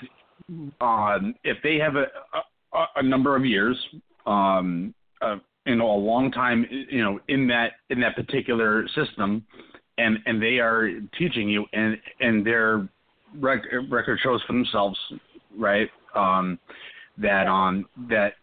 um, 0.82 1.36
if 1.44 1.58
they 1.64 1.78
have 1.78 1.96
a, 1.96 2.06
a, 2.74 2.86
a 2.98 3.04
number 3.04 3.36
of 3.36 3.46
years, 3.46 3.78
um, 4.26 4.94
uh, 5.22 5.38
you 5.66 5.76
know, 5.76 5.90
a 5.90 5.98
long 5.98 6.32
time, 6.32 6.66
you 6.70 7.04
know, 7.04 7.20
in 7.28 7.48
that 7.48 7.74
in 7.90 8.00
that 8.02 8.16
particular 8.16 8.88
system, 8.90 9.44
and 9.98 10.20
and 10.26 10.42
they 10.42 10.60
are 10.60 10.90
teaching 11.18 11.50
you, 11.50 11.66
and 11.74 11.98
and 12.20 12.46
their 12.46 12.88
rec- 13.40 13.66
record 13.90 14.20
shows 14.22 14.42
for 14.46 14.54
themselves, 14.54 14.98
right? 15.58 15.90
Um, 16.16 16.60
that 17.18 17.48
um 17.48 17.86
that 18.10 18.34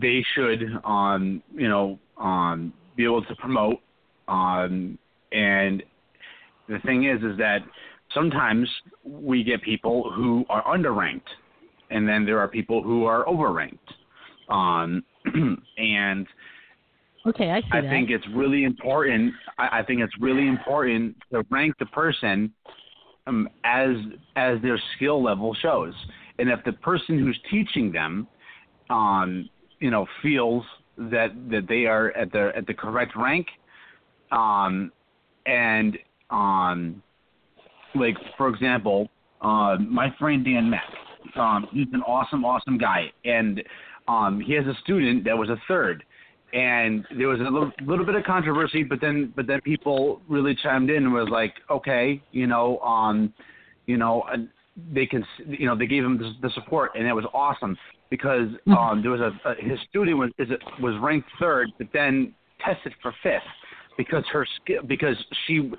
they 0.00 0.24
should 0.34 0.62
um 0.84 1.42
you 1.54 1.68
know 1.68 1.98
um 2.18 2.72
be 2.96 3.04
able 3.04 3.24
to 3.24 3.34
promote 3.36 3.78
um 4.28 4.98
and 5.32 5.82
the 6.68 6.78
thing 6.84 7.04
is 7.04 7.22
is 7.22 7.36
that 7.38 7.58
sometimes 8.14 8.68
we 9.04 9.42
get 9.42 9.62
people 9.62 10.10
who 10.14 10.44
are 10.48 10.64
underranked 10.76 11.22
and 11.90 12.08
then 12.08 12.24
there 12.24 12.38
are 12.38 12.48
people 12.48 12.82
who 12.82 13.04
are 13.04 13.24
overranked 13.24 13.78
um 14.48 15.02
and 15.78 16.26
Okay, 17.26 17.50
I 17.50 17.60
see 17.60 17.66
I 17.72 17.80
that. 17.82 17.90
think 17.90 18.10
it's 18.10 18.24
really 18.34 18.64
important. 18.64 19.34
I, 19.58 19.80
I 19.80 19.82
think 19.82 20.00
it's 20.00 20.12
really 20.20 20.48
important 20.48 21.16
to 21.32 21.44
rank 21.50 21.74
the 21.78 21.86
person 21.86 22.52
um, 23.26 23.48
as 23.64 23.90
as 24.36 24.60
their 24.62 24.80
skill 24.96 25.22
level 25.22 25.54
shows. 25.60 25.92
And 26.38 26.48
if 26.48 26.60
the 26.64 26.72
person 26.72 27.18
who's 27.18 27.38
teaching 27.50 27.92
them, 27.92 28.26
um, 28.88 29.50
you 29.80 29.90
know, 29.90 30.06
feels 30.22 30.64
that 30.96 31.28
that 31.50 31.66
they 31.68 31.84
are 31.86 32.10
at 32.12 32.32
the 32.32 32.52
at 32.56 32.66
the 32.66 32.74
correct 32.74 33.12
rank, 33.16 33.46
um, 34.32 34.90
and 35.44 35.98
um, 36.30 37.02
like 37.94 38.16
for 38.36 38.48
example, 38.48 39.08
uh, 39.40 39.76
my 39.78 40.14
friend 40.18 40.44
Dan 40.44 40.70
Mack, 40.70 40.88
um, 41.36 41.68
he's 41.72 41.86
an 41.92 42.02
awesome, 42.02 42.44
awesome 42.44 42.78
guy, 42.78 43.10
and 43.24 43.62
um, 44.08 44.40
he 44.40 44.52
has 44.54 44.66
a 44.66 44.74
student 44.82 45.24
that 45.24 45.36
was 45.36 45.48
a 45.48 45.56
third, 45.68 46.02
and 46.52 47.06
there 47.16 47.28
was 47.28 47.40
a 47.40 47.44
little, 47.44 47.70
little 47.86 48.04
bit 48.04 48.14
of 48.14 48.24
controversy, 48.24 48.82
but 48.82 49.00
then 49.00 49.32
but 49.36 49.46
then 49.46 49.60
people 49.62 50.20
really 50.28 50.56
chimed 50.62 50.90
in 50.90 51.04
and 51.04 51.12
was 51.12 51.28
like, 51.30 51.54
okay, 51.70 52.22
you 52.32 52.46
know, 52.46 52.78
um, 52.80 53.32
you 53.86 53.96
know, 53.96 54.22
uh, 54.22 54.36
they 54.94 55.06
can 55.06 55.24
you 55.46 55.66
know 55.66 55.76
they 55.76 55.86
gave 55.86 56.04
him 56.04 56.18
the, 56.18 56.32
the 56.42 56.50
support 56.54 56.92
and 56.94 57.06
it 57.06 57.12
was 57.12 57.24
awesome 57.34 57.76
because 58.10 58.48
Mm-hmm. 58.66 58.72
um 58.72 59.02
there 59.02 59.10
was 59.10 59.20
a, 59.20 59.48
a 59.48 59.54
his 59.56 59.78
student 59.88 60.18
was 60.18 60.30
is 60.38 60.50
it 60.50 60.60
was 60.82 60.94
ranked 61.00 61.28
third 61.38 61.68
but 61.78 61.86
then 61.92 62.34
tested 62.64 62.92
for 63.00 63.14
fifth 63.22 63.42
because 63.96 64.24
her 64.32 64.46
skill 64.60 64.82
because 64.86 65.16
she 65.46 65.70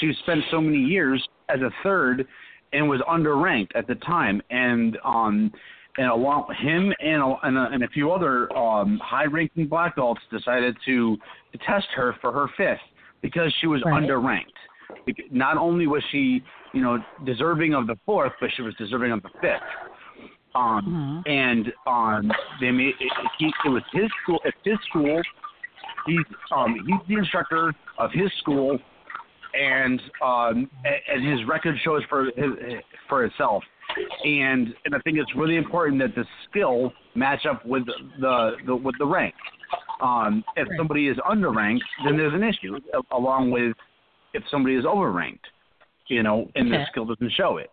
she 0.00 0.12
spent 0.22 0.40
so 0.50 0.60
many 0.60 0.78
years 0.78 1.26
as 1.48 1.60
a 1.60 1.70
third 1.82 2.26
and 2.72 2.88
was 2.88 3.00
underranked 3.08 3.70
at 3.74 3.86
the 3.86 3.94
time. 3.96 4.42
And 4.50 4.98
um 5.04 5.52
and 5.98 6.08
along 6.10 6.54
him 6.60 6.92
and 7.00 7.22
a, 7.22 7.34
and, 7.44 7.56
a, 7.56 7.68
and 7.72 7.84
a 7.84 7.88
few 7.88 8.12
other 8.12 8.54
um 8.56 9.00
high 9.02 9.24
ranking 9.24 9.66
black 9.66 9.96
belts 9.96 10.20
decided 10.30 10.76
to, 10.86 11.16
to 11.52 11.58
test 11.66 11.86
her 11.94 12.14
for 12.20 12.32
her 12.32 12.48
fifth 12.56 12.80
because 13.22 13.52
she 13.60 13.66
was 13.66 13.82
Right. 13.84 14.02
underranked. 14.02 15.24
Not 15.30 15.56
only 15.56 15.86
was 15.86 16.02
she 16.10 16.42
you 16.72 16.82
know 16.82 16.98
deserving 17.24 17.74
of 17.74 17.86
the 17.86 17.96
fourth 18.04 18.32
but 18.40 18.50
she 18.56 18.62
was 18.62 18.74
deserving 18.74 19.12
of 19.12 19.22
the 19.22 19.30
fifth. 19.40 19.60
Um 20.54 21.22
and 21.26 21.72
um 21.86 22.30
they 22.60 22.70
made 22.70 22.88
it, 22.88 22.94
it, 23.00 23.12
he, 23.38 23.46
it 23.64 23.68
was 23.68 23.82
his 23.92 24.10
school 24.22 24.40
it's 24.44 24.56
his 24.64 24.78
school 24.88 25.20
he's 26.06 26.18
um 26.54 26.74
he's 26.86 27.08
the 27.08 27.16
instructor 27.18 27.72
of 27.98 28.10
his 28.12 28.30
school 28.40 28.78
and 29.56 30.00
um 30.22 30.70
and 30.84 31.26
his 31.26 31.46
record 31.48 31.76
shows 31.82 32.02
for 32.08 32.26
his, 32.26 32.80
for 33.08 33.24
itself. 33.24 33.62
And 34.24 34.74
and 34.84 34.94
I 34.94 34.98
think 35.00 35.18
it's 35.18 35.34
really 35.36 35.56
important 35.56 36.00
that 36.00 36.14
the 36.14 36.24
skill 36.48 36.92
match 37.14 37.46
up 37.46 37.64
with 37.64 37.84
the, 38.20 38.56
the 38.66 38.76
with 38.76 38.94
the 38.98 39.06
rank. 39.06 39.34
Um 40.00 40.44
if 40.56 40.68
somebody 40.76 41.08
is 41.08 41.16
underranked 41.18 41.80
then 42.04 42.16
there's 42.16 42.34
an 42.34 42.42
issue 42.42 42.78
along 43.12 43.50
with 43.50 43.76
if 44.34 44.42
somebody 44.50 44.76
is 44.76 44.84
overranked 44.84 45.46
you 46.08 46.22
know 46.22 46.50
and 46.54 46.70
the 46.70 46.84
skill 46.90 47.06
doesn't 47.06 47.32
show 47.32 47.56
it 47.56 47.70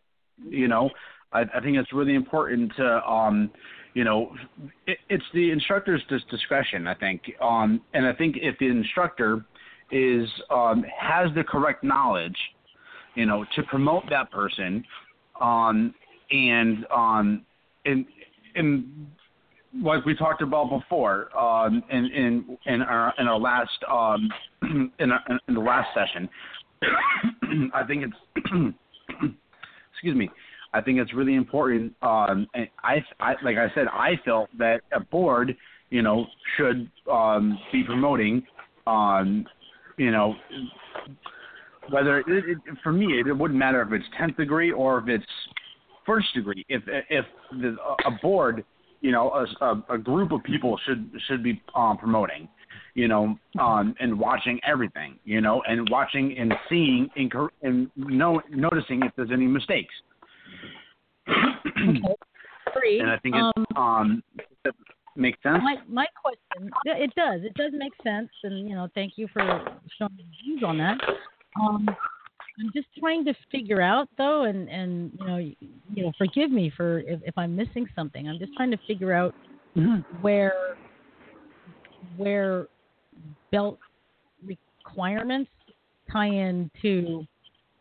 you 0.47 0.67
know? 0.67 0.89
I, 1.31 1.41
I 1.53 1.59
think 1.61 1.77
it's 1.77 1.91
really 1.93 2.15
important 2.15 2.71
to 2.77 3.03
um 3.07 3.51
you 3.93 4.03
know 4.03 4.36
it, 4.88 4.97
it's 5.09 5.25
the 5.34 5.51
instructor's 5.51 6.01
dis- 6.09 6.21
discretion 6.29 6.88
I 6.88 6.95
think. 6.95 7.21
Um 7.41 7.81
and 7.93 8.05
I 8.05 8.13
think 8.13 8.38
if 8.41 8.57
the 8.59 8.67
instructor 8.67 9.45
is 9.93 10.27
um 10.49 10.83
has 10.99 11.29
the 11.35 11.43
correct 11.43 11.83
knowledge 11.83 12.37
you 13.15 13.25
know 13.25 13.45
to 13.55 13.63
promote 13.63 14.03
that 14.09 14.31
person 14.31 14.83
um 15.39 15.93
and 16.31 16.85
um 16.95 17.45
and 17.85 18.05
and 18.55 19.07
like 19.83 20.05
we 20.05 20.15
talked 20.15 20.41
about 20.41 20.69
before 20.69 21.35
um 21.37 21.83
in 21.89 22.05
in 22.05 22.57
in 22.65 22.81
our 22.81 23.13
in 23.19 23.27
our 23.27 23.39
last 23.39 23.71
um 23.89 24.29
in 24.99 25.11
our, 25.11 25.21
in 25.47 25.53
the 25.53 25.59
last 25.59 25.87
session 25.93 26.29
I 27.73 27.83
think 27.85 28.03
it's 28.03 28.75
excuse 29.93 30.17
me. 30.17 30.29
I 30.73 30.81
think 30.81 30.99
it's 30.99 31.13
really 31.13 31.35
important. 31.35 31.93
Um, 32.01 32.47
and 32.53 32.67
I, 32.83 32.97
I, 33.19 33.35
like 33.43 33.57
I 33.57 33.73
said, 33.75 33.87
I 33.87 34.19
felt 34.25 34.49
that 34.57 34.81
a 34.91 34.99
board, 34.99 35.55
you 35.91 36.01
know, 36.01 36.25
should 36.57 36.89
um, 37.09 37.57
be 37.71 37.83
promoting, 37.83 38.43
um, 38.87 39.45
you 39.97 40.11
know, 40.11 40.35
whether 41.89 42.19
it, 42.19 42.25
it, 42.27 42.57
for 42.81 42.91
me 42.91 43.19
it, 43.19 43.27
it 43.27 43.33
wouldn't 43.33 43.59
matter 43.59 43.81
if 43.81 43.91
it's 43.91 44.05
tenth 44.17 44.37
degree 44.37 44.71
or 44.71 44.99
if 44.99 45.07
it's 45.07 45.25
first 46.05 46.27
degree. 46.33 46.65
If 46.69 46.83
if 47.09 47.25
the, 47.51 47.75
a 48.05 48.11
board, 48.21 48.63
you 49.01 49.11
know, 49.11 49.31
a, 49.31 49.65
a, 49.65 49.83
a 49.95 49.97
group 49.97 50.31
of 50.31 50.43
people 50.43 50.79
should 50.85 51.09
should 51.27 51.43
be 51.43 51.61
um, 51.75 51.97
promoting, 51.97 52.47
you 52.93 53.07
know, 53.07 53.37
um, 53.59 53.95
and 53.99 54.17
watching 54.17 54.59
everything, 54.67 55.17
you 55.25 55.41
know, 55.41 55.61
and 55.67 55.87
watching 55.89 56.37
and 56.37 56.53
seeing 56.69 57.09
and, 57.15 57.31
and 57.61 57.89
know, 57.95 58.41
noticing 58.49 59.01
if 59.03 59.11
there's 59.15 59.31
any 59.31 59.47
mistakes. 59.47 59.93
Agree. 61.27 62.03
And 62.99 63.09
I 63.09 63.17
think 63.19 63.35
um, 63.35 63.65
um, 63.75 64.23
makes 65.16 65.41
sense. 65.43 65.59
my 65.64 65.78
my 65.88 66.05
question, 66.22 66.72
it 66.86 67.14
does, 67.16 67.41
it 67.43 67.53
does 67.55 67.72
make 67.74 67.93
sense, 68.03 68.30
and 68.43 68.68
you 68.68 68.76
know, 68.76 68.88
thank 68.95 69.14
you 69.18 69.28
for 69.32 69.41
showing 69.97 70.11
your 70.18 70.28
views 70.43 70.64
on 70.66 70.78
that. 70.78 70.97
Um, 71.61 71.88
I'm 72.59 72.72
just 72.74 72.88
trying 72.99 73.26
to 73.26 73.34
figure 73.51 73.82
out 73.82 74.09
though, 74.18 74.43
and 74.43 74.70
and 74.70 75.11
you 75.20 75.28
know, 75.28 75.38
you, 75.38 75.55
you 75.93 76.03
know, 76.03 76.11
forgive 76.18 76.51
me 76.51 76.72
for 76.76 76.99
if, 76.99 77.20
if 77.24 77.38
I'm 77.38 77.55
missing 77.55 77.88
something. 77.95 78.28
I'm 78.28 78.39
just 78.39 78.53
trying 78.55 78.72
to 78.72 78.80
figure 78.88 79.14
out 79.14 79.34
where 80.22 80.53
where 82.18 82.68
belt 83.51 83.80
requirements 84.45 85.49
tie 86.11 86.28
into 86.28 87.26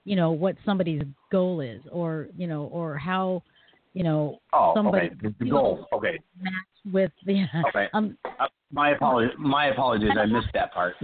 you 0.04 0.16
know 0.16 0.30
what 0.32 0.56
somebody's 0.64 1.02
goal 1.30 1.60
is, 1.60 1.82
or 1.90 2.28
you 2.36 2.46
know, 2.46 2.64
or 2.72 2.96
how 2.96 3.42
you 3.94 4.04
know 4.04 4.38
Oh, 4.52 4.72
somebody 4.74 5.06
okay. 5.06 5.16
The- 5.22 5.34
The 5.38 5.50
goal. 5.50 5.86
Okay. 5.92 6.18
With 6.90 7.12
the 7.26 7.44
Okay. 7.68 7.88
um 7.94 8.16
Uh, 8.40 8.46
my 8.72 8.90
apologies. 8.90 9.34
My 9.38 9.66
apologies. 9.66 10.10
I 10.18 10.26
missed 10.26 10.48
that 10.54 10.72
part. 10.72 10.94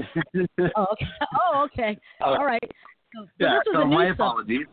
oh 0.76 0.86
okay 0.92 1.06
oh 1.40 1.64
okay 1.66 1.98
Oh. 2.20 2.34
all 2.38 2.44
right 2.44 2.60
so, 3.14 3.24
so 3.24 3.28
yeah. 3.38 3.58
So 3.72 3.84
my 3.84 4.06
apologies. 4.06 4.66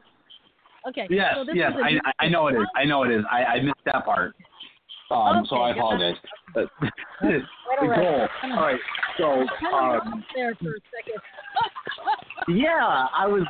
okay 0.87 1.07
Yes. 1.09 1.33
so 1.35 1.45
this 1.45 1.55
yes. 1.55 1.71
I 1.83 2.25
I 2.25 2.27
know 2.27 2.47
it 2.47 2.53
is. 2.55 2.67
I 2.75 2.85
know 2.85 3.03
it 3.03 3.11
is. 3.11 3.23
I 3.31 3.43
I 3.43 3.61
missed 3.61 3.83
that 3.85 4.05
part. 4.05 4.35
Um. 5.11 5.45
So 5.49 5.57
I 5.57 5.71
apologize. 5.71 6.15
But 6.53 6.69
the 7.21 7.39
all 7.79 7.87
right. 7.87 7.99
goal. 7.99 8.27
All 8.43 8.61
right. 8.65 8.79
So 9.17 9.45
um. 9.75 10.23
there 10.35 10.55
for 10.55 10.69
a 10.69 10.79
second 10.89 12.57
Yeah. 12.57 13.05
I 13.15 13.27
was. 13.27 13.43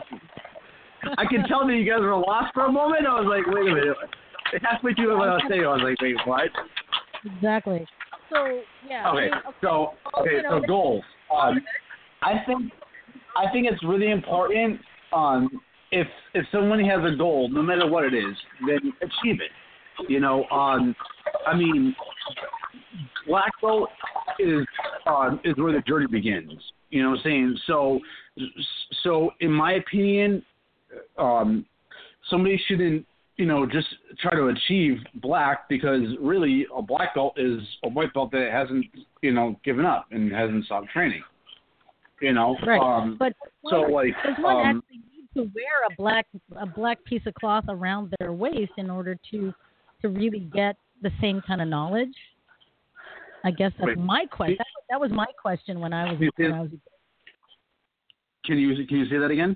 I 1.17 1.25
could 1.29 1.45
tell 1.47 1.65
that 1.67 1.73
you 1.73 1.89
guys 1.89 2.01
were 2.01 2.17
lost 2.17 2.53
for 2.53 2.65
a 2.65 2.71
moment. 2.71 3.05
I 3.07 3.19
was 3.21 3.27
like, 3.29 3.45
wait 3.53 3.69
a 3.71 3.75
minute. 3.75 3.97
Halfway 4.63 4.93
through 4.95 5.17
what 5.17 5.29
I 5.29 5.33
was 5.33 5.43
saying, 5.49 5.63
I 5.63 5.67
was 5.67 5.81
like, 5.83 6.01
wait, 6.01 6.15
what? 6.25 6.49
Exactly 7.25 7.85
so 8.31 8.61
yeah 8.87 9.07
I 9.07 9.15
Okay, 9.15 9.29
so 9.61 9.93
okay, 10.19 10.31
you 10.37 10.43
know, 10.43 10.61
so 10.61 10.67
goals. 10.67 11.03
Um, 11.35 11.59
I 12.21 12.43
think 12.45 12.71
I 13.35 13.51
think 13.51 13.67
it's 13.69 13.83
really 13.83 14.11
important. 14.11 14.79
Um, 15.13 15.49
if 15.91 16.07
if 16.33 16.45
someone 16.51 16.83
has 16.83 16.99
a 17.05 17.15
goal, 17.15 17.49
no 17.49 17.61
matter 17.61 17.87
what 17.89 18.03
it 18.03 18.13
is, 18.13 18.35
then 18.67 18.93
achieve 19.01 19.39
it. 19.41 19.51
You 20.09 20.19
know, 20.19 20.45
um, 20.45 20.95
I 21.47 21.55
mean, 21.55 21.95
black 23.27 23.51
belt 23.61 23.89
is 24.39 24.65
um, 25.05 25.39
is 25.43 25.55
where 25.57 25.73
the 25.73 25.81
journey 25.81 26.07
begins. 26.07 26.51
You 26.89 27.03
know 27.03 27.11
what 27.11 27.19
I'm 27.19 27.23
saying? 27.23 27.57
So 27.67 27.99
so 29.03 29.31
in 29.39 29.51
my 29.51 29.73
opinion, 29.73 30.43
um, 31.17 31.65
somebody 32.29 32.61
shouldn't 32.67 33.05
you 33.37 33.45
know 33.45 33.65
just 33.65 33.87
try 34.19 34.33
to 34.35 34.47
achieve 34.47 34.97
black 35.15 35.67
because 35.69 36.01
really 36.19 36.65
a 36.75 36.81
black 36.81 37.15
belt 37.15 37.33
is 37.37 37.61
a 37.83 37.89
white 37.89 38.13
belt 38.13 38.31
that 38.31 38.49
hasn't 38.51 38.85
you 39.21 39.33
know 39.33 39.59
given 39.63 39.85
up 39.85 40.07
and 40.11 40.31
hasn't 40.31 40.65
stopped 40.65 40.89
training. 40.89 41.23
You 42.21 42.33
know, 42.33 42.55
right 42.65 42.79
um, 42.79 43.17
but 43.19 43.33
so 43.69 43.81
like 43.81 44.13
does 44.25 44.35
one 44.39 44.55
um, 44.55 44.77
actually 44.77 45.03
need 45.11 45.27
to 45.35 45.51
wear 45.53 45.85
a 45.89 45.95
black 45.97 46.25
a 46.57 46.65
black 46.65 47.03
piece 47.03 47.21
of 47.25 47.33
cloth 47.35 47.65
around 47.67 48.13
their 48.19 48.33
waist 48.33 48.71
in 48.77 48.89
order 48.89 49.17
to 49.31 49.53
to 50.01 50.09
really 50.09 50.39
get 50.53 50.77
the 51.01 51.11
same 51.21 51.41
kind 51.45 51.61
of 51.61 51.67
knowledge 51.67 52.15
I 53.45 53.51
guess 53.51 53.71
that's 53.77 53.89
Wait, 53.89 53.99
my 53.99 54.25
question. 54.25 54.57
That, 54.57 54.65
was- 54.75 54.85
that 54.89 54.99
was 54.99 55.11
my 55.11 55.27
question 55.39 55.79
when 55.79 55.93
I 55.93 56.11
was 56.11 56.19
You 56.19 56.31
when 56.35 56.51
I 56.51 56.61
was. 56.61 56.71
can 58.43 58.57
you 58.57 58.75
can 58.87 58.97
you 58.97 59.05
say 59.05 59.19
that 59.19 59.29
again? 59.29 59.55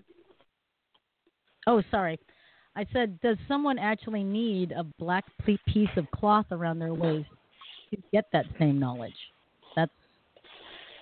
Oh, 1.65 1.81
sorry. 1.89 2.19
I 2.79 2.85
said, 2.93 3.19
does 3.19 3.35
someone 3.45 3.77
actually 3.77 4.23
need 4.23 4.71
a 4.71 4.85
black 4.85 5.25
piece 5.45 5.89
of 5.97 6.09
cloth 6.11 6.45
around 6.49 6.79
their 6.79 6.93
waist 6.93 7.27
to 7.91 7.97
get 8.13 8.23
that 8.31 8.45
same 8.57 8.79
knowledge? 8.79 9.11
That's 9.75 9.91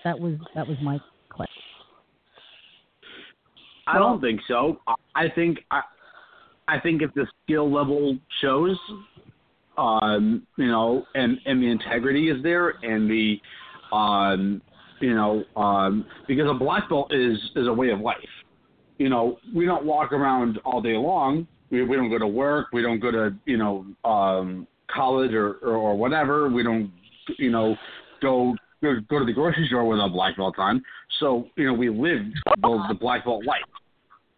that 0.02 0.18
was 0.18 0.34
that 0.56 0.66
was 0.66 0.76
my 0.82 0.98
question. 1.30 1.62
I 3.86 4.00
don't 4.00 4.20
think 4.20 4.40
so. 4.48 4.80
I- 4.88 4.94
I 5.14 5.28
think 5.28 5.60
I, 5.70 5.82
I 6.66 6.80
think 6.80 7.00
if 7.00 7.14
the 7.14 7.28
skill 7.44 7.72
level 7.72 8.18
shows, 8.40 8.76
um, 9.76 10.44
you 10.56 10.66
know, 10.66 11.04
and 11.14 11.38
and 11.46 11.62
the 11.62 11.70
integrity 11.70 12.28
is 12.28 12.42
there, 12.42 12.70
and 12.82 13.08
the, 13.08 13.40
um, 13.94 14.60
you 15.00 15.14
know, 15.14 15.44
um, 15.54 16.04
because 16.26 16.50
a 16.50 16.54
black 16.54 16.88
belt 16.88 17.12
is 17.14 17.38
is 17.54 17.68
a 17.68 17.72
way 17.72 17.90
of 17.90 18.00
life. 18.00 18.16
You 18.98 19.10
know, 19.10 19.38
we 19.54 19.64
don't 19.64 19.84
walk 19.86 20.10
around 20.12 20.58
all 20.64 20.82
day 20.82 20.96
long. 20.96 21.46
We 21.70 21.84
we 21.84 21.96
don't 21.96 22.10
go 22.10 22.18
to 22.18 22.26
work. 22.26 22.68
We 22.72 22.82
don't 22.82 23.00
go 23.00 23.10
to 23.10 23.34
you 23.44 23.56
know 23.56 23.86
um, 24.08 24.66
college 24.90 25.32
or, 25.32 25.54
or 25.54 25.76
or 25.76 25.96
whatever. 25.96 26.48
We 26.48 26.62
don't 26.62 26.90
you 27.38 27.50
know 27.50 27.76
go 28.22 28.54
go 28.82 29.18
to 29.18 29.24
the 29.24 29.32
grocery 29.32 29.66
store 29.68 29.86
with 29.86 29.98
a 29.98 30.08
black 30.08 30.36
belt 30.36 30.54
on. 30.58 30.82
So 31.20 31.48
you 31.56 31.66
know 31.66 31.74
we 31.74 31.88
live 31.88 32.22
the, 32.62 32.84
the 32.88 32.94
black 32.94 33.24
belt 33.24 33.44
life 33.44 33.62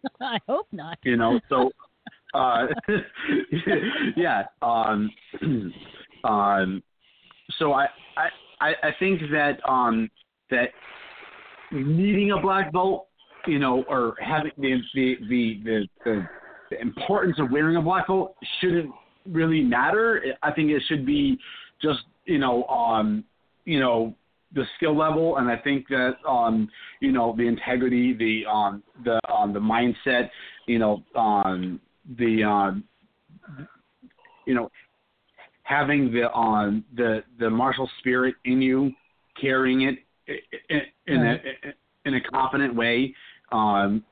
I 0.21 0.39
hope 0.47 0.67
not. 0.71 0.97
you 1.03 1.15
know 1.15 1.39
so 1.49 1.71
uh 2.33 2.67
yeah 4.15 4.43
um 4.61 5.11
um 6.23 6.83
so 7.59 7.73
I, 7.73 7.87
I 8.17 8.29
i 8.61 8.73
i 8.83 8.91
think 8.99 9.21
that 9.31 9.57
um 9.67 10.09
that 10.49 10.69
needing 11.71 12.31
a 12.31 12.41
black 12.41 12.71
belt 12.71 13.07
you 13.47 13.59
know 13.59 13.83
or 13.87 14.15
having 14.19 14.51
the 14.57 14.81
the 14.93 15.15
the 15.29 15.87
the, 16.05 16.27
the 16.71 16.81
importance 16.81 17.37
of 17.37 17.51
wearing 17.51 17.75
a 17.75 17.81
black 17.81 18.07
belt 18.07 18.35
shouldn't 18.59 18.89
really 19.29 19.61
matter. 19.61 20.23
I 20.41 20.51
think 20.51 20.71
it 20.71 20.81
should 20.87 21.05
be 21.05 21.37
just 21.81 21.99
you 22.25 22.39
know 22.39 22.63
um 22.65 23.23
you 23.65 23.79
know 23.79 24.15
the 24.53 24.63
skill 24.75 24.97
level, 24.97 25.37
and 25.37 25.49
I 25.49 25.57
think 25.57 25.87
that 25.89 26.13
um 26.27 26.67
you 27.01 27.11
know 27.11 27.35
the 27.37 27.43
integrity, 27.43 28.13
the 28.13 28.49
um 28.49 28.81
the 29.05 29.19
um 29.31 29.53
the 29.53 29.59
mindset, 29.59 30.29
you 30.65 30.79
know 30.79 31.03
um 31.15 31.79
the 32.17 32.43
um 32.43 32.83
you 34.47 34.55
know 34.55 34.71
having 35.63 36.11
the 36.11 36.31
um 36.33 36.83
the 36.95 37.23
the 37.37 37.49
martial 37.49 37.89
spirit 37.99 38.35
in 38.45 38.61
you, 38.61 38.91
carrying 39.39 39.81
it 39.81 39.99
i- 40.27 40.73
i- 40.73 40.91
in 41.07 41.21
a 41.21 41.35
in 42.05 42.15
a 42.15 42.21
confident 42.21 42.73
way, 42.73 43.13
um, 43.51 44.03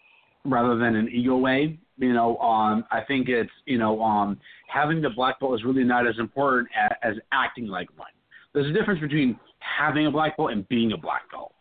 rather 0.46 0.78
than 0.78 0.96
an 0.96 1.10
ego 1.10 1.38
way. 1.38 1.80
You 2.00 2.14
know, 2.14 2.38
um, 2.38 2.86
I 2.92 3.02
think 3.02 3.28
it's 3.28 3.52
you 3.66 3.78
know 3.78 4.02
um, 4.02 4.40
having 4.68 5.02
the 5.02 5.10
black 5.10 5.40
belt 5.40 5.56
is 5.56 5.66
really 5.66 5.84
not 5.84 6.08
as 6.08 6.16
important 6.18 6.70
as, 6.74 6.92
as 7.04 7.16
acting 7.34 7.68
like 7.68 7.90
one. 7.98 8.10
There's 8.54 8.68
a 8.68 8.74
difference 8.74 9.02
between 9.02 9.38
having 9.60 10.08
a 10.08 10.12
black 10.12 10.38
belt 10.38 10.52
and 10.52 10.68
being 10.70 10.94
a 10.94 10.98
black 10.98 11.30
belt. 11.30 11.54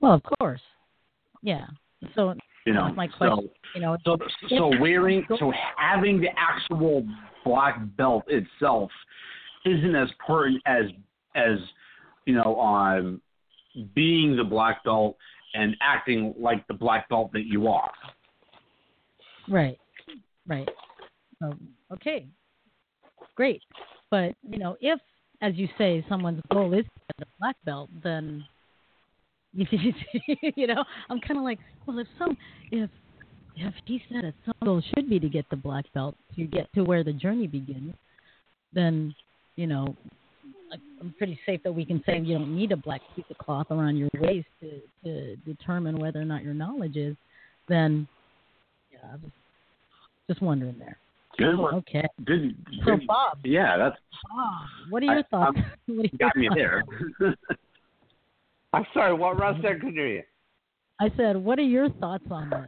Well, 0.00 0.12
of 0.12 0.22
course. 0.38 0.60
Yeah. 1.42 1.66
So 2.14 2.34
You 2.66 2.72
know, 2.72 2.92
my 2.94 3.06
question, 3.06 3.48
so 3.48 3.48
you 3.76 3.80
know, 3.80 3.96
so 4.04 4.18
so 4.48 4.72
wearing 4.80 5.24
so 5.38 5.52
having 5.76 6.20
the 6.20 6.28
actual 6.36 7.06
black 7.44 7.78
belt 7.96 8.24
itself 8.26 8.90
isn't 9.64 9.94
as 9.94 10.08
important 10.10 10.60
as 10.66 10.86
as 11.36 11.58
you 12.24 12.34
know 12.34 12.60
um 12.60 13.20
being 13.94 14.36
the 14.36 14.44
black 14.44 14.82
belt 14.82 15.16
and 15.54 15.76
acting 15.80 16.34
like 16.38 16.66
the 16.66 16.74
black 16.74 17.08
belt 17.08 17.30
that 17.32 17.46
you 17.46 17.68
are. 17.68 17.90
Right. 19.48 19.78
Right. 20.46 20.68
So, 21.40 21.54
okay. 21.92 22.26
Great. 23.34 23.62
But, 24.10 24.34
you 24.48 24.58
know, 24.58 24.76
if, 24.80 25.00
as 25.42 25.54
you 25.56 25.68
say, 25.76 26.04
someone's 26.08 26.42
goal 26.52 26.72
is 26.72 26.84
to 26.84 27.14
get 27.18 27.28
a 27.28 27.38
black 27.38 27.56
belt, 27.64 27.90
then, 28.02 28.44
you, 29.52 29.66
you 30.56 30.66
know, 30.66 30.84
I'm 31.10 31.20
kind 31.20 31.38
of 31.38 31.44
like, 31.44 31.58
well, 31.86 31.98
if 31.98 32.06
some, 32.18 32.36
if, 32.70 32.90
if 33.56 33.74
he 33.84 34.02
said 34.10 34.24
that 34.24 34.34
some 34.44 34.54
goal 34.64 34.82
should 34.94 35.08
be 35.08 35.18
to 35.18 35.28
get 35.28 35.48
the 35.50 35.56
black 35.56 35.84
belt 35.94 36.14
to 36.36 36.44
get 36.44 36.72
to 36.74 36.82
where 36.82 37.04
the 37.04 37.12
journey 37.12 37.46
begins, 37.46 37.94
then, 38.72 39.14
you 39.56 39.66
know, 39.66 39.94
I'm 41.00 41.14
pretty 41.16 41.38
safe 41.46 41.62
that 41.62 41.72
we 41.72 41.84
can 41.84 42.02
say 42.06 42.18
you 42.18 42.38
don't 42.38 42.54
need 42.54 42.72
a 42.72 42.76
black 42.76 43.00
piece 43.14 43.24
of 43.30 43.38
cloth 43.38 43.68
around 43.70 43.96
your 43.96 44.08
waist 44.14 44.48
to, 44.60 44.80
to 45.04 45.36
determine 45.36 45.98
whether 45.98 46.20
or 46.20 46.24
not 46.24 46.42
your 46.42 46.54
knowledge 46.54 46.96
is, 46.96 47.16
then, 47.68 48.08
just, 50.28 50.42
wondering 50.42 50.76
there. 50.78 50.98
Good 51.38 51.56
one. 51.58 51.74
Okay. 51.76 52.06
Good. 52.24 52.56
So, 52.84 52.98
Bob. 53.06 53.38
Yeah, 53.44 53.76
that's 53.76 53.96
Bob, 54.34 54.68
what 54.90 55.02
are 55.02 55.06
your 55.06 55.18
I- 55.18 55.22
thoughts? 55.30 55.58
What 55.86 56.06
are 56.06 56.08
your 56.08 56.18
got 56.18 56.36
me 56.36 56.48
there. 56.54 56.82
I'm 58.72 58.86
sorry, 58.92 59.14
what 59.14 59.38
Russ 59.38 59.56
said 59.62 59.80
couldn't 59.80 59.94
hear 59.94 60.08
you. 60.08 60.22
I 60.98 61.10
said, 61.16 61.36
what 61.36 61.58
are 61.58 61.62
your 61.62 61.90
thoughts 61.90 62.24
on 62.30 62.50
this? 62.50 62.58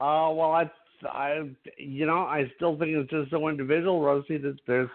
Uh, 0.00 0.30
well, 0.32 0.52
I, 0.52 0.70
I, 1.06 1.40
you 1.76 2.06
know, 2.06 2.20
I 2.20 2.50
still 2.56 2.78
think 2.78 2.92
it's 2.92 3.10
just 3.10 3.30
so 3.30 3.48
individual, 3.48 4.00
Rosie. 4.00 4.38
That 4.38 4.56
there's 4.66 4.88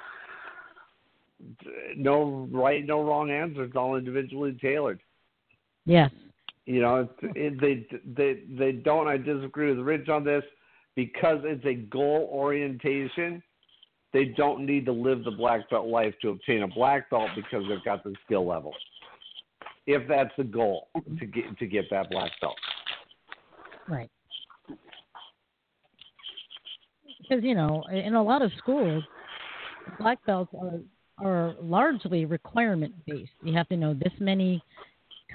no 1.95 2.47
right, 2.51 2.85
no 2.85 3.03
wrong 3.03 3.29
answer. 3.29 3.63
It's 3.65 3.75
all 3.75 3.97
individually 3.97 4.57
tailored. 4.61 4.99
Yes. 5.85 6.09
You 6.65 6.81
know, 6.81 7.07
it, 7.21 7.61
they 7.61 7.85
they 8.15 8.41
they 8.57 8.71
don't. 8.71 9.07
I 9.07 9.17
disagree 9.17 9.69
with 9.69 9.85
Rich 9.85 10.09
on 10.09 10.23
this 10.23 10.43
because 10.95 11.39
it's 11.43 11.65
a 11.65 11.75
goal 11.75 12.29
orientation. 12.33 13.43
They 14.13 14.25
don't 14.25 14.65
need 14.65 14.85
to 14.85 14.91
live 14.91 15.23
the 15.23 15.31
black 15.31 15.69
belt 15.69 15.87
life 15.87 16.15
to 16.21 16.29
obtain 16.29 16.63
a 16.63 16.67
black 16.67 17.09
belt 17.09 17.29
because 17.35 17.63
they've 17.69 17.83
got 17.83 18.03
the 18.03 18.15
skill 18.25 18.47
level. 18.47 18.73
If 19.85 20.07
that's 20.07 20.31
the 20.37 20.43
goal 20.43 20.87
to 21.19 21.25
get 21.25 21.57
to 21.59 21.67
get 21.67 21.85
that 21.91 22.09
black 22.09 22.31
belt. 22.41 22.55
Right. 23.87 24.09
Because 27.21 27.43
you 27.43 27.53
know, 27.53 27.83
in 27.91 28.15
a 28.15 28.23
lot 28.23 28.41
of 28.41 28.51
schools, 28.57 29.03
black 29.99 30.17
belts 30.25 30.51
are 30.59 30.79
are 31.17 31.55
largely 31.61 32.25
requirement 32.25 32.93
based. 33.05 33.31
You 33.43 33.53
have 33.53 33.69
to 33.69 33.77
know 33.77 33.93
this 33.93 34.13
many 34.19 34.63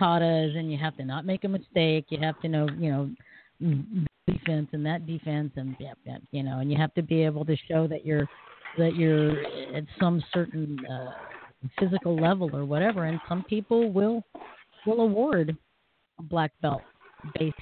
katas, 0.01 0.57
and 0.57 0.70
you 0.70 0.78
have 0.78 0.96
to 0.96 1.05
not 1.05 1.24
make 1.24 1.44
a 1.44 1.48
mistake. 1.48 2.07
You 2.09 2.18
have 2.20 2.40
to 2.40 2.48
know, 2.48 2.68
you 2.78 2.90
know, 2.90 3.11
defense 4.26 4.68
and 4.72 4.84
that 4.86 5.07
defense, 5.07 5.53
and 5.57 5.76
yeah, 5.78 5.92
yeah, 6.05 6.18
you 6.30 6.42
know, 6.42 6.61
and 6.61 6.70
you 6.70 6.78
have 6.78 6.94
to 6.94 7.03
be 7.03 7.22
able 7.22 7.44
to 7.44 7.57
show 7.68 7.86
that 7.86 8.07
you're 8.07 8.28
that 8.78 8.94
you're 8.94 9.40
at 9.74 9.84
some 9.98 10.22
certain 10.32 10.78
uh, 10.86 11.11
physical 11.78 12.16
level 12.16 12.55
or 12.55 12.64
whatever. 12.64 13.05
And 13.05 13.20
some 13.28 13.42
people 13.44 13.92
will 13.92 14.22
will 14.86 15.01
award 15.01 15.57
a 16.18 16.22
black 16.22 16.53
belt 16.62 16.82
based 17.38 17.57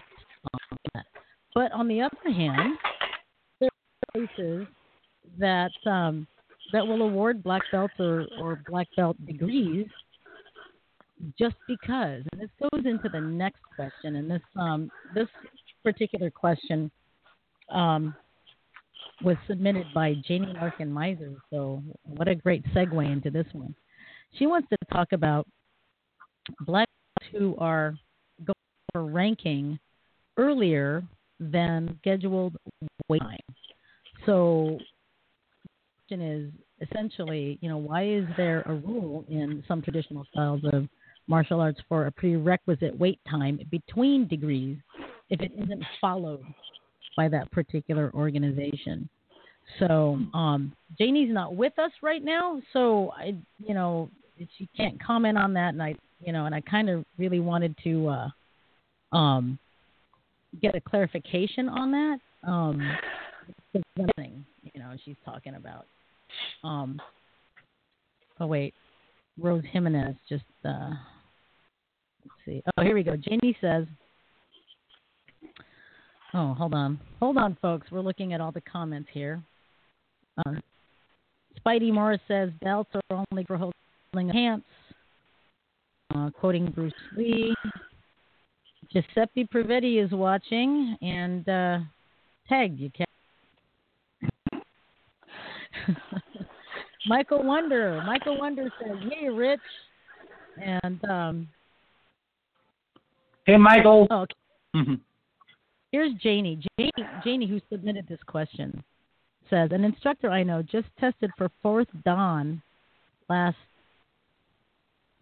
on 0.52 0.78
that. 0.94 1.06
But 1.54 1.72
on 1.72 1.88
the 1.88 2.00
other 2.02 2.32
hand, 2.32 2.78
there 3.60 3.70
are 3.70 4.26
places 4.26 4.66
that 5.38 5.70
um, 5.86 6.26
that 6.72 6.86
will 6.86 7.02
award 7.02 7.42
black 7.42 7.62
belts 7.72 7.94
or, 7.98 8.26
or 8.40 8.62
black 8.68 8.88
belt 8.96 9.16
degrees 9.26 9.86
just 11.38 11.56
because. 11.66 12.22
And 12.32 12.40
this 12.40 12.50
goes 12.60 12.84
into 12.84 13.08
the 13.08 13.20
next 13.20 13.60
question. 13.74 14.16
And 14.16 14.30
this 14.30 14.42
um, 14.56 14.90
this 15.14 15.28
particular 15.82 16.30
question 16.30 16.90
um, 17.70 18.14
was 19.22 19.36
submitted 19.46 19.86
by 19.94 20.14
Janie 20.26 20.52
Larkin 20.54 20.90
Meiser. 20.90 21.36
So 21.50 21.82
what 22.04 22.28
a 22.28 22.34
great 22.34 22.64
segue 22.74 23.12
into 23.12 23.30
this 23.30 23.46
one. 23.52 23.74
She 24.38 24.46
wants 24.46 24.68
to 24.70 24.76
talk 24.92 25.12
about 25.12 25.46
black 26.60 26.88
belts 27.20 27.32
who 27.32 27.56
are 27.58 27.94
going 28.44 28.54
for 28.92 29.04
ranking 29.04 29.78
earlier 30.36 31.02
than 31.40 31.96
scheduled 32.00 32.56
wait 33.08 33.20
time. 33.22 33.38
So 34.26 34.78
the 35.62 36.16
question 36.16 36.20
is 36.20 36.88
essentially, 36.88 37.58
you 37.60 37.68
know, 37.68 37.78
why 37.78 38.06
is 38.06 38.24
there 38.36 38.62
a 38.66 38.74
rule 38.74 39.24
in 39.28 39.64
some 39.66 39.82
traditional 39.82 40.24
styles 40.32 40.60
of 40.72 40.88
martial 41.28 41.60
arts 41.60 41.78
for 41.88 42.06
a 42.06 42.10
prerequisite 42.10 42.98
wait 42.98 43.20
time 43.30 43.60
between 43.70 44.26
degrees 44.26 44.76
if 45.30 45.40
it 45.40 45.52
isn't 45.56 45.84
followed 46.00 46.42
by 47.16 47.28
that 47.28 47.50
particular 47.52 48.10
organization? 48.14 49.08
So 49.78 50.18
um, 50.34 50.72
Janie's 50.98 51.32
not 51.32 51.54
with 51.54 51.78
us 51.78 51.92
right 52.02 52.24
now, 52.24 52.60
so 52.72 53.12
I, 53.16 53.36
you 53.58 53.74
know, 53.74 54.08
she 54.56 54.68
can't 54.76 55.02
comment 55.02 55.36
on 55.36 55.52
that, 55.54 55.74
and 55.74 55.82
I, 55.82 55.94
you 56.24 56.32
know, 56.32 56.46
and 56.46 56.54
I 56.54 56.62
kind 56.62 56.88
of 56.88 57.04
really 57.18 57.40
wanted 57.40 57.76
to, 57.84 58.08
uh, 58.08 59.16
um, 59.16 59.58
get 60.62 60.74
a 60.74 60.80
clarification 60.80 61.68
on 61.68 61.92
that. 61.92 62.18
Um, 62.48 62.80
you 63.74 64.80
know, 64.80 64.92
she's 65.04 65.16
talking 65.24 65.56
about. 65.56 65.84
Um, 66.64 67.00
oh 68.40 68.46
wait, 68.46 68.74
Rose 69.38 69.64
Jimenez 69.70 70.16
just. 70.28 70.44
Uh, 70.64 70.90
let's 72.28 72.44
see. 72.44 72.62
Oh, 72.76 72.82
here 72.82 72.94
we 72.94 73.02
go. 73.02 73.16
Janie 73.16 73.56
says. 73.60 73.86
Oh, 76.34 76.52
hold 76.54 76.74
on, 76.74 77.00
hold 77.20 77.38
on, 77.38 77.56
folks. 77.62 77.86
We're 77.90 78.00
looking 78.00 78.34
at 78.34 78.40
all 78.40 78.52
the 78.52 78.60
comments 78.60 79.08
here. 79.12 79.42
Uh, 80.36 80.54
Spidey 81.58 81.92
Morris 81.92 82.20
says 82.28 82.50
belts 82.62 82.90
are 82.94 83.24
only 83.32 83.44
for 83.44 83.56
holding 83.56 84.30
pants. 84.30 84.66
Uh, 86.14 86.30
quoting 86.30 86.70
Bruce 86.70 86.92
Lee. 87.16 87.54
Giuseppe 88.92 89.44
Privetti 89.44 90.02
is 90.02 90.10
watching 90.12 90.96
and 91.02 91.48
uh, 91.48 91.78
tagged 92.48 92.78
you, 92.78 92.90
Cat. 92.90 93.08
Michael 97.06 97.42
Wonder. 97.42 98.02
Michael 98.06 98.38
Wonder 98.38 98.70
says, 98.80 98.96
Hey, 99.10 99.28
Rich." 99.28 99.60
And 100.62 101.04
um, 101.04 101.48
Hey, 103.48 103.56
Michael. 103.56 104.06
oh, 104.10 104.20
okay. 104.20 104.34
Mm-hmm. 104.76 104.94
here's 105.90 106.12
Janie. 106.22 106.60
Janie. 106.78 106.92
Janie, 107.24 107.48
who 107.48 107.58
submitted 107.72 108.06
this 108.06 108.18
question, 108.26 108.84
says 109.48 109.70
an 109.72 109.84
instructor 109.84 110.30
I 110.30 110.42
know 110.42 110.60
just 110.60 110.88
tested 111.00 111.30
for 111.38 111.50
fourth 111.62 111.88
dan 112.04 112.60
last 113.30 113.56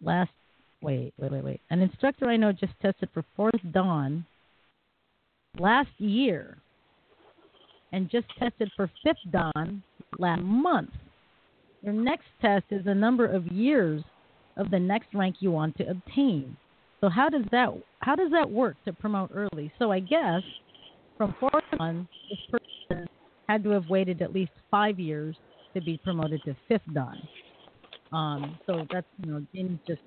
last 0.01 0.29
wait 0.81 1.13
wait 1.17 1.31
wait 1.31 1.41
wait. 1.45 1.61
An 1.69 1.81
instructor 1.81 2.27
I 2.27 2.35
know 2.35 2.51
just 2.51 2.73
tested 2.81 3.07
for 3.13 3.23
fourth 3.37 3.61
dan 3.71 4.25
last 5.57 5.89
year, 5.97 6.57
and 7.93 8.09
just 8.09 8.27
tested 8.37 8.69
for 8.75 8.91
fifth 9.05 9.31
dan 9.31 9.81
last 10.19 10.41
month. 10.41 10.91
Your 11.81 11.93
next 11.93 12.27
test 12.41 12.65
is 12.71 12.83
the 12.83 12.93
number 12.93 13.25
of 13.25 13.47
years 13.47 14.03
of 14.57 14.69
the 14.69 14.79
next 14.79 15.13
rank 15.13 15.37
you 15.39 15.51
want 15.51 15.77
to 15.77 15.89
obtain. 15.89 16.57
So 17.01 17.09
how 17.09 17.29
does 17.29 17.43
that 17.51 17.69
how 17.99 18.15
does 18.15 18.31
that 18.31 18.49
work 18.49 18.75
to 18.85 18.93
promote 18.93 19.31
early? 19.33 19.71
So 19.79 19.91
I 19.91 19.99
guess 19.99 20.41
from 21.17 21.35
fourth 21.39 21.63
on, 21.79 22.07
this 22.29 22.59
person 22.89 23.07
had 23.47 23.63
to 23.63 23.69
have 23.71 23.89
waited 23.89 24.21
at 24.21 24.33
least 24.33 24.51
five 24.69 24.99
years 24.99 25.35
to 25.73 25.81
be 25.81 25.99
promoted 26.03 26.41
to 26.45 26.55
fifth 26.67 26.93
dan. 26.93 27.21
Um, 28.11 28.57
so 28.65 28.85
that's 28.91 29.07
you 29.23 29.31
know, 29.31 29.45
Jin 29.53 29.79
just 29.87 30.01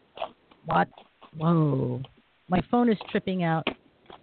what? 0.64 0.88
Whoa, 1.36 2.02
my 2.48 2.60
phone 2.70 2.90
is 2.90 2.98
tripping 3.10 3.44
out. 3.44 3.66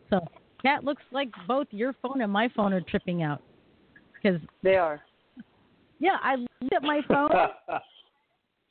So 0.09 0.19
that 0.63 0.83
looks 0.83 1.03
like 1.11 1.29
both 1.47 1.67
your 1.71 1.93
phone 2.01 2.21
and 2.21 2.31
my 2.31 2.49
phone 2.55 2.73
are 2.73 2.81
tripping 2.81 3.23
out 3.23 3.41
because 4.21 4.39
they 4.63 4.75
are. 4.75 5.01
Yeah, 5.99 6.17
I 6.21 6.35
looked 6.35 6.73
at 6.75 6.83
my 6.83 7.01
phone 7.07 7.29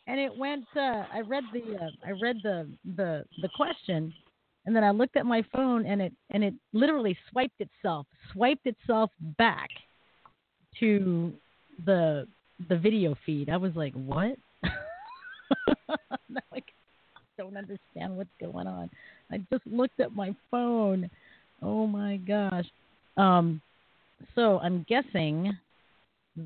and 0.06 0.20
it 0.20 0.36
went. 0.36 0.64
Uh, 0.74 1.04
I 1.12 1.20
read 1.26 1.44
the 1.52 1.76
uh, 1.76 1.90
I 2.06 2.10
read 2.12 2.36
the 2.42 2.68
the 2.96 3.24
the 3.42 3.48
question, 3.54 4.12
and 4.64 4.74
then 4.74 4.84
I 4.84 4.90
looked 4.90 5.16
at 5.16 5.26
my 5.26 5.42
phone 5.52 5.86
and 5.86 6.00
it 6.00 6.12
and 6.30 6.44
it 6.44 6.54
literally 6.72 7.16
swiped 7.30 7.60
itself 7.60 8.06
swiped 8.32 8.66
itself 8.66 9.10
back 9.38 9.68
to 10.80 11.32
the 11.84 12.26
the 12.68 12.76
video 12.76 13.16
feed. 13.26 13.50
I 13.50 13.56
was 13.56 13.72
like, 13.74 13.92
what? 13.94 14.36
like, 16.52 16.64
I 17.16 17.20
don't 17.36 17.56
understand 17.56 18.16
what's 18.16 18.30
going 18.40 18.66
on. 18.66 18.90
I 19.30 19.38
just 19.52 19.66
looked 19.66 20.00
at 20.00 20.14
my 20.14 20.34
phone. 20.50 21.10
Oh 21.62 21.86
my 21.86 22.16
gosh. 22.16 22.66
Um, 23.16 23.60
so 24.34 24.58
I'm 24.60 24.84
guessing 24.88 25.56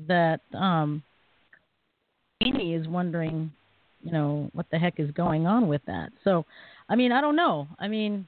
that 0.07 0.41
um, 0.53 1.03
Amy 2.45 2.73
is 2.73 2.87
wondering, 2.87 3.51
you 4.01 4.11
know, 4.11 4.49
what 4.53 4.65
the 4.71 4.79
heck 4.79 4.99
is 4.99 5.11
going 5.11 5.45
on 5.45 5.67
with 5.67 5.81
that. 5.87 6.09
So, 6.23 6.45
I 6.89 6.95
mean, 6.95 7.11
I 7.11 7.21
don't 7.21 7.35
know. 7.35 7.67
I 7.79 7.87
mean, 7.87 8.27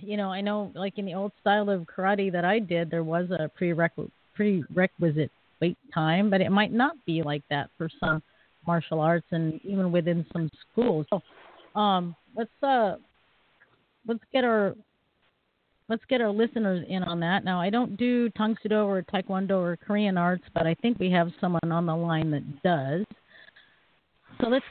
you 0.00 0.16
know, 0.16 0.30
I 0.30 0.40
know, 0.40 0.70
like 0.74 0.98
in 0.98 1.06
the 1.06 1.14
old 1.14 1.32
style 1.40 1.70
of 1.70 1.82
karate 1.82 2.30
that 2.32 2.44
I 2.44 2.58
did, 2.58 2.90
there 2.90 3.04
was 3.04 3.30
a 3.30 3.50
prerequisite 3.56 4.12
prerequisite 4.34 5.30
wait 5.60 5.76
time, 5.94 6.30
but 6.30 6.40
it 6.40 6.50
might 6.50 6.72
not 6.72 6.94
be 7.06 7.22
like 7.22 7.42
that 7.50 7.70
for 7.76 7.88
some 8.00 8.22
martial 8.66 9.00
arts 9.00 9.26
and 9.30 9.60
even 9.64 9.92
within 9.92 10.24
some 10.32 10.50
schools. 10.70 11.06
So, 11.10 11.80
um, 11.80 12.14
let's 12.36 12.50
uh, 12.62 12.96
let's 14.06 14.24
get 14.32 14.44
our 14.44 14.74
let's 15.88 16.04
get 16.08 16.20
our 16.20 16.30
listeners 16.30 16.84
in 16.88 17.02
on 17.02 17.20
that. 17.20 17.44
Now, 17.44 17.60
I 17.60 17.70
don't 17.70 17.96
do 17.96 18.28
Tang 18.30 18.56
Soo 18.62 18.68
Do 18.68 18.76
or 18.80 19.02
Taekwondo 19.02 19.60
or 19.60 19.76
Korean 19.76 20.16
arts, 20.16 20.44
but 20.54 20.66
I 20.66 20.74
think 20.74 20.98
we 20.98 21.10
have 21.10 21.30
someone 21.40 21.70
on 21.70 21.86
the 21.86 21.94
line 21.96 22.30
that 22.30 22.62
does. 22.62 23.04
So 24.40 24.48
let's 24.48 24.64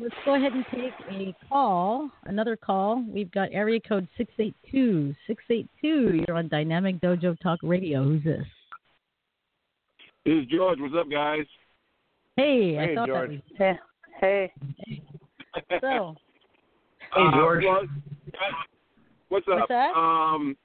let's 0.00 0.14
go 0.24 0.36
ahead 0.36 0.52
and 0.52 0.64
take 0.70 0.92
a 1.10 1.34
call, 1.48 2.08
another 2.24 2.56
call. 2.56 3.04
We've 3.08 3.30
got 3.32 3.50
area 3.52 3.80
code 3.80 4.08
six 4.16 4.32
eight 4.38 4.54
two 4.70 5.14
six 5.26 5.42
eight 5.50 5.68
two. 5.82 6.22
You're 6.26 6.36
on 6.38 6.48
Dynamic 6.48 7.00
Dojo 7.00 7.38
Talk 7.40 7.58
Radio. 7.62 8.04
Who's 8.04 8.24
this? 8.24 8.44
This 10.24 10.34
is 10.42 10.46
George. 10.46 10.78
What's 10.80 10.94
up, 10.98 11.10
guys? 11.10 11.44
Hey, 12.36 12.78
I 12.78 12.86
Hey, 12.86 12.94
thought 12.94 13.06
George. 13.08 13.42
that 13.58 13.58
was 13.58 13.78
Hey. 14.20 14.52
so. 15.80 16.14
Uh, 17.16 17.30
hey, 17.30 17.36
George. 17.38 17.64
What's 19.28 19.46
up? 19.48 19.58
What's 19.58 19.68
that? 19.68 19.92
Um, 19.96 20.56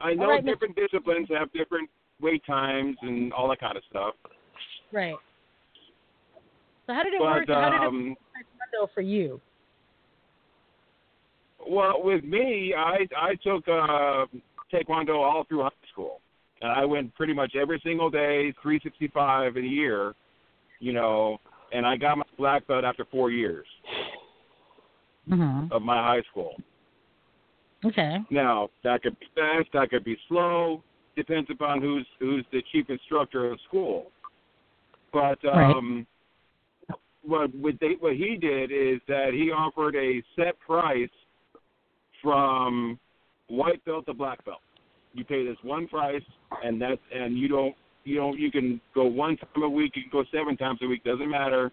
I 0.00 0.14
know 0.14 0.24
All 0.24 0.30
right, 0.30 0.44
Mr. 0.44 0.46
different 0.48 0.76
disciplines 0.76 1.28
have 1.36 1.52
different 1.52 1.88
wait 2.20 2.44
times 2.46 2.96
and 3.02 3.32
all 3.32 3.48
that 3.48 3.60
kind 3.60 3.76
of 3.76 3.82
stuff. 3.90 4.14
Right. 4.92 5.14
So 6.86 6.92
how 6.94 7.02
did 7.02 7.14
it 7.14 7.18
But, 7.18 7.24
work? 7.24 7.48
How 7.48 7.70
did 7.70 7.82
it 7.82 7.86
um, 7.86 8.08
work 8.10 8.18
Taekwondo 8.36 8.88
for 8.94 9.00
you? 9.00 9.40
Well, 11.68 12.02
with 12.02 12.22
me, 12.24 12.74
I 12.76 12.98
I 13.16 13.34
took 13.42 13.66
uh, 13.66 14.26
taekwondo 14.72 15.16
all 15.16 15.44
through 15.48 15.62
high 15.62 15.70
school, 15.92 16.20
and 16.60 16.70
I 16.70 16.84
went 16.84 17.12
pretty 17.16 17.32
much 17.32 17.56
every 17.56 17.80
single 17.82 18.08
day, 18.08 18.52
365 18.62 19.56
in 19.56 19.64
a 19.64 19.66
year, 19.66 20.14
you 20.78 20.92
know. 20.92 21.38
And 21.72 21.84
I 21.84 21.96
got 21.96 22.18
my 22.18 22.24
black 22.38 22.64
belt 22.68 22.84
after 22.84 23.04
four 23.10 23.30
years 23.30 23.66
Mm-hmm. 25.28 25.72
of 25.72 25.82
my 25.82 25.96
high 25.96 26.22
school. 26.30 26.54
Okay. 27.84 28.18
Now 28.30 28.70
that 28.84 29.02
could 29.02 29.18
be 29.18 29.26
fast, 29.34 29.68
that 29.72 29.90
could 29.90 30.04
be 30.04 30.16
slow. 30.28 30.82
Depends 31.16 31.48
upon 31.50 31.80
who's 31.80 32.06
who's 32.18 32.44
the 32.52 32.62
chief 32.72 32.90
instructor 32.90 33.46
of 33.46 33.52
the 33.52 33.58
school. 33.68 34.10
But 35.12 35.38
um, 35.48 36.06
what 37.22 37.54
what, 37.54 37.74
they, 37.80 37.96
what 37.98 38.14
he 38.14 38.36
did 38.36 38.70
is 38.70 39.00
that 39.08 39.30
he 39.32 39.50
offered 39.50 39.94
a 39.96 40.22
set 40.34 40.58
price 40.60 41.08
from 42.22 42.98
white 43.48 43.84
belt 43.84 44.06
to 44.06 44.14
black 44.14 44.44
belt. 44.44 44.60
You 45.14 45.24
pay 45.24 45.46
this 45.46 45.56
one 45.62 45.88
price, 45.88 46.22
and 46.62 46.80
that's 46.80 47.00
and 47.14 47.38
you 47.38 47.48
don't 47.48 47.74
you 48.04 48.16
don't 48.16 48.38
you 48.38 48.50
can 48.50 48.80
go 48.94 49.04
one 49.04 49.36
time 49.36 49.62
a 49.62 49.68
week, 49.68 49.92
you 49.94 50.02
can 50.02 50.10
go 50.12 50.24
seven 50.32 50.56
times 50.56 50.80
a 50.82 50.86
week, 50.86 51.04
doesn't 51.04 51.30
matter. 51.30 51.70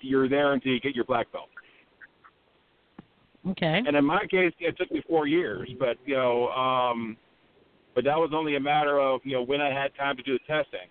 You're 0.00 0.28
there 0.28 0.52
until 0.52 0.72
you 0.72 0.80
get 0.80 0.96
your 0.96 1.04
black 1.04 1.30
belt. 1.32 1.48
Okay. 3.50 3.82
And 3.86 3.96
in 3.96 4.04
my 4.04 4.20
case, 4.30 4.52
it 4.60 4.76
took 4.78 4.90
me 4.92 5.02
four 5.08 5.26
years, 5.26 5.68
but 5.78 5.96
you 6.06 6.14
know, 6.14 6.48
um, 6.50 7.16
but 7.94 8.04
that 8.04 8.16
was 8.16 8.30
only 8.34 8.56
a 8.56 8.60
matter 8.60 9.00
of 9.00 9.20
you 9.24 9.32
know 9.32 9.42
when 9.42 9.60
I 9.60 9.72
had 9.72 9.94
time 9.96 10.16
to 10.16 10.22
do 10.22 10.34
the 10.34 10.38
testing. 10.46 10.88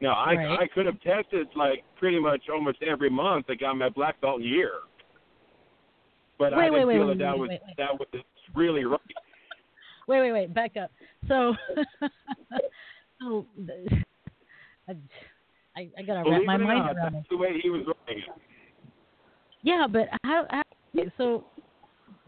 Now 0.00 0.12
I 0.12 0.34
Right. 0.34 0.60
I 0.60 0.68
could 0.68 0.86
have 0.86 1.00
tested 1.00 1.48
like 1.56 1.82
pretty 1.98 2.20
much 2.20 2.42
almost 2.52 2.78
every 2.82 3.10
month. 3.10 3.46
I 3.48 3.54
got 3.54 3.74
my 3.74 3.88
black 3.88 4.20
belt 4.20 4.42
year, 4.42 4.72
but 6.38 6.52
I 6.52 6.64
didn't 6.64 6.74
wait, 6.74 6.84
wait, 6.84 6.94
feel 6.94 7.08
wait, 7.08 7.18
that 7.18 7.24
that 7.24 7.38
was 7.38 7.48
wait, 7.48 7.60
wait. 7.66 7.76
that 7.78 7.98
was 7.98 8.08
really 8.54 8.84
right. 8.84 9.00
Wait, 10.08 10.20
wait, 10.20 10.32
wait. 10.32 10.54
Back 10.54 10.76
up. 10.76 10.90
So, 11.26 11.54
so 13.20 13.46
I, 14.88 14.96
I, 15.76 15.88
I 15.98 16.02
gotta 16.02 16.30
wrap 16.30 16.42
my 16.44 16.56
mind 16.56 16.78
not, 16.78 16.96
around 16.96 17.14
that's 17.14 17.24
it. 17.24 17.30
the 17.30 17.36
way 17.36 17.58
he 17.62 17.70
was 17.70 17.80
running 17.86 18.22
it. 18.22 18.42
Yeah, 19.62 19.86
but 19.90 20.08
how, 20.24 20.46
how? 20.50 20.62
So, 21.16 21.44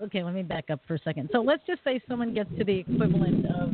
okay, 0.02 0.22
let 0.22 0.34
me 0.34 0.42
back 0.42 0.70
up 0.70 0.80
for 0.86 0.94
a 0.94 0.98
second. 0.98 1.28
So 1.32 1.40
let's 1.40 1.62
just 1.66 1.82
say 1.84 2.00
someone 2.08 2.34
gets 2.34 2.50
to 2.58 2.64
the 2.64 2.78
equivalent 2.78 3.46
of, 3.46 3.70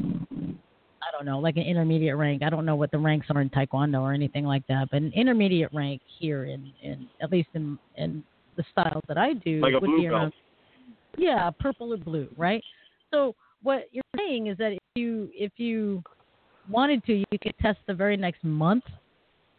I 1.02 1.10
don't 1.12 1.24
know, 1.24 1.38
like 1.38 1.56
an 1.56 1.62
intermediate 1.62 2.16
rank. 2.16 2.42
I 2.42 2.50
don't 2.50 2.64
know 2.66 2.76
what 2.76 2.90
the 2.90 2.98
ranks 2.98 3.26
are 3.30 3.40
in 3.40 3.50
Taekwondo 3.50 4.00
or 4.00 4.12
anything 4.12 4.44
like 4.44 4.66
that, 4.68 4.88
but 4.90 5.02
an 5.02 5.12
intermediate 5.14 5.72
rank 5.72 6.00
here 6.18 6.44
in, 6.44 6.72
in 6.82 7.08
at 7.20 7.30
least 7.30 7.48
in 7.54 7.78
in 7.96 8.22
the 8.56 8.64
styles 8.72 9.02
that 9.08 9.18
I 9.18 9.34
do 9.34 9.60
Like 9.60 9.72
a 9.74 9.78
would 9.80 9.86
blue 9.86 9.98
be 10.00 10.06
around 10.08 10.30
belt. 10.30 10.34
yeah, 11.18 11.50
purple 11.60 11.92
or 11.92 11.98
blue, 11.98 12.28
right? 12.36 12.62
So 13.10 13.34
what 13.62 13.84
you're 13.92 14.02
saying 14.16 14.46
is 14.46 14.56
that 14.58 14.72
if 14.72 14.78
you 14.94 15.28
if 15.34 15.52
you 15.56 16.02
wanted 16.70 17.04
to, 17.04 17.14
you 17.18 17.38
could 17.42 17.54
test 17.60 17.78
the 17.86 17.94
very 17.94 18.16
next 18.16 18.42
month 18.44 18.84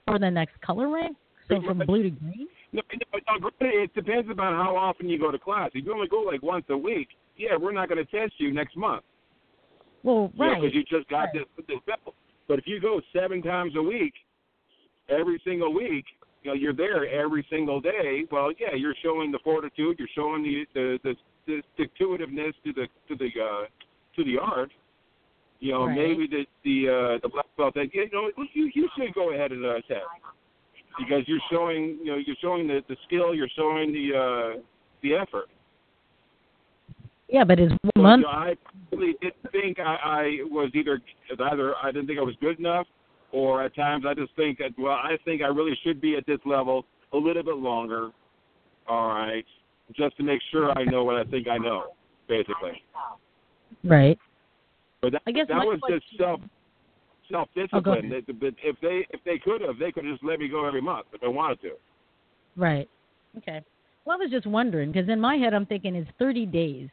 for 0.07 0.17
the 0.19 0.29
next 0.29 0.59
color 0.61 0.89
rank. 0.89 1.15
So 1.47 1.61
from 1.61 1.77
blue 1.79 2.03
to 2.03 2.09
green. 2.09 2.47
No, 2.77 2.83
no, 3.39 3.39
no, 3.39 3.49
it 3.59 3.93
depends 3.95 4.29
upon 4.29 4.53
how 4.53 4.75
often 4.75 5.09
you 5.09 5.17
go 5.17 5.31
to 5.31 5.39
class. 5.39 5.71
If 5.73 5.85
you 5.85 5.93
only 5.93 6.07
go 6.07 6.21
like 6.21 6.43
once 6.43 6.65
a 6.69 6.77
week, 6.77 7.09
yeah, 7.35 7.55
we're 7.59 7.71
not 7.71 7.89
going 7.89 8.03
to 8.03 8.11
test 8.11 8.33
you 8.37 8.53
next 8.53 8.77
month. 8.77 9.03
Well, 10.03 10.31
right. 10.37 10.61
because 10.61 10.75
you 10.75 10.83
just 10.83 11.09
got 11.09 11.29
this 11.33 11.43
this 11.67 11.79
belt. 11.87 12.15
But 12.47 12.59
if 12.59 12.67
you 12.67 12.79
go 12.79 13.01
seven 13.13 13.41
times 13.41 13.73
a 13.75 13.81
week, 13.81 14.13
every 15.09 15.41
single 15.43 15.73
week, 15.73 16.05
you 16.43 16.51
know, 16.51 16.53
you're 16.53 16.73
there 16.73 17.07
every 17.07 17.45
single 17.49 17.81
day. 17.81 18.23
Well, 18.31 18.51
yeah, 18.59 18.75
you're 18.75 18.95
showing 19.03 19.31
the 19.31 19.39
fortitude, 19.43 19.97
you're 19.97 20.07
showing 20.15 20.43
the 20.43 20.65
the 20.73 20.99
the, 21.03 21.15
the 21.47 21.61
stick 21.73 21.95
to 21.97 22.17
itiveness 22.17 22.53
to 22.63 22.73
the 22.73 22.87
to 23.07 23.15
the 23.15 23.29
uh, 23.41 23.65
to 24.15 24.23
the 24.23 24.37
art. 24.39 24.71
You 25.59 25.71
know, 25.73 25.87
Right. 25.87 25.97
maybe 25.97 26.27
the 26.27 26.45
the 26.63 26.87
uh, 26.87 27.19
the 27.23 27.29
black 27.29 27.47
belt 27.57 27.73
that 27.73 27.93
you 27.93 28.07
know 28.13 28.29
you 28.53 28.71
you 28.73 28.87
should 28.95 29.13
go 29.15 29.33
ahead 29.33 29.51
and 29.51 29.65
uh, 29.65 29.81
test 29.87 30.05
because 30.97 31.23
you're 31.27 31.41
showing 31.51 31.97
you 32.03 32.11
know 32.11 32.17
you're 32.17 32.35
showing 32.41 32.67
the 32.67 32.81
the 32.87 32.95
skill, 33.05 33.33
you're 33.35 33.49
showing 33.55 33.91
the 33.91 34.17
uh, 34.57 34.61
the 35.03 35.15
effort. 35.15 35.47
Yeah, 37.29 37.43
but 37.43 37.59
it's 37.59 37.71
one 37.71 37.91
So, 37.95 38.01
month? 38.01 38.21
you 38.21 38.27
know, 38.27 38.31
I 38.31 38.55
really 38.91 39.15
didn't 39.21 39.51
think 39.51 39.79
I, 39.79 39.95
I 40.01 40.23
was 40.43 40.71
either 40.73 41.01
either 41.51 41.75
I 41.83 41.91
didn't 41.91 42.07
think 42.07 42.19
I 42.19 42.23
was 42.23 42.35
good 42.39 42.59
enough, 42.59 42.87
or 43.31 43.63
at 43.63 43.75
times 43.75 44.05
I 44.07 44.13
just 44.13 44.33
think 44.35 44.59
that 44.59 44.71
well 44.77 44.93
I 44.93 45.17
think 45.25 45.41
I 45.41 45.47
really 45.47 45.77
should 45.83 45.99
be 45.99 46.15
at 46.15 46.25
this 46.25 46.39
level 46.45 46.85
a 47.13 47.17
little 47.17 47.43
bit 47.43 47.57
longer. 47.57 48.11
All 48.87 49.07
right, 49.09 49.45
just 49.95 50.15
to 50.17 50.23
make 50.23 50.39
sure 50.51 50.71
I 50.77 50.85
know 50.85 51.03
what 51.03 51.15
I 51.17 51.25
think 51.25 51.47
I 51.49 51.57
know, 51.57 51.87
basically. 52.29 52.81
Right. 53.83 54.17
But 55.01 55.11
that, 55.11 55.21
I 55.27 55.31
guess 55.31 55.47
that 55.49 55.57
was 55.57 55.79
just 55.89 56.05
self 56.17 56.39
self 57.31 57.49
Oh, 57.73 57.79
go 57.79 57.95
discipline. 57.95 58.23
But 58.39 58.53
if 58.63 58.75
they 58.81 59.05
if 59.11 59.23
they 59.25 59.37
could 59.37 59.61
have, 59.61 59.79
they 59.79 59.91
could 59.91 60.05
have 60.05 60.13
just 60.15 60.23
let 60.23 60.39
me 60.39 60.47
go 60.47 60.65
every 60.65 60.81
month 60.81 61.07
if 61.13 61.21
they 61.21 61.27
wanted 61.27 61.61
to. 61.61 61.71
Right. 62.55 62.89
Okay. 63.37 63.61
Well, 64.05 64.17
I 64.17 64.23
was 64.23 64.31
just 64.31 64.47
wondering 64.47 64.91
because 64.91 65.09
in 65.09 65.19
my 65.19 65.35
head 65.35 65.53
I'm 65.53 65.65
thinking 65.65 65.95
it's 65.95 66.09
30 66.17 66.45
days, 66.45 66.89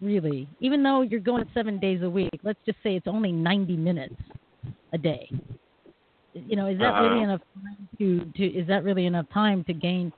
really. 0.00 0.48
Even 0.60 0.82
though 0.82 1.02
you're 1.02 1.20
going 1.20 1.48
seven 1.54 1.78
days 1.78 2.02
a 2.02 2.10
week, 2.10 2.30
let's 2.42 2.58
just 2.66 2.78
say 2.82 2.96
it's 2.96 3.06
only 3.06 3.32
90 3.32 3.76
minutes 3.76 4.16
a 4.92 4.98
day. 4.98 5.28
You 6.34 6.56
know, 6.56 6.66
is 6.66 6.78
that 6.78 7.00
really 7.00 7.06
Uh-huh. 7.06 7.24
enough 7.24 7.40
time 7.54 7.88
to 7.98 8.24
to? 8.36 8.44
Is 8.46 8.66
that 8.68 8.84
really 8.84 9.06
enough 9.06 9.26
time 9.32 9.64
to 9.64 9.72
gain 9.72 10.12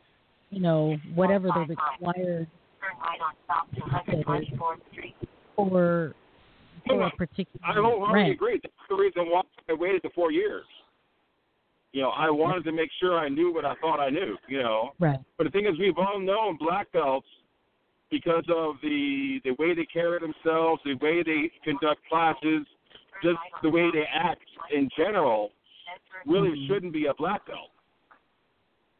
you 0.51 0.61
know, 0.61 0.97
whatever 1.15 1.49
the 1.49 1.61
required 1.61 2.49
for 5.57 6.15
for 6.86 7.02
a 7.02 7.11
particular 7.11 7.61
I 7.66 7.74
wholeheartedly 7.74 8.32
agree. 8.32 8.61
That's 8.62 8.74
the 8.89 8.97
reason 8.97 9.31
why 9.31 9.43
I 9.69 9.74
waited 9.74 10.02
the 10.02 10.11
four 10.15 10.32
years. 10.32 10.65
You 11.93 12.02
know, 12.02 12.11
I 12.11 12.31
wanted 12.31 12.65
to 12.65 12.73
make 12.73 12.90
sure 13.01 13.19
I 13.19 13.28
knew 13.28 13.52
what 13.52 13.65
I 13.65 13.74
thought 13.81 13.98
I 13.98 14.11
knew. 14.11 14.36
You 14.48 14.62
know, 14.62 14.90
Right. 15.01 15.19
but 15.36 15.44
the 15.44 15.51
thing 15.51 15.66
is, 15.66 15.78
we've 15.78 15.98
all 15.98 16.20
known 16.20 16.57
black 16.57 16.90
belts 16.93 17.27
because 18.11 18.44
of 18.48 18.77
the 18.82 19.40
the 19.44 19.52
way 19.52 19.74
they 19.74 19.86
carry 19.86 20.19
themselves, 20.20 20.81
the 20.85 20.94
way 20.94 21.23
they 21.23 21.51
conduct 21.65 22.01
classes, 22.09 22.66
just 23.23 23.39
the 23.62 23.70
way 23.70 23.90
they 23.93 24.05
act 24.12 24.44
in 24.73 24.89
general, 24.97 25.51
really 26.27 26.51
mm-hmm. 26.51 26.73
shouldn't 26.73 26.93
be 26.93 27.07
a 27.07 27.15
black 27.15 27.47
belt. 27.47 27.70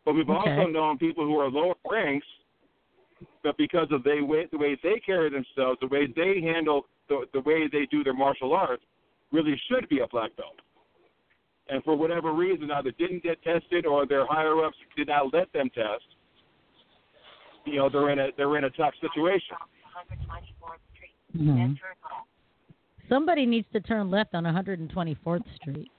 But 0.05 0.15
we've 0.15 0.31
also 0.31 0.67
known 0.67 0.99
people 0.99 1.25
who 1.25 1.39
are 1.39 1.51
lower 1.51 1.75
ranks, 1.91 2.27
but 3.43 3.57
because 3.57 3.89
of 3.91 4.03
they 4.05 4.21
way, 4.21 4.47
the 4.51 4.59
way 4.59 4.79
they 4.83 5.01
carry 5.05 5.31
themselves, 5.31 5.79
the 5.81 5.89
way 5.89 6.07
they 6.15 6.41
handle 6.41 6.87
the 7.09 7.27
the 7.33 7.41
way 7.41 7.69
they 7.71 7.87
do 7.91 8.05
their 8.05 8.15
martial 8.15 8.53
arts, 8.55 8.83
really 9.33 9.61
should 9.69 9.89
be 9.89 10.01
a 10.01 10.07
black 10.09 10.35
belt. 10.37 10.61
And 11.69 11.83
for 11.85 11.97
whatever 11.97 12.33
reason, 12.33 12.71
either 12.71 12.91
didn't 12.93 13.23
get 13.23 13.43
tested 13.43 13.87
or 13.87 14.07
their 14.07 14.27
higher 14.27 14.65
ups 14.65 14.77
did 14.97 15.09
not 15.09 15.33
let 15.33 15.53
them 15.53 15.71
test. 15.71 16.05
You 17.65 17.77
know, 17.77 17.89
they're 17.89 18.11
in 18.11 18.19
a 18.19 18.29
they're 18.37 18.57
in 18.57 18.65
a 18.65 18.71
tough 18.71 18.95
situation. 19.01 19.57
Mhm. 21.37 21.79
Somebody 23.09 23.47
needs 23.47 23.69
to 23.73 23.81
turn 23.81 24.11
left 24.11 24.35
on 24.35 24.45
124th 24.45 25.47
Street. 25.57 25.91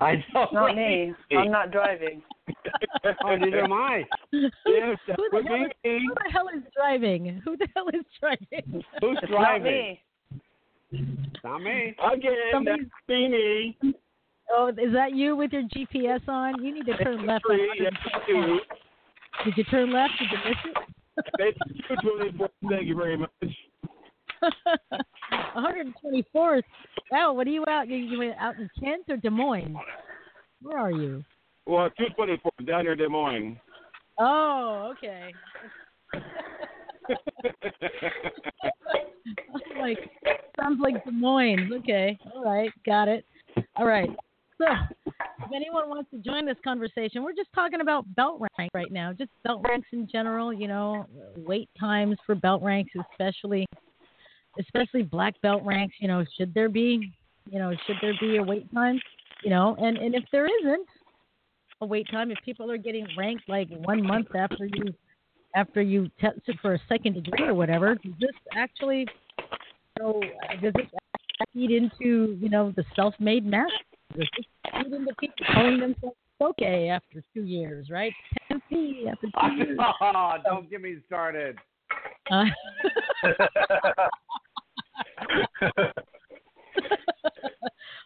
I 0.00 0.24
know. 0.34 0.48
Not 0.52 0.76
me. 0.76 1.14
I'm 1.36 1.50
not 1.50 1.70
driving. 1.70 2.22
Oh, 3.24 3.36
neither 3.36 3.64
am 3.64 3.72
I. 3.72 4.04
Yes, 4.32 4.98
Who 5.16 5.28
the, 5.30 5.42
hell 5.46 5.66
be 5.82 5.88
is, 5.88 6.02
who 6.08 6.14
the 6.14 6.30
hell 6.32 6.48
is 6.54 6.62
driving? 6.76 7.40
Who 7.44 7.56
the 7.56 7.68
hell 7.74 7.88
is 7.92 8.04
driving? 8.20 8.82
Who's 9.00 9.18
It's 9.22 9.30
not 9.30 9.60
driving? 9.60 9.98
me. 10.92 11.24
Not 11.44 11.58
me. 11.62 11.94
Again, 12.12 12.32
Somebody's- 12.52 12.86
that's 13.08 13.18
me. 13.30 13.76
Oh, 14.52 14.68
is 14.68 14.92
that 14.92 15.14
you 15.14 15.36
with 15.36 15.52
your 15.52 15.62
GPS 15.62 16.20
on? 16.28 16.62
You 16.62 16.74
need 16.74 16.86
to 16.86 16.96
turn 17.02 17.26
left 17.26 17.44
on 17.50 17.58
yes, 17.78 17.92
Did 19.44 19.54
you 19.56 19.64
turn 19.64 19.90
left? 19.92 20.12
Did 20.18 20.28
you 20.30 20.38
miss 20.50 20.58
it? 21.38 21.56
you, 22.02 22.18
24. 22.18 22.48
Thank 22.68 22.86
you 22.86 22.96
very 22.96 23.16
much. 23.16 23.30
it? 23.42 25.06
124th. 25.56 26.62
Wow, 27.10 27.32
what 27.32 27.46
are 27.46 27.50
you 27.50 27.64
out? 27.68 27.88
You, 27.88 27.96
you 27.96 28.18
went 28.18 28.36
out 28.38 28.56
in 28.56 28.68
Kent 28.78 29.04
or 29.08 29.16
Des 29.16 29.30
Moines? 29.30 29.76
Where 30.62 30.78
are 30.78 30.90
you? 30.92 31.24
Well, 31.66 31.88
224 31.96 32.52
down 32.66 32.84
near 32.84 32.94
Des 32.94 33.08
Moines. 33.08 33.58
Oh, 34.18 34.92
okay. 34.96 35.32
Like, 39.80 39.98
sounds 40.58 40.80
like 40.80 41.04
Des 41.04 41.10
Moines. 41.10 41.70
Okay, 41.80 42.18
all 42.34 42.44
right, 42.44 42.70
got 42.86 43.08
it. 43.08 43.24
All 43.76 43.86
right. 43.86 44.08
So, 44.58 44.66
if 45.06 45.52
anyone 45.54 45.88
wants 45.88 46.10
to 46.12 46.18
join 46.18 46.46
this 46.46 46.56
conversation, 46.62 47.22
we're 47.22 47.34
just 47.34 47.52
talking 47.54 47.80
about 47.80 48.06
belt 48.14 48.40
rank 48.58 48.70
right 48.72 48.90
now, 48.90 49.12
just 49.12 49.30
belt 49.42 49.62
ranks 49.68 49.88
in 49.92 50.08
general. 50.10 50.52
You 50.52 50.68
know, 50.68 51.06
wait 51.36 51.68
times 51.78 52.16
for 52.24 52.34
belt 52.34 52.62
ranks, 52.62 52.92
especially, 53.12 53.66
especially 54.60 55.02
black 55.02 55.34
belt 55.42 55.62
ranks. 55.64 55.96
You 56.00 56.08
know, 56.08 56.24
should 56.38 56.54
there 56.54 56.68
be, 56.68 57.12
you 57.50 57.58
know, 57.58 57.72
should 57.86 57.96
there 58.00 58.14
be 58.20 58.36
a 58.36 58.42
wait 58.42 58.72
time? 58.72 59.00
You 59.42 59.50
know, 59.50 59.76
and 59.78 59.98
and 59.98 60.14
if 60.14 60.24
there 60.30 60.46
isn't 60.46 60.86
wait 61.84 62.08
time, 62.10 62.30
if 62.30 62.38
people 62.44 62.70
are 62.70 62.76
getting 62.76 63.06
ranked 63.16 63.48
like 63.48 63.68
one 63.70 64.06
month 64.06 64.28
after 64.34 64.66
you 64.66 64.94
after 65.56 65.80
you 65.80 66.10
tested 66.20 66.58
for 66.60 66.74
a 66.74 66.78
second 66.88 67.14
degree 67.14 67.46
or 67.46 67.54
whatever, 67.54 67.94
does 67.94 68.12
this 68.20 68.30
actually 68.54 69.06
so 69.98 70.20
does 70.60 70.72
this 70.74 70.86
feed 71.52 71.70
into 71.70 72.36
you 72.40 72.48
know 72.48 72.72
the 72.76 72.84
self-made 72.96 73.46
man? 73.46 73.68
Does 74.16 74.26
this 74.36 74.46
feed 74.72 74.92
into 74.92 75.14
people 75.20 75.46
calling 75.52 75.78
themselves 75.80 76.16
okay 76.40 76.88
after 76.88 77.22
two 77.32 77.44
years, 77.44 77.90
right? 77.90 78.12
10P 78.50 79.06
after 79.10 79.28
two 79.28 79.52
years. 79.56 79.78
Oh, 80.00 80.32
don't 80.44 80.68
get 80.70 80.82
me 80.82 80.96
started. 81.06 81.56
Uh, 82.30 82.44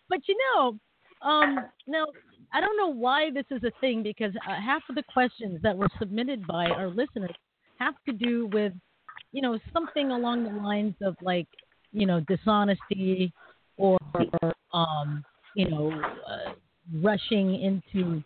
but 0.08 0.20
you 0.26 0.36
know, 0.38 0.78
um, 1.22 1.58
now 1.86 2.06
I 2.52 2.60
don't 2.60 2.76
know 2.76 2.92
why 2.92 3.30
this 3.30 3.44
is 3.50 3.62
a 3.64 3.72
thing 3.80 4.02
because 4.02 4.32
uh, 4.48 4.54
half 4.54 4.82
of 4.88 4.94
the 4.94 5.02
questions 5.12 5.60
that 5.62 5.76
were 5.76 5.88
submitted 5.98 6.46
by 6.46 6.66
our 6.66 6.88
listeners 6.88 7.34
have 7.78 7.94
to 8.06 8.12
do 8.12 8.46
with, 8.52 8.72
you 9.32 9.42
know, 9.42 9.58
something 9.72 10.10
along 10.10 10.44
the 10.44 10.50
lines 10.50 10.94
of 11.02 11.16
like, 11.20 11.46
you 11.92 12.06
know, 12.06 12.20
dishonesty 12.20 13.32
or, 13.76 13.98
um, 14.72 15.24
you 15.54 15.68
know, 15.68 15.90
uh, 15.90 16.52
rushing 17.02 17.60
into 17.62 18.22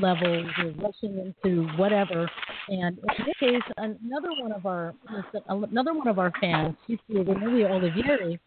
levels 0.00 0.46
or 0.58 0.72
rushing 0.78 1.34
into 1.42 1.66
whatever. 1.76 2.30
And 2.68 2.98
in 2.98 3.24
this 3.26 3.34
case, 3.40 3.62
another 3.76 4.30
one 4.40 4.52
of 4.52 4.66
our 4.66 4.94
another 5.48 5.94
one 5.94 6.08
of 6.08 6.18
our 6.18 6.32
fans, 6.40 6.76
Emilio 7.08 7.68
Olivieri, 7.68 8.38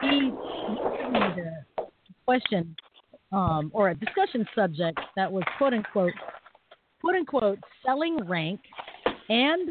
he 0.00 0.30
made 1.10 1.44
a 1.78 1.82
question 2.24 2.74
um, 3.32 3.70
or 3.72 3.90
a 3.90 3.94
discussion 3.94 4.46
subject 4.54 4.98
that 5.16 5.30
was 5.30 5.44
quote 5.58 5.74
unquote 5.74 6.12
quote 7.00 7.14
unquote 7.14 7.58
selling 7.84 8.18
rank 8.26 8.60
and 9.28 9.70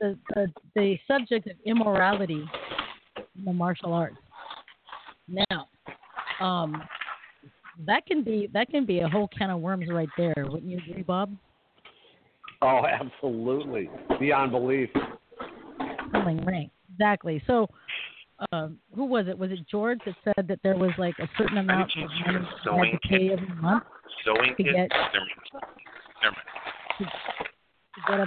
the 0.00 0.18
the, 0.34 0.46
the 0.74 0.98
subject 1.06 1.46
of 1.46 1.56
immorality 1.64 2.44
in 3.36 3.44
the 3.44 3.52
martial 3.52 3.92
arts. 3.92 4.16
Now, 5.28 5.68
um, 6.40 6.82
that 7.86 8.06
can 8.06 8.22
be 8.22 8.48
that 8.52 8.68
can 8.70 8.84
be 8.84 9.00
a 9.00 9.08
whole 9.08 9.28
can 9.28 9.50
of 9.50 9.60
worms 9.60 9.86
right 9.90 10.08
there. 10.16 10.34
Wouldn't 10.36 10.70
you 10.70 10.78
agree, 10.78 11.02
Bob? 11.02 11.34
Oh, 12.62 12.82
absolutely. 13.00 13.90
Beyond 14.18 14.52
belief. 14.52 14.90
Selling 16.12 16.44
rank, 16.44 16.70
exactly. 16.92 17.42
So, 17.46 17.66
um, 18.52 18.78
who 18.94 19.04
was 19.04 19.26
it? 19.28 19.38
Was 19.38 19.50
it 19.50 19.60
George 19.70 20.00
that 20.06 20.14
said 20.24 20.48
that 20.48 20.58
there 20.62 20.76
was 20.76 20.90
like 20.98 21.14
a 21.20 21.28
certain 21.38 21.58
amount 21.58 21.90
of 21.96 21.96
money 21.96 22.08
you 22.18 22.46
Sewing 22.64 22.92
had 22.92 23.02
to 23.02 23.08
pay 23.08 23.32
every 23.32 23.54
month 23.60 23.84
Sewing 24.24 24.54
to 24.56 24.62
kit? 24.62 24.72
get 24.74 24.90
Never 24.90 25.26
mind. 25.26 25.62
Never 26.22 26.36
mind. 26.36 27.10
to 27.94 28.00
get 28.08 28.20
a 28.20 28.26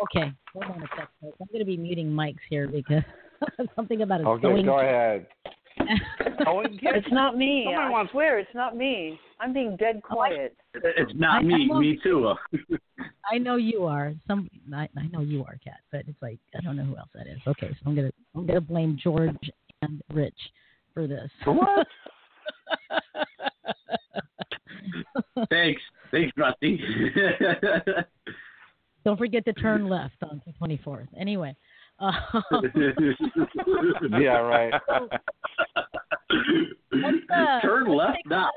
Okay, 0.00 0.32
hold 0.54 0.64
on 0.64 0.82
a 0.82 0.86
sec. 0.96 1.08
folks. 1.20 1.36
I'm 1.40 1.46
going 1.52 1.58
to 1.58 1.64
be 1.66 1.76
muting 1.76 2.08
mics 2.08 2.36
here 2.48 2.66
because 2.66 3.02
something 3.76 4.00
about 4.02 4.22
a 4.22 4.28
Okay, 4.28 4.42
sewing 4.42 4.64
go 4.64 4.76
kit. 4.78 4.84
ahead. 4.86 5.26
Sewing 5.44 5.56
kit? 5.78 6.94
It's 6.96 7.06
not 7.12 7.36
me. 7.36 7.64
Somebody 7.66 7.86
I 7.86 7.90
wants- 7.90 8.12
swear 8.12 8.38
it's 8.38 8.54
not 8.54 8.76
me. 8.76 9.18
I'm 9.40 9.52
being 9.52 9.76
dead 9.76 10.02
quiet. 10.02 10.56
It's 10.74 11.12
not 11.14 11.40
I- 11.40 11.44
me. 11.44 11.70
I 11.72 11.78
Me 11.78 11.98
too. 12.02 12.32
I 13.32 13.38
know 13.38 13.56
you 13.56 13.84
are. 13.86 14.12
Some 14.26 14.48
I, 14.74 14.88
I 14.96 15.06
know 15.12 15.20
you 15.20 15.44
are, 15.44 15.58
Kat, 15.64 15.80
but 15.90 16.02
it's 16.08 16.20
like 16.22 16.38
I 16.56 16.60
don't 16.60 16.76
know 16.76 16.84
who 16.84 16.96
else 16.96 17.08
that 17.14 17.26
is. 17.26 17.38
Okay, 17.46 17.68
so 17.70 17.76
I'm 17.86 17.94
gonna 17.94 18.10
I'm 18.34 18.46
gonna 18.46 18.60
blame 18.60 18.98
George 19.02 19.50
and 19.82 20.02
Rich 20.12 20.38
for 20.94 21.06
this. 21.06 21.30
What? 21.44 21.86
Thanks. 25.50 25.80
Thanks, 26.10 26.32
Rusty. 26.36 26.80
Don't 29.04 29.18
forget 29.18 29.44
to 29.46 29.52
turn 29.52 29.88
left 29.88 30.14
on 30.22 30.40
the 30.46 30.52
24th. 30.64 31.08
Anyway. 31.18 31.56
Uh, 32.02 32.12
Yeah, 34.20 34.38
right. 34.40 34.72
let's, 36.92 37.16
uh, 37.34 37.60
Turn 37.60 37.88
left 37.96 38.18
now. 38.26 38.50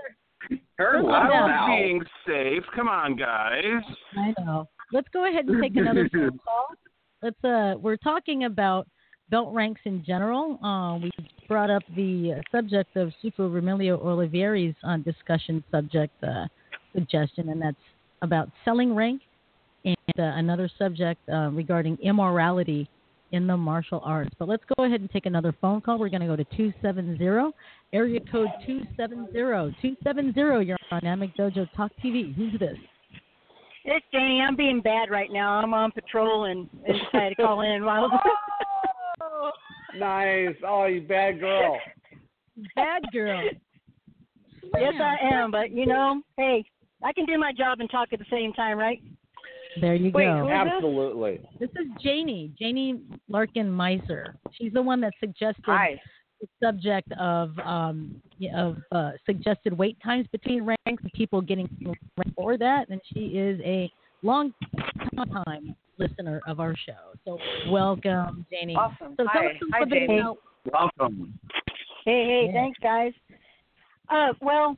another- 0.49 0.61
Turn 0.77 1.05
I 1.05 1.09
left 1.29 1.29
now. 1.47 1.67
Being 1.67 2.01
safe. 2.27 2.63
Come 2.75 2.87
on, 2.87 3.15
guys. 3.15 3.81
I 4.17 4.33
know. 4.43 4.67
Let's 4.91 5.07
go 5.13 5.27
ahead 5.29 5.45
and 5.45 5.61
take 5.61 5.75
another 5.75 6.09
phone 6.11 6.39
call. 6.45 6.67
Let's 7.23 7.43
uh 7.43 7.75
we're 7.79 7.97
talking 7.97 8.43
about 8.43 8.87
belt 9.31 9.53
ranks 9.53 9.81
in 9.85 10.03
general. 10.05 10.59
Uh, 10.63 10.97
we 10.97 11.11
brought 11.47 11.69
up 11.71 11.81
the 11.95 12.35
uh, 12.37 12.41
subject 12.55 12.95
of 12.95 13.11
Super 13.21 13.49
Remilio 13.49 13.99
Olivieri's 14.03 14.75
uh, 14.87 14.97
discussion 14.97 15.63
subject 15.71 16.13
uh, 16.23 16.45
suggestion, 16.93 17.49
and 17.49 17.61
that's 17.61 17.75
about 18.21 18.49
selling 18.63 18.93
rank, 18.93 19.21
and 19.85 19.95
uh, 20.19 20.23
another 20.37 20.69
subject 20.77 21.19
uh, 21.29 21.49
regarding 21.51 21.97
immorality 22.03 22.87
in 23.31 23.47
the 23.47 23.57
martial 23.57 24.01
arts. 24.03 24.31
But 24.37 24.47
let's 24.47 24.63
go 24.77 24.85
ahead 24.85 25.01
and 25.01 25.09
take 25.09 25.25
another 25.25 25.53
phone 25.61 25.81
call. 25.81 25.99
We're 25.99 26.09
going 26.09 26.21
to 26.21 26.27
go 26.27 26.35
to 26.35 26.43
270, 26.43 27.53
area 27.93 28.19
code 28.31 28.49
270. 28.65 29.33
270, 29.33 30.65
you're 30.65 30.77
on 30.91 30.99
Dynamic 30.99 31.35
Dojo 31.37 31.67
Talk 31.75 31.91
TV. 32.03 32.33
Who's 32.35 32.59
this? 32.59 32.77
It's 33.83 34.05
Janie. 34.11 34.41
I'm 34.41 34.55
being 34.55 34.81
bad 34.81 35.11
right 35.11 35.31
now. 35.31 35.53
I'm 35.53 35.73
on 35.73 35.91
patrol 35.91 36.45
and, 36.45 36.67
and 36.87 36.97
decided 36.99 37.35
to 37.37 37.43
call 37.43 37.61
in 37.61 37.85
while 37.85 38.09
oh. 39.21 39.51
Nice. 39.95 40.55
Oh, 40.67 40.85
you 40.85 41.01
bad 41.01 41.39
girl. 41.39 41.79
Bad 42.75 43.03
girl. 43.13 43.43
Yes, 44.79 44.93
I 44.99 45.17
am. 45.33 45.51
But 45.51 45.71
you 45.71 45.85
know, 45.85 46.21
hey, 46.37 46.65
I 47.03 47.13
can 47.13 47.25
do 47.25 47.37
my 47.37 47.53
job 47.53 47.79
and 47.79 47.89
talk 47.89 48.09
at 48.11 48.19
the 48.19 48.25
same 48.31 48.53
time, 48.53 48.77
right? 48.77 49.01
There 49.81 49.95
you 49.95 50.11
Wait, 50.13 50.25
go. 50.25 50.39
who 50.39 50.47
is 50.47 50.51
this? 50.63 50.73
Absolutely. 50.75 51.39
This 51.59 51.69
is 51.71 51.87
Janie, 52.01 52.51
Janie 52.59 53.01
Larkin 53.27 53.67
Meiser. 53.67 54.35
She's 54.51 54.71
the 54.73 54.81
one 54.81 55.01
that 55.01 55.13
suggested 55.19 55.63
Hi. 55.65 55.99
the 56.41 56.47
subject 56.63 57.11
of 57.13 57.57
um, 57.59 58.21
of 58.55 58.77
uh, 58.91 59.11
suggested 59.25 59.77
wait 59.77 59.97
times 60.03 60.27
between 60.31 60.63
ranks 60.63 61.03
and 61.03 61.11
people 61.13 61.41
getting 61.41 61.67
ranked 61.81 62.35
for 62.35 62.57
that, 62.57 62.89
and 62.89 63.01
she 63.13 63.37
is 63.37 63.59
a 63.63 63.91
long 64.21 64.53
time 65.33 65.75
listener 65.97 66.41
of 66.47 66.59
our 66.59 66.75
show. 66.85 67.13
So 67.25 67.37
welcome, 67.69 68.45
Janie. 68.51 68.75
Awesome. 68.75 69.15
So 69.17 69.23
tell 69.31 69.41
Hi. 69.41 69.47
us 69.47 69.51
a 69.61 69.65
Hi, 69.73 69.79
little 69.79 69.89
bit 69.89 70.07
Janie. 70.07 70.19
about 70.19 70.37
Welcome. 70.97 71.37
Hey, 72.05 72.25
hey, 72.25 72.45
Yeah. 72.47 72.53
thanks, 72.53 72.79
guys. 72.81 73.13
Uh, 74.09 74.33
well, 74.41 74.77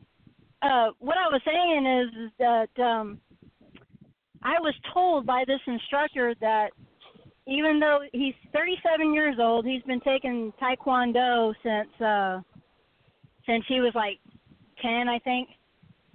uh, 0.61 0.89
what 0.99 1.17
I 1.17 1.27
was 1.29 1.41
saying 1.45 1.85
is, 1.85 2.25
is 2.25 2.31
that 2.39 2.69
um, 2.83 3.19
I 4.43 4.59
was 4.59 4.73
told 4.93 5.25
by 5.25 5.43
this 5.47 5.61
instructor 5.67 6.33
that 6.41 6.71
even 7.47 7.79
though 7.79 7.99
he's 8.11 8.35
37 8.53 9.13
years 9.13 9.37
old, 9.39 9.65
he's 9.65 9.81
been 9.83 10.01
taking 10.01 10.53
Taekwondo 10.61 11.53
since 11.63 12.01
uh, 12.01 12.41
since 13.45 13.63
he 13.67 13.79
was 13.79 13.93
like 13.95 14.19
10, 14.81 15.07
I 15.07 15.19
think 15.19 15.49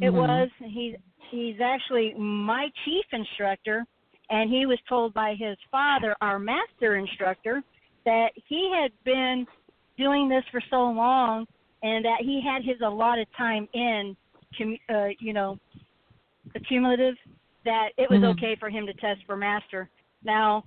it 0.01 0.11
Mhm. 0.13 0.15
was. 0.15 0.51
He's 0.59 0.97
he's 1.31 1.61
actually 1.61 2.13
my 2.15 2.71
chief 2.85 3.07
instructor, 3.13 3.87
and 4.29 4.51
he 4.51 4.67
was 4.67 4.79
told 4.89 5.15
by 5.15 5.35
his 5.35 5.57
father, 5.71 6.15
our 6.21 6.39
master 6.39 6.97
instructor, 6.97 7.63
that 8.05 8.33
he 8.49 8.71
had 8.71 8.93
been 9.05 9.47
doing 9.97 10.29
this 10.29 10.45
for 10.51 10.61
so 10.69 10.91
long 10.91 11.47
and 11.83 12.05
that 12.05 12.21
he 12.21 12.41
had 12.41 12.63
his 12.63 12.81
allotted 12.83 13.29
time 13.37 13.69
in 13.73 14.17
uh, 14.91 15.09
you 15.19 15.33
know 15.33 15.59
accumulative 16.55 17.17
that 17.65 17.91
it 17.97 18.09
was 18.11 18.21
Mhm. 18.21 18.31
okay 18.37 18.57
for 18.57 18.69
him 18.71 18.87
to 18.87 18.95
test 18.95 19.23
for 19.25 19.37
master 19.37 19.89
now 20.25 20.65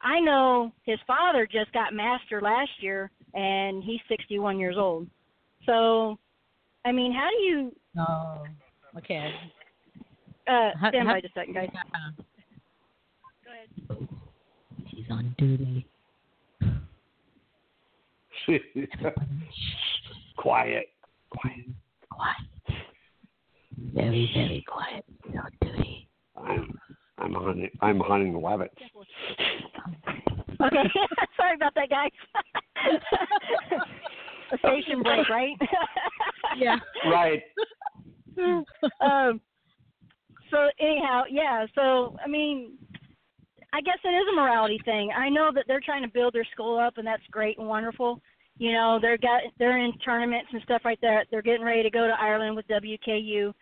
i 0.00 0.18
know 0.20 0.72
his 0.84 0.98
father 1.06 1.46
just 1.46 1.72
got 1.72 1.92
master 1.94 2.40
last 2.40 2.70
year 2.82 3.10
and 3.34 3.82
he's 3.84 4.00
61 4.08 4.58
years 4.58 4.76
old 4.76 5.08
so 5.64 6.18
i 6.84 6.92
mean 6.92 7.12
how 7.12 7.28
do 7.30 7.36
you 7.42 7.76
Oh, 7.98 8.44
okay. 8.98 9.34
uh 10.46 10.70
How- 10.78 10.88
stand 10.90 11.08
how- 11.08 11.14
by 11.14 11.20
just 11.20 11.36
a 11.36 11.40
second 11.40 11.54
guys 11.54 11.70
Go 13.44 13.52
ahead. 13.52 14.08
She's 14.90 15.10
on 15.10 15.34
duty. 15.38 15.86
Quiet. 20.36 20.88
Quiet. 21.30 21.66
Very, 23.78 24.30
very 24.34 24.64
quiet. 24.66 25.04
She's 25.24 25.36
on 25.36 25.50
duty. 25.60 26.05
I'm 26.44 26.78
I'm 27.18 27.32
hunting 27.34 27.70
I'm 27.80 28.00
hunting 28.00 28.32
the 28.32 28.38
rabbits. 28.38 28.74
okay. 30.62 30.82
Sorry 31.36 31.54
about 31.54 31.74
that 31.74 31.88
guys. 31.88 32.10
A 34.52 34.58
station 34.58 35.02
break 35.02 35.28
right? 35.28 35.56
Yeah. 36.56 36.76
Right. 37.10 37.42
um 39.00 39.40
so 40.50 40.68
anyhow 40.78 41.22
yeah 41.28 41.66
so 41.74 42.16
i 42.24 42.28
mean 42.28 42.78
i 43.72 43.80
guess 43.80 43.98
it 44.04 44.08
is 44.08 44.24
a 44.32 44.36
morality 44.36 44.78
thing. 44.84 45.10
I 45.16 45.28
know 45.28 45.50
that 45.54 45.64
they're 45.66 45.80
trying 45.84 46.02
to 46.02 46.08
build 46.08 46.34
their 46.34 46.46
school 46.52 46.78
up 46.78 46.98
and 46.98 47.06
that's 47.06 47.22
great 47.30 47.58
and 47.58 47.66
wonderful. 47.68 48.20
You 48.58 48.72
know 48.72 48.98
they're 49.02 49.18
got 49.18 49.42
they're 49.58 49.78
in 49.78 49.92
tournaments 50.04 50.48
and 50.52 50.62
stuff 50.62 50.82
like 50.84 51.00
that. 51.00 51.26
They're 51.30 51.42
getting 51.42 51.64
ready 51.64 51.82
to 51.82 51.90
go 51.90 52.06
to 52.06 52.14
ireland 52.20 52.56
with 52.56 52.66
wku 52.68 53.52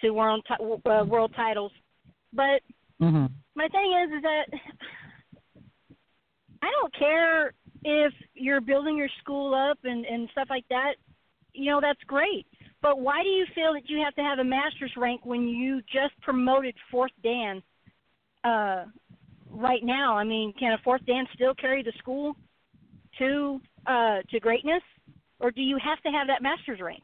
to 0.00 0.10
world 0.10 0.44
ti- 0.48 0.90
uh, 0.90 1.04
world 1.04 1.32
titles 1.36 1.72
but 2.32 2.60
Mm-hmm. 3.02 3.26
my 3.56 3.66
thing 3.68 3.92
is 4.04 4.16
is 4.16 4.22
that 4.22 4.44
I 6.62 6.70
don't 6.80 6.94
care 6.96 7.52
if 7.82 8.12
you're 8.34 8.60
building 8.60 8.96
your 8.96 9.08
school 9.20 9.54
up 9.54 9.78
and 9.82 10.04
and 10.06 10.28
stuff 10.30 10.46
like 10.48 10.64
that. 10.68 10.92
You 11.52 11.72
know 11.72 11.80
that's 11.80 12.02
great, 12.06 12.46
but 12.80 13.00
why 13.00 13.22
do 13.24 13.28
you 13.28 13.44
feel 13.54 13.72
that 13.72 13.88
you 13.90 14.00
have 14.04 14.14
to 14.14 14.22
have 14.22 14.38
a 14.38 14.44
master's 14.44 14.92
rank 14.96 15.22
when 15.24 15.48
you 15.48 15.80
just 15.82 16.18
promoted 16.20 16.74
fourth 16.90 17.10
Dan? 17.22 17.60
Uh, 18.44 18.84
right 19.50 19.82
now, 19.82 20.16
I 20.16 20.24
mean, 20.24 20.52
can 20.58 20.72
a 20.72 20.78
fourth 20.84 21.04
Dan 21.04 21.26
still 21.34 21.54
carry 21.54 21.82
the 21.82 21.92
school 21.98 22.36
to 23.18 23.60
uh 23.86 24.18
to 24.30 24.38
greatness, 24.38 24.82
or 25.40 25.50
do 25.50 25.60
you 25.60 25.76
have 25.84 26.00
to 26.02 26.10
have 26.10 26.28
that 26.28 26.40
master's 26.40 26.80
rank? 26.80 27.02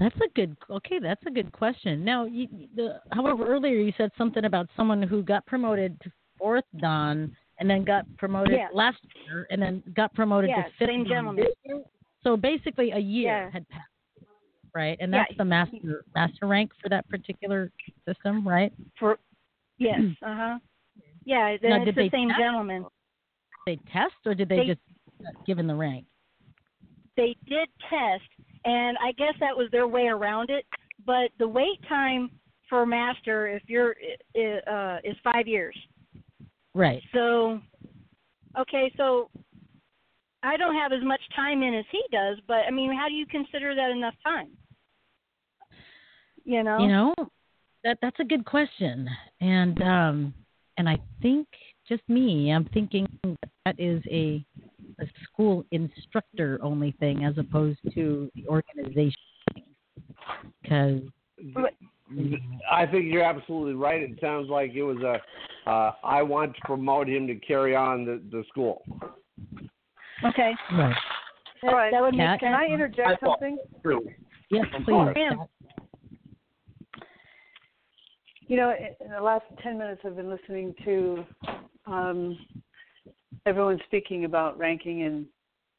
That's 0.00 0.16
a 0.16 0.28
good. 0.34 0.56
Okay, 0.70 0.98
that's 0.98 1.20
a 1.26 1.30
good 1.30 1.52
question. 1.52 2.02
Now, 2.04 2.24
you, 2.24 2.48
the, 2.74 3.00
however, 3.12 3.46
earlier 3.46 3.74
you 3.78 3.92
said 3.98 4.10
something 4.16 4.46
about 4.46 4.68
someone 4.76 5.02
who 5.02 5.22
got 5.22 5.44
promoted 5.46 6.00
to 6.00 6.10
fourth 6.38 6.64
dan 6.80 7.36
and 7.58 7.68
then 7.68 7.84
got 7.84 8.06
promoted 8.16 8.54
Yeah. 8.54 8.68
last 8.72 8.98
year 9.26 9.46
and 9.50 9.60
then 9.60 9.82
got 9.94 10.12
promoted 10.14 10.48
Yeah, 10.50 10.62
to 10.62 10.70
fifth 10.78 10.88
same 10.88 11.04
gentleman. 11.06 11.44
this 11.44 11.54
year. 11.64 11.82
So 12.22 12.36
basically, 12.36 12.92
a 12.92 12.98
year 12.98 13.44
Yeah. 13.44 13.50
had 13.50 13.68
passed, 13.68 13.84
right? 14.74 14.96
And 15.00 15.12
that's 15.12 15.36
the 15.36 15.44
master 15.44 16.04
master 16.14 16.46
rank 16.46 16.72
for 16.82 16.88
that 16.88 17.06
particular 17.10 17.70
system, 18.08 18.48
right? 18.48 18.72
For 18.98 19.18
yes, 19.76 20.00
uh 20.22 20.34
huh. 20.34 20.58
Yeah, 21.26 21.56
then 21.60 21.70
Now, 21.70 21.82
it's 21.82 21.94
the 21.94 22.08
same 22.10 22.28
test? 22.30 22.40
gentleman. 22.40 22.86
They 23.66 23.76
test, 23.92 24.14
or 24.24 24.34
did 24.34 24.48
they, 24.48 24.56
They- 24.56 24.66
just 24.68 24.80
given 25.46 25.66
the 25.66 25.74
rank? 25.74 26.06
they 27.18 27.36
did 27.46 27.68
test, 27.90 28.22
and 28.64 28.96
I 29.02 29.12
guess 29.12 29.34
that 29.40 29.56
was 29.56 29.68
their 29.70 29.86
way 29.86 30.06
around 30.06 30.50
it. 30.50 30.64
But 31.06 31.30
the 31.38 31.48
wait 31.48 31.80
time 31.88 32.30
for 32.68 32.82
a 32.82 32.86
master, 32.86 33.48
if 33.48 33.62
you're, 33.66 33.94
i- 34.36 34.70
uh, 34.70 34.98
is 35.02 35.16
five 35.24 35.46
years. 35.48 35.76
Right. 36.74 37.02
So, 37.12 37.60
okay, 38.58 38.92
so 38.96 39.28
I 40.42 40.56
don't 40.56 40.74
have 40.74 40.92
as 40.92 41.02
much 41.02 41.20
time 41.34 41.62
in 41.62 41.74
as 41.74 41.84
he 41.90 42.02
does, 42.12 42.38
but 42.46 42.60
I 42.66 42.70
mean, 42.70 42.96
how 42.96 43.08
do 43.08 43.14
you 43.14 43.26
consider 43.26 43.74
that 43.74 43.90
enough 43.90 44.14
time? 44.24 44.48
You 46.44 46.62
know. 46.62 46.78
You 46.78 46.88
know, 46.88 47.14
that 47.84 47.98
that's 48.00 48.18
a 48.20 48.24
good 48.24 48.44
question, 48.44 49.08
and 49.40 49.80
um, 49.82 50.34
and 50.76 50.88
I 50.88 50.98
think 51.22 51.46
just 51.90 52.08
me, 52.08 52.52
I'm 52.52 52.64
thinking 52.72 53.06
that 53.66 53.78
is 53.78 54.02
a 54.10 54.44
a 55.00 55.04
school 55.24 55.64
instructor 55.72 56.58
only 56.62 56.92
thing 57.00 57.24
as 57.24 57.36
opposed 57.36 57.78
to 57.94 58.30
the 58.34 58.46
organization, 58.46 59.14
because 60.62 61.00
I 62.70 62.86
think 62.86 63.12
you're 63.12 63.24
absolutely 63.24 63.74
right. 63.74 64.02
It 64.02 64.18
sounds 64.20 64.48
like 64.48 64.72
it 64.74 64.82
was 64.82 64.98
a 64.98 65.20
uh, 65.70 65.92
I 66.04 66.22
want 66.22 66.54
to 66.54 66.60
promote 66.64 67.08
him 67.08 67.26
to 67.26 67.34
carry 67.34 67.74
on 67.74 68.04
the, 68.04 68.22
the 68.30 68.44
school. 68.48 68.82
Okay. 70.24 70.52
right. 70.72 70.94
That, 71.62 71.68
All 71.68 71.74
right. 71.74 71.92
that 71.92 72.00
would 72.00 72.14
make 72.14 72.26
Kat? 72.26 72.40
Can 72.40 72.54
I 72.54 72.64
sense. 72.64 72.74
interject 72.74 73.24
something? 73.24 73.58
Yes, 74.50 74.64
please. 74.72 74.84
course. 74.86 75.16
Ma'am. 75.16 75.38
You 78.50 78.56
know, 78.56 78.74
in 79.00 79.12
the 79.12 79.20
last 79.20 79.44
10 79.62 79.78
minutes, 79.78 80.00
I've 80.04 80.16
been 80.16 80.28
listening 80.28 80.74
to 80.84 81.24
um, 81.86 82.36
everyone 83.46 83.78
speaking 83.86 84.24
about 84.24 84.58
ranking 84.58 85.04
and 85.04 85.24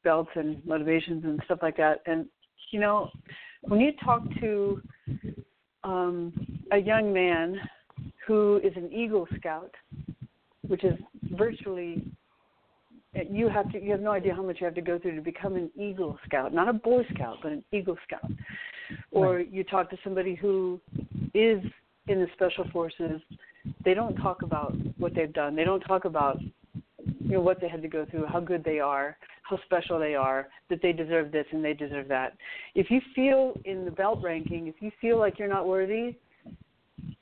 belts 0.04 0.30
and 0.36 0.64
motivations 0.64 1.22
and 1.24 1.38
stuff 1.44 1.58
like 1.60 1.76
that. 1.76 2.00
And, 2.06 2.24
you 2.70 2.80
know, 2.80 3.10
when 3.60 3.78
you 3.78 3.92
talk 4.02 4.22
to 4.40 4.80
um, 5.84 6.32
a 6.72 6.78
young 6.78 7.12
man 7.12 7.60
who 8.26 8.58
is 8.64 8.72
an 8.76 8.90
Eagle 8.90 9.28
Scout, 9.36 9.74
which 10.66 10.82
is 10.82 10.98
virtually 11.32 12.02
you 13.30 13.50
have 13.50 13.70
to 13.72 13.82
you 13.82 13.90
have 13.90 14.00
no 14.00 14.12
idea 14.12 14.34
how 14.34 14.42
much 14.42 14.56
you 14.60 14.64
have 14.64 14.74
to 14.76 14.80
go 14.80 14.98
through 14.98 15.16
to 15.16 15.20
become 15.20 15.56
an 15.56 15.70
Eagle 15.78 16.18
Scout, 16.24 16.54
not 16.54 16.70
a 16.70 16.72
Boy 16.72 17.06
Scout, 17.12 17.36
but 17.42 17.52
an 17.52 17.62
Eagle 17.70 17.98
Scout. 18.06 18.32
Or 19.10 19.40
you 19.40 19.62
talk 19.62 19.90
to 19.90 19.98
somebody 20.02 20.34
who 20.34 20.80
is 21.34 21.62
in 22.08 22.20
the 22.20 22.26
special 22.34 22.68
forces, 22.72 23.20
they 23.84 23.94
don't 23.94 24.16
talk 24.16 24.42
about 24.42 24.74
what 24.98 25.14
they've 25.14 25.32
done. 25.32 25.54
They 25.54 25.64
don't 25.64 25.80
talk 25.80 26.04
about 26.04 26.40
you 27.20 27.32
know 27.32 27.40
what 27.40 27.60
they 27.60 27.68
had 27.68 27.82
to 27.82 27.88
go 27.88 28.04
through, 28.04 28.26
how 28.26 28.40
good 28.40 28.64
they 28.64 28.78
are, 28.78 29.16
how 29.42 29.58
special 29.64 29.98
they 29.98 30.14
are, 30.14 30.48
that 30.70 30.80
they 30.82 30.92
deserve 30.92 31.32
this 31.32 31.46
and 31.52 31.64
they 31.64 31.72
deserve 31.72 32.08
that. 32.08 32.34
If 32.74 32.90
you 32.90 33.00
feel 33.14 33.54
in 33.64 33.84
the 33.84 33.90
belt 33.90 34.20
ranking, 34.22 34.66
if 34.66 34.76
you 34.80 34.90
feel 35.00 35.18
like 35.18 35.38
you're 35.38 35.48
not 35.48 35.66
worthy, 35.66 36.16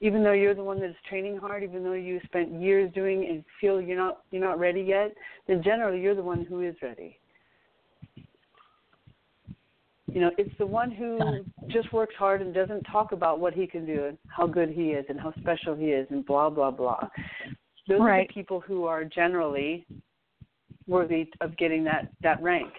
even 0.01 0.23
though 0.23 0.33
you're 0.33 0.55
the 0.55 0.65
one 0.65 0.81
that's 0.81 0.95
training 1.09 1.37
hard, 1.37 1.63
even 1.63 1.85
though 1.85 1.93
you 1.93 2.21
spent 2.25 2.61
years 2.61 2.91
doing 2.95 3.27
and 3.29 3.45
feel 3.61 3.81
you're 3.81 3.97
not 3.97 4.23
you're 4.31 4.45
not 4.45 4.59
ready 4.59 4.83
yet, 4.83 5.15
then 5.47 5.63
generally 5.63 6.01
you're 6.01 6.15
the 6.15 6.23
one 6.23 6.45
who 6.45 6.61
is 6.63 6.75
ready. 6.83 7.19
You 10.13 10.21
know, 10.21 10.31
it's 10.39 10.57
the 10.59 10.67
one 10.67 10.91
who 10.91 11.45
just 11.69 11.93
works 11.93 12.15
hard 12.19 12.43
and 12.43 12.53
doesn't 12.53 12.83
talk 12.85 13.13
about 13.13 13.39
what 13.39 13.55
he 13.55 13.67
can 13.67 13.87
do 13.87 14.07
and 14.07 14.19
how 14.29 14.47
good 14.47 14.71
he 14.71 14.91
is 14.91 15.05
and 15.09 15.21
how 15.21 15.33
special 15.41 15.75
he 15.75 15.87
is 15.87 16.07
and 16.11 16.25
blah 16.27 16.51
blah 16.51 16.71
blah. 16.71 17.09
Those 17.89 18.01
are 18.01 18.23
the 18.23 18.33
people 18.33 18.61
who 18.61 18.85
are 18.85 19.05
generally 19.05 19.87
worthy 20.87 21.29
of 21.41 21.57
getting 21.57 21.85
that 21.85 22.09
that 22.23 22.43
rank. 22.43 22.73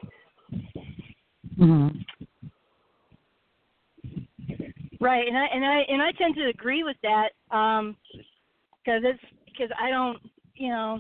Mm-hmm. 1.58 1.98
Right, 5.00 5.28
and 5.28 5.38
I 5.38 5.46
and 5.54 5.66
I 5.66 5.80
and 5.88 6.02
I 6.02 6.12
tend 6.12 6.36
to 6.36 6.50
agree 6.50 6.84
with 6.84 6.98
that. 7.04 7.30
Um, 7.56 7.96
because 8.84 9.02
it's 9.04 9.20
because 9.46 9.70
I 9.80 9.90
don't, 9.90 10.18
you 10.56 10.70
know, 10.70 11.00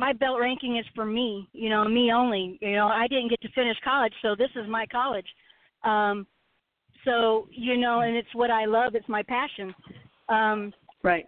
my 0.00 0.14
belt 0.14 0.40
ranking 0.40 0.78
is 0.78 0.86
for 0.94 1.04
me, 1.04 1.46
you 1.52 1.68
know, 1.68 1.84
me 1.84 2.10
only. 2.10 2.58
You 2.62 2.72
know, 2.72 2.86
I 2.86 3.06
didn't 3.06 3.28
get 3.28 3.40
to 3.42 3.52
finish 3.52 3.76
college, 3.84 4.14
so 4.22 4.34
this 4.34 4.48
is 4.56 4.66
my 4.66 4.86
college. 4.86 5.26
Um, 5.84 6.26
so 7.04 7.46
you 7.50 7.76
know, 7.76 8.00
and 8.00 8.16
it's 8.16 8.34
what 8.34 8.50
I 8.50 8.64
love. 8.64 8.94
It's 8.94 9.08
my 9.08 9.22
passion. 9.22 9.74
Um, 10.30 10.72
right. 11.02 11.26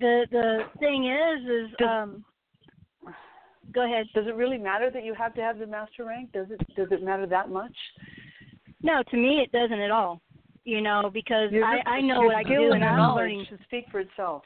The 0.00 0.26
the 0.30 0.60
thing 0.80 1.06
is, 1.06 1.68
is 1.68 1.86
um, 1.86 2.24
go 3.72 3.84
ahead. 3.84 4.06
Does 4.14 4.26
it 4.26 4.34
really 4.34 4.58
matter 4.58 4.90
that 4.90 5.04
you 5.04 5.12
have 5.12 5.34
to 5.34 5.42
have 5.42 5.58
the 5.58 5.66
master 5.66 6.06
rank? 6.06 6.32
Does 6.32 6.46
it 6.50 6.60
does 6.74 6.88
it 6.90 7.02
matter 7.02 7.26
that 7.26 7.50
much? 7.50 7.76
No, 8.82 9.02
to 9.10 9.16
me 9.16 9.42
it 9.44 9.52
doesn't 9.52 9.78
at 9.78 9.90
all. 9.90 10.22
You 10.64 10.80
know, 10.80 11.10
because 11.12 11.52
Your- 11.52 11.66
I 11.66 11.82
I 11.84 12.00
know 12.00 12.22
what 12.22 12.34
I 12.34 12.42
do, 12.44 12.72
and 12.72 12.82
I'm 12.82 13.14
learning. 13.14 13.44
to 13.50 13.58
speak 13.64 13.84
for 13.90 14.00
itself. 14.00 14.42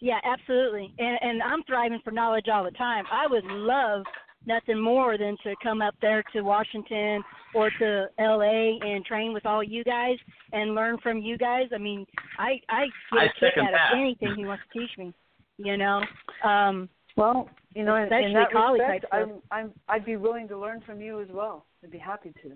Yeah, 0.00 0.18
absolutely. 0.24 0.94
And 0.98 1.18
and 1.20 1.42
I'm 1.42 1.62
thriving 1.64 2.00
for 2.04 2.10
knowledge 2.10 2.46
all 2.52 2.64
the 2.64 2.70
time. 2.72 3.04
I 3.10 3.26
would 3.26 3.44
love 3.44 4.04
nothing 4.46 4.80
more 4.80 5.18
than 5.18 5.36
to 5.42 5.54
come 5.62 5.82
up 5.82 5.94
there 6.00 6.22
to 6.32 6.42
Washington 6.42 7.22
or 7.54 7.70
to 7.78 8.06
LA 8.20 8.78
and 8.80 9.04
train 9.04 9.32
with 9.32 9.44
all 9.44 9.62
you 9.62 9.82
guys 9.82 10.16
and 10.52 10.74
learn 10.74 10.98
from 11.02 11.18
you 11.18 11.36
guys. 11.36 11.66
I 11.74 11.78
mean, 11.78 12.06
I 12.38 12.60
I 12.68 12.84
get 13.12 13.20
I 13.20 13.24
a 13.24 13.28
kick 13.40 13.58
out 13.58 13.70
that. 13.72 13.92
of 13.94 13.98
anything 13.98 14.34
he 14.36 14.44
wants 14.46 14.62
to 14.72 14.78
teach 14.78 14.96
me. 14.98 15.12
You 15.56 15.76
know. 15.76 16.00
Um 16.44 16.88
Well, 17.16 17.48
you 17.74 17.84
know, 17.84 17.96
in, 17.96 18.04
especially 18.04 18.26
in 18.26 18.32
that 18.34 18.52
college 18.52 18.80
respect, 18.80 19.06
type. 19.10 19.20
I'm 19.22 19.42
I'm 19.50 19.72
I'd 19.88 20.04
be 20.04 20.16
willing 20.16 20.46
to 20.48 20.58
learn 20.58 20.80
from 20.86 21.00
you 21.00 21.20
as 21.20 21.28
well. 21.32 21.66
I'd 21.82 21.90
be 21.90 21.98
happy 21.98 22.32
to. 22.42 22.52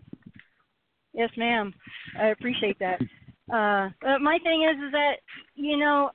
Yes, 1.12 1.30
ma'am. 1.36 1.74
I 2.18 2.28
appreciate 2.28 2.78
that. 2.78 3.00
Uh, 3.52 3.90
uh, 4.08 4.18
my 4.20 4.38
thing 4.42 4.62
is, 4.62 4.76
is 4.86 4.92
that 4.92 5.14
you 5.56 5.76
know, 5.76 6.10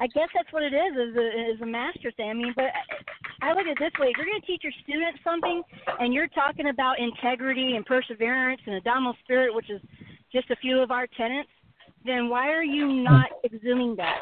I 0.00 0.06
guess 0.06 0.28
that's 0.34 0.50
what 0.50 0.62
it 0.62 0.72
is, 0.72 0.92
is 0.96 1.16
a, 1.16 1.54
is 1.54 1.60
a 1.60 1.66
master 1.66 2.10
thing. 2.16 2.30
I 2.30 2.32
mean, 2.32 2.52
but 2.56 2.64
I, 3.42 3.50
I 3.50 3.52
look 3.52 3.66
at 3.66 3.72
it 3.72 3.78
this 3.78 3.92
way: 4.00 4.08
if 4.08 4.16
you're 4.16 4.26
going 4.26 4.40
to 4.40 4.46
teach 4.46 4.62
your 4.64 4.72
students 4.82 5.20
something, 5.22 5.62
and 5.98 6.14
you're 6.14 6.28
talking 6.28 6.68
about 6.68 6.98
integrity 6.98 7.76
and 7.76 7.84
perseverance 7.84 8.60
and 8.66 8.76
a 8.76 8.80
dominant 8.80 9.16
spirit, 9.22 9.54
which 9.54 9.68
is 9.68 9.80
just 10.32 10.50
a 10.50 10.56
few 10.56 10.80
of 10.80 10.90
our 10.90 11.06
tenets, 11.16 11.50
then 12.04 12.28
why 12.28 12.48
are 12.48 12.64
you 12.64 12.86
not 13.02 13.26
exhuming 13.44 13.94
that? 13.96 14.20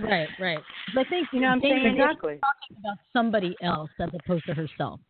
Right, 0.00 0.28
right. 0.40 0.58
But 0.94 1.06
I 1.06 1.10
think 1.10 1.28
You 1.32 1.40
know 1.40 1.48
what 1.48 1.54
I'm 1.54 1.60
saying? 1.60 1.86
is 1.86 1.98
talking 1.98 2.76
about 2.78 2.96
somebody 3.12 3.56
else 3.62 3.90
as 3.98 4.10
opposed 4.24 4.46
to 4.46 4.54
herself, 4.54 5.00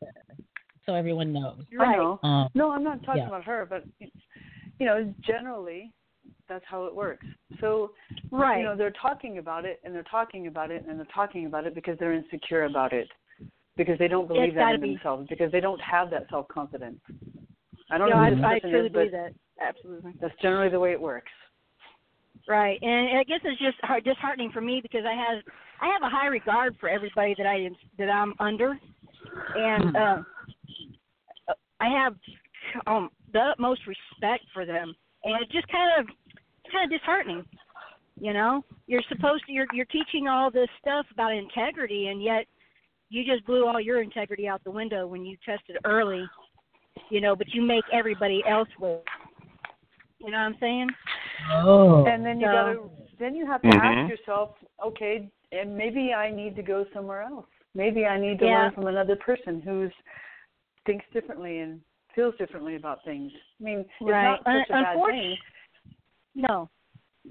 so 0.87 0.95
everyone 0.95 1.33
knows. 1.33 1.65
I 1.79 1.97
know. 1.97 2.21
Um, 2.23 2.49
no, 2.55 2.71
I'm 2.71 2.85
not 2.85 3.03
talking 3.05 3.23
yeah. 3.23 3.29
about 3.29 3.45
her, 3.45 3.67
but 3.69 3.85
you 4.79 4.87
know, 4.87 5.13
generally, 5.27 5.93
that's 6.51 6.65
how 6.69 6.85
it 6.85 6.95
works. 6.95 7.25
So, 7.61 7.93
Right. 8.31 8.59
you 8.59 8.65
know, 8.65 8.77
they're 8.77 8.93
talking 9.01 9.39
about 9.39 9.65
it, 9.65 9.81
and 9.85 9.95
they're 9.95 10.03
talking 10.03 10.49
about 10.49 10.71
it, 10.71 10.85
and 10.87 10.99
they're 10.99 11.07
talking 11.15 11.47
about 11.47 11.67
it 11.67 11.75
because 11.75 11.97
they're 11.99 12.13
insecure 12.13 12.65
about 12.65 12.93
it, 12.93 13.09
because 13.77 13.99
they 13.99 14.09
don't 14.09 14.29
believe 14.29 14.51
It's 14.51 14.57
that 14.57 14.75
in 14.75 14.81
be. 14.81 14.95
themselves, 14.95 15.27
because 15.31 15.51
they 15.53 15.61
don't 15.61 15.81
have 15.81 16.11
that 16.11 16.27
self 16.29 16.47
confidence. 16.49 16.99
I 17.91 17.99
don't 17.99 18.09
Yeah, 18.09 18.31
know 18.31 18.43
I, 18.43 18.57
I 18.57 18.59
truly 18.61 18.87
is, 18.87 18.93
believe 18.93 19.13
that. 19.13 19.33
Absolutely. 19.61 20.15
that's 20.21 20.35
generally 20.43 20.71
the 20.71 20.81
way 20.81 20.93
it 20.93 21.01
works. 21.01 21.33
Right, 22.49 22.79
and 22.83 23.19
I 23.19 23.25
guess 23.25 23.41
it's 23.45 23.61
just 23.61 23.77
hard, 23.83 24.05
disheartening 24.05 24.51
for 24.53 24.61
me 24.61 24.81
because 24.83 25.03
I 25.07 25.15
have 25.15 25.43
I 25.81 25.87
have 25.87 26.03
a 26.03 26.09
high 26.09 26.27
regard 26.27 26.77
for 26.81 26.89
everybody 26.89 27.35
that 27.39 27.47
I 27.47 27.69
that 27.99 28.11
I'm 28.11 28.35
under, 28.41 28.79
and 29.55 29.97
uh, 29.97 30.23
I 31.81 31.89
have 31.89 32.15
um, 32.87 33.11
the 33.33 33.41
utmost 33.41 33.83
respect 33.87 34.45
for 34.53 34.65
them, 34.65 34.95
and 35.25 35.43
it's 35.43 35.53
just 35.53 35.69
kind 35.69 36.01
of 36.01 36.15
kind 36.71 36.93
of 36.93 36.99
disheartening. 36.99 37.45
You 38.21 38.33
know, 38.33 38.65
you're 38.87 39.03
supposed 39.09 39.45
to 39.47 39.53
you're 39.53 39.67
you're 39.73 39.87
teaching 39.87 40.29
all 40.29 40.51
this 40.51 40.69
stuff 40.81 41.07
about 41.13 41.33
integrity, 41.33 42.09
and 42.09 42.23
yet 42.23 42.47
you 43.09 43.25
just 43.25 43.47
blew 43.47 43.67
all 43.67 43.81
your 43.81 44.03
integrity 44.03 44.47
out 44.47 44.63
the 44.65 44.71
window 44.71 45.07
when 45.07 45.25
you 45.25 45.37
tested 45.45 45.77
early. 45.85 46.25
You 47.09 47.21
know, 47.21 47.35
but 47.35 47.49
you 47.55 47.63
make 47.63 47.85
everybody 47.93 48.43
else 48.49 48.69
wait. 48.79 49.01
You 50.19 50.31
know 50.31 50.39
what 50.39 50.45
I'm 50.45 50.57
saying? 50.61 50.89
Oh. 51.53 52.05
And 52.07 52.25
then 52.25 52.41
you 52.41 52.47
So- 52.47 52.53
gotta 52.53 52.91
then 53.19 53.35
you 53.35 53.47
have 53.47 53.61
to 53.63 53.69
Mhm. 53.69 53.83
ask 53.83 54.11
yourself, 54.11 54.57
okay, 54.83 55.31
and 55.53 55.77
maybe 55.77 56.15
I 56.15 56.31
need 56.31 56.57
to 56.57 56.63
go 56.63 56.85
somewhere 56.95 57.23
else. 57.23 57.47
Maybe 57.75 58.07
I 58.07 58.19
need 58.19 58.39
to 58.39 58.47
Yeah. 58.47 58.63
learn 58.63 58.73
from 58.73 58.87
another 58.87 59.17
person 59.17 59.61
who's 59.61 59.93
thinks 60.87 61.05
differently 61.13 61.59
and 61.59 61.83
feels 62.15 62.35
differently 62.37 62.77
about 62.77 63.05
things. 63.05 63.31
I 63.61 63.63
mean, 63.63 63.81
it's 63.81 64.01
Right. 64.01 64.23
not 64.23 64.39
such 64.45 64.71
a 64.71 64.75
Un- 64.75 64.83
bad 64.85 64.97
unfortu- 64.97 65.11
thing. 65.11 65.39
No, 66.35 66.69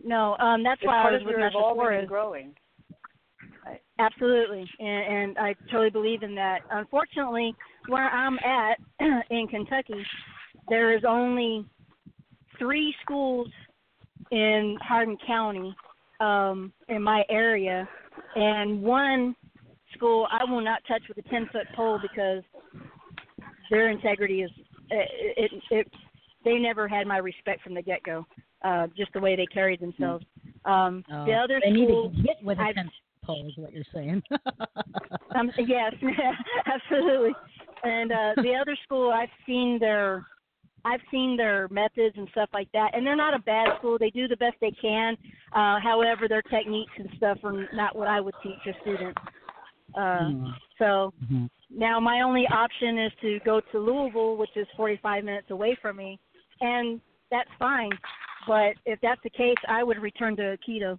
no. 0.03 0.35
Um, 0.39 0.63
that's 0.63 0.81
It's 0.81 0.87
why 0.87 1.07
I 1.07 1.11
was 1.11 1.21
with 1.25 1.37
National 1.37 1.79
and 1.87 2.07
growing. 2.07 2.53
Absolutely, 3.99 4.65
and, 4.79 4.87
and 4.87 5.37
I 5.37 5.55
totally 5.69 5.89
believe 5.89 6.23
in 6.23 6.33
that. 6.35 6.59
Unfortunately, 6.71 7.53
where 7.87 8.09
I'm 8.09 8.37
at 8.39 8.79
in 9.29 9.47
Kentucky, 9.47 10.05
there 10.69 10.95
is 10.95 11.03
only 11.07 11.65
three 12.57 12.95
schools 13.01 13.49
in 14.31 14.77
Hardin 14.81 15.17
County, 15.25 15.75
um, 16.19 16.71
in 16.87 17.01
my 17.03 17.23
area, 17.29 17.87
and 18.35 18.81
one 18.81 19.35
school 19.95 20.27
I 20.31 20.49
will 20.49 20.61
not 20.61 20.81
touch 20.87 21.01
with 21.07 21.17
a 21.17 21.29
ten 21.29 21.49
foot 21.51 21.67
pole 21.75 21.99
because 22.01 22.43
their 23.69 23.89
integrity 23.89 24.43
is 24.43 24.51
it, 24.89 25.09
it, 25.37 25.63
it 25.71 25.87
they 26.45 26.55
never 26.55 26.87
had 26.87 27.05
my 27.05 27.17
respect 27.17 27.63
from 27.63 27.73
the 27.73 27.81
get 27.81 28.03
go. 28.03 28.25
Uh, 28.63 28.87
just 28.97 29.11
the 29.13 29.19
way 29.19 29.35
they 29.35 29.45
carried 29.45 29.79
themselves. 29.79 30.25
Um, 30.65 31.03
Oh, 31.11 31.25
the 31.25 31.33
other 31.33 31.61
they 31.63 31.71
need 31.71 31.85
school, 31.87 32.11
to 32.11 32.21
get 32.23 32.35
with 32.43 32.59
a 32.59 32.73
ten 32.73 32.89
pole, 33.23 33.47
is 33.47 33.53
what 33.57 33.71
you're 33.71 33.83
saying. 33.93 34.21
um, 35.35 35.51
yes, 35.59 35.93
absolutely. 36.65 37.33
And 37.83 38.11
uh, 38.11 38.33
the 38.37 38.55
other 38.55 38.75
school, 38.83 39.11
I've 39.11 39.29
seen 39.45 39.77
their, 39.79 40.25
I've 40.83 40.99
seen 41.09 41.37
their 41.37 41.69
methods 41.69 42.15
and 42.17 42.27
stuff 42.31 42.49
like 42.53 42.69
that, 42.73 42.89
and 42.93 43.07
they're 43.07 43.15
not 43.15 43.33
a 43.33 43.39
bad 43.39 43.77
school. 43.77 43.97
They 43.97 44.09
do 44.09 44.27
the 44.27 44.35
best 44.35 44.55
they 44.59 44.71
can. 44.81 45.15
Uh, 45.55 45.79
however, 45.79 46.27
their 46.27 46.41
techniques 46.41 46.91
and 46.97 47.07
stuff 47.15 47.37
are 47.43 47.65
not 47.73 47.95
what 47.95 48.09
I 48.09 48.19
would 48.19 48.35
teach 48.43 48.53
a 48.67 48.81
student. 48.81 49.17
Uh, 49.97 50.29
Hmm. 50.29 50.47
So 50.77 51.13
Mm-hmm. 51.23 51.45
now 51.69 51.99
my 51.99 52.21
only 52.21 52.45
option 52.47 52.97
is 52.99 53.11
to 53.21 53.39
go 53.45 53.61
to 53.71 53.79
Louisville, 53.79 54.37
which 54.37 54.55
is 54.55 54.67
45 54.77 55.23
minutes 55.23 55.49
away 55.51 55.77
from 55.81 55.97
me, 55.97 56.19
and 56.61 56.99
that's 57.31 57.49
fine. 57.57 57.91
But 58.49 58.73
if 58.87 58.99
that's 59.01 59.21
the 59.23 59.29
case, 59.29 59.55
I 59.67 59.83
would 59.83 59.99
return 59.99 60.35
to 60.37 60.57
Aikido. 60.57 60.97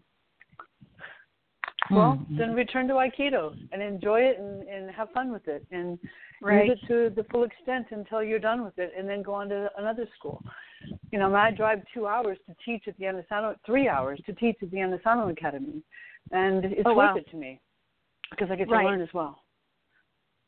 Well, 1.91 2.13
Mm-hmm. 2.13 2.37
then 2.39 2.55
return 2.55 2.87
to 2.87 2.95
Aikido 2.95 3.57
and 3.73 3.83
enjoy 3.83 4.21
it 4.21 4.39
and, 4.39 4.63
and 4.69 4.89
have 4.93 5.11
fun 5.11 5.33
with 5.33 5.49
it 5.49 5.67
and 5.73 5.99
Right. 6.41 6.69
use 6.69 6.79
it 6.81 6.87
to 6.87 7.11
the 7.17 7.25
full 7.25 7.43
extent 7.43 7.89
until 7.91 8.23
you're 8.23 8.39
done 8.39 8.63
with 8.63 8.79
it 8.79 8.93
and 8.97 9.09
then 9.09 9.23
go 9.23 9.35
on 9.35 9.49
to 9.49 9.69
another 9.77 10.07
school. 10.17 10.45
You 11.11 11.19
know, 11.19 11.35
I 11.35 11.51
drive 11.51 11.81
two 11.93 12.07
hours 12.07 12.39
to 12.47 12.55
teach 12.65 12.85
at 12.87 12.97
the 12.99 13.07
Inosanto, 13.07 13.57
three 13.67 13.89
hours 13.89 14.21
to 14.27 14.33
teach 14.35 14.57
at 14.63 14.71
the 14.71 14.77
Inosanto 14.77 15.29
Academy, 15.33 15.83
and 16.31 16.65
it's 16.67 16.87
Oh, 16.87 16.95
worth 16.95 17.17
wow. 17.17 17.17
it 17.17 17.29
to 17.33 17.37
me 17.37 17.61
because 18.31 18.49
I 18.53 18.55
get 18.55 18.69
to 18.69 18.75
Right. 18.75 18.87
learn 18.87 19.01
as 19.03 19.13
well. 19.13 19.43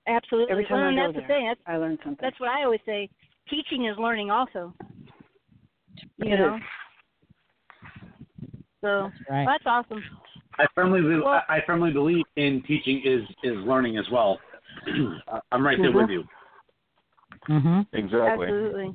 Absolutely. 0.06 0.52
Every 0.52 0.64
time 0.66 0.74
well, 0.74 0.84
I 0.84 0.88
and 0.90 0.96
go 0.96 1.02
that's 1.02 1.12
there, 1.14 1.22
the 1.22 1.26
thing. 1.26 1.46
That's, 1.48 1.60
I 1.66 1.76
learn 1.78 1.98
something. 2.04 2.18
that's 2.24 2.38
what 2.38 2.48
I 2.48 2.62
always 2.62 2.80
say. 2.86 3.10
Teaching 3.50 3.86
is 3.86 3.98
learning 3.98 4.30
also. 4.30 4.72
You 6.18 6.34
It 6.34 6.38
know. 6.38 6.56
is. 6.56 6.62
So 8.82 9.10
right. 9.30 9.46
that's 9.46 9.64
awesome. 9.64 10.02
I 10.58 10.66
firmly, 10.74 11.00
be- 11.00 11.20
Well- 11.20 11.42
I 11.48 11.56
I 11.56 11.60
firmly 11.66 11.92
believe 11.92 12.24
in 12.36 12.62
teaching 12.66 13.00
is 13.04 13.22
is 13.42 13.56
learning 13.64 13.96
as 13.96 14.04
well. 14.12 14.38
Uh, 15.32 15.38
I'm 15.52 15.64
right 15.64 15.78
there 15.80 15.92
with 15.92 16.10
you. 16.10 16.24
Mm-hmm. 17.48 17.80
Exactly. 17.96 18.46
Absolutely. 18.46 18.94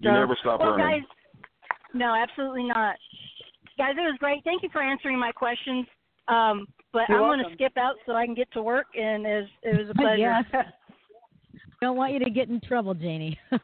You 0.00 0.10
So- 0.10 0.12
never 0.12 0.36
stop 0.40 0.60
well, 0.60 0.70
learning. 0.70 1.00
guys, 1.00 1.46
no, 1.94 2.14
absolutely 2.14 2.64
not. 2.64 2.96
Guys, 3.78 3.92
it 3.96 4.00
was 4.00 4.16
great. 4.18 4.42
Thank 4.44 4.62
you 4.62 4.68
for 4.72 4.82
answering 4.82 5.18
my 5.18 5.32
questions. 5.32 5.86
Um, 6.28 6.66
but 6.92 7.02
You're 7.08 7.22
I'm 7.22 7.38
going 7.38 7.48
to 7.48 7.54
skip 7.54 7.76
out 7.76 7.96
so 8.06 8.12
I 8.14 8.24
can 8.26 8.34
get 8.34 8.50
to 8.52 8.62
work, 8.62 8.86
and 8.94 9.26
it 9.26 9.40
was, 9.40 9.48
it 9.62 9.78
was 9.78 9.90
a 9.90 9.94
pleasure. 10.00 10.18
yeah. 10.18 10.42
Don't 11.80 11.96
want 11.96 12.12
you 12.12 12.18
to 12.20 12.30
get 12.30 12.48
in 12.48 12.60
trouble, 12.60 12.94
Janie. 12.94 13.38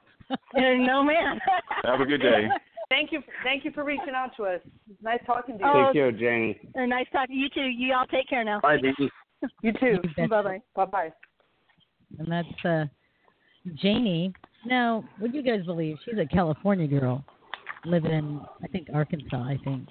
No, 0.56 1.04
man. 1.04 1.38
Have 1.84 2.00
a 2.00 2.04
good 2.04 2.20
day. 2.20 2.48
Thank 2.88 3.12
you. 3.12 3.20
Thank 3.42 3.64
you 3.64 3.72
for 3.72 3.84
reaching 3.84 4.14
out 4.14 4.30
to 4.36 4.44
us. 4.44 4.60
Nice 5.02 5.20
talking 5.26 5.58
to 5.58 5.64
you. 5.64 5.70
Oh, 5.72 5.84
Thank 5.86 5.96
you, 5.96 6.12
Janie. 6.12 6.60
And 6.74 6.90
nice 6.90 7.06
talking 7.12 7.34
to 7.34 7.40
you 7.40 7.48
too. 7.48 7.68
You 7.68 7.94
all 7.94 8.06
take 8.06 8.28
care 8.28 8.44
now. 8.44 8.60
Bye, 8.60 8.76
baby. 8.76 9.10
You 9.62 9.72
too. 9.74 9.98
Bye 10.28 10.42
bye. 10.42 10.60
Bye 10.74 10.84
bye. 10.86 11.12
and 12.18 12.26
that's 12.32 12.64
uh, 12.64 12.84
Janie. 13.74 14.32
Now, 14.64 15.04
would 15.20 15.34
you 15.34 15.42
guys 15.42 15.64
believe 15.66 15.98
she's 16.04 16.18
a 16.18 16.24
California 16.26 16.86
girl, 16.88 17.22
living 17.84 18.12
in 18.12 18.40
I 18.64 18.66
think 18.68 18.88
Arkansas. 18.94 19.36
I 19.36 19.58
think 19.62 19.86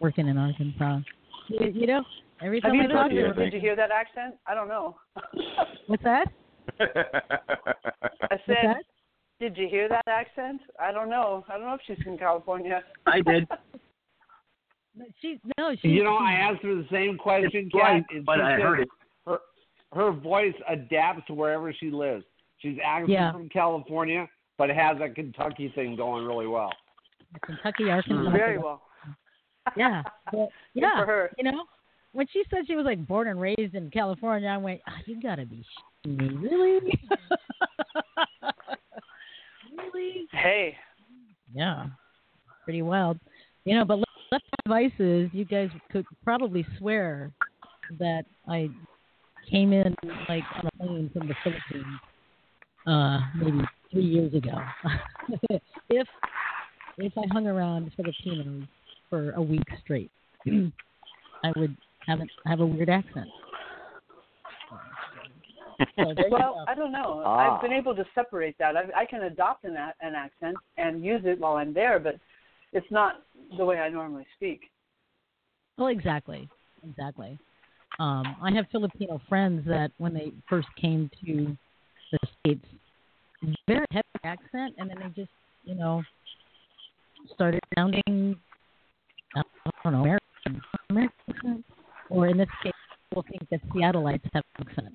working 0.00 0.28
in 0.28 0.38
Arkansas. 0.38 1.00
You, 1.48 1.72
you 1.74 1.86
know, 1.88 2.02
every 2.40 2.60
time 2.60 2.74
you 2.74 2.82
I 2.82 2.86
talk 2.86 3.10
to 3.10 3.16
her, 3.16 3.32
Did 3.34 3.52
you 3.52 3.60
hear 3.60 3.74
that 3.76 3.90
accent? 3.90 4.36
I 4.46 4.54
don't 4.54 4.68
know. 4.68 4.96
what's 5.88 6.02
that? 6.04 6.28
I 6.80 6.86
What's 8.30 8.42
said, 8.46 8.56
that? 8.62 8.82
Did 9.40 9.54
did 9.54 9.62
you 9.62 9.68
hear 9.68 9.88
that 9.88 10.06
accent? 10.06 10.60
I 10.80 10.92
don't 10.92 11.08
know. 11.10 11.44
I 11.48 11.56
don't 11.56 11.66
know 11.66 11.74
if 11.74 11.80
she's 11.86 12.02
from 12.04 12.18
California. 12.18 12.82
I 13.06 13.20
did. 13.20 13.46
She 15.20 15.40
no, 15.58 15.74
she. 15.82 15.88
You 15.88 16.04
know, 16.04 16.14
I 16.14 16.34
asked 16.34 16.62
her 16.62 16.74
the 16.74 16.86
same 16.90 17.18
question, 17.18 17.50
It's 17.66 17.74
right, 17.74 18.04
and 18.10 18.24
but 18.24 18.36
she 18.36 18.42
I 18.42 18.52
said 18.56 18.62
heard 18.62 18.80
it. 18.80 18.88
Her, 19.26 19.38
her 19.92 20.12
voice 20.12 20.54
adapts 20.68 21.26
to 21.26 21.34
wherever 21.34 21.72
she 21.72 21.90
lives. 21.90 22.24
She's 22.58 22.78
actually 22.84 23.14
Yeah. 23.14 23.32
from 23.32 23.48
California, 23.48 24.28
but 24.56 24.70
has 24.70 24.96
a 25.00 25.08
Kentucky 25.08 25.72
thing 25.74 25.96
going 25.96 26.24
really 26.24 26.46
well. 26.46 26.70
Kentucky, 27.44 27.90
Arkansas. 27.90 28.30
Mm. 28.30 28.32
Very 28.32 28.58
well. 28.58 28.82
Yeah, 29.76 30.02
but, 30.30 30.48
yeah. 30.74 31.00
for 31.00 31.06
her. 31.06 31.30
You 31.38 31.44
know, 31.50 31.64
when 32.12 32.26
she 32.32 32.44
said 32.48 32.60
she 32.66 32.76
was 32.76 32.84
like 32.84 33.04
born 33.06 33.26
and 33.28 33.40
raised 33.40 33.74
in 33.74 33.90
California, 33.90 34.48
I 34.48 34.58
went, 34.58 34.80
oh, 34.88 34.92
"You 35.06 35.20
gotta 35.20 35.44
be 35.44 35.64
shitting 36.06 36.18
me, 36.18 36.48
really?" 36.48 36.98
really? 39.94 40.26
Hey, 40.32 40.76
Yeah, 41.54 41.86
pretty 42.64 42.82
wild. 42.82 43.18
You 43.64 43.76
know, 43.76 43.84
but 43.84 43.98
left 43.98 44.10
Left 44.34 44.44
devices, 44.64 45.30
you 45.32 45.44
guys 45.44 45.68
could 45.92 46.04
probably 46.24 46.66
swear 46.78 47.30
that 48.00 48.24
I 48.48 48.68
came 49.48 49.72
in 49.72 49.94
like 50.28 50.42
on 50.56 50.66
a 50.66 50.84
plane 50.84 51.10
from 51.12 51.28
the 51.28 51.34
Philippines, 51.44 52.00
uh, 52.84 53.20
maybe 53.36 53.64
three 53.92 54.04
years 54.04 54.34
ago. 54.34 54.56
if 55.88 56.08
if 56.98 57.12
I 57.16 57.22
hung 57.30 57.46
around 57.46 57.92
Filipinos 57.94 58.66
for 59.08 59.30
a 59.32 59.42
week 59.42 59.62
straight, 59.84 60.10
I 60.46 61.52
would 61.54 61.76
have 62.08 62.18
a, 62.18 62.48
have 62.48 62.58
a 62.58 62.66
weird 62.66 62.88
accent. 62.90 63.28
So 65.96 66.14
well. 66.30 66.64
I 66.68 66.74
don't 66.74 66.92
know. 66.92 67.22
Ah. 67.24 67.56
I've 67.56 67.62
been 67.62 67.72
able 67.72 67.94
to 67.94 68.04
separate 68.14 68.56
that. 68.58 68.76
I, 68.76 69.02
I 69.02 69.04
can 69.04 69.22
adopt 69.24 69.64
an, 69.64 69.76
an 70.00 70.14
accent 70.14 70.56
and 70.76 71.04
use 71.04 71.22
it 71.24 71.38
while 71.38 71.56
I'm 71.56 71.72
there, 71.74 71.98
but 71.98 72.16
it's 72.72 72.90
not 72.90 73.22
the 73.56 73.64
way 73.64 73.78
I 73.78 73.88
normally 73.88 74.26
speak. 74.36 74.70
Well, 75.78 75.88
exactly, 75.88 76.48
exactly. 76.88 77.38
Um, 77.98 78.36
I 78.42 78.50
have 78.52 78.66
Filipino 78.72 79.20
friends 79.28 79.66
that 79.66 79.90
when 79.98 80.14
they 80.14 80.32
first 80.48 80.68
came 80.80 81.10
to 81.24 81.56
the 82.12 82.18
states, 82.40 82.66
very 83.66 83.86
heavy 83.90 84.04
accent, 84.24 84.74
and 84.78 84.90
then 84.90 84.98
they 85.00 85.08
just, 85.22 85.30
you 85.64 85.74
know, 85.74 86.02
started 87.34 87.60
sounding, 87.76 88.36
I 89.36 89.42
don't 89.82 89.92
know, 89.92 90.02
American, 90.02 90.62
American. 90.90 91.64
Or 92.10 92.26
in 92.28 92.36
this 92.36 92.48
case, 92.62 92.72
people 93.08 93.24
think 93.30 93.48
that 93.50 93.60
Seattleites 93.70 94.28
have 94.32 94.44
an 94.58 94.66
accent. 94.68 94.94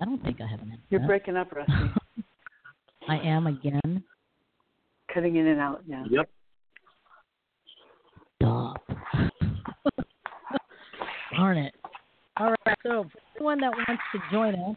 I 0.00 0.04
don't 0.04 0.22
think 0.22 0.40
I 0.40 0.46
have 0.46 0.60
an 0.60 0.68
accent. 0.68 0.82
You're 0.90 1.00
breaking 1.00 1.36
up, 1.36 1.52
Rusty. 1.52 1.72
I 3.08 3.18
am 3.18 3.46
again. 3.46 4.02
Cutting 5.12 5.36
in 5.36 5.46
and 5.46 5.60
out. 5.60 5.82
Yeah. 5.86 6.04
Yep. 6.10 6.30
Stop. 8.42 8.82
Darn 11.36 11.58
it. 11.58 11.74
All 12.36 12.54
right, 12.66 12.76
so 12.84 13.04
for 13.12 13.18
anyone 13.36 13.60
that 13.60 13.72
wants 13.72 14.02
to 14.12 14.20
join 14.30 14.54
us 14.54 14.76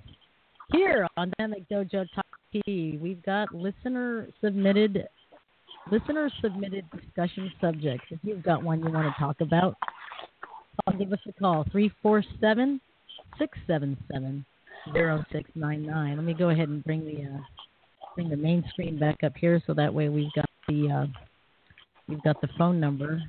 here 0.71 1.07
on 1.17 1.31
Dynamic 1.37 1.69
Dojo 1.69 2.07
Talk 2.15 2.25
TV, 2.53 2.99
we've 2.99 3.21
got 3.23 3.53
listener 3.53 4.27
submitted 4.43 5.07
listener 5.91 6.31
submitted 6.41 6.85
discussion 6.91 7.51
subjects. 7.59 8.05
If 8.09 8.19
you've 8.23 8.43
got 8.43 8.63
one 8.63 8.79
you 8.79 8.91
want 8.91 9.13
to 9.13 9.19
talk 9.19 9.41
about, 9.41 9.75
call, 10.85 10.97
give 10.97 11.11
us 11.13 11.19
a 11.27 11.33
call 11.33 11.65
347 11.71 12.81
677 13.37 14.45
0699. 14.93 16.15
Let 16.15 16.25
me 16.25 16.33
go 16.33 16.49
ahead 16.49 16.69
and 16.69 16.83
bring 16.83 17.05
the 17.05 17.23
uh, 17.23 17.41
bring 18.15 18.29
the 18.29 18.37
main 18.37 18.63
screen 18.69 18.99
back 18.99 19.23
up 19.23 19.33
here 19.35 19.61
so 19.65 19.73
that 19.73 19.93
way 19.93 20.09
we've 20.09 20.33
got 20.33 20.49
the 20.67 20.89
uh, 20.89 21.05
we've 22.07 22.23
got 22.23 22.39
the 22.41 22.49
phone 22.57 22.79
number 22.79 23.21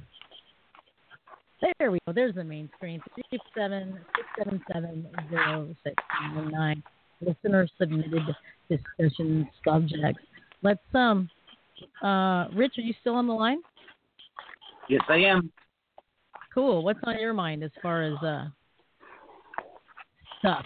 there 1.79 1.93
we 1.93 1.99
go. 2.07 2.13
There's 2.13 2.35
the 2.35 2.45
main 2.45 2.69
screen. 2.77 3.01
Three 3.15 3.39
seven 3.57 3.99
six 4.17 4.29
seven 4.37 4.63
seven 4.73 5.07
zero 5.31 5.75
six 5.85 5.95
nine 6.21 6.51
nine. 6.51 6.83
Listener 7.21 7.69
submitted 7.79 8.23
discussion 8.69 9.49
subjects. 9.65 10.23
Let's 10.63 10.81
um 10.95 11.31
uh 12.03 12.49
Rich, 12.55 12.79
are 12.79 12.83
you 12.83 12.95
still 13.01 13.15
on 13.15 13.27
the 13.27 13.33
line? 13.33 13.59
Yes, 14.89 15.03
I 15.09 15.19
am. 15.19 15.53
Cool. 16.53 16.83
What's 16.83 17.01
on 17.05 17.19
your 17.21 17.33
mind 17.33 17.63
as 17.63 17.71
far 17.81 18.03
as 18.03 18.15
uh 18.23 18.47
stuff? 20.41 20.65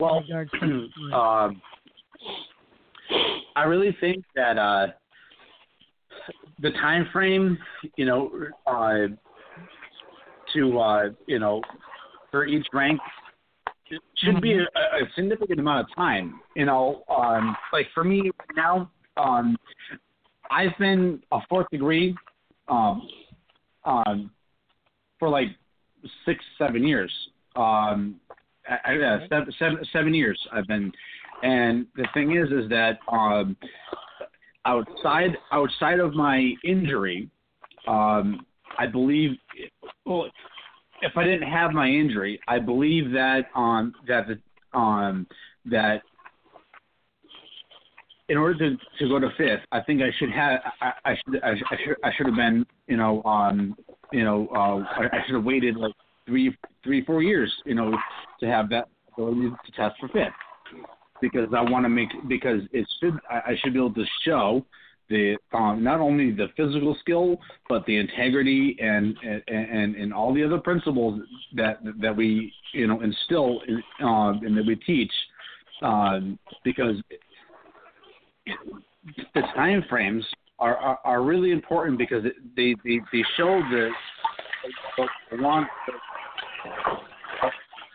Well, 0.00 0.18
in 0.18 0.36
regards 0.36 0.50
to- 0.60 1.12
um, 1.16 1.62
I 3.56 3.64
really 3.64 3.96
think 4.00 4.24
that 4.36 4.58
uh, 4.58 4.88
the 6.60 6.70
time 6.72 7.08
frame, 7.12 7.58
you 7.96 8.06
know, 8.06 8.30
uh, 8.66 9.08
to 10.54 10.78
uh, 10.78 11.08
you 11.26 11.38
know, 11.38 11.62
for 12.30 12.46
each 12.46 12.66
rank 12.72 13.00
should 14.16 14.40
be 14.40 14.52
a, 14.54 14.62
a 14.62 15.08
significant 15.14 15.58
amount 15.58 15.80
of 15.88 15.94
time. 15.96 16.40
You 16.54 16.66
know, 16.66 17.02
um, 17.08 17.56
like 17.72 17.86
for 17.94 18.04
me 18.04 18.30
now, 18.56 18.90
um, 19.16 19.56
I've 20.50 20.76
been 20.78 21.20
a 21.32 21.40
fourth 21.48 21.66
degree 21.70 22.14
um, 22.68 23.08
um, 23.84 24.30
for 25.18 25.28
like 25.28 25.48
six, 26.24 26.44
seven 26.58 26.86
years. 26.86 27.12
Um, 27.56 28.20
I, 28.68 28.90
I, 28.90 28.92
yeah, 28.94 29.18
seven, 29.28 29.52
seven, 29.58 29.78
seven 29.92 30.14
years 30.14 30.38
I've 30.52 30.66
been, 30.66 30.92
and 31.42 31.86
the 31.96 32.06
thing 32.14 32.36
is, 32.36 32.48
is 32.50 32.68
that 32.70 32.98
um, 33.10 33.56
outside 34.66 35.36
outside 35.52 36.00
of 36.00 36.14
my 36.14 36.52
injury, 36.64 37.28
um, 37.86 38.44
I 38.78 38.86
believe, 38.86 39.30
well, 40.04 40.26
if 41.02 41.16
I 41.16 41.24
didn't 41.24 41.48
have 41.48 41.72
my 41.72 41.88
injury, 41.88 42.40
I 42.48 42.58
believe 42.58 43.12
that 43.12 43.46
um 43.54 43.94
that 44.06 44.26
the 44.26 44.78
um 44.78 45.26
that 45.66 46.02
in 48.28 48.36
order 48.36 48.58
to 48.58 48.76
to 48.98 49.08
go 49.08 49.18
to 49.18 49.30
fifth, 49.36 49.64
I 49.72 49.80
think 49.80 50.02
I 50.02 50.10
should 50.18 50.30
have 50.30 50.60
I, 50.80 50.92
I 51.04 51.14
should 51.14 51.42
I, 51.42 51.50
I 51.50 51.76
should 51.84 51.96
I 52.04 52.10
should 52.16 52.26
have 52.26 52.36
been 52.36 52.66
you 52.86 52.96
know 52.96 53.22
um 53.24 53.76
you 54.12 54.24
know 54.24 54.48
uh 54.54 54.84
I, 55.00 55.04
I 55.12 55.26
should 55.26 55.36
have 55.36 55.44
waited 55.44 55.76
like 55.76 55.94
three 56.28 56.56
three 56.84 57.04
four 57.04 57.22
years 57.22 57.52
you 57.64 57.74
know 57.74 57.92
to 58.38 58.46
have 58.46 58.68
that 58.70 58.88
ability 59.14 59.50
to 59.66 59.72
test 59.72 59.96
for 59.98 60.08
fit, 60.08 60.28
because 61.20 61.48
I 61.56 61.62
want 61.62 61.84
to 61.84 61.88
make 61.88 62.10
because 62.28 62.60
it 62.72 62.86
should 63.00 63.18
I, 63.30 63.54
should 63.62 63.72
be 63.72 63.80
able 63.80 63.94
to 63.94 64.04
show 64.24 64.64
the 65.08 65.36
um, 65.52 65.82
not 65.82 66.00
only 66.00 66.30
the 66.30 66.48
physical 66.56 66.96
skill 67.00 67.38
but 67.68 67.84
the 67.86 67.96
integrity 67.96 68.76
and 68.80 69.16
and 69.22 69.42
and, 69.48 69.96
and 69.96 70.14
all 70.14 70.32
the 70.32 70.44
other 70.44 70.58
principles 70.58 71.20
that 71.56 71.80
that 72.00 72.14
we 72.14 72.52
you 72.72 72.86
know 72.86 73.00
instill 73.00 73.60
in, 73.66 73.82
um, 74.06 74.40
and 74.44 74.56
that 74.56 74.66
we 74.66 74.76
teach 74.76 75.12
um, 75.82 76.38
because 76.64 76.96
the 79.34 79.40
time 79.54 79.84
frames 79.88 80.24
are, 80.58 80.76
are, 80.76 80.98
are 81.04 81.22
really 81.22 81.52
important 81.52 81.98
because 81.98 82.24
they, 82.56 82.74
they, 82.84 83.00
they 83.12 83.24
show 83.36 83.60
the, 83.70 83.90
the 85.30 85.36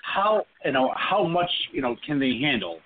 how 0.04 0.46
you 0.66 0.72
know 0.72 0.94
how 0.96 1.26
much 1.26 1.50
you 1.72 1.82
know 1.82 1.96
can 2.06 2.20
they 2.20 2.40
handle 2.42 2.80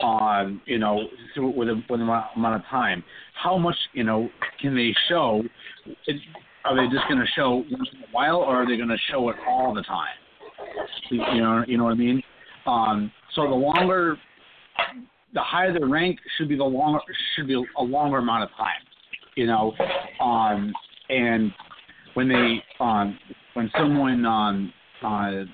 on 0.00 0.60
you 0.64 0.78
know 0.78 1.06
with 1.36 1.68
a, 1.68 1.82
with 1.88 2.00
a 2.00 2.04
amount 2.04 2.26
amount 2.36 2.56
of 2.56 2.62
time? 2.68 3.04
How 3.40 3.58
much 3.58 3.76
you 3.92 4.04
know 4.04 4.28
can 4.60 4.74
they 4.74 4.94
show? 5.08 5.42
Are 6.64 6.76
they 6.76 6.92
just 6.94 7.08
going 7.08 7.18
to 7.18 7.26
show 7.34 7.64
once 7.70 7.88
in 7.92 8.02
a 8.02 8.12
while 8.12 8.36
or 8.36 8.62
are 8.62 8.66
they 8.66 8.76
going 8.76 8.88
to 8.88 8.98
show 9.10 9.28
it 9.30 9.36
all 9.48 9.74
the 9.74 9.82
time? 9.82 10.14
You 11.10 11.42
know 11.42 11.64
you 11.66 11.78
know 11.78 11.84
what 11.84 11.92
I 11.92 11.96
mean? 11.96 12.22
Um, 12.66 13.12
so 13.34 13.42
the 13.42 13.54
longer 13.54 14.16
the 15.34 15.40
higher 15.40 15.72
the 15.78 15.84
rank 15.84 16.18
should 16.36 16.48
be 16.48 16.56
the 16.56 16.64
longer 16.64 17.00
should 17.34 17.48
be 17.48 17.54
a 17.54 17.82
longer 17.82 18.18
amount 18.18 18.44
of 18.44 18.50
time 18.56 18.80
you 19.36 19.46
know? 19.46 19.72
Um, 20.20 20.72
and 21.08 21.52
when 22.14 22.28
they 22.28 22.62
um, 22.80 23.18
when 23.54 23.70
someone 23.78 24.24
um, 24.24 24.72
uh, 25.04 25.44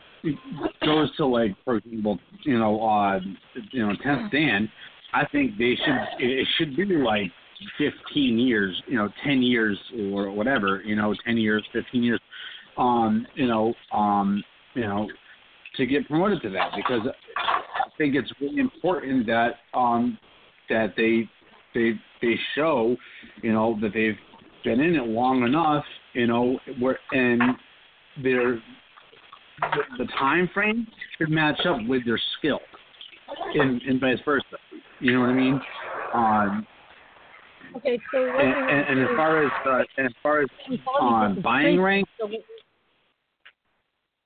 goes 0.85 1.15
to 1.17 1.27
like 1.27 1.55
for 1.65 1.77
example 1.77 2.19
you 2.43 2.59
know 2.59 2.83
uh, 2.83 3.21
you 3.73 3.87
know 3.87 3.95
tenth 4.03 4.31
dan 4.33 4.71
I 5.13 5.27
think 5.27 5.57
they 5.59 5.77
should 5.77 5.99
it 6.19 6.47
should 6.57 6.77
be 6.77 6.85
like 6.97 7.31
15 7.79 8.39
years 8.39 8.81
you 8.87 8.97
know 8.97 9.09
10 9.25 9.43
years 9.43 9.79
or 10.13 10.31
whatever 10.31 10.83
you 10.85 10.97
know 10.97 11.15
10 11.25 11.37
years 11.37 11.65
15 11.73 12.03
years 12.03 12.21
um 12.77 13.27
you 13.35 13.47
know 13.47 13.75
um 13.93 14.43
you 14.75 14.83
know 14.83 15.09
to 15.77 15.87
get 15.87 16.07
promoted 16.09 16.43
to 16.43 16.51
that 16.51 16.73
because 16.77 17.07
I 17.37 17.89
think 17.97 18.15
it's 18.15 18.33
really 18.41 18.59
important 18.61 19.27
that 19.27 19.57
um 19.75 20.19
that 20.69 20.95
they 20.97 21.29
they 21.75 21.93
they 22.21 22.35
show 22.55 22.97
you 23.43 23.53
know 23.53 23.79
that 23.81 23.93
they've 23.95 24.19
been 24.65 24.81
in 24.81 24.97
it 24.97 25.07
long 25.07 25.45
enough 25.45 25.85
you 26.15 26.27
know 26.27 26.59
where 26.79 26.99
and 27.13 27.43
their 28.23 28.61
the, 29.61 30.05
the 30.05 30.11
time 30.19 30.49
frame 30.53 30.87
should 31.19 31.31
match 31.31 31.61
up 31.67 31.79
with 31.87 32.05
their 32.05 32.21
skill 32.39 32.61
and 33.55 33.83
and 33.83 34.01
vice 34.01 34.19
versa 34.25 34.45
you 35.01 35.13
know 35.13 35.21
what 35.21 35.31
I 35.31 35.35
mean 35.35 35.61
um 36.15 36.67
Okay, 37.77 37.99
so 38.13 38.27
what 38.27 38.41
And, 38.41 38.71
and, 38.71 38.99
and 38.99 39.01
as 39.01 39.17
far 39.17 39.45
as 39.45 39.53
uh, 39.67 39.83
and 39.97 40.07
as 40.07 40.13
far 40.23 40.43
as 40.43 40.49
on 41.01 41.35
the 41.37 41.41
buying 41.41 41.81
rank, 41.81 42.09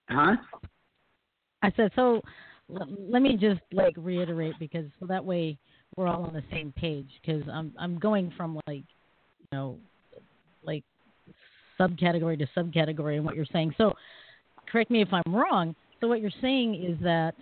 huh? 0.09 0.37
I 1.63 1.73
said 1.77 1.93
so. 1.95 2.21
Let 2.69 3.21
me 3.21 3.37
just 3.37 3.61
like 3.73 3.95
reiterate 3.99 4.55
because 4.59 4.87
so 4.99 5.07
that 5.07 5.23
way 5.23 5.59
we're 5.97 6.07
all 6.07 6.23
on 6.23 6.33
the 6.33 6.45
same 6.51 6.73
page. 6.77 7.09
Because 7.21 7.43
I'm 7.53 7.73
I'm 7.79 7.99
going 7.99 8.33
from 8.37 8.59
like 8.67 8.85
you 9.41 9.49
know 9.53 9.79
like 10.63 10.85
subcategory 11.79 12.39
to 12.39 12.47
subcategory 12.57 13.17
and 13.17 13.25
what 13.25 13.35
you're 13.35 13.45
saying. 13.53 13.75
So 13.77 13.93
correct 14.73 14.91
me 14.91 15.03
if 15.03 15.09
I'm 15.13 15.35
wrong. 15.35 15.77
So 16.01 16.09
what 16.09 16.21
you're 16.21 16.31
saying 16.41 16.83
is 16.83 16.99
that 17.05 17.35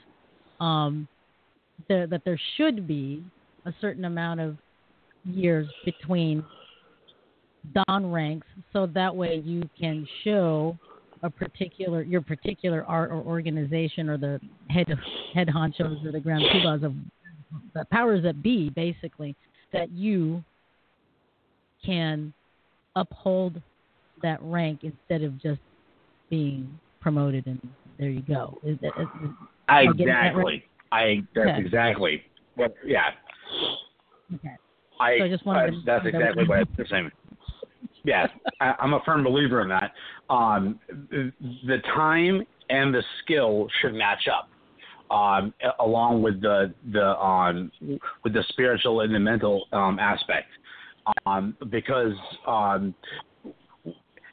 um 0.63 1.09
there 1.89 2.07
that 2.09 2.23
there 2.25 2.39
should 2.57 2.87
be 2.87 3.25
a 3.65 3.73
certain 3.81 4.05
amount 4.05 4.41
of 4.41 4.57
years 5.25 5.67
between 5.85 6.45
dan 7.75 8.11
ranks 8.11 8.47
so 8.73 8.87
that 8.87 9.15
way 9.15 9.43
you 9.45 9.63
can 9.79 10.07
show 10.25 10.77
a 11.23 11.31
particular 11.31 12.03
your 12.03 12.21
particular 12.21 12.85
art 12.85 13.11
or 13.11 13.17
organization 13.23 14.09
or 14.09 14.17
the 14.17 14.41
head 14.69 14.87
head 15.35 15.49
honchos 15.49 16.05
or 16.05 16.13
the 16.13 16.21
grand 16.21 16.43
poobahs 16.45 16.83
of 16.83 16.95
the 17.75 17.85
powers 17.91 18.23
that 18.23 18.43
be 18.43 18.71
basically 18.71 19.35
that 19.73 19.91
you 19.91 20.43
can 21.85 22.33
uphold 22.97 23.61
that 24.23 24.39
rank 24.43 24.81
instead 24.83 25.23
of 25.23 25.41
just 25.41 25.61
being 26.29 26.79
promoted 27.01 27.47
and 27.47 27.61
there 27.99 28.11
you 28.11 28.23
go. 28.23 28.59
Is 28.65 28.79
that, 28.81 28.93
is, 28.99 29.09
is, 29.25 29.31
I 29.69 29.87
getting 29.87 30.07
that 30.07 30.37
right? 30.37 30.55
Exactly. 30.55 30.65
I 30.93 31.21
that's 31.35 31.49
Okay. 31.51 31.61
exactly 31.61 32.23
what. 32.57 32.75
Yeah. 32.85 33.11
Okay. 34.35 34.57
I, 34.99 35.19
So 35.19 35.25
I 35.25 35.29
just 35.29 35.47
wanted 35.47 35.63
uh, 35.63 35.71
to- 35.71 35.83
that's 35.85 36.07
exactly 36.07 36.47
what 36.47 36.59
I'm 36.59 36.87
saying. 36.89 37.11
Yes, 38.05 38.31
I, 38.61 38.75
I'm 38.79 38.95
a 38.95 39.01
firm 39.05 39.23
believer 39.25 39.61
in 39.61 39.69
that. 39.69 39.93
Um, 40.31 40.81
the 41.11 41.33
the 41.67 41.79
time 41.95 42.43
and 42.71 42.95
the 42.95 43.03
skill 43.23 43.67
should 43.81 43.95
match 43.95 44.27
up, 44.29 44.49
um, 45.15 45.53
along 45.81 46.23
with 46.23 46.41
the 46.41 46.73
the 46.93 47.19
um, 47.23 47.71
with 48.25 48.33
the 48.33 48.45
spiritual 48.49 49.01
and 49.01 49.15
the 49.15 49.19
mental 49.19 49.67
um, 49.73 49.99
aspect, 49.99 50.49
um, 51.27 51.57
because 51.71 52.15
um, 52.47 52.95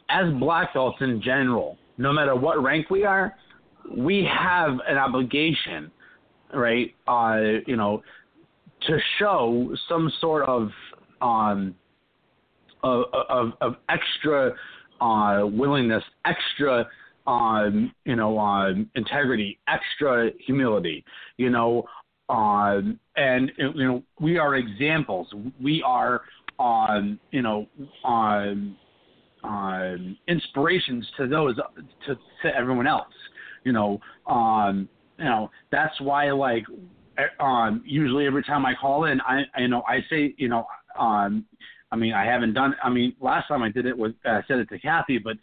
as 0.09 0.31
black 0.39 0.73
belts 0.73 0.97
in 1.01 1.21
general, 1.21 1.77
no 1.97 2.13
matter 2.13 2.35
what 2.35 2.61
rank 2.61 2.89
we 2.89 3.03
are, 3.03 3.35
we 3.95 4.27
have 4.31 4.77
an 4.87 4.97
obligation, 4.97 5.91
right? 6.53 6.93
Uh, 7.07 7.59
you 7.65 7.75
know, 7.75 8.03
to 8.81 8.97
show 9.19 9.75
some 9.89 10.11
sort 10.21 10.47
of 10.47 10.69
um, 11.21 11.75
of, 12.83 13.05
of, 13.29 13.51
of 13.61 13.75
extra 13.89 14.53
uh, 15.01 15.45
willingness, 15.45 16.03
extra 16.25 16.85
um, 17.25 17.93
you 18.05 18.15
know 18.15 18.39
um, 18.39 18.89
integrity, 18.95 19.59
extra 19.67 20.29
humility, 20.45 21.03
you 21.37 21.49
know, 21.49 21.83
um, 22.29 22.99
and 23.15 23.51
you 23.57 23.87
know 23.87 24.03
we 24.19 24.37
are 24.37 24.55
examples. 24.55 25.27
We 25.61 25.83
are 25.85 26.21
um, 26.59 27.19
you 27.31 27.41
know 27.41 27.67
um, 28.05 28.77
um, 29.43 30.17
inspirations 30.27 31.05
to 31.17 31.27
those 31.27 31.55
to, 32.05 32.15
to 32.43 32.55
everyone 32.55 32.87
else. 32.87 33.13
You 33.63 33.73
know, 33.73 33.99
um, 34.25 34.87
you 35.17 35.25
know 35.25 35.49
that's 35.71 35.99
why 36.01 36.31
like 36.31 36.63
um, 37.39 37.81
usually 37.85 38.25
every 38.25 38.43
time 38.43 38.65
I 38.65 38.73
call 38.75 39.05
in, 39.05 39.19
I 39.21 39.43
you 39.57 39.67
know 39.67 39.83
I 39.87 39.99
say 40.09 40.33
you 40.37 40.49
know 40.49 40.65
um, 40.97 41.45
I 41.91 41.95
mean 41.95 42.13
I 42.13 42.25
haven't 42.25 42.53
done 42.53 42.75
I 42.83 42.89
mean 42.89 43.15
last 43.19 43.47
time 43.47 43.63
I 43.63 43.69
did 43.69 43.85
it 43.85 43.97
was 43.97 44.13
I 44.25 44.41
said 44.47 44.59
it 44.59 44.69
to 44.69 44.79
Kathy, 44.79 45.17
but 45.17 45.37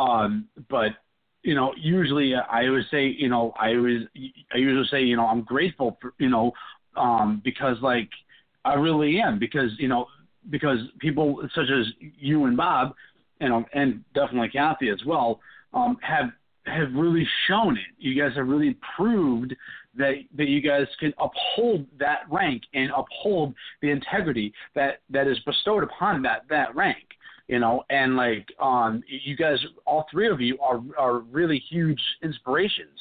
um, 0.00 0.48
but 0.68 0.92
you 1.42 1.54
know 1.54 1.72
usually 1.76 2.34
I 2.34 2.66
always 2.66 2.84
say 2.90 3.06
you 3.06 3.28
know 3.28 3.52
I 3.58 3.74
always 3.74 4.02
I 4.52 4.58
usually 4.58 4.88
say 4.90 5.02
you 5.02 5.16
know 5.16 5.26
I'm 5.26 5.42
grateful 5.42 5.96
for 6.00 6.14
you 6.18 6.28
know 6.28 6.52
um, 6.96 7.40
because 7.44 7.76
like 7.82 8.08
I 8.64 8.74
really 8.74 9.20
am 9.20 9.38
because 9.38 9.70
you 9.78 9.88
know 9.88 10.06
because 10.50 10.78
people 10.98 11.40
such 11.54 11.70
as 11.70 11.86
you 12.00 12.44
and 12.44 12.56
Bob, 12.56 12.94
know, 13.48 13.64
and 13.72 14.04
definitely 14.14 14.48
Kathy 14.48 14.88
as 14.88 15.04
well, 15.06 15.40
um, 15.72 15.96
have 16.02 16.30
have 16.66 16.92
really 16.94 17.26
shown 17.46 17.76
it. 17.76 17.84
You 17.98 18.20
guys 18.20 18.36
have 18.36 18.48
really 18.48 18.76
proved 18.96 19.54
that 19.96 20.14
that 20.36 20.48
you 20.48 20.60
guys 20.60 20.86
can 20.98 21.12
uphold 21.18 21.86
that 21.98 22.20
rank 22.30 22.62
and 22.74 22.90
uphold 22.96 23.54
the 23.82 23.90
integrity 23.90 24.52
that 24.74 25.00
that 25.10 25.26
is 25.26 25.38
bestowed 25.40 25.82
upon 25.82 26.22
that 26.22 26.42
that 26.50 26.74
rank. 26.74 27.04
You 27.48 27.58
know, 27.58 27.84
and 27.90 28.16
like 28.16 28.46
um, 28.60 29.02
you 29.06 29.36
guys, 29.36 29.58
all 29.86 30.06
three 30.10 30.28
of 30.28 30.40
you 30.40 30.58
are 30.60 30.80
are 30.98 31.18
really 31.18 31.62
huge 31.70 32.00
inspirations. 32.22 32.98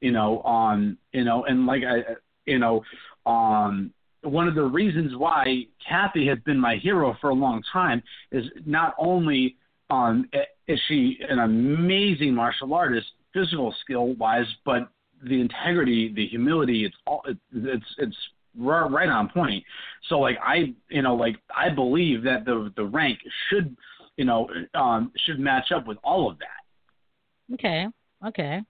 You 0.00 0.12
know, 0.12 0.42
um, 0.42 0.98
you 1.12 1.24
know, 1.24 1.44
and 1.46 1.64
like 1.64 1.82
I, 1.82 2.14
you 2.44 2.58
know, 2.58 2.82
um, 3.24 3.92
one 4.22 4.48
of 4.48 4.54
the 4.54 4.64
reasons 4.64 5.16
why 5.16 5.64
Kathy 5.88 6.26
has 6.28 6.38
been 6.44 6.60
my 6.60 6.76
hero 6.76 7.16
for 7.20 7.30
a 7.30 7.34
long 7.34 7.62
time 7.72 8.02
is 8.32 8.44
not 8.66 8.94
only 8.98 9.56
um, 9.90 10.28
is 10.66 10.80
she 10.88 11.18
an 11.28 11.38
amazing 11.38 12.34
martial 12.34 12.74
artist, 12.74 13.06
physical 13.32 13.74
skill 13.82 14.14
wise, 14.14 14.46
but 14.64 14.88
the 15.22 15.40
integrity, 15.40 16.12
the 16.14 16.26
humility, 16.26 16.84
it's 16.84 16.96
all 17.06 17.22
it's 17.26 17.40
it's, 17.54 17.84
it's 17.98 18.16
right, 18.58 18.90
right 18.90 19.08
on 19.08 19.28
point. 19.28 19.64
So 20.08 20.18
like 20.18 20.38
I, 20.42 20.74
you 20.88 21.02
know, 21.02 21.14
like 21.14 21.36
I 21.54 21.70
believe 21.70 22.22
that 22.24 22.44
the 22.44 22.72
the 22.76 22.84
rank 22.84 23.18
should, 23.48 23.76
you 24.16 24.24
know, 24.24 24.48
um, 24.74 25.12
should 25.24 25.38
match 25.38 25.72
up 25.74 25.86
with 25.86 25.98
all 26.02 26.30
of 26.30 26.38
that. 26.38 27.54
Okay. 27.54 27.86
Okay. 28.26 28.60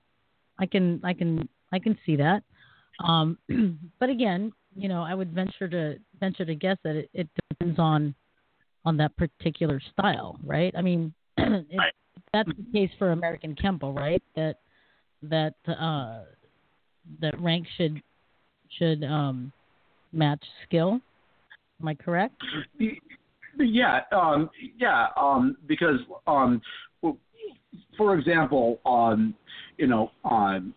I 0.58 0.66
can 0.66 1.00
I 1.04 1.14
can 1.14 1.48
I 1.72 1.78
can 1.78 1.96
see 2.04 2.16
that. 2.16 2.42
Um 3.04 3.38
but 4.00 4.10
again, 4.10 4.52
you 4.74 4.88
know, 4.88 5.02
I 5.02 5.14
would 5.14 5.32
venture 5.32 5.68
to 5.68 5.96
venture 6.20 6.44
to 6.44 6.54
guess 6.54 6.76
that 6.84 6.96
it, 6.96 7.10
it 7.14 7.28
depends 7.50 7.78
on 7.78 8.14
on 8.86 8.96
that 8.96 9.14
particular 9.16 9.80
style, 9.92 10.38
right? 10.42 10.72
I 10.76 10.80
mean, 10.80 11.12
it, 11.36 11.66
that's 12.32 12.48
the 12.48 12.64
case 12.72 12.90
for 12.98 13.10
American 13.10 13.54
Kempo, 13.54 13.94
right? 13.94 14.22
That 14.36 14.56
that 15.22 15.54
uh 15.68 16.20
that 17.20 17.38
rank 17.40 17.66
should 17.76 18.00
should 18.78 19.04
um 19.04 19.52
match 20.12 20.42
skill. 20.64 21.00
Am 21.80 21.88
I 21.88 21.94
correct? 21.94 22.36
Yeah, 23.58 24.00
um, 24.12 24.50
yeah, 24.78 25.08
um, 25.16 25.56
because 25.66 25.98
um, 26.26 26.62
for 27.96 28.18
example, 28.18 28.80
um, 28.86 29.34
you 29.78 29.86
know, 29.86 30.10
um, 30.24 30.74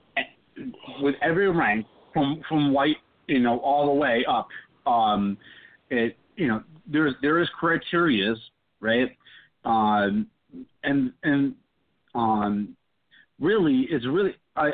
with 1.02 1.16
every 1.22 1.50
rank 1.50 1.86
from 2.14 2.42
from 2.50 2.74
white, 2.74 2.98
you 3.28 3.40
know, 3.40 3.60
all 3.60 3.86
the 3.86 3.94
way 3.94 4.26
up, 4.30 4.48
um, 4.86 5.38
it 5.90 6.18
you 6.40 6.48
know, 6.48 6.64
there's 6.88 7.14
there 7.22 7.40
is 7.40 7.50
criterias, 7.62 8.38
right? 8.80 9.16
Um, 9.66 10.28
and 10.84 11.12
and 11.24 11.54
um, 12.16 12.78
really, 13.40 13.88
it's 13.90 14.06
really 14.06 14.36
I 14.56 14.72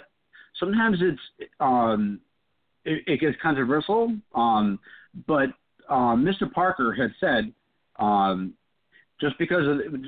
sometimes 0.59 0.99
it's 1.01 1.49
um, 1.59 2.21
it, 2.85 3.03
it 3.07 3.19
gets 3.19 3.35
controversial, 3.41 4.15
um, 4.35 4.79
but 5.25 5.49
um, 5.89 6.23
Mr. 6.23 6.51
Parker 6.51 6.93
had 6.93 7.11
said 7.19 7.51
um, 7.97 8.53
just 9.19 9.35
because 9.39 9.67
of 9.67 10.01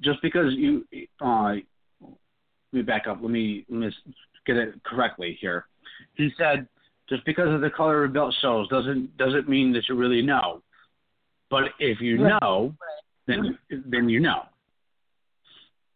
just 0.00 0.22
because 0.22 0.54
you 0.54 0.86
uh, 1.20 1.54
let 2.00 2.12
me 2.72 2.82
back 2.82 3.08
up. 3.08 3.18
Let 3.20 3.32
me 3.32 3.66
let 3.68 3.80
me 3.80 3.92
get 4.46 4.56
it 4.56 4.80
correctly 4.84 5.36
here. 5.40 5.66
He 6.14 6.30
said 6.38 6.68
just 7.08 7.24
because 7.24 7.52
of 7.52 7.62
the 7.62 7.70
color 7.70 8.04
of 8.04 8.12
belt 8.12 8.32
shows 8.40 8.68
doesn't 8.68 9.16
doesn't 9.16 9.48
mean 9.48 9.72
that 9.72 9.88
you 9.88 9.96
really 9.96 10.22
know. 10.22 10.62
But 11.50 11.64
if 11.78 12.00
you 12.00 12.22
Right. 12.22 12.38
know, 12.40 12.74
then 13.26 13.58
then 13.70 14.08
you 14.08 14.20
know. 14.20 14.42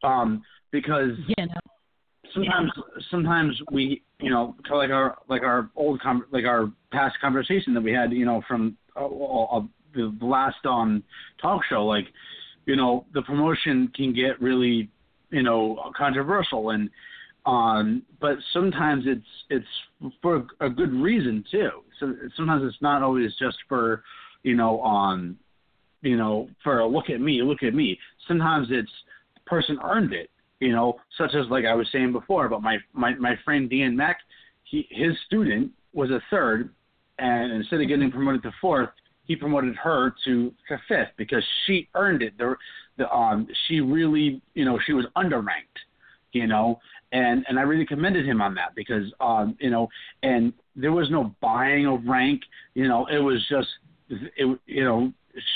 Um, 0.03 0.43
because 0.71 1.17
yeah, 1.39 1.47
no. 1.47 1.61
sometimes 2.35 2.73
sometimes 3.11 3.61
we 3.71 4.03
you 4.21 4.31
know 4.31 4.57
kind 4.69 4.75
of 4.75 4.79
like 4.79 4.91
our 4.91 5.19
like 5.29 5.43
our 5.43 5.71
old 5.77 6.01
com- 6.01 6.27
like 6.31 6.45
our 6.45 6.71
past 6.91 7.19
conversation 7.21 7.73
that 7.75 7.81
we 7.81 7.93
had 7.93 8.13
you 8.13 8.27
know 8.27 8.43
from 8.47 8.77
uh, 8.97 9.07
uh, 9.07 9.63
the 9.95 10.17
last 10.21 10.57
um 10.65 11.03
talk 11.41 11.63
show 11.69 11.87
like 11.87 12.07
you 12.67 12.77
know 12.77 13.07
the 13.15 13.23
promotion 13.23 13.91
can 13.95 14.13
get 14.13 14.41
really 14.41 14.91
you 15.31 15.43
know 15.43 15.93
controversial 15.97 16.71
and 16.71 16.91
um 17.47 18.03
but 18.21 18.37
sometimes 18.53 19.05
it's 19.07 19.27
it's 19.51 20.13
for 20.21 20.47
a 20.61 20.69
good 20.69 20.93
reason 20.93 21.45
too 21.51 21.71
so 22.01 22.15
sometimes 22.37 22.63
it's 22.65 22.81
not 22.83 23.03
always 23.03 23.31
just 23.39 23.59
for 23.69 24.03
you 24.43 24.57
know 24.57 24.83
um 24.83 25.37
you 26.05 26.17
know 26.17 26.49
for 26.63 26.81
a 26.81 26.87
look 26.87 27.11
at 27.11 27.21
me 27.21 27.43
look 27.43 27.63
at 27.63 27.75
me 27.75 27.99
sometimes 28.29 28.69
it's 28.71 28.91
person 29.47 29.79
earned 29.85 30.13
it 30.13 30.31
you 30.61 30.73
know 30.73 30.97
such 31.19 31.35
as 31.35 31.47
like 31.51 31.65
i 31.65 31.75
was 31.75 31.87
saying 31.93 32.13
before 32.13 32.47
about 32.47 32.63
my 32.63 32.77
my 32.93 33.15
my 33.15 33.35
friend 33.45 33.71
dan 33.71 33.97
mack 33.97 34.19
he 34.65 34.87
his 34.91 35.13
student 35.27 35.71
was 35.93 36.11
a 36.11 36.21
third 36.31 36.71
and 37.19 37.53
instead 37.53 37.81
of 37.81 37.89
getting 37.89 38.11
promoted 38.11 38.43
to 38.43 38.53
fourth 38.61 38.91
he 39.25 39.35
promoted 39.37 39.75
her 39.77 40.15
to 40.25 40.53
to 40.69 40.79
fifth 40.89 41.13
because 41.17 41.45
she 41.67 41.89
earned 41.95 42.23
it. 42.23 42.37
The, 42.39 42.55
the 42.99 43.11
um 43.11 43.49
she 43.67 43.81
really 43.81 44.41
you 44.55 44.65
know 44.65 44.79
she 44.87 44.93
was 44.93 45.07
underranked, 45.17 45.81
you 46.33 46.47
know, 46.47 46.79
and 47.13 47.45
and 47.49 47.59
I 47.59 47.63
really 47.63 47.87
commended 47.87 48.27
him 48.27 48.41
on 48.41 48.55
that 48.55 48.75
because 48.75 49.11
um 49.21 49.57
you 49.61 49.71
know 49.71 49.89
and 50.23 50.53
there 50.77 50.93
was 50.93 51.11
no 51.11 51.35
buying 51.41 51.87
of 51.87 52.05
rank, 52.07 52.43
you 52.75 52.89
know, 52.89 53.07
it 53.07 53.19
was 53.19 53.45
just 53.49 53.69
it 54.09 54.59
you 54.67 54.85
know 54.85 55.13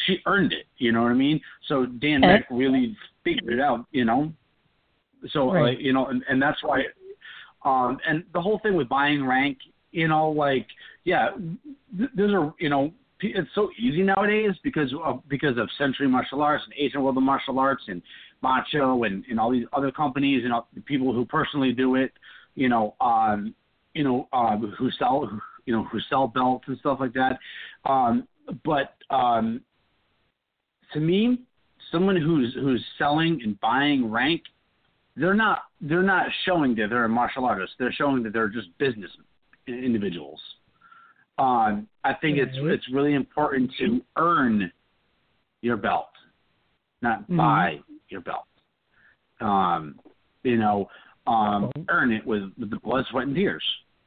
she 0.06 0.18
earned 0.26 0.52
it, 0.52 0.66
you 0.78 0.92
know 0.92 1.02
what 1.02 1.12
I 1.12 1.14
mean? 1.14 1.40
So 1.66 1.86
Dan 1.86 2.20
Beck 2.20 2.46
really 2.50 2.96
figured 3.24 3.54
it 3.54 3.60
out, 3.60 3.86
you 3.92 4.04
know. 4.04 4.32
So 5.30 5.52
Right. 5.52 5.76
uh, 5.76 5.78
you 5.78 5.92
know, 5.92 6.06
and, 6.06 6.22
and 6.28 6.40
that's 6.40 6.62
why 6.62 6.84
um 7.64 7.98
and 8.06 8.24
the 8.32 8.40
whole 8.40 8.58
thing 8.60 8.74
with 8.74 8.88
buying 8.88 9.24
rank, 9.26 9.58
you 9.90 10.08
know, 10.08 10.30
like 10.30 10.66
yeah, 11.04 11.30
th- 11.96 12.10
there's 12.14 12.32
a 12.32 12.54
you 12.58 12.68
know 12.68 12.92
p- 13.18 13.32
it's 13.34 13.48
so 13.54 13.70
easy 13.78 14.02
nowadays 14.02 14.52
because 14.62 14.92
of 15.04 15.22
because 15.28 15.56
of 15.58 15.68
Century 15.76 16.08
Martial 16.08 16.42
Arts 16.42 16.64
and 16.64 16.74
Asian 16.76 17.02
World 17.02 17.16
of 17.16 17.22
Martial 17.22 17.58
Arts 17.58 17.82
and 17.88 18.02
Macho 18.42 19.02
and, 19.04 19.24
and 19.28 19.40
all 19.40 19.50
these 19.50 19.66
other 19.72 19.90
companies 19.90 20.44
and 20.44 20.52
all, 20.52 20.68
the 20.74 20.80
people 20.80 21.12
who 21.12 21.24
personally 21.24 21.72
do 21.72 21.96
it, 21.96 22.12
you 22.54 22.68
know, 22.68 22.94
um, 23.00 23.54
you 23.94 24.04
know, 24.04 24.28
um, 24.32 24.72
who 24.78 24.90
sell 24.92 25.26
who, 25.26 25.40
you 25.66 25.74
know 25.74 25.84
who 25.84 25.98
sell 26.08 26.28
belts 26.28 26.64
and 26.68 26.78
stuff 26.78 26.98
like 27.00 27.12
that. 27.14 27.38
Um, 27.84 28.26
but 28.64 28.94
um, 29.10 29.60
to 30.92 31.00
me, 31.00 31.38
someone 31.92 32.16
who's 32.16 32.54
who's 32.54 32.84
selling 32.98 33.40
and 33.42 33.58
buying 33.60 34.10
rank, 34.10 34.42
they're 35.16 35.34
not 35.34 35.62
they're 35.80 36.02
not 36.02 36.26
showing 36.44 36.74
that 36.76 36.88
they're 36.90 37.04
a 37.04 37.08
martial 37.08 37.44
artist. 37.44 37.72
They're 37.78 37.92
showing 37.92 38.22
that 38.24 38.32
they're 38.32 38.48
just 38.48 38.76
business 38.78 39.10
individuals. 39.66 40.40
Um, 41.38 41.86
I 42.04 42.14
think 42.14 42.38
it's 42.38 42.56
Right. 42.58 42.72
it's 42.72 42.88
really 42.88 43.14
important 43.14 43.70
to 43.78 44.04
earn 44.16 44.72
your 45.60 45.76
belt, 45.76 46.10
not 47.02 47.28
Mhm. 47.28 47.36
buy 47.36 47.80
your 48.08 48.20
belt. 48.20 48.46
Um, 49.40 50.00
you 50.42 50.56
know, 50.56 50.88
um, 51.26 51.70
earn 51.88 52.12
it 52.12 52.24
with, 52.24 52.52
with 52.58 52.70
the 52.70 52.78
blood, 52.80 53.04
sweat, 53.10 53.26
and 53.26 53.36
tears, 53.36 53.62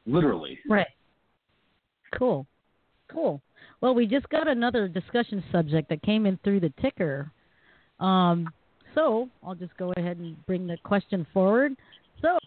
literally. 0.06 0.58
Right. 0.68 0.88
Cool. 2.12 2.46
Cool. 3.08 3.40
Well, 3.82 3.96
we 3.96 4.06
just 4.06 4.28
got 4.28 4.46
another 4.46 4.86
discussion 4.86 5.42
subject 5.50 5.88
that 5.88 6.02
came 6.02 6.24
in 6.24 6.38
through 6.44 6.60
the 6.60 6.72
ticker. 6.80 7.30
Um, 7.98 8.48
so 8.94 9.28
I'll 9.44 9.56
just 9.56 9.76
go 9.76 9.92
ahead 9.96 10.18
and 10.18 10.36
bring 10.46 10.68
the 10.68 10.76
question 10.84 11.26
forward. 11.34 11.72
So, 12.22 12.38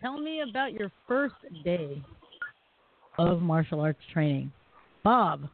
tell 0.00 0.18
me 0.18 0.42
about 0.48 0.72
your 0.72 0.90
first 1.06 1.36
day 1.64 2.02
of 3.16 3.40
martial 3.42 3.80
arts 3.80 4.00
training. 4.12 4.50
Bob, 5.04 5.48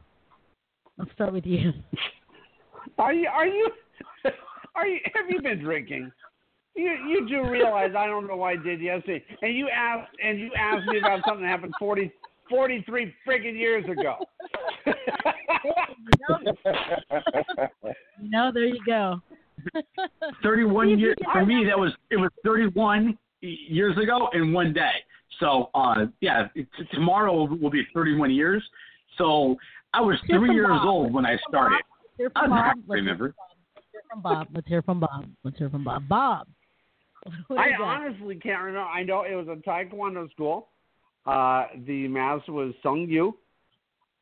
let's 0.97 1.11
start 1.13 1.31
with 1.31 1.45
you. 1.45 1.73
Are 2.97 3.13
you? 3.13 3.27
Are 3.27 3.47
you? 3.47 3.69
Are 4.75 4.87
you? 4.87 4.99
Have 5.13 5.29
you 5.29 5.41
been 5.41 5.59
drinking? 5.59 6.11
You 6.75 6.91
you 7.07 7.29
do 7.29 7.47
realize 7.47 7.91
I 7.95 8.07
don't 8.07 8.27
know 8.27 8.35
why 8.35 8.53
I 8.53 8.55
did 8.55 8.81
yesterday, 8.81 9.23
and 9.43 9.55
you 9.55 9.69
asked 9.69 10.11
and 10.23 10.39
you 10.39 10.49
asked 10.57 10.87
me 10.87 10.97
about 10.97 11.21
something 11.25 11.43
that 11.43 11.49
happened 11.49 11.73
40, 11.77 12.11
43 12.53 13.11
friggin' 13.27 13.57
years 13.57 13.83
ago. 13.85 14.15
No, 18.21 18.51
there 18.53 18.65
you 18.65 18.79
go. 18.85 19.21
31 20.43 20.87
See 20.87 20.93
if 20.93 20.99
you 20.99 21.05
years 21.05 21.15
for 21.31 21.45
me. 21.45 21.65
That 21.67 21.77
was 21.79 21.91
it 22.11 22.17
was 22.17 22.29
31 22.43 23.17
years 23.41 23.97
ago 23.97 24.29
in 24.33 24.51
one 24.53 24.73
day. 24.73 24.91
So 25.39 25.69
uh, 25.73 26.05
yeah, 26.21 26.47
t- 26.55 26.65
tomorrow 26.93 27.45
will 27.45 27.69
be 27.69 27.83
31 27.93 28.31
years. 28.31 28.63
So 29.17 29.55
I 29.93 30.01
was 30.01 30.17
Hear 30.27 30.39
three 30.39 30.53
years 30.53 30.67
Bob. 30.69 30.87
old 30.87 31.13
when 31.13 31.25
I 31.25 31.37
started. 31.47 31.79
I 32.35 32.47
Bob. 32.47 32.49
don't 32.75 32.83
Let's 32.87 32.89
remember. 32.89 33.33
hear 33.91 34.01
from 34.09 34.21
Bob. 34.21 34.47
Let's 34.53 34.67
hear 34.67 34.81
from 34.81 34.99
Bob. 34.99 35.25
Let's 35.43 35.57
hear 35.57 35.69
from 35.69 35.83
Bob. 35.83 36.07
Bob. 36.09 36.47
I 37.51 37.69
honestly 37.81 38.35
can't 38.35 38.61
remember. 38.63 38.87
I 38.89 39.03
know 39.03 39.23
it 39.23 39.35
was 39.35 39.47
a 39.47 39.55
Taekwondo 39.67 40.29
school. 40.31 40.69
Uh, 41.25 41.67
the 41.85 42.07
master 42.07 42.51
was 42.51 42.73
Sung 42.83 43.07
Yu. 43.09 43.35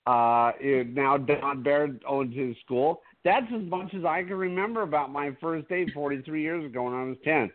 Uh, 0.08 0.52
it, 0.60 0.94
now 0.94 1.18
Don 1.18 1.64
Baird 1.64 2.02
owns 2.08 2.36
his 2.36 2.56
school. 2.64 3.02
That's 3.24 3.46
as 3.56 3.62
much 3.64 3.94
as 3.94 4.04
I 4.04 4.24
can 4.24 4.36
remember 4.36 4.82
about 4.82 5.12
my 5.12 5.32
first 5.40 5.70
day 5.70 5.86
43 5.94 6.42
years 6.42 6.66
ago 6.66 6.84
when 6.84 6.94
I 6.94 7.04
was 7.04 7.18
10. 7.24 7.52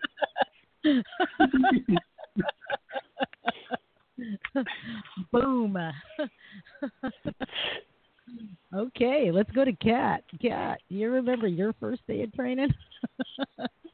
Boom. 5.33 5.77
okay, 8.75 9.31
let's 9.33 9.51
go 9.51 9.65
to 9.65 9.73
Kat. 9.73 10.23
Kat, 10.41 10.81
you 10.89 11.11
remember 11.11 11.49
your 11.49 11.73
first 11.81 12.07
day 12.07 12.23
of 12.23 12.33
training? 12.33 12.73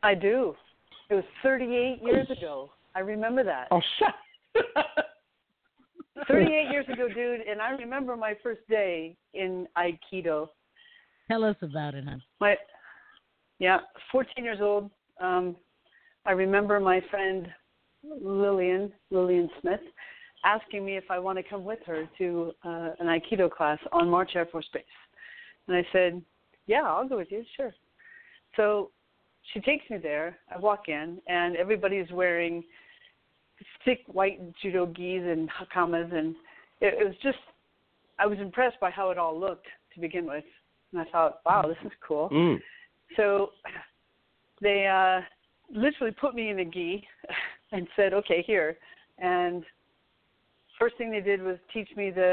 I 0.03 0.15
do. 0.15 0.55
It 1.09 1.15
was 1.15 1.25
38 1.43 2.03
years 2.03 2.29
ago. 2.31 2.71
I 2.95 3.01
remember 3.01 3.43
that. 3.45 3.69
Oh, 3.71 3.81
shut. 3.99 4.15
38 6.29 6.71
years 6.71 6.87
ago, 6.93 7.09
dude, 7.09 7.41
and 7.41 7.61
I 7.61 7.71
remember 7.71 8.17
my 8.17 8.35
first 8.43 8.61
day 8.69 9.17
in 9.35 9.67
Aikido. 9.77 10.49
Tell 11.29 11.45
us 11.45 11.57
about 11.63 11.95
it, 11.95 12.05
hon. 12.05 12.23
My, 12.41 12.57
yeah, 13.59 13.79
14 14.11 14.45
years 14.45 14.59
old. 14.61 14.91
Um, 15.21 15.57
I 16.27 16.33
remember 16.33 16.79
my 16.81 17.01
friend 17.11 17.49
Lillian, 18.05 18.93
Lillian 19.11 19.49
Smith, 19.61 19.81
asking 20.45 20.85
me 20.85 20.97
if 20.97 21.05
I 21.11 21.19
want 21.19 21.39
to 21.39 21.43
come 21.43 21.65
with 21.65 21.79
her 21.87 22.09
to 22.19 22.53
uh, 22.65 22.91
an 23.01 23.07
Aikido 23.07 23.51
class 23.51 23.79
on 23.93 24.09
March 24.09 24.33
Air 24.35 24.47
Force 24.47 24.69
Base. 24.73 24.83
And 25.69 25.77
I 25.77 25.87
said, 25.93 26.21
yeah, 26.67 26.83
I'll 26.83 27.09
go 27.09 27.17
with 27.17 27.31
you, 27.31 27.45
sure. 27.57 27.73
So 28.57 28.91
she 29.53 29.61
takes 29.61 29.89
me 29.91 29.99
there. 29.99 30.39
I 30.55 30.59
walk 30.59 30.89
in, 30.89 31.19
and 31.27 31.57
everybody's 31.57 32.11
wearing 32.13 32.65
thick 33.85 34.01
white 34.07 34.41
judo 34.61 34.87
gis 34.87 35.23
and 35.23 35.49
hakamas, 35.51 36.13
and 36.15 36.35
it, 36.81 36.95
it 37.01 37.05
was 37.05 37.15
just, 37.23 37.39
I 38.19 38.27
was 38.27 38.39
impressed 38.39 38.81
by 38.81 38.91
how 38.91 39.11
it 39.11 39.19
all 39.19 39.39
looked 39.39 39.67
to 39.95 40.01
begin 40.01 40.27
with. 40.27 40.45
And 40.93 41.01
I 41.01 41.05
thought, 41.11 41.41
wow, 41.47 41.63
this 41.67 41.77
is 41.85 41.93
cool. 42.07 42.29
Mm. 42.31 42.59
So 43.17 43.51
they 44.61 44.87
uh, 44.87 45.23
literally 45.73 46.15
put 46.19 46.35
me 46.35 46.51
in 46.51 46.59
a 46.61 46.65
gi 46.65 47.07
and 47.73 47.87
said, 47.97 48.13
okay, 48.15 48.43
here. 48.47 48.77
And 49.19 49.65
first 50.79 50.97
thing 50.99 51.11
they 51.11 51.21
did 51.21 51.43
was 51.43 51.57
teach 51.73 51.89
me 51.97 52.11
the, 52.11 52.33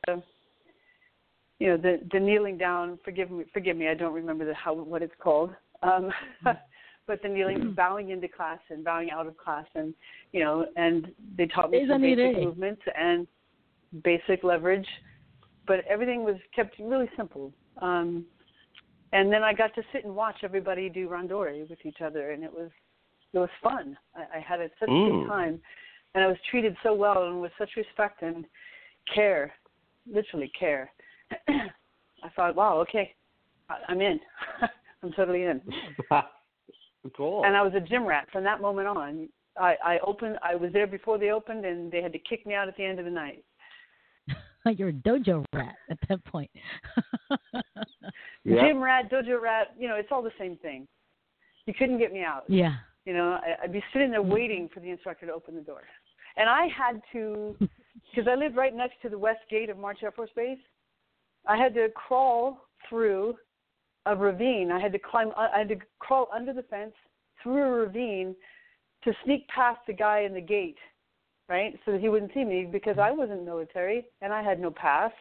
you 1.60 1.68
know, 1.68 1.78
the 1.78 2.00
the 2.12 2.20
kneeling 2.20 2.58
down. 2.58 3.00
Forgive 3.04 3.32
me, 3.32 3.46
forgive 3.54 3.78
me, 3.78 3.88
I 3.90 3.94
don't 3.94 4.14
remember 4.14 4.46
the 4.46 4.54
how 4.54 4.74
what 4.74 5.02
it's 5.02 5.14
called. 5.20 5.52
Um, 5.84 6.12
but 7.10 7.20
then 7.24 7.32
the 7.32 7.40
kneeling, 7.40 7.74
bowing 7.76 8.12
into 8.12 8.28
class 8.28 8.60
and 8.70 8.86
bowing 8.86 9.10
out 9.10 9.26
of 9.26 9.36
class, 9.36 9.66
and 9.74 9.94
you 10.32 10.42
know, 10.42 10.66
and 10.78 11.12
they 11.38 11.48
taught 11.48 11.72
me 11.72 11.84
some 11.90 12.02
basic 12.02 12.38
movements 12.38 12.82
and 12.98 13.28
basic 14.04 14.44
leverage. 14.44 14.88
But 15.68 15.80
everything 15.90 16.24
was 16.24 16.36
kept 16.56 16.78
really 16.80 17.10
simple. 17.18 17.52
Um, 17.82 18.26
and 19.12 19.34
then 19.34 19.44
I 19.44 19.54
got 19.54 19.74
to 19.76 19.82
sit 19.92 20.06
and 20.06 20.16
watch 20.16 20.38
everybody 20.44 20.88
do 20.88 21.10
randori 21.10 21.68
with 21.68 21.80
each 21.84 22.02
other, 22.02 22.32
and 22.32 22.44
it 22.44 22.54
was 22.54 22.70
it 23.34 23.40
was 23.40 23.50
fun. 23.62 23.98
I, 24.16 24.38
I 24.38 24.40
had 24.40 24.62
a, 24.62 24.70
such 24.80 24.90
a 24.90 24.92
Mm. 24.92 25.22
good 25.22 25.28
time, 25.28 25.60
and 26.14 26.24
I 26.24 26.28
was 26.28 26.38
treated 26.52 26.78
so 26.84 26.94
well 26.94 27.24
and 27.26 27.42
with 27.42 27.52
such 27.58 27.72
respect 27.76 28.22
and 28.22 28.46
care, 29.14 29.52
literally 30.12 30.52
care. 30.60 30.92
I 31.48 32.30
thought, 32.36 32.56
wow, 32.56 32.80
okay, 32.82 33.16
I, 33.68 33.78
I'm 33.88 34.02
in. 34.02 34.20
I'm 35.04 35.12
totally 35.14 35.44
in. 35.44 35.62
cool. 37.16 37.44
And 37.46 37.56
I 37.56 37.62
was 37.62 37.74
a 37.76 37.80
gym 37.80 38.06
rat 38.06 38.28
from 38.32 38.44
that 38.44 38.62
moment 38.62 38.88
on. 38.88 39.30
I, 39.58 39.76
I 39.84 40.00
opened. 40.06 40.38
I 40.44 40.56
was 40.56 40.72
there 40.74 40.88
before 40.88 41.18
they 41.18 41.32
opened, 41.32 41.66
and 41.66 41.92
they 41.92 42.02
had 42.02 42.14
to 42.14 42.20
kick 42.20 42.46
me 42.46 42.54
out 42.54 42.68
at 42.68 42.78
the 42.78 42.86
end 42.86 43.00
of 43.00 43.06
the 43.06 43.12
night. 43.12 43.44
You're 44.66 44.90
a 44.90 44.94
dojo 44.94 45.44
rat 45.54 45.76
at 45.90 45.98
that 46.08 46.24
point. 46.26 46.52
Yep. 48.46 48.60
Gym 48.62 48.82
rat, 48.82 49.12
dojo 49.12 49.40
rat. 49.42 49.76
You 49.78 49.88
know, 49.88 49.96
it's 49.96 50.10
all 50.12 50.24
the 50.24 50.32
same 50.40 50.56
thing. 50.58 50.88
You 51.66 51.74
couldn't 51.74 52.00
get 52.00 52.14
me 52.14 52.24
out. 52.24 52.44
yeah. 52.48 52.76
You 53.06 53.14
know, 53.14 53.40
I, 53.44 53.64
I'd 53.64 53.74
be 53.74 53.84
sitting 53.94 54.12
there 54.12 54.22
waiting 54.22 54.70
for 54.74 54.80
the 54.80 54.90
instructor 54.90 55.26
to 55.26 55.34
open 55.34 55.56
the 55.56 55.62
door. 55.62 55.84
And 56.38 56.50
I 56.50 56.68
had 56.68 57.02
to, 57.14 57.56
because 57.60 58.28
I 58.30 58.36
lived 58.36 58.56
right 58.56 58.76
next 58.76 58.96
to 59.02 59.10
the 59.10 59.18
west 59.18 59.40
gate 59.50 59.70
of 59.70 59.78
March 59.78 60.00
Air 60.04 60.12
Force 60.12 60.30
Base, 60.36 60.60
I 61.48 61.58
had 61.58 61.74
to 61.76 61.90
crawl 61.96 62.62
through 62.88 63.36
a 64.10 64.16
ravine. 64.16 64.72
I 64.72 64.80
had 64.80 64.92
to 64.94 65.00
climb, 65.00 65.32
I 65.38 65.60
had 65.60 65.70
to 65.70 65.76
crawl 66.00 66.28
under 66.34 66.52
the 66.52 66.64
fence 66.64 66.94
through 67.42 67.62
a 67.64 67.70
ravine 67.70 68.36
to 69.04 69.14
sneak 69.24 69.48
past 69.48 69.80
the 69.88 69.94
guy 69.94 70.22
in 70.22 70.34
the 70.34 70.42
gate, 70.42 70.78
right? 71.48 71.78
So 71.86 71.92
that 71.92 72.02
he 72.02 72.10
wouldn't 72.10 72.34
see 72.34 72.44
me 72.44 72.68
because 72.70 72.98
I 72.98 73.12
wasn't 73.12 73.46
military 73.46 74.08
and 74.22 74.34
I 74.34 74.42
had 74.42 74.60
no 74.60 74.72
pass. 74.72 75.12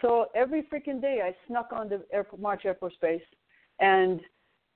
So 0.00 0.26
every 0.34 0.62
freaking 0.62 1.00
day 1.00 1.20
I 1.22 1.34
snuck 1.48 1.70
onto 1.72 1.98
Air, 2.12 2.26
March 2.38 2.62
Air 2.64 2.74
Force 2.76 2.94
Base 3.02 3.20
and 3.80 4.20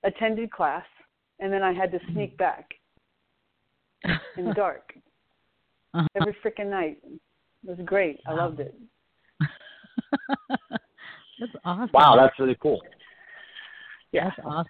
attended 0.04 0.50
class, 0.50 0.84
and 1.40 1.52
then 1.52 1.62
I 1.62 1.72
had 1.72 1.90
to 1.92 1.98
sneak 2.12 2.36
back 2.36 2.68
in 4.36 4.44
the 4.46 4.54
dark 4.54 4.92
Uh-huh. 5.94 6.06
every 6.14 6.36
freaking 6.44 6.68
night. 6.68 6.98
It 7.04 7.20
was 7.64 7.78
great. 7.84 8.20
I 8.26 8.32
loved 8.32 8.60
it. 8.60 8.74
That's 11.38 11.52
awesome. 11.64 11.90
wow, 11.92 12.16
that's 12.16 12.38
really 12.38 12.56
cool. 12.62 12.80
Yeah. 14.12 14.30
That's 14.36 14.46
awesome. 14.46 14.66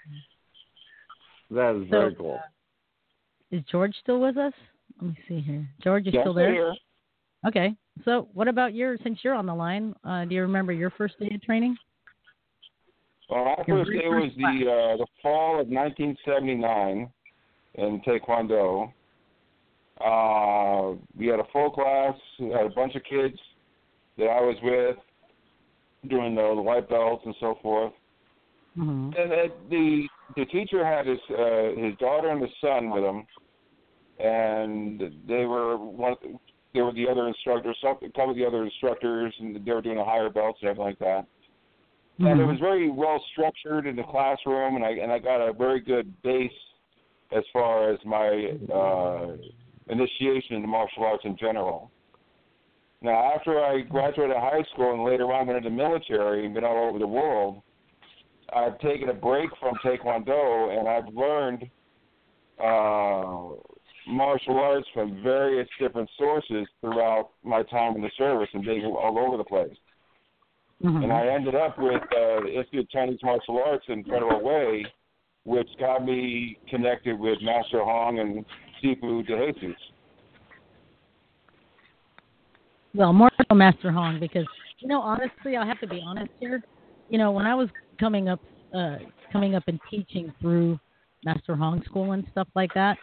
That 1.50 1.76
is 1.82 1.90
So, 1.90 2.00
very 2.00 2.14
cool. 2.14 2.40
Is 3.50 3.62
George 3.70 3.94
still 4.02 4.20
with 4.20 4.36
us? 4.36 4.52
Let 5.00 5.10
me 5.10 5.18
see 5.28 5.40
here. 5.40 5.68
George, 5.82 6.06
you 6.06 6.12
Yes, 6.12 6.22
still 6.22 6.32
I'm 6.32 6.36
there? 6.38 6.52
here. 6.52 6.74
Okay. 7.46 7.76
So, 8.04 8.28
what 8.32 8.48
about 8.48 8.74
your? 8.74 8.96
Since 9.02 9.20
you're 9.22 9.34
on 9.34 9.46
the 9.46 9.54
line, 9.54 9.94
uh, 10.04 10.24
do 10.24 10.34
you 10.34 10.42
remember 10.42 10.72
your 10.72 10.90
first 10.90 11.18
day 11.20 11.30
of 11.34 11.42
training? 11.42 11.76
Well, 13.30 13.44
my 13.44 13.64
Your 13.66 13.84
first 13.84 13.90
day 13.92 14.08
was 14.08 14.24
first 14.26 14.36
the 14.36 14.70
uh, 14.70 14.96
the 14.96 15.06
fall 15.22 15.60
of 15.60 15.68
1979 15.68 17.10
in 17.74 18.00
Taekwondo. 18.02 18.92
Uh, 20.00 20.96
we 21.16 21.26
had 21.26 21.40
a 21.40 21.44
full 21.52 21.70
class. 21.70 22.14
We 22.38 22.50
had 22.50 22.66
a 22.66 22.70
bunch 22.70 22.94
of 22.94 23.02
kids 23.04 23.38
that 24.18 24.26
I 24.26 24.40
was 24.40 24.56
with 24.62 24.96
doing 26.08 26.34
the, 26.34 26.52
the 26.54 26.62
white 26.62 26.88
belts 26.88 27.22
and 27.24 27.34
so 27.40 27.58
forth. 27.62 27.92
Mm-hmm. 28.78 29.20
And 29.20 29.32
uh, 29.32 29.54
the 29.70 30.06
the 30.36 30.44
teacher 30.46 30.84
had 30.84 31.06
his 31.06 31.18
uh, 31.30 31.80
his 31.80 31.96
daughter 31.98 32.28
and 32.28 32.42
his 32.42 32.50
son 32.60 32.90
with 32.90 33.04
him, 33.04 33.26
and 34.18 35.00
they 35.26 35.44
were 35.44 35.76
one. 35.76 36.16
They 36.74 36.82
were 36.82 36.92
the 36.92 37.08
other 37.08 37.26
instructors. 37.26 37.76
Some, 37.80 37.96
a 38.02 38.08
couple 38.08 38.30
of 38.30 38.36
the 38.36 38.44
other 38.44 38.64
instructors, 38.64 39.32
and 39.40 39.56
they 39.64 39.72
were 39.72 39.80
doing 39.80 39.96
the 39.96 40.04
higher 40.04 40.28
belts 40.28 40.58
and 40.60 40.70
everything 40.70 40.84
like 40.86 40.98
that. 40.98 41.26
And 42.18 42.40
it 42.40 42.44
was 42.44 42.58
very 42.60 42.90
well 42.90 43.22
structured 43.32 43.86
in 43.86 43.94
the 43.94 44.02
classroom, 44.02 44.76
and 44.76 44.84
I 44.84 44.90
and 44.90 45.12
I 45.12 45.18
got 45.18 45.46
a 45.46 45.52
very 45.52 45.80
good 45.80 46.12
base 46.22 46.50
as 47.36 47.44
far 47.52 47.90
as 47.90 47.98
my 48.04 48.52
uh, 48.72 49.36
initiation 49.88 50.56
into 50.56 50.68
martial 50.68 51.04
arts 51.04 51.24
in 51.24 51.36
general. 51.36 51.90
Now, 53.02 53.34
after 53.34 53.62
I 53.62 53.82
graduated 53.82 54.36
high 54.36 54.64
school 54.72 54.94
and 54.94 55.04
later 55.04 55.30
on 55.32 55.46
went 55.46 55.58
into 55.58 55.68
the 55.68 55.76
military 55.76 56.46
and 56.46 56.54
been 56.54 56.64
all 56.64 56.88
over 56.88 56.98
the 56.98 57.06
world, 57.06 57.62
I've 58.55 58.78
taken 58.78 59.09
a 59.09 59.14
break 59.14 59.51
from 59.60 59.74
Taekwondo 59.85 60.78
and 60.78 60.89
I've 60.89 61.12
learned 61.14 61.64
uh, 62.62 63.56
martial 64.06 64.59
arts 64.59 64.86
from 64.94 65.23
various 65.23 65.68
different 65.81 66.09
sources 66.18 66.66
throughout 66.81 67.31
my 67.43 67.62
time 67.64 67.97
in 67.97 68.02
the 68.02 68.10
service 68.16 68.48
and 68.55 68.64
being 68.64 68.85
all 68.85 69.18
over 69.18 69.36
the 69.36 69.44
place. 69.44 69.77
Mm-hmm. 70.85 71.05
And 71.05 71.12
I 71.12 71.27
ended 71.28 71.55
up 71.55 71.78
with 71.78 72.02
uh, 72.02 72.40
the 72.43 72.52
Institute 72.55 72.81
of 72.81 72.90
Chinese 72.90 73.18
Martial 73.23 73.62
Arts 73.64 73.85
in 73.89 74.05
Federal 74.05 74.43
Way, 74.43 74.85
which 75.44 75.68
got 75.81 76.05
me 76.05 76.59
connected 76.68 77.18
with 77.18 77.39
Master 77.43 77.82
Hong 77.82 78.18
and 78.18 78.44
Sifu 78.82 79.27
DeJesus. 79.27 79.74
Well, 82.94 83.12
more 83.12 83.31
so 83.48 83.55
Master 83.55 83.90
Hong 83.90 84.20
because 84.20 84.47
you 84.81 84.89
know 84.89 85.01
honestly, 85.01 85.56
I 85.56 85.66
have 85.66 85.81
to 85.81 85.86
be 85.86 86.02
honest 86.05 86.31
here. 86.40 86.62
You 87.09 87.18
know, 87.18 87.31
when 87.31 87.47
I 87.47 87.55
was 87.55 87.68
coming 87.98 88.28
up, 88.28 88.40
uh, 88.74 88.97
coming 89.32 89.55
up 89.55 89.64
and 89.66 89.81
teaching 89.90 90.32
through 90.40 90.78
Master 91.24 91.56
Hong 91.56 91.82
School 91.85 92.12
and 92.12 92.24
stuff 92.31 92.48
like 92.55 92.73
that, 92.74 92.97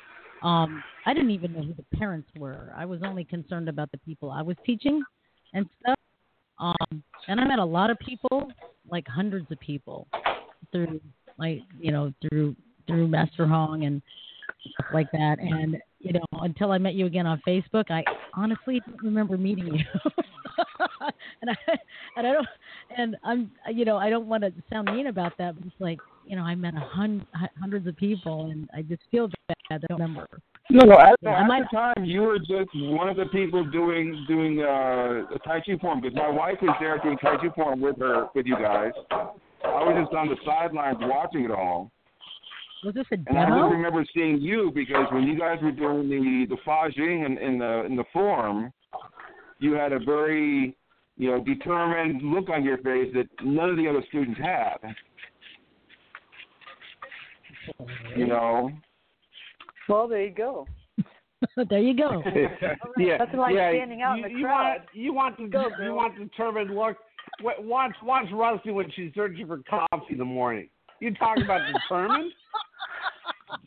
um, 0.44 0.84
I 1.06 1.14
didn't 1.14 1.32
even 1.32 1.53
know 1.53 1.61
who 1.61 1.74
the 1.74 1.98
parents 1.98 2.30
were. 2.38 2.74
I 2.76 2.86
was 2.86 3.02
only 3.03 3.24
concerned 3.24 3.70
about 3.70 3.91
the 3.91 3.98
people 3.99 4.30
I 4.30 4.41
was 4.41 4.57
teaching 4.65 5.02
and 5.53 5.68
stuff. 5.82 5.98
Um, 6.60 7.03
and 7.28 7.40
I 7.40 7.45
met 7.45 7.60
a 7.60 7.65
lot 7.65 7.90
of 7.90 7.98
people, 7.99 8.52
like 8.90 9.07
hundreds 9.07 9.49
of 9.52 9.60
people, 9.60 10.07
through 10.72 11.02
like 11.38 11.61
you 11.80 11.91
know 11.91 12.14
through 12.22 12.56
through 12.88 13.07
Master 13.07 13.48
Hong 13.48 13.86
and 13.86 14.02
stuff 14.74 14.88
like 14.94 15.11
that. 15.11 15.40
And 15.40 15.78
you 16.03 16.13
know, 16.13 16.25
until 16.34 16.71
I 16.71 16.77
met 16.77 16.93
you 16.95 17.05
again 17.05 17.25
on 17.25 17.41
Facebook, 17.47 17.89
I 17.89 18.03
honestly 18.34 18.81
don't 18.85 19.01
remember 19.01 19.38
meeting 19.38 19.67
you. 19.73 19.85
and 21.41 21.49
I 21.49 21.55
and 22.17 22.27
I 22.27 22.34
don't 22.34 22.47
and 22.97 23.15
I'm 23.23 23.51
you 23.73 23.85
know 23.85 23.97
I 23.97 24.09
don't 24.09 24.27
want 24.27 24.43
to 24.43 24.53
sound 24.71 24.89
mean 24.93 25.07
about 25.07 25.34
that, 25.38 25.55
but 25.55 25.65
it's 25.65 25.75
like 25.80 25.99
you 26.25 26.35
know 26.35 26.43
I 26.43 26.55
met 26.55 26.75
a 26.75 26.80
hun- 26.80 27.25
hundreds 27.59 27.88
of 27.88 27.95
people, 27.97 28.51
and 28.51 28.69
I 28.75 28.81
just 28.81 29.01
feel 29.11 29.27
bad 29.47 29.57
that 29.69 29.81
I 29.84 29.88
don't 29.88 29.99
remember. 29.99 30.27
No, 30.69 30.85
no. 30.85 30.95
At, 30.97 31.15
Yeah, 31.21 31.31
I 31.31 31.41
at 31.41 31.47
might- 31.47 31.63
the 31.71 31.77
time, 31.77 32.05
you 32.05 32.21
were 32.21 32.39
just 32.39 32.69
one 32.73 33.09
of 33.09 33.17
the 33.17 33.25
people 33.25 33.63
doing 33.65 34.25
doing 34.27 34.59
uh, 34.61 35.23
the 35.31 35.39
Tai 35.45 35.61
Chi 35.65 35.77
form 35.81 36.01
because 36.01 36.15
my 36.15 36.30
wife 36.30 36.57
was 36.61 36.75
there 36.80 36.97
doing 36.99 37.17
Tai 37.17 37.38
Chi 37.38 37.49
form 37.55 37.81
with 37.81 37.97
her 37.99 38.27
with 38.35 38.45
you 38.45 38.55
guys. 38.57 38.91
I 39.11 39.81
was 39.84 39.95
just 40.03 40.13
on 40.15 40.27
the 40.27 40.35
sidelines 40.45 40.97
watching 41.01 41.45
it 41.45 41.51
all. 41.51 41.91
Was 42.84 42.93
this 42.93 43.05
a 43.11 43.15
And 43.27 43.38
I 43.38 43.45
just 43.45 43.72
remember 43.72 44.05
seeing 44.14 44.41
you 44.41 44.72
because 44.73 45.05
when 45.11 45.23
you 45.23 45.38
guys 45.38 45.57
were 45.61 45.72
doing 45.72 46.10
the 46.10 46.55
the 46.55 46.57
Fa 46.65 46.89
Jing 46.95 47.23
in, 47.23 47.38
in 47.38 47.57
the 47.57 47.85
in 47.85 47.95
the 47.95 48.03
form, 48.11 48.72
you 49.60 49.73
had 49.73 49.93
a 49.93 49.99
very 49.99 50.76
you 51.18 51.31
know 51.31 51.43
determined 51.43 52.22
look 52.22 52.49
on 52.49 52.64
your 52.64 52.77
face 52.77 53.14
that 53.14 53.27
none 53.43 53.69
of 53.69 53.77
the 53.77 53.88
other 53.88 54.03
students 54.10 54.39
had. 54.39 54.77
You 58.15 58.27
know. 58.27 58.72
Well, 59.88 60.07
there 60.07 60.23
you 60.23 60.34
go. 60.34 60.68
there 61.69 61.80
you 61.80 61.95
go. 61.95 62.22
yeah, 62.97 63.18
Nothing 63.18 63.39
like 63.39 63.55
yeah. 63.55 63.72
standing 63.72 64.01
out 64.01 64.18
you, 64.18 64.26
in 64.26 64.34
the 64.34 64.39
you 64.39 64.45
crowd. 64.45 64.64
Want, 64.64 64.81
you 64.93 65.14
want 65.14 65.38
to 65.38 65.47
Go, 65.47 65.69
you 65.81 65.93
want 65.93 66.18
determined 66.18 66.76
look. 66.76 66.97
Watch 67.41 67.95
watch 68.03 68.26
Rusty 68.34 68.72
when 68.72 68.91
she's 68.91 69.11
searching 69.15 69.47
for 69.47 69.60
coffee 69.69 70.11
in 70.11 70.18
the 70.18 70.26
morning. 70.26 70.69
You 70.99 71.14
talk 71.15 71.38
about 71.38 71.61
determined. 71.72 72.34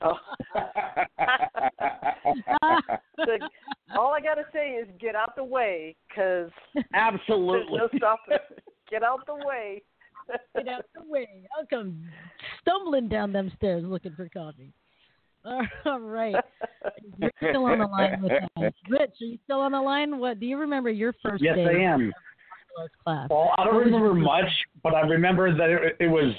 So, 0.03 0.15
all 3.97 4.13
I 4.13 4.21
gotta 4.21 4.45
say 4.53 4.71
is 4.71 4.89
get 5.01 5.15
out 5.15 5.37
the 5.37 5.45
way, 5.45 5.95
cause 6.15 6.51
Absolutely. 6.95 7.79
no 7.79 7.89
stopping. 7.97 8.39
Get 8.89 9.03
out 9.03 9.27
the 9.27 9.35
way. 9.35 9.83
Get 10.55 10.69
out 10.69 10.85
the 10.95 11.03
way. 11.11 11.27
I'll 11.59 11.67
come 11.67 12.05
stumbling 12.61 13.09
down 13.09 13.33
them 13.33 13.51
stairs 13.57 13.83
looking 13.85 14.15
for 14.15 14.29
coffee. 14.29 14.73
All 15.87 16.01
right. 16.01 16.37
You're 17.19 17.33
still 17.51 17.65
on 17.65 17.81
the 17.81 17.87
line 17.87 18.23
with 18.23 18.33
us. 18.33 18.73
Rich, 18.89 19.11
are 19.21 19.25
you 19.25 19.39
still 19.45 19.61
on 19.61 19.73
the 19.73 19.81
line? 19.81 20.19
What 20.19 20.39
do 20.39 20.47
you 20.47 20.57
remember 20.57 20.91
your 20.91 21.13
first 21.21 21.43
Yes, 21.43 21.57
day? 21.57 21.65
I 21.65 21.83
am. 21.83 21.95
of 21.95 22.01
martial 22.01 22.13
arts 22.79 22.95
Class. 23.03 23.29
Well, 23.31 23.53
I 23.59 23.65
don't 23.65 23.75
What 23.75 23.85
was 23.85 23.91
your 23.91 24.01
remember 24.03 24.21
much, 24.21 24.51
but 24.83 24.95
I 24.95 25.01
remember 25.01 25.57
that 25.57 25.69
it, 25.69 25.97
it 25.99 26.09
was 26.09 26.33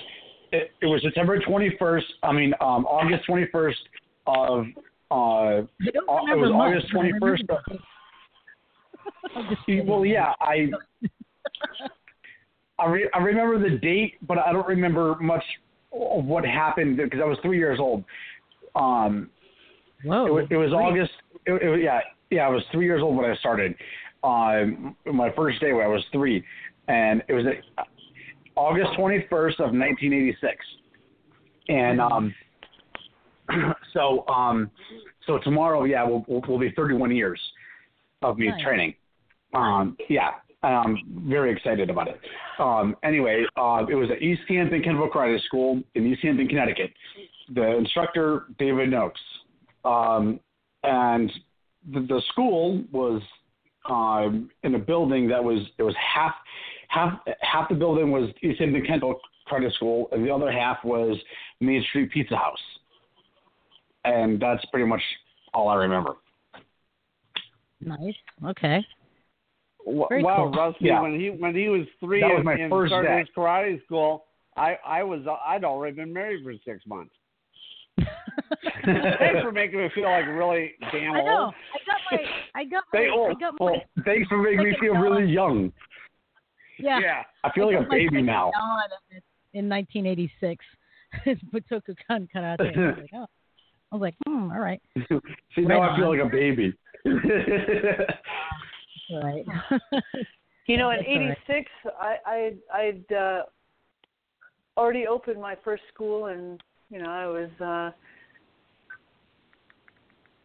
it, 0.51 0.71
it 0.81 0.85
was 0.85 1.01
September 1.01 1.39
21st. 1.39 2.01
I 2.23 2.31
mean, 2.31 2.53
um, 2.61 2.85
August 2.85 3.27
21st 3.29 3.73
of 4.27 4.65
uh, 5.09 5.13
I 5.13 5.65
don't 5.93 6.09
Au- 6.09 6.27
it 6.31 6.37
was 6.37 6.51
August 6.53 6.87
but 6.93 6.99
I 6.99 7.03
remember 7.03 7.37
21st. 7.37 7.41
Of, 7.41 7.47
the 7.47 7.73
date. 7.73 7.81
I'm 9.35 9.49
just 9.49 9.65
kidding. 9.65 9.87
well, 9.87 10.05
yeah, 10.05 10.33
I 10.41 10.69
I, 12.79 12.85
re- 12.87 13.09
I 13.13 13.19
remember 13.19 13.57
the 13.57 13.77
date, 13.77 14.15
but 14.27 14.37
I 14.37 14.51
don't 14.51 14.67
remember 14.67 15.15
much 15.15 15.43
of 15.93 16.25
what 16.25 16.45
happened 16.45 16.97
because 16.97 17.19
I 17.21 17.25
was 17.25 17.37
three 17.41 17.57
years 17.57 17.79
old. 17.79 18.03
Um, 18.75 19.29
Whoa. 20.03 20.27
it, 20.27 20.31
was, 20.31 20.45
it 20.51 20.57
was. 20.57 20.73
August. 20.73 21.11
It, 21.45 21.61
it, 21.61 21.69
was- 21.69 21.79
yeah, 21.81 21.99
yeah, 22.29 22.45
I 22.45 22.49
was 22.49 22.63
three 22.71 22.85
years 22.85 23.01
old 23.01 23.15
when 23.15 23.29
I 23.29 23.35
started. 23.37 23.75
Um, 24.23 24.95
my 25.05 25.31
first 25.35 25.59
day 25.61 25.73
when 25.73 25.85
I 25.85 25.87
was 25.87 26.03
three, 26.11 26.43
and 26.87 27.23
it 27.27 27.33
was 27.33 27.45
uh, 27.77 27.83
August 28.57 28.89
21st 28.97 29.59
of 29.59 29.71
1986. 29.71 30.55
And 31.69 32.01
um, 32.01 32.33
so 33.93 34.27
um, 34.27 34.71
so 35.25 35.37
tomorrow, 35.43 35.83
yeah, 35.83 36.05
we'll, 36.05 36.25
we'll, 36.27 36.41
we'll 36.47 36.59
be 36.59 36.71
31 36.75 37.15
years 37.15 37.39
of 38.21 38.37
me 38.37 38.47
Nice. 38.47 38.61
training. 38.63 38.93
Um, 39.53 39.97
yeah, 40.09 40.31
I'm 40.63 40.97
very 41.29 41.51
excited 41.51 41.89
about 41.89 42.07
it. 42.07 42.19
Um, 42.59 42.95
anyway, 43.03 43.45
uh, 43.57 43.85
it 43.89 43.95
was 43.95 44.09
at 44.11 44.21
East 44.21 44.41
Hampton 44.47 44.81
Kennebec 44.81 45.11
Karate 45.11 45.41
School 45.45 45.81
in 45.95 46.07
East 46.07 46.21
Hampton, 46.23 46.47
Connecticut. 46.47 46.91
The 47.53 47.77
instructor, 47.77 48.45
David 48.57 48.89
Noakes. 48.89 49.19
Um, 49.85 50.39
and 50.83 51.31
the, 51.93 52.01
the 52.01 52.21
school 52.31 52.83
was 52.91 53.21
um, 53.89 54.49
in 54.63 54.75
a 54.75 54.79
building 54.79 55.27
that 55.29 55.43
was 55.43 55.59
it 55.77 55.83
was 55.83 55.95
half 55.95 56.33
half 56.87 57.19
half 57.41 57.69
the 57.69 57.75
building 57.75 58.11
was 58.11 58.29
East 58.41 58.59
Hampton 58.59 58.83
Kennebec 58.85 59.15
Karate 59.49 59.71
School, 59.73 60.09
and 60.11 60.25
the 60.25 60.33
other 60.33 60.51
half 60.51 60.77
was 60.83 61.17
Main 61.61 61.83
Street 61.89 62.11
Pizza 62.11 62.35
House. 62.35 62.59
And 64.05 64.39
that's 64.39 64.63
pretty 64.65 64.85
much 64.87 65.01
all 65.53 65.69
I 65.69 65.75
remember. 65.75 66.13
Nice. 67.81 68.15
Okay. 68.45 68.85
Wa- 69.85 70.07
Very 70.09 70.23
wow, 70.23 70.37
cool. 70.37 70.51
Rusty, 70.51 70.85
Yeah. 70.85 71.01
when 71.01 71.19
he 71.19 71.29
when 71.29 71.55
he 71.55 71.69
was 71.69 71.85
three 71.99 72.21
That 72.21 72.33
was 72.35 72.43
my 72.43 72.53
and 72.53 72.69
first 72.69 72.89
started 72.91 73.07
day. 73.09 73.19
his 73.19 73.27
karate 73.35 73.83
school, 73.85 74.25
I 74.55 74.77
I 74.85 75.03
was 75.03 75.21
I'd 75.45 75.63
already 75.63 75.95
been 75.95 76.11
married 76.13 76.43
for 76.43 76.53
six 76.65 76.85
months. 76.85 77.13
Thanks 78.85 79.41
for 79.41 79.51
making 79.51 79.79
me 79.79 79.89
feel 79.93 80.03
like 80.05 80.25
really 80.27 80.73
damn 80.91 81.13
I 81.13 81.23
know. 81.23 81.45
old. 81.45 81.53
I 81.73 81.79
got 81.85 81.99
my. 82.11 82.61
I 82.61 82.63
got 82.65 82.83
my. 82.93 82.99
They, 82.99 83.07
oh, 83.13 83.29
I 83.29 83.33
got 83.39 83.53
my. 83.59 83.65
oh, 83.65 84.01
thanks 84.05 84.27
for 84.29 84.37
making 84.41 84.63
me 84.63 84.75
feel 84.79 84.93
really 84.93 85.25
young. 85.25 85.71
yeah. 86.83 86.99
Yeah. 86.99 87.23
I 87.43 87.51
feel 87.51 87.67
like 87.73 87.85
a 87.85 87.89
baby 87.89 88.21
now. 88.21 88.51
In 89.53 89.69
1986, 89.69 90.65
Butokukan 91.53 92.27
Karate. 92.35 92.77
I 92.77 92.89
was 92.89 92.97
like, 92.99 93.09
oh. 93.13 93.25
I 93.89 93.95
was 93.95 94.01
like, 94.01 94.15
hmm, 94.27 94.51
all 94.51 94.59
right, 94.59 94.81
See, 95.55 95.61
now 95.61 95.79
Right 95.79 95.91
I 95.91 95.97
feel 95.97 96.09
like 96.09 96.19
a 96.19 96.29
baby. 96.29 96.73
all 99.11 99.21
right. 99.23 99.45
You 100.67 100.75
know, 100.75 100.89
in 100.89 100.97
That's 100.97 101.07
all 101.07 101.19
right. 101.21 101.37
'86, 101.47 101.71
I 101.97 102.17
I 102.25 102.53
I'd 102.73 103.13
uh, 103.15 103.43
already 104.75 105.07
opened 105.07 105.41
my 105.41 105.55
first 105.63 105.83
school, 105.93 106.25
and 106.25 106.61
you 106.89 106.99
know, 106.99 107.09
I 107.09 107.25
was 107.25 107.49
uh, 107.61 107.91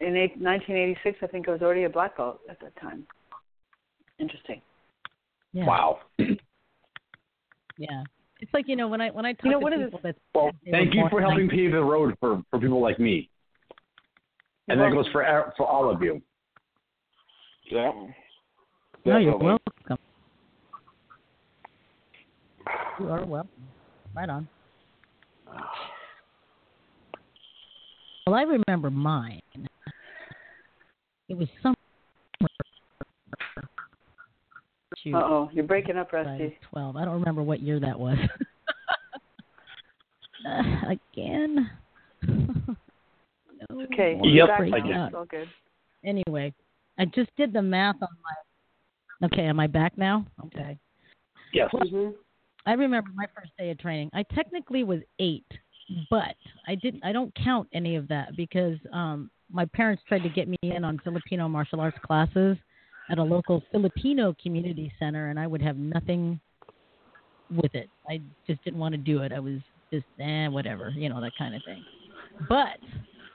in 0.00 0.16
eight, 0.16 0.38
1986. 0.40 1.18
I 1.22 1.26
think 1.26 1.48
I 1.48 1.52
was 1.52 1.62
already 1.62 1.84
a 1.84 1.90
black 1.90 2.16
belt 2.16 2.38
at 2.48 2.60
that 2.60 2.76
time. 2.80 3.04
Interesting. 4.20 4.62
Yeah. 5.52 5.66
Wow. 5.66 5.98
Yeah. 7.78 8.02
It's 8.40 8.52
like 8.52 8.66
you 8.68 8.76
know 8.76 8.88
when 8.88 9.00
I 9.00 9.10
when 9.10 9.24
I 9.24 9.32
talk 9.32 9.44
You 9.44 9.50
know, 9.52 9.58
to 9.58 9.62
one 9.62 9.72
of 9.72 9.80
the- 9.80 9.86
people 9.86 10.00
that 10.02 10.16
Well, 10.34 10.50
thank 10.70 10.94
you 10.94 11.04
for 11.10 11.20
in 11.20 11.26
helping 11.26 11.48
pave 11.48 11.72
the 11.72 11.82
road 11.82 12.14
for, 12.20 12.42
for 12.50 12.58
people 12.58 12.80
like 12.80 12.98
me. 12.98 13.28
And 14.68 14.80
that 14.80 14.92
goes 14.92 15.06
for 15.12 15.52
for 15.56 15.66
all 15.66 15.90
of 15.90 16.02
you. 16.02 16.22
Yeah. 17.70 17.92
No, 19.04 19.18
you're 19.18 19.36
welcome. 19.36 19.98
You 23.00 23.08
are 23.08 23.24
welcome. 23.24 23.50
Right 24.14 24.28
on. 24.28 24.48
Well, 28.26 28.36
I 28.36 28.42
remember 28.42 28.90
mine. 28.90 29.40
It 31.28 31.36
was 31.36 31.48
somewhere. 31.62 31.76
Uh 35.06 35.16
oh, 35.16 35.50
you're 35.52 35.64
breaking 35.64 35.96
up, 35.96 36.08
I 36.12 36.18
was 36.18 36.26
Rusty. 36.26 36.58
12. 36.70 36.96
I 36.96 37.04
don't 37.04 37.14
remember 37.14 37.42
what 37.42 37.60
year 37.60 37.80
that 37.80 37.98
was. 37.98 38.18
uh, 40.48 40.88
again. 40.88 41.70
no, 42.22 42.76
Okay, 43.92 44.18
Yep, 44.22 44.48
back 44.48 44.60
I 44.60 44.80
get 44.80 44.90
It's 44.90 45.14
all 45.14 45.24
good. 45.24 45.48
Anyway, 46.04 46.52
I 46.98 47.04
just 47.06 47.30
did 47.36 47.52
the 47.52 47.62
math 47.62 47.96
on 48.02 48.08
my. 48.22 49.26
Okay, 49.26 49.42
am 49.42 49.60
I 49.60 49.66
back 49.66 49.96
now? 49.96 50.26
Okay. 50.46 50.78
Yes. 51.52 51.70
Mm-hmm. 51.72 52.10
I 52.66 52.72
remember 52.72 53.10
my 53.14 53.26
first 53.34 53.50
day 53.58 53.70
of 53.70 53.78
training. 53.78 54.10
I 54.12 54.24
technically 54.34 54.84
was 54.84 55.00
eight, 55.18 55.46
but 56.10 56.36
I 56.66 56.74
didn't. 56.76 57.04
I 57.04 57.12
don't 57.12 57.34
count 57.34 57.68
any 57.72 57.96
of 57.96 58.08
that 58.08 58.36
because 58.36 58.78
um, 58.92 59.30
my 59.50 59.64
parents 59.66 60.02
tried 60.08 60.22
to 60.22 60.28
get 60.28 60.48
me 60.48 60.56
in 60.62 60.84
on 60.84 61.00
Filipino 61.04 61.48
martial 61.48 61.80
arts 61.80 61.98
classes 62.04 62.56
at 63.10 63.18
a 63.18 63.22
local 63.22 63.62
Filipino 63.70 64.34
community 64.42 64.92
center, 64.98 65.30
and 65.30 65.38
I 65.38 65.46
would 65.46 65.62
have 65.62 65.76
nothing 65.76 66.40
with 67.50 67.74
it. 67.74 67.88
I 68.08 68.20
just 68.46 68.62
didn't 68.64 68.78
want 68.80 68.92
to 68.92 68.98
do 68.98 69.22
it. 69.22 69.32
I 69.32 69.40
was 69.40 69.58
just 69.92 70.06
eh, 70.20 70.48
whatever, 70.48 70.90
you 70.90 71.08
know, 71.08 71.20
that 71.20 71.32
kind 71.36 71.54
of 71.54 71.62
thing. 71.64 71.84
But 72.48 72.78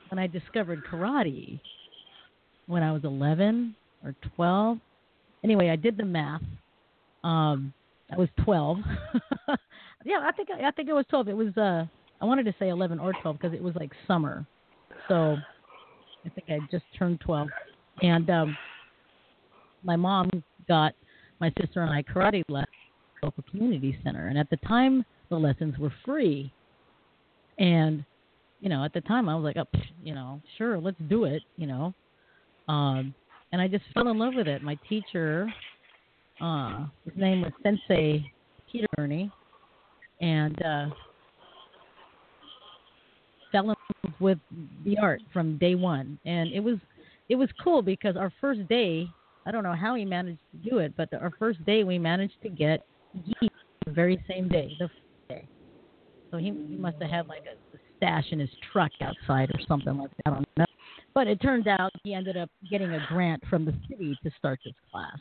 when 0.09 0.19
I 0.19 0.27
discovered 0.27 0.83
karate 0.89 1.59
when 2.67 2.83
I 2.83 2.91
was 2.91 3.03
11 3.03 3.75
or 4.03 4.13
12, 4.35 4.77
anyway, 5.43 5.69
I 5.69 5.75
did 5.75 5.97
the 5.97 6.05
math. 6.05 6.41
Um, 7.23 7.73
I 8.11 8.17
was 8.17 8.29
12. 8.43 8.77
yeah, 10.05 10.19
I 10.21 10.31
think 10.31 10.49
I 10.51 10.71
think 10.71 10.89
it 10.89 10.93
was 10.93 11.05
12. 11.09 11.29
It 11.29 11.35
was 11.35 11.57
uh 11.57 11.85
I 12.21 12.25
wanted 12.25 12.45
to 12.45 12.55
say 12.59 12.69
11 12.69 12.99
or 12.99 13.13
12 13.21 13.37
because 13.37 13.53
it 13.53 13.61
was 13.61 13.75
like 13.75 13.91
summer. 14.07 14.45
So 15.07 15.37
I 16.25 16.29
think 16.29 16.49
I 16.49 16.59
just 16.71 16.85
turned 16.97 17.19
12. 17.21 17.49
And 18.01 18.29
um 18.29 18.57
my 19.87 19.95
mom 19.95 20.29
got 20.67 20.93
my 21.39 21.51
sister 21.59 21.81
and 21.81 21.91
I 21.91 22.03
karate 22.03 22.43
lessons 22.49 22.67
at 22.67 23.21
the 23.21 23.25
local 23.27 23.43
community 23.49 23.97
center 24.03 24.27
and 24.27 24.37
at 24.37 24.49
the 24.49 24.57
time 24.57 25.03
the 25.29 25.37
lessons 25.37 25.77
were 25.79 25.93
free. 26.05 26.51
And 27.57 28.05
you 28.59 28.69
know, 28.69 28.83
at 28.83 28.93
the 28.93 29.01
time 29.01 29.29
I 29.29 29.35
was 29.35 29.43
like, 29.43 29.57
oh, 29.57 29.79
you 30.03 30.13
know, 30.13 30.41
sure, 30.57 30.79
let's 30.79 30.97
do 31.09 31.25
it, 31.25 31.41
you 31.55 31.65
know. 31.65 31.93
Um 32.67 33.15
and 33.51 33.61
I 33.61 33.67
just 33.67 33.85
fell 33.93 34.09
in 34.09 34.19
love 34.19 34.33
with 34.35 34.47
it. 34.47 34.61
My 34.61 34.77
teacher 34.87 35.47
uh, 36.39 36.85
his 37.05 37.13
name 37.15 37.41
was 37.41 37.51
Sensei 37.63 38.31
Peter 38.71 38.87
Ernie, 38.97 39.31
and 40.21 40.61
uh, 40.61 40.85
fell 43.51 43.63
in 43.63 43.67
love 43.67 44.13
with 44.19 44.37
the 44.85 44.97
art 44.99 45.21
from 45.33 45.57
day 45.57 45.75
one. 45.75 46.19
And 46.25 46.51
it 46.51 46.59
was 46.59 46.77
it 47.29 47.35
was 47.35 47.49
cool 47.63 47.81
because 47.81 48.15
our 48.15 48.31
first 48.39 48.67
day, 48.67 49.07
I 49.47 49.51
don't 49.51 49.63
know 49.63 49.75
how 49.75 49.95
he 49.95 50.05
managed 50.05 50.39
to 50.51 50.69
do 50.69 50.79
it, 50.79 50.93
but 50.97 51.09
the, 51.09 51.17
our 51.19 51.31
first 51.39 51.63
day 51.65 51.83
we 51.83 51.97
managed 51.97 52.41
to 52.43 52.49
get 52.49 52.81
gi 53.15 53.49
the 53.85 53.91
very 53.91 54.23
same 54.27 54.49
day, 54.49 54.75
the 54.79 54.87
first 54.87 55.01
day. 55.29 55.47
So 56.31 56.37
he, 56.37 56.51
he 56.67 56.75
must 56.75 56.97
have 57.01 57.09
had 57.09 57.27
like 57.27 57.43
a, 57.45 57.75
a 57.75 57.79
stash 57.95 58.25
in 58.31 58.39
his 58.39 58.49
truck 58.71 58.91
outside 59.01 59.49
or 59.51 59.59
something 59.67 59.97
like 59.97 60.11
that. 60.25 60.31
I 60.31 60.35
don't 60.35 60.47
know. 60.57 60.65
But 61.13 61.27
it 61.27 61.41
turned 61.41 61.67
out 61.67 61.91
he 62.03 62.13
ended 62.13 62.35
up 62.37 62.49
getting 62.69 62.93
a 62.93 62.99
grant 63.07 63.41
from 63.49 63.63
the 63.65 63.73
city 63.89 64.17
to 64.23 64.31
start 64.37 64.59
this 64.65 64.73
class 64.91 65.17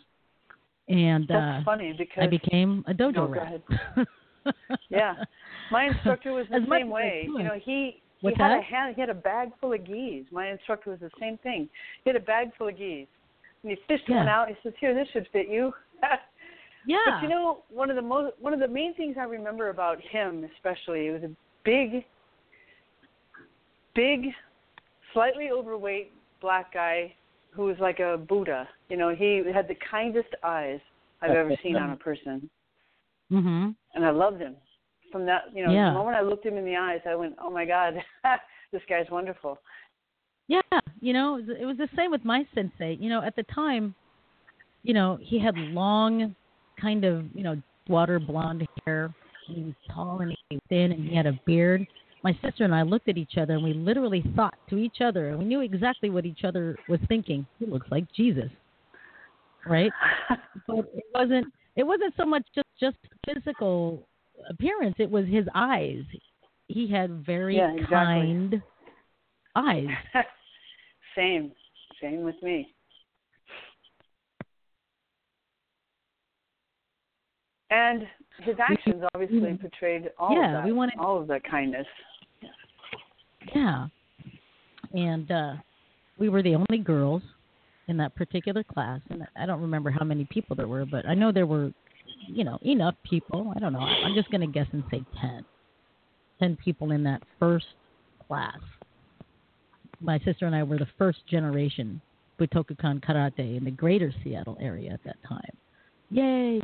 and 0.89 1.27
That's 1.29 1.63
uh, 1.63 1.65
funny 1.65 1.95
because 1.97 2.23
I 2.23 2.27
became 2.27 2.85
a 2.87 2.95
dojo 2.95 3.15
No, 3.15 3.27
go 3.27 3.33
rat. 3.33 3.43
ahead. 3.43 3.63
yeah, 4.91 5.15
my 5.71 5.87
instructor 5.87 6.33
was 6.33 6.47
the 6.51 6.57
As 6.57 6.63
same 6.71 6.91
way. 6.91 7.25
You 7.27 7.43
know, 7.45 7.59
he 7.63 8.03
What's 8.21 8.37
he 8.37 8.43
had 8.43 8.53
that? 8.53 8.59
a 8.59 8.63
hand, 8.63 8.95
he 8.95 9.01
had 9.01 9.11
a 9.11 9.15
bag 9.15 9.51
full 9.61 9.73
of 9.73 9.85
gis. 9.85 10.25
My 10.31 10.51
instructor 10.51 10.91
was 10.91 11.01
the 11.01 11.11
same 11.21 11.39
thing. 11.39 11.69
He 12.05 12.11
had 12.11 12.17
a 12.17 12.25
bag 12.25 12.51
full 12.57 12.69
of 12.69 12.79
gis, 12.79 13.07
and 13.67 13.77
he 13.77 13.85
fished 13.89 14.09
one 14.09 14.27
Yeah. 14.27 14.41
out. 14.41 14.49
He 14.49 14.55
says, 14.63 14.73
"Here, 14.79 14.95
this 14.95 15.09
should 15.11 15.29
fit 15.33 15.49
you." 15.49 15.75
Yeah. 16.89 16.99
But 17.05 17.23
you 17.23 17.29
know, 17.29 17.65
one 17.69 17.91
of 17.91 17.97
the 17.97 18.03
most 18.03 18.41
one 18.41 18.55
of 18.55 18.61
the 18.61 18.69
main 18.69 18.95
things 18.95 19.17
I 19.19 19.25
remember 19.25 19.71
about 19.71 20.01
him, 20.01 20.49
especially, 20.55 21.09
it 21.09 21.11
was 21.11 21.25
a 21.25 21.31
big, 21.65 22.05
big, 23.97 24.33
slightly 25.13 25.51
overweight 25.51 26.13
black 26.41 26.73
guy 26.73 27.13
who 27.51 27.65
was 27.65 27.77
like 27.81 27.99
a 27.99 28.17
Buddha. 28.17 28.69
You 28.89 28.99
know, 28.99 29.09
he 29.13 29.43
had 29.53 29.67
the 29.67 29.75
kindest 29.91 30.29
eyes 30.45 30.79
I've 31.21 31.33
ever 31.33 31.57
seen 31.61 31.75
on 31.75 31.91
a 31.91 31.97
person 31.97 32.49
Mhm. 33.33 33.75
and 33.95 34.07
I 34.07 34.11
loved 34.11 34.41
him. 34.41 34.57
From 35.11 35.27
that, 35.27 35.53
you 35.53 35.65
know, 35.65 35.73
Yeah. 35.73 35.89
the 35.89 35.95
moment 35.95 36.17
I 36.17 36.21
looked 36.21 36.47
him 36.47 36.57
in 36.57 36.65
the 36.65 36.77
eyes, 36.77 37.01
I 37.05 37.17
went, 37.17 37.35
"Oh 37.41 37.51
my 37.51 37.65
God, 37.65 38.01
this 38.71 38.85
guy's 38.85 39.11
wonderful." 39.11 39.59
Yeah, 40.49 40.61
you 41.01 41.13
know, 41.13 41.37
it 41.37 41.47
was, 41.47 41.57
it 41.61 41.65
was 41.65 41.77
the 41.77 41.89
same 41.97 42.11
with 42.11 42.25
my 42.25 42.47
sensei. 42.55 42.97
You 43.01 43.09
know, 43.09 43.23
at 43.23 43.35
the 43.35 43.43
time, 43.45 43.95
you 44.83 44.95
know, 44.95 45.19
he 45.21 45.39
had 45.39 45.57
long, 45.57 46.35
kind 46.81 47.05
of, 47.05 47.25
you 47.35 47.43
know, 47.43 47.61
water 47.89 48.21
blonde 48.21 48.67
hair. 48.85 49.13
He 49.49 49.63
was 49.63 49.75
tall 49.93 50.21
and 50.21 50.31
he 50.31 50.57
was 50.57 50.63
thin, 50.69 50.93
and 50.93 51.09
he 51.09 51.15
had 51.15 51.27
a 51.27 51.39
beard. 51.47 51.87
My 52.23 52.33
sister 52.43 52.65
and 52.65 52.75
I 52.75 52.83
looked 52.83 53.09
at 53.09 53.17
each 53.17 53.37
other, 53.39 53.55
and 53.55 53.63
we 53.63 53.73
literally 53.73 54.25
thought 54.35 54.55
to 54.71 54.79
each 54.79 55.01
other, 55.01 55.31
and 55.31 55.39
we 55.39 55.45
knew 55.45 55.61
exactly 55.61 56.11
what 56.11 56.27
each 56.27 56.45
other 56.45 56.77
was 56.89 57.01
thinking. 57.09 57.47
He 57.59 57.67
looks 57.67 57.87
like 57.91 58.05
Jesus, 58.13 58.51
right? 59.67 59.93
but 60.67 60.79
it 60.95 61.05
wasn't. 61.15 61.47
It 61.77 61.85
wasn't 61.85 62.15
so 62.17 62.25
much 62.25 62.45
just 62.55 62.67
just 62.81 62.97
physical 63.27 64.07
appearance. 64.51 64.97
It 64.99 65.11
was 65.11 65.27
his 65.27 65.47
eyes. 65.55 66.03
He 66.69 66.91
had 66.91 67.25
very 67.25 67.57
Yeah, 67.57 67.73
exactly. 67.73 67.95
kind 67.95 68.63
eyes. 69.57 69.87
same, 71.17 71.53
same 72.01 72.23
with 72.23 72.37
me. 72.43 72.73
And 77.71 78.03
his 78.43 78.57
actions 78.61 79.03
obviously 79.15 79.59
portrayed 79.61 80.11
all 80.19 80.33
Yeah, 80.35 80.47
of 80.47 80.53
that, 80.53 80.65
we 80.65 80.73
wanted- 80.73 80.99
all 80.99 81.21
of 81.21 81.27
that 81.29 81.43
kindness. 81.45 81.87
Yeah. 83.55 83.87
And 84.95 85.31
uh 85.31 85.55
we 86.19 86.29
were 86.29 86.43
the 86.43 86.55
only 86.55 86.83
girls 86.83 87.23
in 87.89 87.97
that 87.99 88.15
particular 88.15 88.63
class 88.65 89.01
and 89.11 89.27
I 89.37 89.47
don't 89.47 89.61
remember 89.61 89.91
how 89.91 90.05
many 90.05 90.25
people 90.27 90.57
there 90.57 90.69
were, 90.69 90.85
but 90.87 91.07
I 91.07 91.15
know 91.15 91.33
there 91.33 91.47
were 91.47 91.73
you 92.29 92.45
know, 92.45 92.59
enough 92.63 92.95
people. 93.09 93.53
I 93.55 93.59
don't 93.61 93.73
know. 93.73 93.79
I'm 93.81 94.15
just 94.15 94.31
going 94.31 94.41
to 94.41 94.47
guess 94.47 94.67
and 94.73 94.83
say 94.91 95.03
10. 95.21 95.45
10 96.41 96.57
people 96.57 96.91
in 96.91 97.03
that 97.05 97.23
first 97.39 97.67
class. 98.27 98.59
My 100.01 100.19
sister 100.21 100.47
and 100.47 100.55
I 100.55 100.63
were 100.63 100.79
the 100.79 100.89
first 100.99 101.27
generation 101.27 102.01
Butokukan 102.39 103.03
karate 103.03 103.57
in 103.57 103.65
the 103.65 103.71
greater 103.71 104.13
Seattle 104.23 104.59
area 104.61 104.93
at 104.93 105.03
that 105.05 105.17
time. 105.27 105.57
Yay. 106.11 106.61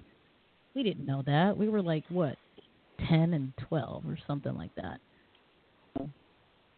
We 0.75 0.83
didn't 0.83 1.07
know 1.07 1.23
that. 1.27 1.57
We 1.57 1.69
were 1.69 1.83
like 1.83 2.05
what? 2.09 2.37
10 3.09 3.35
and 3.35 3.53
12 3.69 4.05
or 4.07 4.19
something 4.27 4.55
like 4.55 4.75
that. 4.77 5.01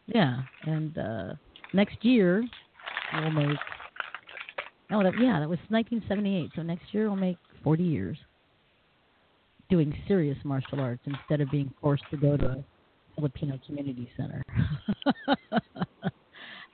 Yeah, 0.06 0.42
and 0.64 0.96
uh 0.98 1.34
next 1.72 2.04
year 2.04 2.44
we'll 3.14 3.30
make. 3.30 3.56
Oh, 4.92 5.02
that, 5.02 5.14
yeah, 5.18 5.40
that 5.40 5.48
was 5.48 5.58
1978. 5.70 6.50
So 6.54 6.62
next 6.62 6.92
year 6.92 7.08
we'll 7.08 7.16
make 7.16 7.38
40 7.62 7.82
years 7.82 8.18
doing 9.70 9.94
serious 10.06 10.36
martial 10.44 10.78
arts 10.80 11.02
instead 11.06 11.40
of 11.40 11.50
being 11.50 11.72
forced 11.80 12.04
to 12.10 12.16
go 12.16 12.36
to 12.36 12.46
a 12.46 12.64
Filipino 13.16 13.58
community 13.66 14.08
center. 14.16 14.42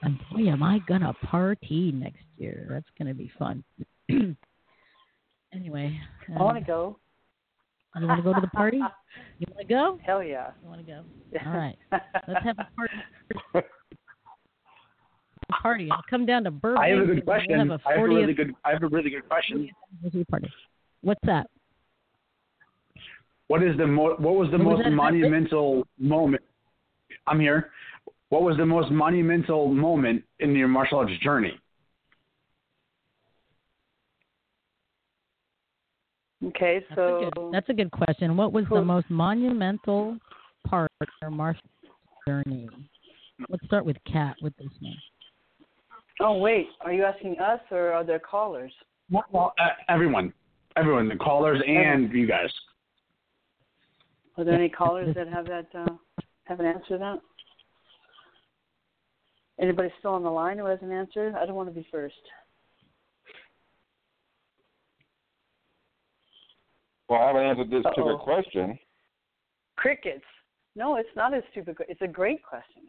and 0.03 0.19
boy, 0.31 0.49
am 0.49 0.63
I 0.63 0.79
gonna 0.89 1.13
party 1.25 1.93
next 1.93 2.25
year? 2.39 2.67
That's 2.71 2.89
gonna 2.99 3.15
be 3.15 3.31
fun. 3.39 3.63
anyway, 5.53 5.99
I 6.29 6.43
want 6.43 6.57
um, 6.57 6.63
to 6.63 6.67
go. 6.67 6.97
You 7.99 8.07
want 8.07 8.19
to 8.19 8.23
go 8.23 8.35
to 8.35 8.41
the 8.41 8.47
party? 8.49 8.79
You 9.39 9.47
want 9.51 9.69
to 9.69 9.75
go? 9.75 9.99
Hell 10.07 10.23
yeah. 10.23 10.51
You 10.63 10.69
want 10.69 10.87
to 10.87 10.87
go? 10.87 11.03
All 11.45 11.57
right. 11.57 11.77
Let's 11.91 12.45
have 12.45 12.57
a 12.59 12.69
party. 12.77 13.67
Party. 15.63 15.89
I'll 15.91 16.05
come 16.09 16.27
down 16.27 16.45
to 16.45 16.53
Burbank. 16.53 16.85
I 16.85 16.89
have 16.91 17.01
a 17.01 17.07
good 17.07 17.25
question. 17.25 17.59
We'll 17.59 17.71
have 17.71 17.81
a 17.85 17.89
I 17.89 17.95
have 17.95 18.05
a 18.05 18.09
really 18.09 18.33
good. 18.33 18.55
I 18.65 18.71
have 18.71 18.85
a 18.85 18.87
really 18.87 19.11
good 19.11 19.29
question. 19.29 19.69
party. 20.31 20.49
What's 21.01 21.21
that? 21.25 21.49
What 23.49 23.65
is 23.65 23.77
the 23.77 23.85
mo- 23.85 24.15
what 24.19 24.37
was 24.37 24.49
the 24.53 24.59
What 24.59 24.77
most 24.77 24.85
that? 24.85 24.91
monumental 24.91 25.89
moment? 25.99 26.45
I'm 27.27 27.41
here. 27.41 27.73
What 28.31 28.43
was 28.43 28.57
the 28.57 28.67
most 28.67 28.93
monumental 28.93 29.69
moment 29.69 30.23
in 30.39 30.55
your 30.55 30.69
martial 30.69 30.99
arts 30.99 31.13
journey? 31.23 31.53
Okay, 36.47 36.83
That's, 36.89 36.97
so 36.97 37.19
a 37.19 37.31
good, 37.31 37.53
that's 37.53 37.69
a 37.69 37.75
good 37.75 37.91
question. 37.91 38.37
What 38.37 38.53
was 38.53 38.65
the 38.71 38.83
most 38.83 39.11
monumental 39.11 40.17
part 40.67 40.91
of 41.01 41.09
your 41.21 41.31
martial 41.31 41.69
arts 41.85 42.45
journey? 42.47 42.69
Let's 43.49 43.65
start 43.67 43.85
with 43.85 43.97
Kat 44.11 44.37
with 44.41 44.57
this 44.57 44.69
one. 44.81 44.95
oh 46.21 46.39
wait, 46.39 46.69
are 46.83 46.93
you 46.93 47.05
asking 47.05 47.39
us 47.41 47.61
or 47.71 47.93
are 47.93 48.05
there 48.05 48.21
callers? 48.21 48.73
Well, 49.11 49.25
well 49.33 49.55
uh, 49.59 49.71
everyone, 49.89 50.33
everyone, 50.77 51.09
the 51.09 51.17
callers 51.17 51.61
and 51.67 52.13
you 52.13 52.27
guys. 52.27 52.51
Are 54.39 54.45
there 54.45 54.55
any 54.55 54.69
callers 54.69 55.15
that 55.17 55.29
have 55.29 55.47
that 55.47 55.67
uh, 55.75 55.87
have 56.45 56.61
an 56.61 56.67
answer 56.67 56.89
to 56.91 56.99
that? 56.99 57.19
Anybody 59.61 59.91
still 59.99 60.13
on 60.13 60.23
the 60.23 60.31
line 60.31 60.57
who 60.59 60.65
has 60.67 60.79
an 60.81 60.91
answer? 60.91 61.35
I 61.39 61.45
don't 61.45 61.55
want 61.55 61.69
to 61.69 61.75
be 61.75 61.87
first. 61.91 62.15
Well, 67.09 67.21
I 67.21 67.27
haven't 67.27 67.43
answered 67.43 67.71
this 67.71 67.85
Uh-oh. 67.85 67.93
stupid 67.93 68.19
question. 68.21 68.79
Crickets. 69.77 70.25
No, 70.77 70.97
it's 70.97 71.09
not 71.17 71.35
a 71.35 71.43
stupid. 71.51 71.77
que- 71.77 71.87
It's 71.89 72.01
a 72.03 72.09
great 72.09 72.43
question. 72.43 72.85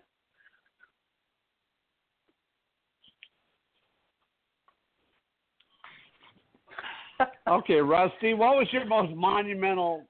Okay, 7.47 7.75
Rusty, 7.75 8.33
what 8.33 8.55
was 8.57 8.67
your 8.71 8.85
most 8.85 9.13
monumental 9.15 10.03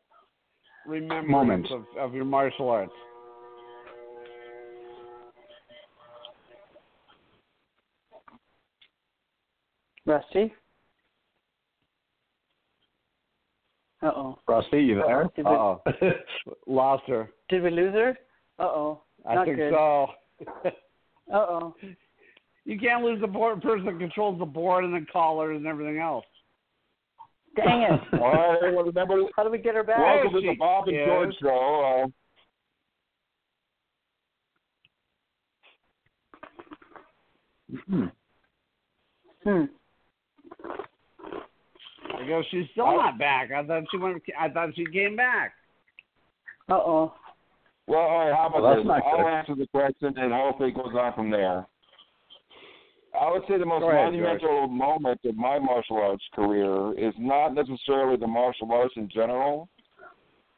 remembrance 0.88 1.29
Moment. 1.29 1.67
of, 1.71 1.83
of 1.99 2.13
your 2.13 2.25
martial 2.25 2.69
arts? 2.69 2.91
Rusty. 10.11 10.53
Uh 14.03 14.07
oh. 14.15 14.39
Rusty, 14.47 14.81
you 14.81 14.95
there? 14.95 15.29
Did 15.35 15.45
we, 15.45 15.51
Uh-oh. 15.51 15.81
Lost 16.67 17.03
her. 17.07 17.29
did 17.49 17.63
we 17.63 17.69
lose 17.69 17.93
her? 17.93 18.17
Uh 18.59 18.63
oh. 18.63 19.01
I 19.29 19.35
Not 19.35 19.45
think 19.45 19.57
good. 19.57 19.73
so. 19.73 20.07
Uh 21.31 21.38
oh. 21.38 21.75
You 22.65 22.77
can't 22.77 23.03
lose 23.05 23.21
the 23.21 23.27
board 23.27 23.61
person 23.61 23.85
that 23.85 23.97
controls 23.99 24.38
the 24.38 24.45
board 24.45 24.83
and 24.83 24.93
the 24.93 25.05
callers 25.11 25.55
and 25.55 25.65
everything 25.65 25.97
else. 25.99 26.25
Dang 27.55 27.83
it. 27.83 28.19
All 28.19 28.31
right, 28.33 28.59
well, 28.75 28.83
remember, 28.83 29.21
How 29.38 29.43
do 29.45 29.49
we 29.49 29.57
get 29.59 29.75
her 29.75 29.83
back? 29.83 29.99
welcome 29.99 30.33
to 30.33 30.41
the 30.41 30.55
Bob 30.59 30.88
and 30.89 30.97
is. 30.97 31.05
George 31.05 31.35
show. 31.41 32.03
Uh, 32.05 32.09
Hmm. 37.88 38.05
Hmm. 39.43 39.65
I 40.63 42.27
go, 42.27 42.43
she's 42.51 42.65
still 42.71 42.85
not 42.85 43.17
back. 43.17 43.51
I 43.51 43.63
thought 43.65 43.83
she 43.91 43.97
went. 43.97 44.21
I 44.39 44.49
thought 44.49 44.69
she 44.75 44.85
came 44.85 45.15
back. 45.15 45.53
Uh 46.69 46.75
oh. 46.75 47.13
well, 47.88 47.99
all 47.99 48.25
right, 48.25 48.35
how 48.35 48.47
about 48.47 48.61
Well, 48.61 48.75
this? 48.75 49.03
I'll 49.05 49.27
answer 49.27 49.55
the 49.55 49.67
question 49.67 50.13
and 50.17 50.31
hopefully 50.31 50.69
it 50.69 50.75
goes 50.75 50.93
on 50.93 51.13
from 51.13 51.29
there. 51.29 51.65
I 53.19 53.29
would 53.29 53.41
say 53.47 53.57
the 53.57 53.65
most 53.65 53.83
ahead, 53.83 54.05
monumental 54.05 54.67
moment 54.67 55.19
of 55.25 55.35
my 55.35 55.59
martial 55.59 55.97
arts 55.97 56.23
career 56.33 56.93
is 56.97 57.13
not 57.17 57.49
necessarily 57.49 58.15
the 58.17 58.27
martial 58.27 58.71
arts 58.71 58.93
in 58.95 59.09
general, 59.13 59.67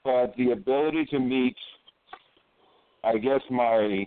but 0.04 0.36
the 0.38 0.52
ability 0.52 1.06
to 1.08 1.20
meet, 1.20 1.56
I 3.04 3.18
guess, 3.18 3.42
my 3.50 4.06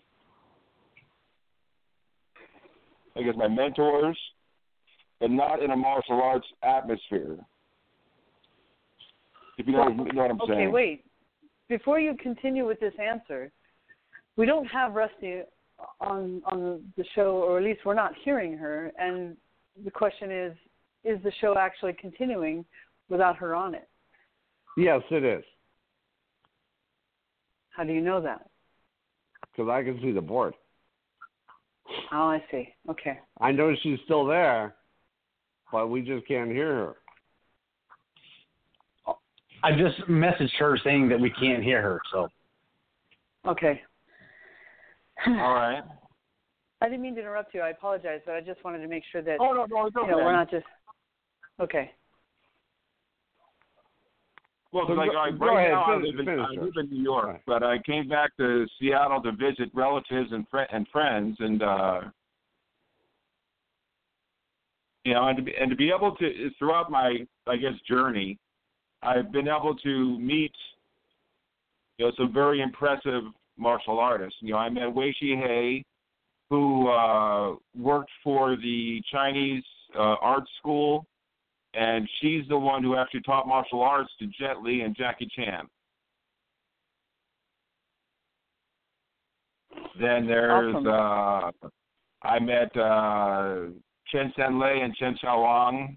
I 3.16 3.22
guess 3.22 3.34
my 3.36 3.48
mentors, 3.48 4.18
but 5.20 5.30
not 5.30 5.62
in 5.62 5.70
a 5.70 5.76
martial 5.76 6.20
arts 6.20 6.46
atmosphere. 6.62 7.36
If 9.58 9.66
you 9.66 9.72
know, 9.72 9.88
you 9.88 10.12
know 10.12 10.22
what 10.22 10.30
I'm 10.30 10.40
Okay, 10.42 10.52
saying. 10.52 10.60
Okay, 10.60 10.72
wait. 10.72 11.04
Before 11.68 11.98
you 11.98 12.14
continue 12.22 12.66
with 12.66 12.78
this 12.80 12.92
answer, 13.02 13.50
we 14.36 14.46
don't 14.46 14.66
have 14.66 14.92
Rusty 14.94 15.40
on 16.00 16.42
on 16.44 16.82
the 16.96 17.04
show, 17.14 17.42
or 17.42 17.58
at 17.58 17.64
least 17.64 17.80
we're 17.84 17.94
not 17.94 18.12
hearing 18.24 18.56
her. 18.58 18.92
And 18.98 19.36
the 19.84 19.90
question 19.90 20.30
is, 20.30 20.52
is 21.04 21.22
the 21.22 21.32
show 21.40 21.56
actually 21.58 21.94
continuing 21.94 22.64
without 23.08 23.36
her 23.36 23.54
on 23.54 23.74
it? 23.74 23.88
Yes, 24.76 25.00
it 25.10 25.24
is 25.24 25.44
How 27.70 27.82
do 27.84 27.92
you 27.92 28.00
know 28.02 28.20
that? 28.20 28.48
because 29.56 29.70
I 29.70 29.82
can 29.82 29.98
see 30.02 30.12
the 30.12 30.20
board. 30.20 30.52
Oh, 32.12 32.28
I 32.28 32.44
see. 32.50 32.74
Okay. 32.90 33.18
I 33.40 33.52
know 33.52 33.74
she's 33.82 33.98
still 34.04 34.26
there, 34.26 34.74
but 35.72 35.88
we 35.88 36.02
just 36.02 36.26
can't 36.26 36.50
hear 36.50 36.74
her. 36.74 36.94
I 39.62 39.72
just 39.72 39.98
messaged 40.08 40.54
her 40.58 40.78
saying 40.84 41.08
that 41.08 41.18
we 41.18 41.30
can't 41.30 41.62
hear 41.62 41.82
her. 41.82 42.00
So 42.12 42.28
Okay. 43.46 43.80
All 45.26 45.54
right. 45.54 45.82
I 46.82 46.86
didn't 46.86 47.00
mean 47.02 47.14
to 47.14 47.20
interrupt 47.22 47.54
you. 47.54 47.62
I 47.62 47.70
apologize, 47.70 48.20
but 48.26 48.34
I 48.34 48.40
just 48.42 48.62
wanted 48.62 48.80
to 48.80 48.88
make 48.88 49.02
sure 49.10 49.22
that 49.22 49.38
Oh 49.40 49.52
no, 49.52 49.66
no, 49.68 49.86
it's 49.86 49.96
you 49.96 50.06
know 50.06 50.18
we're 50.18 50.32
not 50.32 50.50
just. 50.50 50.66
Okay. 51.58 51.90
Well, 54.72 54.84
So 54.86 54.92
like, 54.92 55.10
go- 55.10 55.16
like 55.16 55.38
go 55.38 55.46
right 55.46 55.58
ahead, 55.60 55.72
now 55.72 55.84
I 55.84 55.96
live, 55.96 56.18
in, 56.18 56.28
I 56.28 56.48
live 56.50 56.72
in 56.76 56.90
New 56.90 57.02
York, 57.02 57.26
Right. 57.26 57.40
but 57.46 57.62
I 57.62 57.78
came 57.78 58.08
back 58.08 58.36
to 58.36 58.66
Seattle 58.78 59.22
to 59.22 59.32
visit 59.32 59.70
relatives 59.72 60.32
and 60.32 60.46
fri 60.50 60.66
and 60.70 60.86
friends, 60.88 61.36
and 61.40 61.62
uh, 61.62 62.00
you 65.06 65.14
know, 65.14 65.28
and 65.28 65.36
to 65.36 65.42
be, 65.42 65.52
and 65.58 65.70
to 65.70 65.76
be 65.76 65.90
able 65.90 66.14
to 66.16 66.50
throughout 66.58 66.90
my 66.90 67.18
I 67.46 67.56
guess 67.56 67.72
journey, 67.88 68.38
I've 69.02 69.30
been 69.32 69.48
able 69.48 69.74
to 69.76 70.18
meet 70.18 70.52
you 71.98 72.06
know 72.06 72.12
some 72.18 72.32
very 72.32 72.60
impressive 72.60 73.22
martial 73.56 73.98
artists. 73.98 74.38
You 74.40 74.52
know, 74.52 74.58
I 74.58 74.68
met 74.68 74.92
Wei 74.94 75.14
Shi 75.18 75.36
Hei, 75.36 75.84
who 76.50 76.88
uh, 76.88 77.54
worked 77.78 78.10
for 78.24 78.56
the 78.56 79.00
Chinese 79.12 79.64
uh, 79.96 80.16
art 80.20 80.44
school 80.58 81.06
and 81.76 82.08
she's 82.20 82.42
the 82.48 82.58
one 82.58 82.82
who 82.82 82.96
actually 82.96 83.20
taught 83.20 83.46
martial 83.46 83.82
arts 83.82 84.10
to 84.18 84.26
Jet 84.26 84.62
Li 84.62 84.80
and 84.80 84.96
Jackie 84.96 85.28
Chan. 85.36 85.66
Then 90.00 90.26
there's 90.26 90.74
Awesome. 90.74 90.86
uh 90.86 91.68
I 92.22 92.38
met 92.40 92.74
Chen 94.10 94.32
Sen 94.36 94.58
Lei 94.58 94.80
and 94.82 94.94
Chen 94.94 95.16
Xiaowang. 95.22 95.96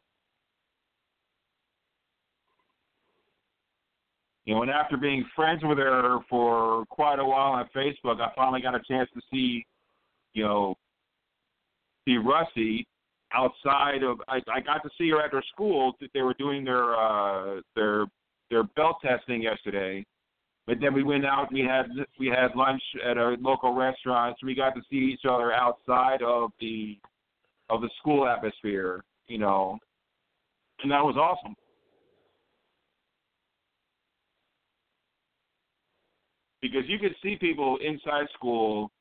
You 4.46 4.56
know, 4.56 4.62
and 4.64 4.72
after 4.72 4.98
being 4.98 5.24
friends 5.36 5.62
with 5.64 5.78
her 5.78 6.18
for 6.28 6.86
quite 6.90 7.20
a 7.20 7.26
while 7.26 7.52
on 7.52 7.70
Facebook, 7.76 8.20
I 8.20 8.32
finally 8.36 8.62
got 8.62 8.74
a 8.74 8.82
chance 8.90 9.08
to 9.14 9.22
see, 9.32 9.64
you 10.34 10.44
know, 10.44 10.76
see 12.06 12.18
Rusty 12.18 12.88
outside 13.34 14.04
of 14.04 14.22
I, 14.28 14.38
I 14.52 14.60
got 14.60 14.82
to 14.84 14.90
see 14.98 15.10
her 15.12 15.22
at 15.22 15.32
her 15.32 15.44
school 15.54 15.94
that 16.02 16.10
they 16.14 16.22
were 16.22 16.34
doing 16.34 16.64
their 16.64 16.96
uh 16.96 17.62
their 17.76 18.06
their 18.50 18.64
belt 18.64 18.98
testing 19.04 19.44
yesterday. 19.44 20.04
But 20.66 20.78
then 20.82 20.94
we 20.94 21.04
went 21.04 21.26
out 21.26 21.52
we 21.52 21.62
had 21.62 21.88
we 22.20 22.28
had 22.28 22.56
lunch 22.56 22.82
at 23.08 23.18
a 23.18 23.36
local 23.40 23.74
restaurant 23.74 24.36
so 24.40 24.48
we 24.48 24.56
got 24.56 24.74
to 24.76 24.82
see 24.90 25.14
each 25.14 25.26
other 25.30 25.54
outside 25.54 26.22
of 26.22 26.52
the 26.60 26.98
of 27.70 27.82
the 27.82 27.90
school 28.00 28.28
atmosphere, 28.28 29.04
you 29.28 29.38
know. 29.38 29.78
And 30.82 30.92
that 30.92 31.04
was 31.04 31.16
awesome. 31.18 31.56
Because 36.62 36.84
you 36.88 37.00
could 37.00 37.16
see 37.24 37.36
people 37.36 37.78
inside 37.82 38.26
school 38.34 38.92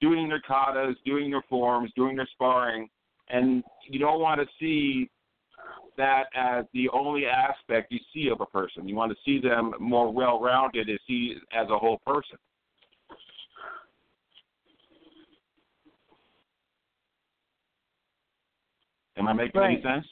doing 0.00 0.28
their 0.28 0.42
katas, 0.48 0.94
doing 1.04 1.30
their 1.30 1.44
forms, 1.48 1.90
doing 1.94 2.16
their 2.16 2.28
sparring, 2.32 2.88
and 3.28 3.62
you 3.88 3.98
don't 3.98 4.20
want 4.20 4.40
to 4.40 4.46
see 4.58 5.08
that 5.96 6.24
as 6.34 6.64
the 6.72 6.88
only 6.90 7.26
aspect 7.26 7.92
you 7.92 7.98
see 8.14 8.28
of 8.28 8.40
a 8.40 8.46
person. 8.46 8.88
You 8.88 8.94
want 8.94 9.12
to 9.12 9.18
see 9.24 9.40
them 9.40 9.74
more 9.78 10.10
well-rounded 10.10 10.88
and 10.88 10.98
see 11.06 11.36
as 11.52 11.68
a 11.70 11.78
whole 11.78 12.00
person. 12.06 12.38
Am 19.16 19.28
I 19.28 19.32
making 19.32 19.60
Right. 19.60 19.72
any 19.74 19.82
sense? 19.82 20.06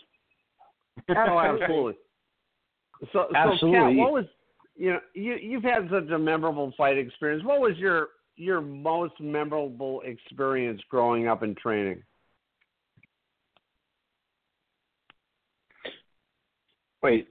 Oh, 1.09 1.39
absolutely. 1.39 1.95
So, 3.13 3.27
so 3.31 3.35
Absolutely. 3.35 3.97
Kat, 3.97 3.97
what 3.97 4.13
was 4.13 4.27
you 4.77 4.93
know 4.93 5.01
you 5.15 5.35
you've 5.35 5.63
had 5.63 5.89
such 5.91 6.11
a 6.11 6.19
memorable 6.19 6.73
fight 6.77 6.99
experience. 6.99 7.43
What 7.45 7.61
was 7.61 7.77
your 7.79 8.09
your 8.37 8.61
most 8.61 9.15
memorable 9.21 10.03
experience 10.03 10.81
growing 10.91 11.27
up 11.27 11.43
in 11.43 11.55
training? 11.55 12.03
wait, 17.03 17.29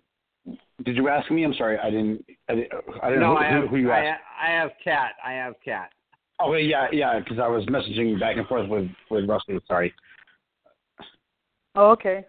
Did 0.83 0.95
you 0.95 1.09
ask 1.09 1.29
me? 1.31 1.43
I'm 1.43 1.53
sorry, 1.53 1.77
I 1.77 1.89
didn't. 1.89 2.25
I 2.47 2.55
didn't, 2.55 2.71
I 3.03 3.09
didn't 3.09 3.21
no, 3.21 3.33
know 3.33 3.37
I 3.37 3.49
who, 3.49 3.61
have, 3.61 3.69
who 3.69 3.75
you 3.77 3.91
I, 3.91 3.99
asked. 3.99 4.21
I 4.41 4.51
have 4.51 4.71
cat. 4.83 5.11
I 5.23 5.31
have 5.33 5.53
cat. 5.63 5.91
Oh 6.39 6.53
yeah, 6.53 6.87
yeah, 6.91 7.19
because 7.19 7.37
I 7.39 7.47
was 7.47 7.65
messaging 7.65 8.19
back 8.19 8.37
and 8.37 8.47
forth 8.47 8.69
with 8.69 8.89
with 9.11 9.27
Rusty. 9.27 9.59
Sorry. 9.67 9.93
Oh, 11.81 11.91
okay. 11.91 12.25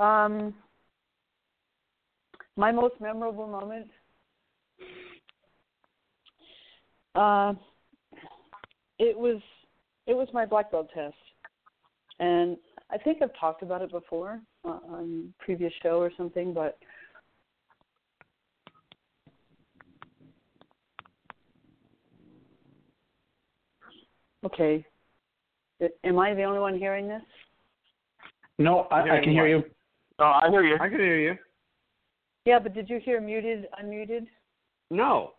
Um, 0.00 0.52
my 2.56 2.72
most 2.72 2.94
memorable 3.00 3.46
moment. 3.46 3.86
Uh, 7.14 7.54
it 8.98 9.16
was 9.16 9.40
it 10.08 10.14
was 10.14 10.26
my 10.34 10.44
black 10.44 10.72
belt 10.72 10.88
test, 10.92 11.14
and 12.18 12.56
I 12.90 12.98
think 12.98 13.22
I've 13.22 13.38
talked 13.38 13.62
about 13.62 13.82
it 13.82 13.92
before 13.92 14.40
uh, 14.64 14.80
on 14.90 15.32
previous 15.38 15.72
show 15.80 16.00
or 16.00 16.10
something, 16.16 16.52
but 16.52 16.76
okay. 24.44 24.84
Am 26.02 26.18
I 26.18 26.34
the 26.34 26.42
only 26.42 26.58
one 26.58 26.76
hearing 26.76 27.06
this? 27.06 27.22
No, 28.58 28.80
I, 28.90 29.18
I 29.18 29.20
can 29.20 29.32
hear 29.32 29.46
you. 29.46 29.62
Oh, 30.18 30.24
I 30.42 30.48
hear 30.50 30.64
you. 30.64 30.74
I 30.80 30.88
can 30.88 30.98
hear 30.98 31.20
you. 31.20 31.36
Yeah, 32.44 32.58
but 32.58 32.74
did 32.74 32.88
you 32.88 32.98
hear 32.98 33.20
muted, 33.20 33.66
unmuted? 33.82 34.26
No. 34.90 35.32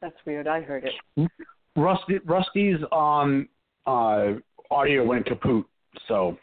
That's 0.00 0.16
weird. 0.26 0.48
I 0.48 0.60
heard 0.60 0.84
it. 0.84 1.30
Rusty 1.76 2.18
Rusty's 2.24 2.78
um 2.92 3.48
uh 3.86 4.32
audio 4.70 5.04
went 5.04 5.26
kaput. 5.26 5.64
So 6.08 6.36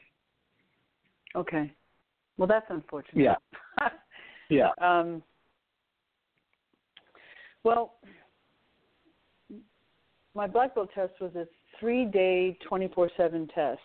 Okay. 1.36 1.72
Well, 2.38 2.48
that's 2.48 2.66
unfortunate. 2.70 3.22
yeah, 3.22 3.88
yeah. 4.50 4.70
Um, 4.82 5.22
well, 7.64 7.96
my 10.34 10.48
black 10.48 10.76
belt 10.76 10.90
test 10.96 11.14
was 11.22 11.36
a 11.36 11.46
three-day, 11.80 12.58
24/7 12.70 13.54
test, 13.54 13.80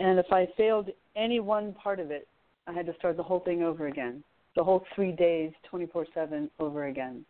and 0.00 0.18
if 0.18 0.26
I 0.32 0.48
failed 0.56 0.88
any 1.14 1.38
one 1.38 1.74
part 1.74 2.00
of 2.00 2.10
it, 2.10 2.26
I 2.66 2.72
had 2.72 2.86
to 2.86 2.94
start 2.96 3.16
the 3.16 3.22
whole 3.22 3.40
thing 3.40 3.62
over 3.62 3.86
again. 3.86 4.24
The 4.56 4.64
whole 4.64 4.84
three 4.94 5.12
days, 5.12 5.52
24/7, 5.70 6.50
over 6.58 6.86
again. 6.86 7.24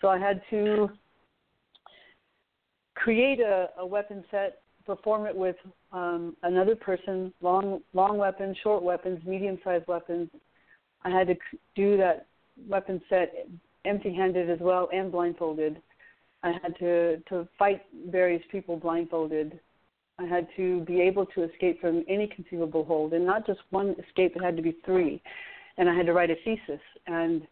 So 0.00 0.08
I 0.08 0.18
had 0.18 0.42
to 0.50 0.90
create 2.94 3.40
a, 3.40 3.70
a 3.78 3.86
weapon 3.86 4.24
set, 4.30 4.62
perform 4.84 5.26
it 5.26 5.36
with 5.36 5.56
um, 5.92 6.36
another 6.42 6.74
person, 6.74 7.32
long 7.40 7.80
long 7.92 8.18
weapons, 8.18 8.56
short 8.62 8.82
weapons, 8.82 9.20
medium 9.24 9.58
sized 9.62 9.86
weapons. 9.86 10.28
I 11.02 11.10
had 11.10 11.28
to 11.28 11.36
do 11.74 11.96
that 11.98 12.26
weapon 12.68 13.00
set 13.08 13.46
empty 13.84 14.14
handed 14.14 14.50
as 14.50 14.58
well 14.60 14.88
and 14.92 15.12
blindfolded. 15.12 15.80
I 16.44 16.52
had 16.62 16.78
to 16.78 17.16
to 17.30 17.48
fight 17.58 17.82
various 18.08 18.42
people 18.52 18.76
blindfolded. 18.76 19.58
I 20.18 20.26
had 20.26 20.46
to 20.56 20.80
be 20.82 21.00
able 21.00 21.26
to 21.26 21.42
escape 21.42 21.80
from 21.80 22.04
any 22.06 22.28
conceivable 22.28 22.84
hold, 22.84 23.14
and 23.14 23.26
not 23.26 23.46
just 23.46 23.60
one 23.70 23.96
escape. 24.06 24.36
It 24.36 24.44
had 24.44 24.54
to 24.56 24.62
be 24.62 24.76
three, 24.84 25.22
and 25.78 25.88
I 25.88 25.94
had 25.94 26.06
to 26.06 26.12
write 26.12 26.30
a 26.30 26.36
thesis, 26.44 26.80
and 27.06 27.46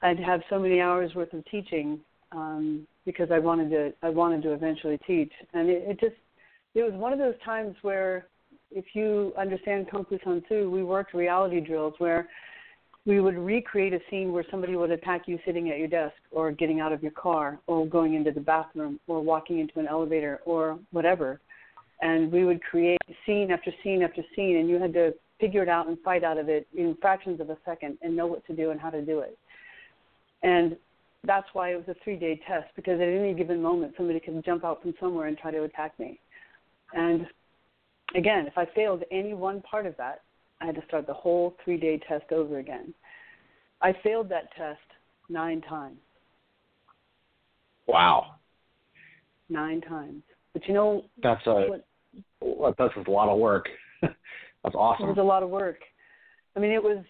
I'd 0.00 0.20
have 0.20 0.40
so 0.48 0.58
many 0.58 0.80
hours 0.80 1.14
worth 1.14 1.32
of 1.34 1.44
teaching 1.46 2.00
um, 2.32 2.86
because 3.04 3.30
I 3.32 3.40
wanted 3.40 3.68
to. 3.70 3.92
I 4.02 4.10
wanted 4.10 4.42
to 4.44 4.52
eventually 4.52 4.98
teach, 5.06 5.32
and 5.52 5.68
it, 5.68 5.82
it 5.88 6.00
just 6.00 6.16
it 6.74 6.82
was 6.82 6.94
one 6.94 7.12
of 7.12 7.18
those 7.18 7.34
times 7.44 7.74
where, 7.82 8.28
if 8.70 8.84
you 8.94 9.32
understand 9.36 9.90
Kung 9.90 10.04
Fu 10.04 10.18
San 10.24 10.42
Soo, 10.48 10.70
we 10.70 10.84
worked 10.84 11.14
reality 11.14 11.60
drills 11.60 11.94
where 11.98 12.28
we 13.06 13.20
would 13.20 13.36
recreate 13.36 13.94
a 13.94 14.00
scene 14.10 14.32
where 14.32 14.44
somebody 14.50 14.76
would 14.76 14.90
attack 14.90 15.22
you 15.26 15.38
sitting 15.46 15.70
at 15.70 15.78
your 15.78 15.88
desk 15.88 16.14
or 16.30 16.52
getting 16.52 16.80
out 16.80 16.92
of 16.92 17.02
your 17.02 17.12
car 17.12 17.58
or 17.66 17.86
going 17.86 18.14
into 18.14 18.30
the 18.30 18.40
bathroom 18.40 19.00
or 19.06 19.20
walking 19.20 19.58
into 19.58 19.78
an 19.78 19.86
elevator 19.86 20.40
or 20.44 20.78
whatever. 20.90 21.40
And 22.02 22.30
we 22.30 22.44
would 22.44 22.62
create 22.62 22.98
scene 23.26 23.50
after 23.50 23.72
scene 23.82 24.02
after 24.02 24.22
scene 24.36 24.58
and 24.58 24.68
you 24.68 24.78
had 24.78 24.92
to 24.94 25.14
figure 25.38 25.62
it 25.62 25.68
out 25.68 25.88
and 25.88 25.98
fight 26.00 26.24
out 26.24 26.36
of 26.36 26.48
it 26.48 26.66
in 26.76 26.96
fractions 27.00 27.40
of 27.40 27.48
a 27.48 27.56
second 27.64 27.96
and 28.02 28.14
know 28.14 28.26
what 28.26 28.46
to 28.46 28.54
do 28.54 28.70
and 28.70 28.80
how 28.80 28.90
to 28.90 29.00
do 29.00 29.20
it. 29.20 29.38
And 30.42 30.76
that's 31.24 31.46
why 31.54 31.72
it 31.72 31.76
was 31.76 31.88
a 31.88 32.04
three 32.04 32.16
day 32.16 32.40
test 32.46 32.68
because 32.76 33.00
at 33.00 33.08
any 33.08 33.32
given 33.32 33.62
moment 33.62 33.94
somebody 33.96 34.20
could 34.20 34.42
jump 34.44 34.64
out 34.64 34.82
from 34.82 34.94
somewhere 35.00 35.26
and 35.26 35.38
try 35.38 35.50
to 35.50 35.62
attack 35.62 35.98
me. 35.98 36.18
And 36.92 37.26
again 38.14 38.46
if 38.46 38.58
i 38.58 38.66
failed 38.74 39.04
any 39.10 39.34
one 39.34 39.60
part 39.62 39.86
of 39.86 39.96
that 39.96 40.22
I 40.60 40.66
had 40.66 40.74
to 40.74 40.82
start 40.86 41.06
the 41.06 41.14
whole 41.14 41.56
three 41.64 41.78
day 41.78 42.00
test 42.08 42.32
over 42.32 42.58
again. 42.58 42.94
I 43.80 43.94
failed 44.02 44.28
that 44.28 44.54
test 44.56 44.80
nine 45.28 45.62
times. 45.62 45.98
Wow, 47.86 48.36
Nine 49.48 49.80
times. 49.80 50.22
But 50.52 50.66
you 50.68 50.74
know, 50.74 51.04
that's 51.22 51.44
a 51.46 51.66
what, 52.38 52.76
that's 52.78 52.94
a 52.96 53.10
lot 53.10 53.28
of 53.28 53.38
work. 53.38 53.66
that's 54.02 54.74
awesome. 54.74 55.06
it 55.06 55.08
was 55.08 55.18
a 55.18 55.22
lot 55.22 55.42
of 55.42 55.50
work. 55.50 55.78
I 56.56 56.60
mean, 56.60 56.70
it 56.70 56.82
was 56.82 57.04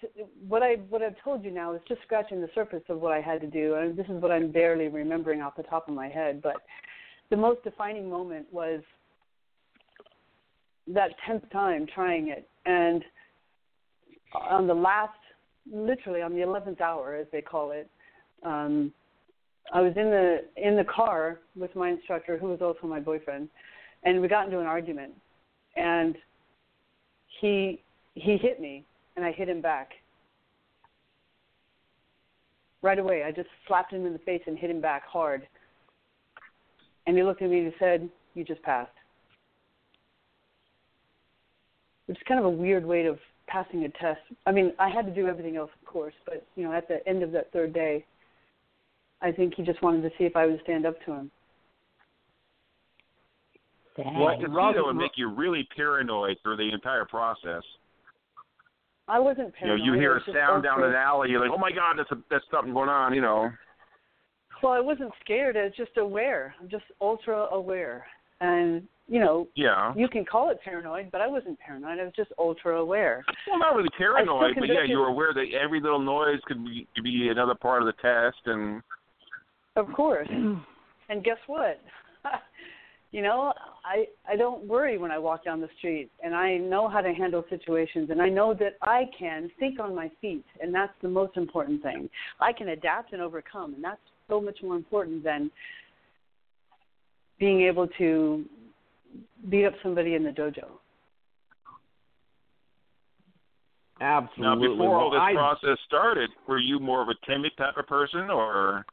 what 0.49 0.63
I 0.63 0.77
what 0.89 1.03
I've 1.03 1.23
told 1.23 1.45
you 1.45 1.51
now 1.51 1.75
is 1.75 1.81
just 1.87 2.01
scratching 2.03 2.41
the 2.41 2.49
surface 2.55 2.83
of 2.89 3.01
what 3.01 3.13
I 3.13 3.21
had 3.21 3.41
to 3.43 3.47
do, 3.47 3.75
and 3.75 3.97
this 3.97 4.07
is 4.07 4.23
what 4.23 4.31
I'm 4.31 4.51
barely 4.51 4.89
remembering 4.89 5.43
off 5.43 5.57
the 5.57 5.63
top 5.65 5.89
of 5.89 5.95
my 5.95 6.09
head. 6.09 6.41
But 6.43 6.57
the 7.31 7.37
most 7.37 7.63
defining 7.63 8.09
moment 8.09 8.47
was 8.51 8.81
that 10.89 11.11
tenth 11.27 11.45
time 11.53 11.87
trying 11.95 12.29
it, 12.29 12.49
and 12.65 13.03
on 14.35 14.67
the 14.67 14.75
last, 14.75 15.19
literally 15.71 16.23
on 16.23 16.35
the 16.35 16.43
eleventh 16.43 16.81
hour, 16.81 17.15
as 17.15 17.27
they 17.33 17.43
call 17.43 17.73
it, 17.73 17.89
um, 18.45 18.93
I 19.73 19.81
was 19.81 19.93
in 19.97 20.11
the 20.11 20.45
in 20.57 20.77
the 20.77 20.85
car 20.85 21.41
with 21.57 21.75
my 21.77 21.91
instructor, 21.91 22.39
who 22.39 22.49
was 22.49 22.61
also 22.61 22.87
my 22.87 23.01
boyfriend, 23.01 23.49
and 24.05 24.21
we 24.21 24.29
got 24.29 24.47
into 24.47 24.61
an 24.61 24.67
argument, 24.67 25.13
and 25.77 26.17
he 27.41 27.81
he 28.15 28.37
hit 28.37 28.61
me, 28.61 28.85
and 29.17 29.25
I 29.25 29.33
hit 29.33 29.49
him 29.49 29.61
back. 29.61 29.91
Right 32.83 32.99
away, 32.99 33.25
I 33.25 33.31
just 33.31 33.49
slapped 33.69 33.93
him 33.93 34.07
in 34.07 34.13
the 34.13 34.19
face 34.21 34.43
and 34.47 34.59
hit 34.59 34.71
him 34.71 34.81
back 34.81 35.07
hard. 35.07 35.47
And 37.07 37.17
he 37.17 37.23
looked 37.23 37.43
at 37.43 37.51
me 37.51 37.59
and 37.59 37.73
he 37.73 37.79
said, 37.79 38.09
"You 38.35 38.45
just 38.45 38.63
passed." 38.63 38.91
Which 42.07 42.17
is 42.17 42.23
kind 42.27 42.41
of 42.41 42.47
a 42.47 42.51
weird 42.51 42.85
way 42.85 43.05
of 43.07 43.19
passing 43.51 43.85
a 43.85 43.89
test. 43.89 44.21
I 44.47 44.53
mean, 44.53 44.73
I 44.79 44.89
had 44.89 45.07
to 45.07 45.13
do 45.15 45.27
everything 45.27 45.57
else, 45.57 45.71
of 45.81 45.87
course, 45.87 46.15
but 46.25 46.47
you 46.57 46.65
know, 46.65 46.73
at 46.73 46.89
the 46.89 47.07
end 47.09 47.23
of 47.23 47.33
that 47.33 47.53
third 47.53 47.73
day, 47.73 48.05
I 49.21 49.33
think 49.33 49.55
he 49.57 49.63
just 49.63 49.83
wanted 49.83 50.03
to 50.03 50.11
see 50.17 50.25
if 50.25 50.37
I 50.37 50.47
would 50.47 50.61
stand 50.63 50.87
up 50.87 50.95
to 51.05 51.13
him. 51.13 51.31
What 53.97 54.41
the 54.41 54.49
Robin 54.49 54.83
would 54.85 54.97
make 54.97 55.13
you 55.17 55.29
really 55.29 55.69
paranoid 55.77 56.39
through 56.43 56.57
the 56.57 56.71
entire 56.73 57.05
process. 57.05 57.63
I 59.09 59.19
wasn't 59.19 59.53
You 59.61 59.67
know, 59.67 59.77
paranoid. 59.77 59.87
you 59.87 59.93
hear 59.95 60.13
I 60.13 60.13
a 60.13 60.15
was 60.15 60.23
just 60.25 60.37
sound 60.39 60.63
down 60.63 60.83
an 60.85 60.95
alley, 60.95 61.31
you're 61.31 61.41
like, 61.41 61.51
oh 61.53 61.59
my 61.59 61.73
god, 61.73 61.97
that's 61.99 62.11
a, 62.13 62.19
that's 62.31 62.45
something 62.51 62.73
going 62.73 62.89
on, 62.89 63.13
you 63.13 63.21
know. 63.21 63.51
Well, 64.63 64.73
I 64.73 64.81
wasn't 64.81 65.11
scared. 65.25 65.57
I 65.57 65.65
was 65.65 65.73
just 65.77 65.97
aware. 65.97 66.55
I'm 66.61 66.69
just 66.69 66.85
ultra 67.01 67.47
aware, 67.51 68.07
and 68.41 68.87
you 69.11 69.19
know, 69.19 69.49
Yeah. 69.57 69.93
you 69.97 70.07
can 70.07 70.25
call 70.25 70.51
it 70.51 70.61
paranoid, 70.63 71.11
but 71.11 71.21
I 71.21 71.27
wasn't 71.27 71.59
paranoid. 71.59 71.99
I 71.99 72.05
was 72.05 72.13
just 72.15 72.31
ultra 72.39 72.79
aware. 72.81 73.25
Well, 73.49 73.59
not 73.59 73.75
really 73.75 73.89
paranoid, 73.99 74.55
but 74.57 74.69
yeah, 74.69 74.85
you 74.85 74.99
were 74.99 75.09
aware 75.09 75.35
that 75.35 75.47
every 75.53 75.81
little 75.81 75.99
noise 75.99 76.39
could 76.47 76.65
be 76.65 76.87
could 76.95 77.03
be 77.03 77.29
another 77.29 77.57
part 77.57 77.83
of 77.83 77.87
the 77.87 77.93
test, 78.01 78.39
and 78.47 78.81
Of 79.75 79.93
course. 79.93 80.29
and 80.31 81.25
guess 81.25 81.39
what? 81.49 81.81
you 83.11 83.23
know, 83.23 83.53
I 83.85 84.07
I 84.29 84.37
don't 84.37 84.65
worry 84.69 84.97
when 84.97 85.11
I 85.11 85.19
walk 85.19 85.45
down 85.45 85.61
the 85.61 85.69
street, 85.79 86.09
and 86.23 86.33
I 86.33 86.57
know 86.59 86.89
how 86.89 87.01
to 87.01 87.13
handle 87.13 87.45
situations, 87.51 88.11
and 88.11 88.23
I 88.23 88.29
know 88.29 88.55
that 88.55 88.77
I 88.83 89.07
can 89.19 89.51
think 89.59 89.81
on 89.81 89.93
my 89.93 90.09
feet, 90.21 90.45
and 90.61 90.73
that's 90.73 90.93
the 91.03 91.09
most 91.09 91.37
important 91.37 91.83
thing. 91.83 92.09
I 92.41 92.53
can 92.53 92.69
adapt 92.69 93.13
and 93.13 93.21
overcome, 93.21 93.75
and 93.75 93.83
that's 93.83 94.01
so 94.29 94.41
much 94.41 94.59
more 94.63 94.77
important 94.77 95.25
than 95.25 95.51
being 97.41 97.63
able 97.63 97.89
to 97.99 98.45
beat 99.49 99.65
up 99.67 99.73
somebody 99.83 100.15
in 100.15 100.23
the 100.23 100.31
dojo. 100.31 100.67
Absolutely. 104.03 104.43
now 104.45 104.55
before 104.77 104.99
all 104.99 105.11
this 105.11 105.21
I- 105.21 105.33
process 105.33 105.79
started, 105.87 106.31
were 106.47 106.59
you 106.59 106.79
more 106.79 107.03
of 107.03 107.09
a 107.09 107.27
timid 107.27 107.53
type 107.59 107.77
of 107.77 107.87
person, 107.87 108.31
or 108.31 108.85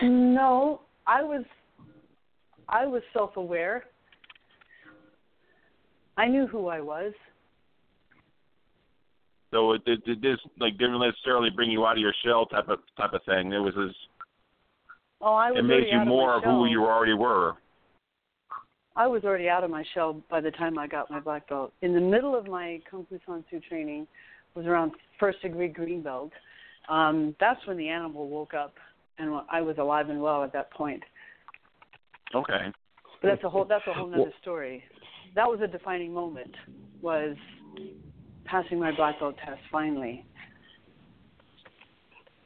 No, 0.00 0.80
I 1.06 1.22
was 1.22 1.44
I 2.68 2.86
was 2.86 3.02
self-aware. 3.12 3.84
I 6.16 6.26
knew 6.26 6.46
who 6.46 6.68
I 6.68 6.80
was. 6.80 7.12
so 9.52 9.72
it, 9.72 9.82
it, 9.86 10.00
it 10.06 10.22
this 10.22 10.38
like 10.58 10.76
didn't 10.78 10.98
necessarily 10.98 11.50
bring 11.50 11.70
you 11.70 11.86
out 11.86 11.92
of 11.92 11.98
your 11.98 12.14
shell 12.24 12.46
type 12.46 12.68
of 12.68 12.80
type 12.96 13.12
of 13.12 13.22
thing? 13.24 13.52
It 13.52 13.58
was 13.58 13.74
as 13.78 13.94
Oh, 15.22 15.34
I 15.34 15.50
was 15.50 15.60
it 15.60 15.62
made 15.62 15.84
you 15.90 16.04
more 16.04 16.36
of, 16.36 16.44
of 16.44 16.50
who 16.50 16.66
you 16.66 16.84
already 16.84 17.14
were. 17.14 17.54
I 18.94 19.06
was 19.06 19.24
already 19.24 19.48
out 19.48 19.64
of 19.64 19.70
my 19.70 19.84
shell 19.94 20.20
by 20.28 20.40
the 20.40 20.50
time 20.50 20.78
I 20.78 20.86
got 20.86 21.10
my 21.10 21.20
black 21.20 21.48
belt. 21.48 21.72
In 21.80 21.94
the 21.94 22.00
middle 22.00 22.36
of 22.36 22.46
my 22.46 22.80
Kung 22.90 23.06
Fu 23.08 23.18
San 23.24 23.44
Soo 23.50 23.60
training, 23.66 24.06
was 24.54 24.66
around 24.66 24.92
first 25.18 25.40
degree 25.42 25.68
green 25.68 26.02
belt. 26.02 26.32
Um, 26.88 27.34
that's 27.40 27.60
when 27.66 27.76
the 27.76 27.88
animal 27.88 28.28
woke 28.28 28.54
up, 28.54 28.74
and 29.18 29.40
I 29.50 29.60
was 29.60 29.78
alive 29.78 30.10
and 30.10 30.20
well 30.20 30.42
at 30.44 30.52
that 30.52 30.70
point. 30.72 31.02
Okay. 32.34 32.72
But 33.20 33.28
that's 33.28 33.44
a 33.44 33.48
whole 33.48 33.64
that's 33.64 33.86
a 33.86 33.94
whole 33.94 34.08
nother 34.08 34.32
story. 34.40 34.82
That 35.34 35.46
was 35.46 35.60
a 35.62 35.66
defining 35.66 36.12
moment. 36.12 36.54
Was 37.00 37.36
passing 38.44 38.78
my 38.78 38.94
black 38.94 39.20
belt 39.20 39.36
test 39.44 39.60
finally. 39.70 40.26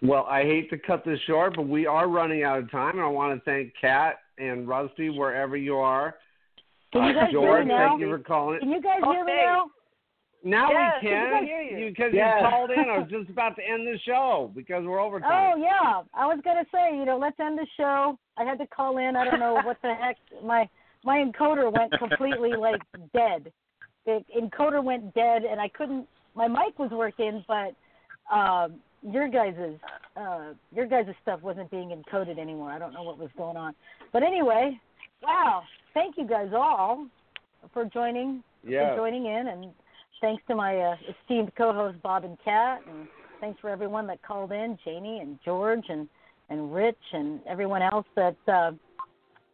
Well, 0.02 0.26
I 0.28 0.42
hate 0.42 0.68
to 0.70 0.78
cut 0.78 1.04
this 1.04 1.18
short, 1.26 1.56
but 1.56 1.66
we 1.68 1.86
are 1.86 2.08
running 2.08 2.42
out 2.42 2.58
of 2.58 2.70
time, 2.70 2.92
and 2.98 3.00
I 3.00 3.08
want 3.08 3.38
to 3.38 3.44
thank 3.50 3.72
Kat 3.80 4.16
and 4.38 4.68
Rusty 4.68 5.08
wherever 5.10 5.56
you 5.56 5.76
are. 5.76 6.16
Can 6.92 7.04
you 7.04 7.10
Uh, 7.10 7.12
guys 7.24 7.32
George, 7.32 7.44
hear 7.48 7.64
me 7.64 7.74
now? 7.74 7.88
thank 7.88 8.00
you 8.00 8.10
for 8.10 8.18
calling. 8.18 8.60
Can 8.60 8.70
you 8.70 8.80
guys 8.82 9.00
hear 9.02 9.24
me 9.24 9.32
now? 9.34 9.70
Now 10.44 10.70
Yes, 10.70 11.02
we 11.02 11.08
we 11.08 11.14
can 11.14 11.30
can 11.32 11.44
hear 11.44 11.60
you. 11.62 11.90
because 11.90 12.12
Yes. 12.12 12.40
you 12.42 12.48
called 12.48 12.70
in. 12.70 12.90
I 12.90 12.98
was 12.98 13.08
just 13.10 13.30
about 13.30 13.56
to 13.56 13.62
end 13.68 13.86
the 13.86 13.98
show 14.04 14.52
because 14.54 14.84
we're 14.84 15.00
over 15.00 15.18
time. 15.18 15.54
Oh 15.54 15.56
yeah, 15.60 16.02
I 16.14 16.26
was 16.26 16.38
gonna 16.44 16.66
say, 16.72 16.96
you 16.96 17.04
know, 17.04 17.16
let's 17.18 17.40
end 17.40 17.58
the 17.58 17.66
show. 17.76 18.16
I 18.36 18.44
had 18.44 18.58
to 18.58 18.66
call 18.68 18.98
in. 18.98 19.16
I 19.16 19.24
don't 19.24 19.40
know 19.40 19.54
what 19.54 19.80
the 19.82 19.94
heck. 19.94 20.16
My 20.44 20.68
my 21.04 21.18
encoder 21.18 21.72
went 21.72 21.92
completely 21.98 22.50
like 22.54 22.80
dead. 23.12 23.50
The 24.04 24.24
encoder 24.38 24.84
went 24.84 25.12
dead, 25.14 25.42
and 25.44 25.60
I 25.60 25.68
couldn't. 25.68 26.06
My 26.34 26.46
mic 26.46 26.78
was 26.78 26.90
working, 26.92 27.44
but 27.48 27.74
um, 28.32 28.74
your 29.10 29.28
guys's 29.28 29.78
uh, 30.16 30.54
your 30.74 30.86
guys' 30.86 31.14
stuff 31.22 31.40
wasn't 31.42 31.70
being 31.70 31.90
encoded 31.90 32.38
anymore. 32.38 32.70
I 32.70 32.78
don't 32.78 32.92
know 32.92 33.02
what 33.02 33.18
was 33.18 33.30
going 33.36 33.56
on. 33.56 33.74
But 34.12 34.22
anyway, 34.22 34.78
wow! 35.22 35.62
Thank 35.94 36.16
you 36.18 36.26
guys 36.26 36.50
all 36.54 37.06
for 37.72 37.84
joining 37.84 38.42
Yeah. 38.66 38.90
for 38.90 38.96
joining 38.96 39.26
in, 39.26 39.48
and 39.48 39.72
thanks 40.20 40.42
to 40.48 40.54
my 40.54 40.78
uh, 40.78 40.96
esteemed 41.08 41.52
co-hosts 41.56 42.00
Bob 42.02 42.24
and 42.24 42.36
Kat, 42.44 42.82
and 42.88 43.06
thanks 43.40 43.60
for 43.60 43.70
everyone 43.70 44.06
that 44.08 44.22
called 44.22 44.52
in, 44.52 44.78
Janie 44.84 45.20
and 45.20 45.38
George 45.44 45.84
and 45.88 46.08
and 46.48 46.74
Rich 46.74 46.96
and 47.12 47.40
everyone 47.46 47.82
else 47.82 48.06
that 48.16 48.36
uh, 48.48 48.72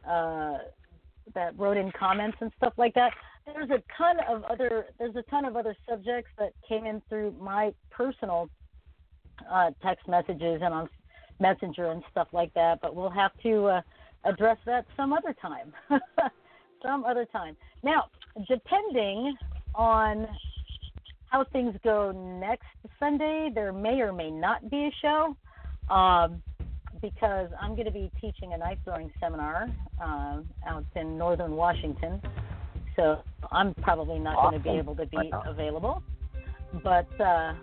uh, 0.08 0.58
that 1.34 1.58
wrote 1.58 1.76
in 1.76 1.92
comments 1.92 2.36
and 2.40 2.50
stuff 2.56 2.74
like 2.76 2.94
that. 2.94 3.12
There's 3.46 3.70
a 3.70 3.82
ton 3.98 4.16
of 4.28 4.44
other 4.44 4.86
there's 4.98 5.16
a 5.16 5.22
ton 5.22 5.44
of 5.44 5.56
other 5.56 5.76
subjects 5.88 6.30
that 6.38 6.52
came 6.68 6.86
in 6.86 7.02
through 7.08 7.34
my 7.40 7.72
personal 7.90 8.48
uh, 9.50 9.70
text 9.82 10.08
messages 10.08 10.60
and 10.62 10.74
on 10.74 10.88
Messenger 11.40 11.90
and 11.90 12.02
stuff 12.10 12.28
like 12.32 12.54
that, 12.54 12.80
but 12.80 12.94
we'll 12.94 13.10
have 13.10 13.32
to 13.42 13.66
uh, 13.66 13.80
address 14.24 14.58
that 14.64 14.86
some 14.96 15.12
other 15.12 15.34
time. 15.40 15.72
some 16.82 17.04
other 17.04 17.26
time. 17.26 17.56
Now, 17.82 18.06
depending 18.48 19.36
on 19.74 20.28
how 21.26 21.44
things 21.52 21.74
go 21.82 22.12
next 22.12 22.66
Sunday, 22.98 23.50
there 23.54 23.72
may 23.72 24.00
or 24.00 24.12
may 24.12 24.30
not 24.30 24.70
be 24.70 24.84
a 24.84 24.90
show 25.00 25.36
um, 25.92 26.42
because 27.00 27.48
I'm 27.60 27.74
going 27.74 27.86
to 27.86 27.92
be 27.92 28.10
teaching 28.20 28.52
a 28.52 28.58
knife 28.58 28.78
throwing 28.84 29.10
seminar 29.18 29.68
uh, 30.00 30.40
out 30.66 30.84
in 30.94 31.18
northern 31.18 31.56
Washington. 31.56 32.20
So 32.96 33.22
I'm 33.50 33.74
probably 33.74 34.18
not 34.18 34.36
going 34.36 34.62
to 34.62 34.70
be 34.70 34.76
able 34.76 34.94
to 34.96 35.06
be 35.06 35.30
available. 35.46 36.02
But 36.84 37.08
uh, 37.20 37.54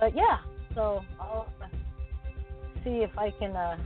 but 0.00 0.16
yeah, 0.16 0.38
so 0.74 1.00
I'll 1.20 1.46
see 2.84 3.02
if 3.04 3.10
I 3.18 3.30
can 3.38 3.54
uh, 3.56 3.76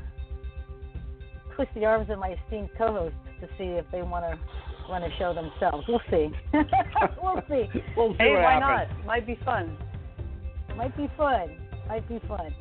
twist 1.54 1.70
the 1.74 1.84
arms 1.84 2.08
of 2.10 2.18
my 2.18 2.36
esteemed 2.44 2.70
co-hosts 2.78 3.16
to 3.40 3.46
see 3.58 3.64
if 3.64 3.84
they 3.92 4.02
want 4.02 4.24
to 4.24 4.38
run 4.90 5.02
a 5.02 5.08
show 5.18 5.34
themselves. 5.34 5.86
We'll 5.88 6.00
see. 6.10 6.30
we'll 7.22 7.42
see. 7.48 7.68
We'll 7.96 8.12
see 8.12 8.16
Hey, 8.18 8.32
what 8.32 8.42
why 8.42 8.52
happens. 8.60 8.96
not? 8.98 9.06
Might 9.06 9.26
be 9.26 9.38
fun. 9.44 9.76
Might 10.76 10.96
be 10.96 11.10
fun. 11.16 11.56
Might 11.88 12.08
be 12.08 12.20
fun. 12.28 12.54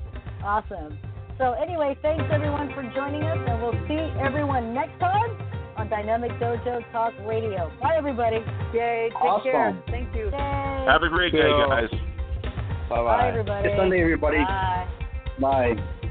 Awesome. 0.43 0.97
So 1.37 1.51
anyway, 1.53 1.97
thanks 2.01 2.23
everyone 2.31 2.69
for 2.73 2.81
joining 2.95 3.23
us, 3.23 3.37
and 3.47 3.61
we'll 3.61 3.87
see 3.87 3.99
everyone 4.21 4.73
next 4.73 4.97
time 4.99 5.29
on 5.75 5.89
Dynamic 5.89 6.31
Dojo 6.39 6.79
Talk 6.93 7.13
Radio. 7.27 7.69
Bye 7.81 7.95
everybody. 7.97 8.37
Yay! 8.73 9.09
Take 9.11 9.21
Awesome. 9.21 9.51
care. 9.51 9.83
Thank 9.87 10.15
you. 10.15 10.29
Have 10.31 11.03
a 11.03 11.09
great 11.09 11.33
day, 11.33 11.51
guys. 11.67 11.89
Bye 12.89 13.01
Bye 13.01 13.27
everybody. 13.29 13.69
Good 13.69 13.77
Sunday, 13.77 14.01
everybody. 14.01 14.37
Bye. 14.37 14.87
Bye. 15.39 16.01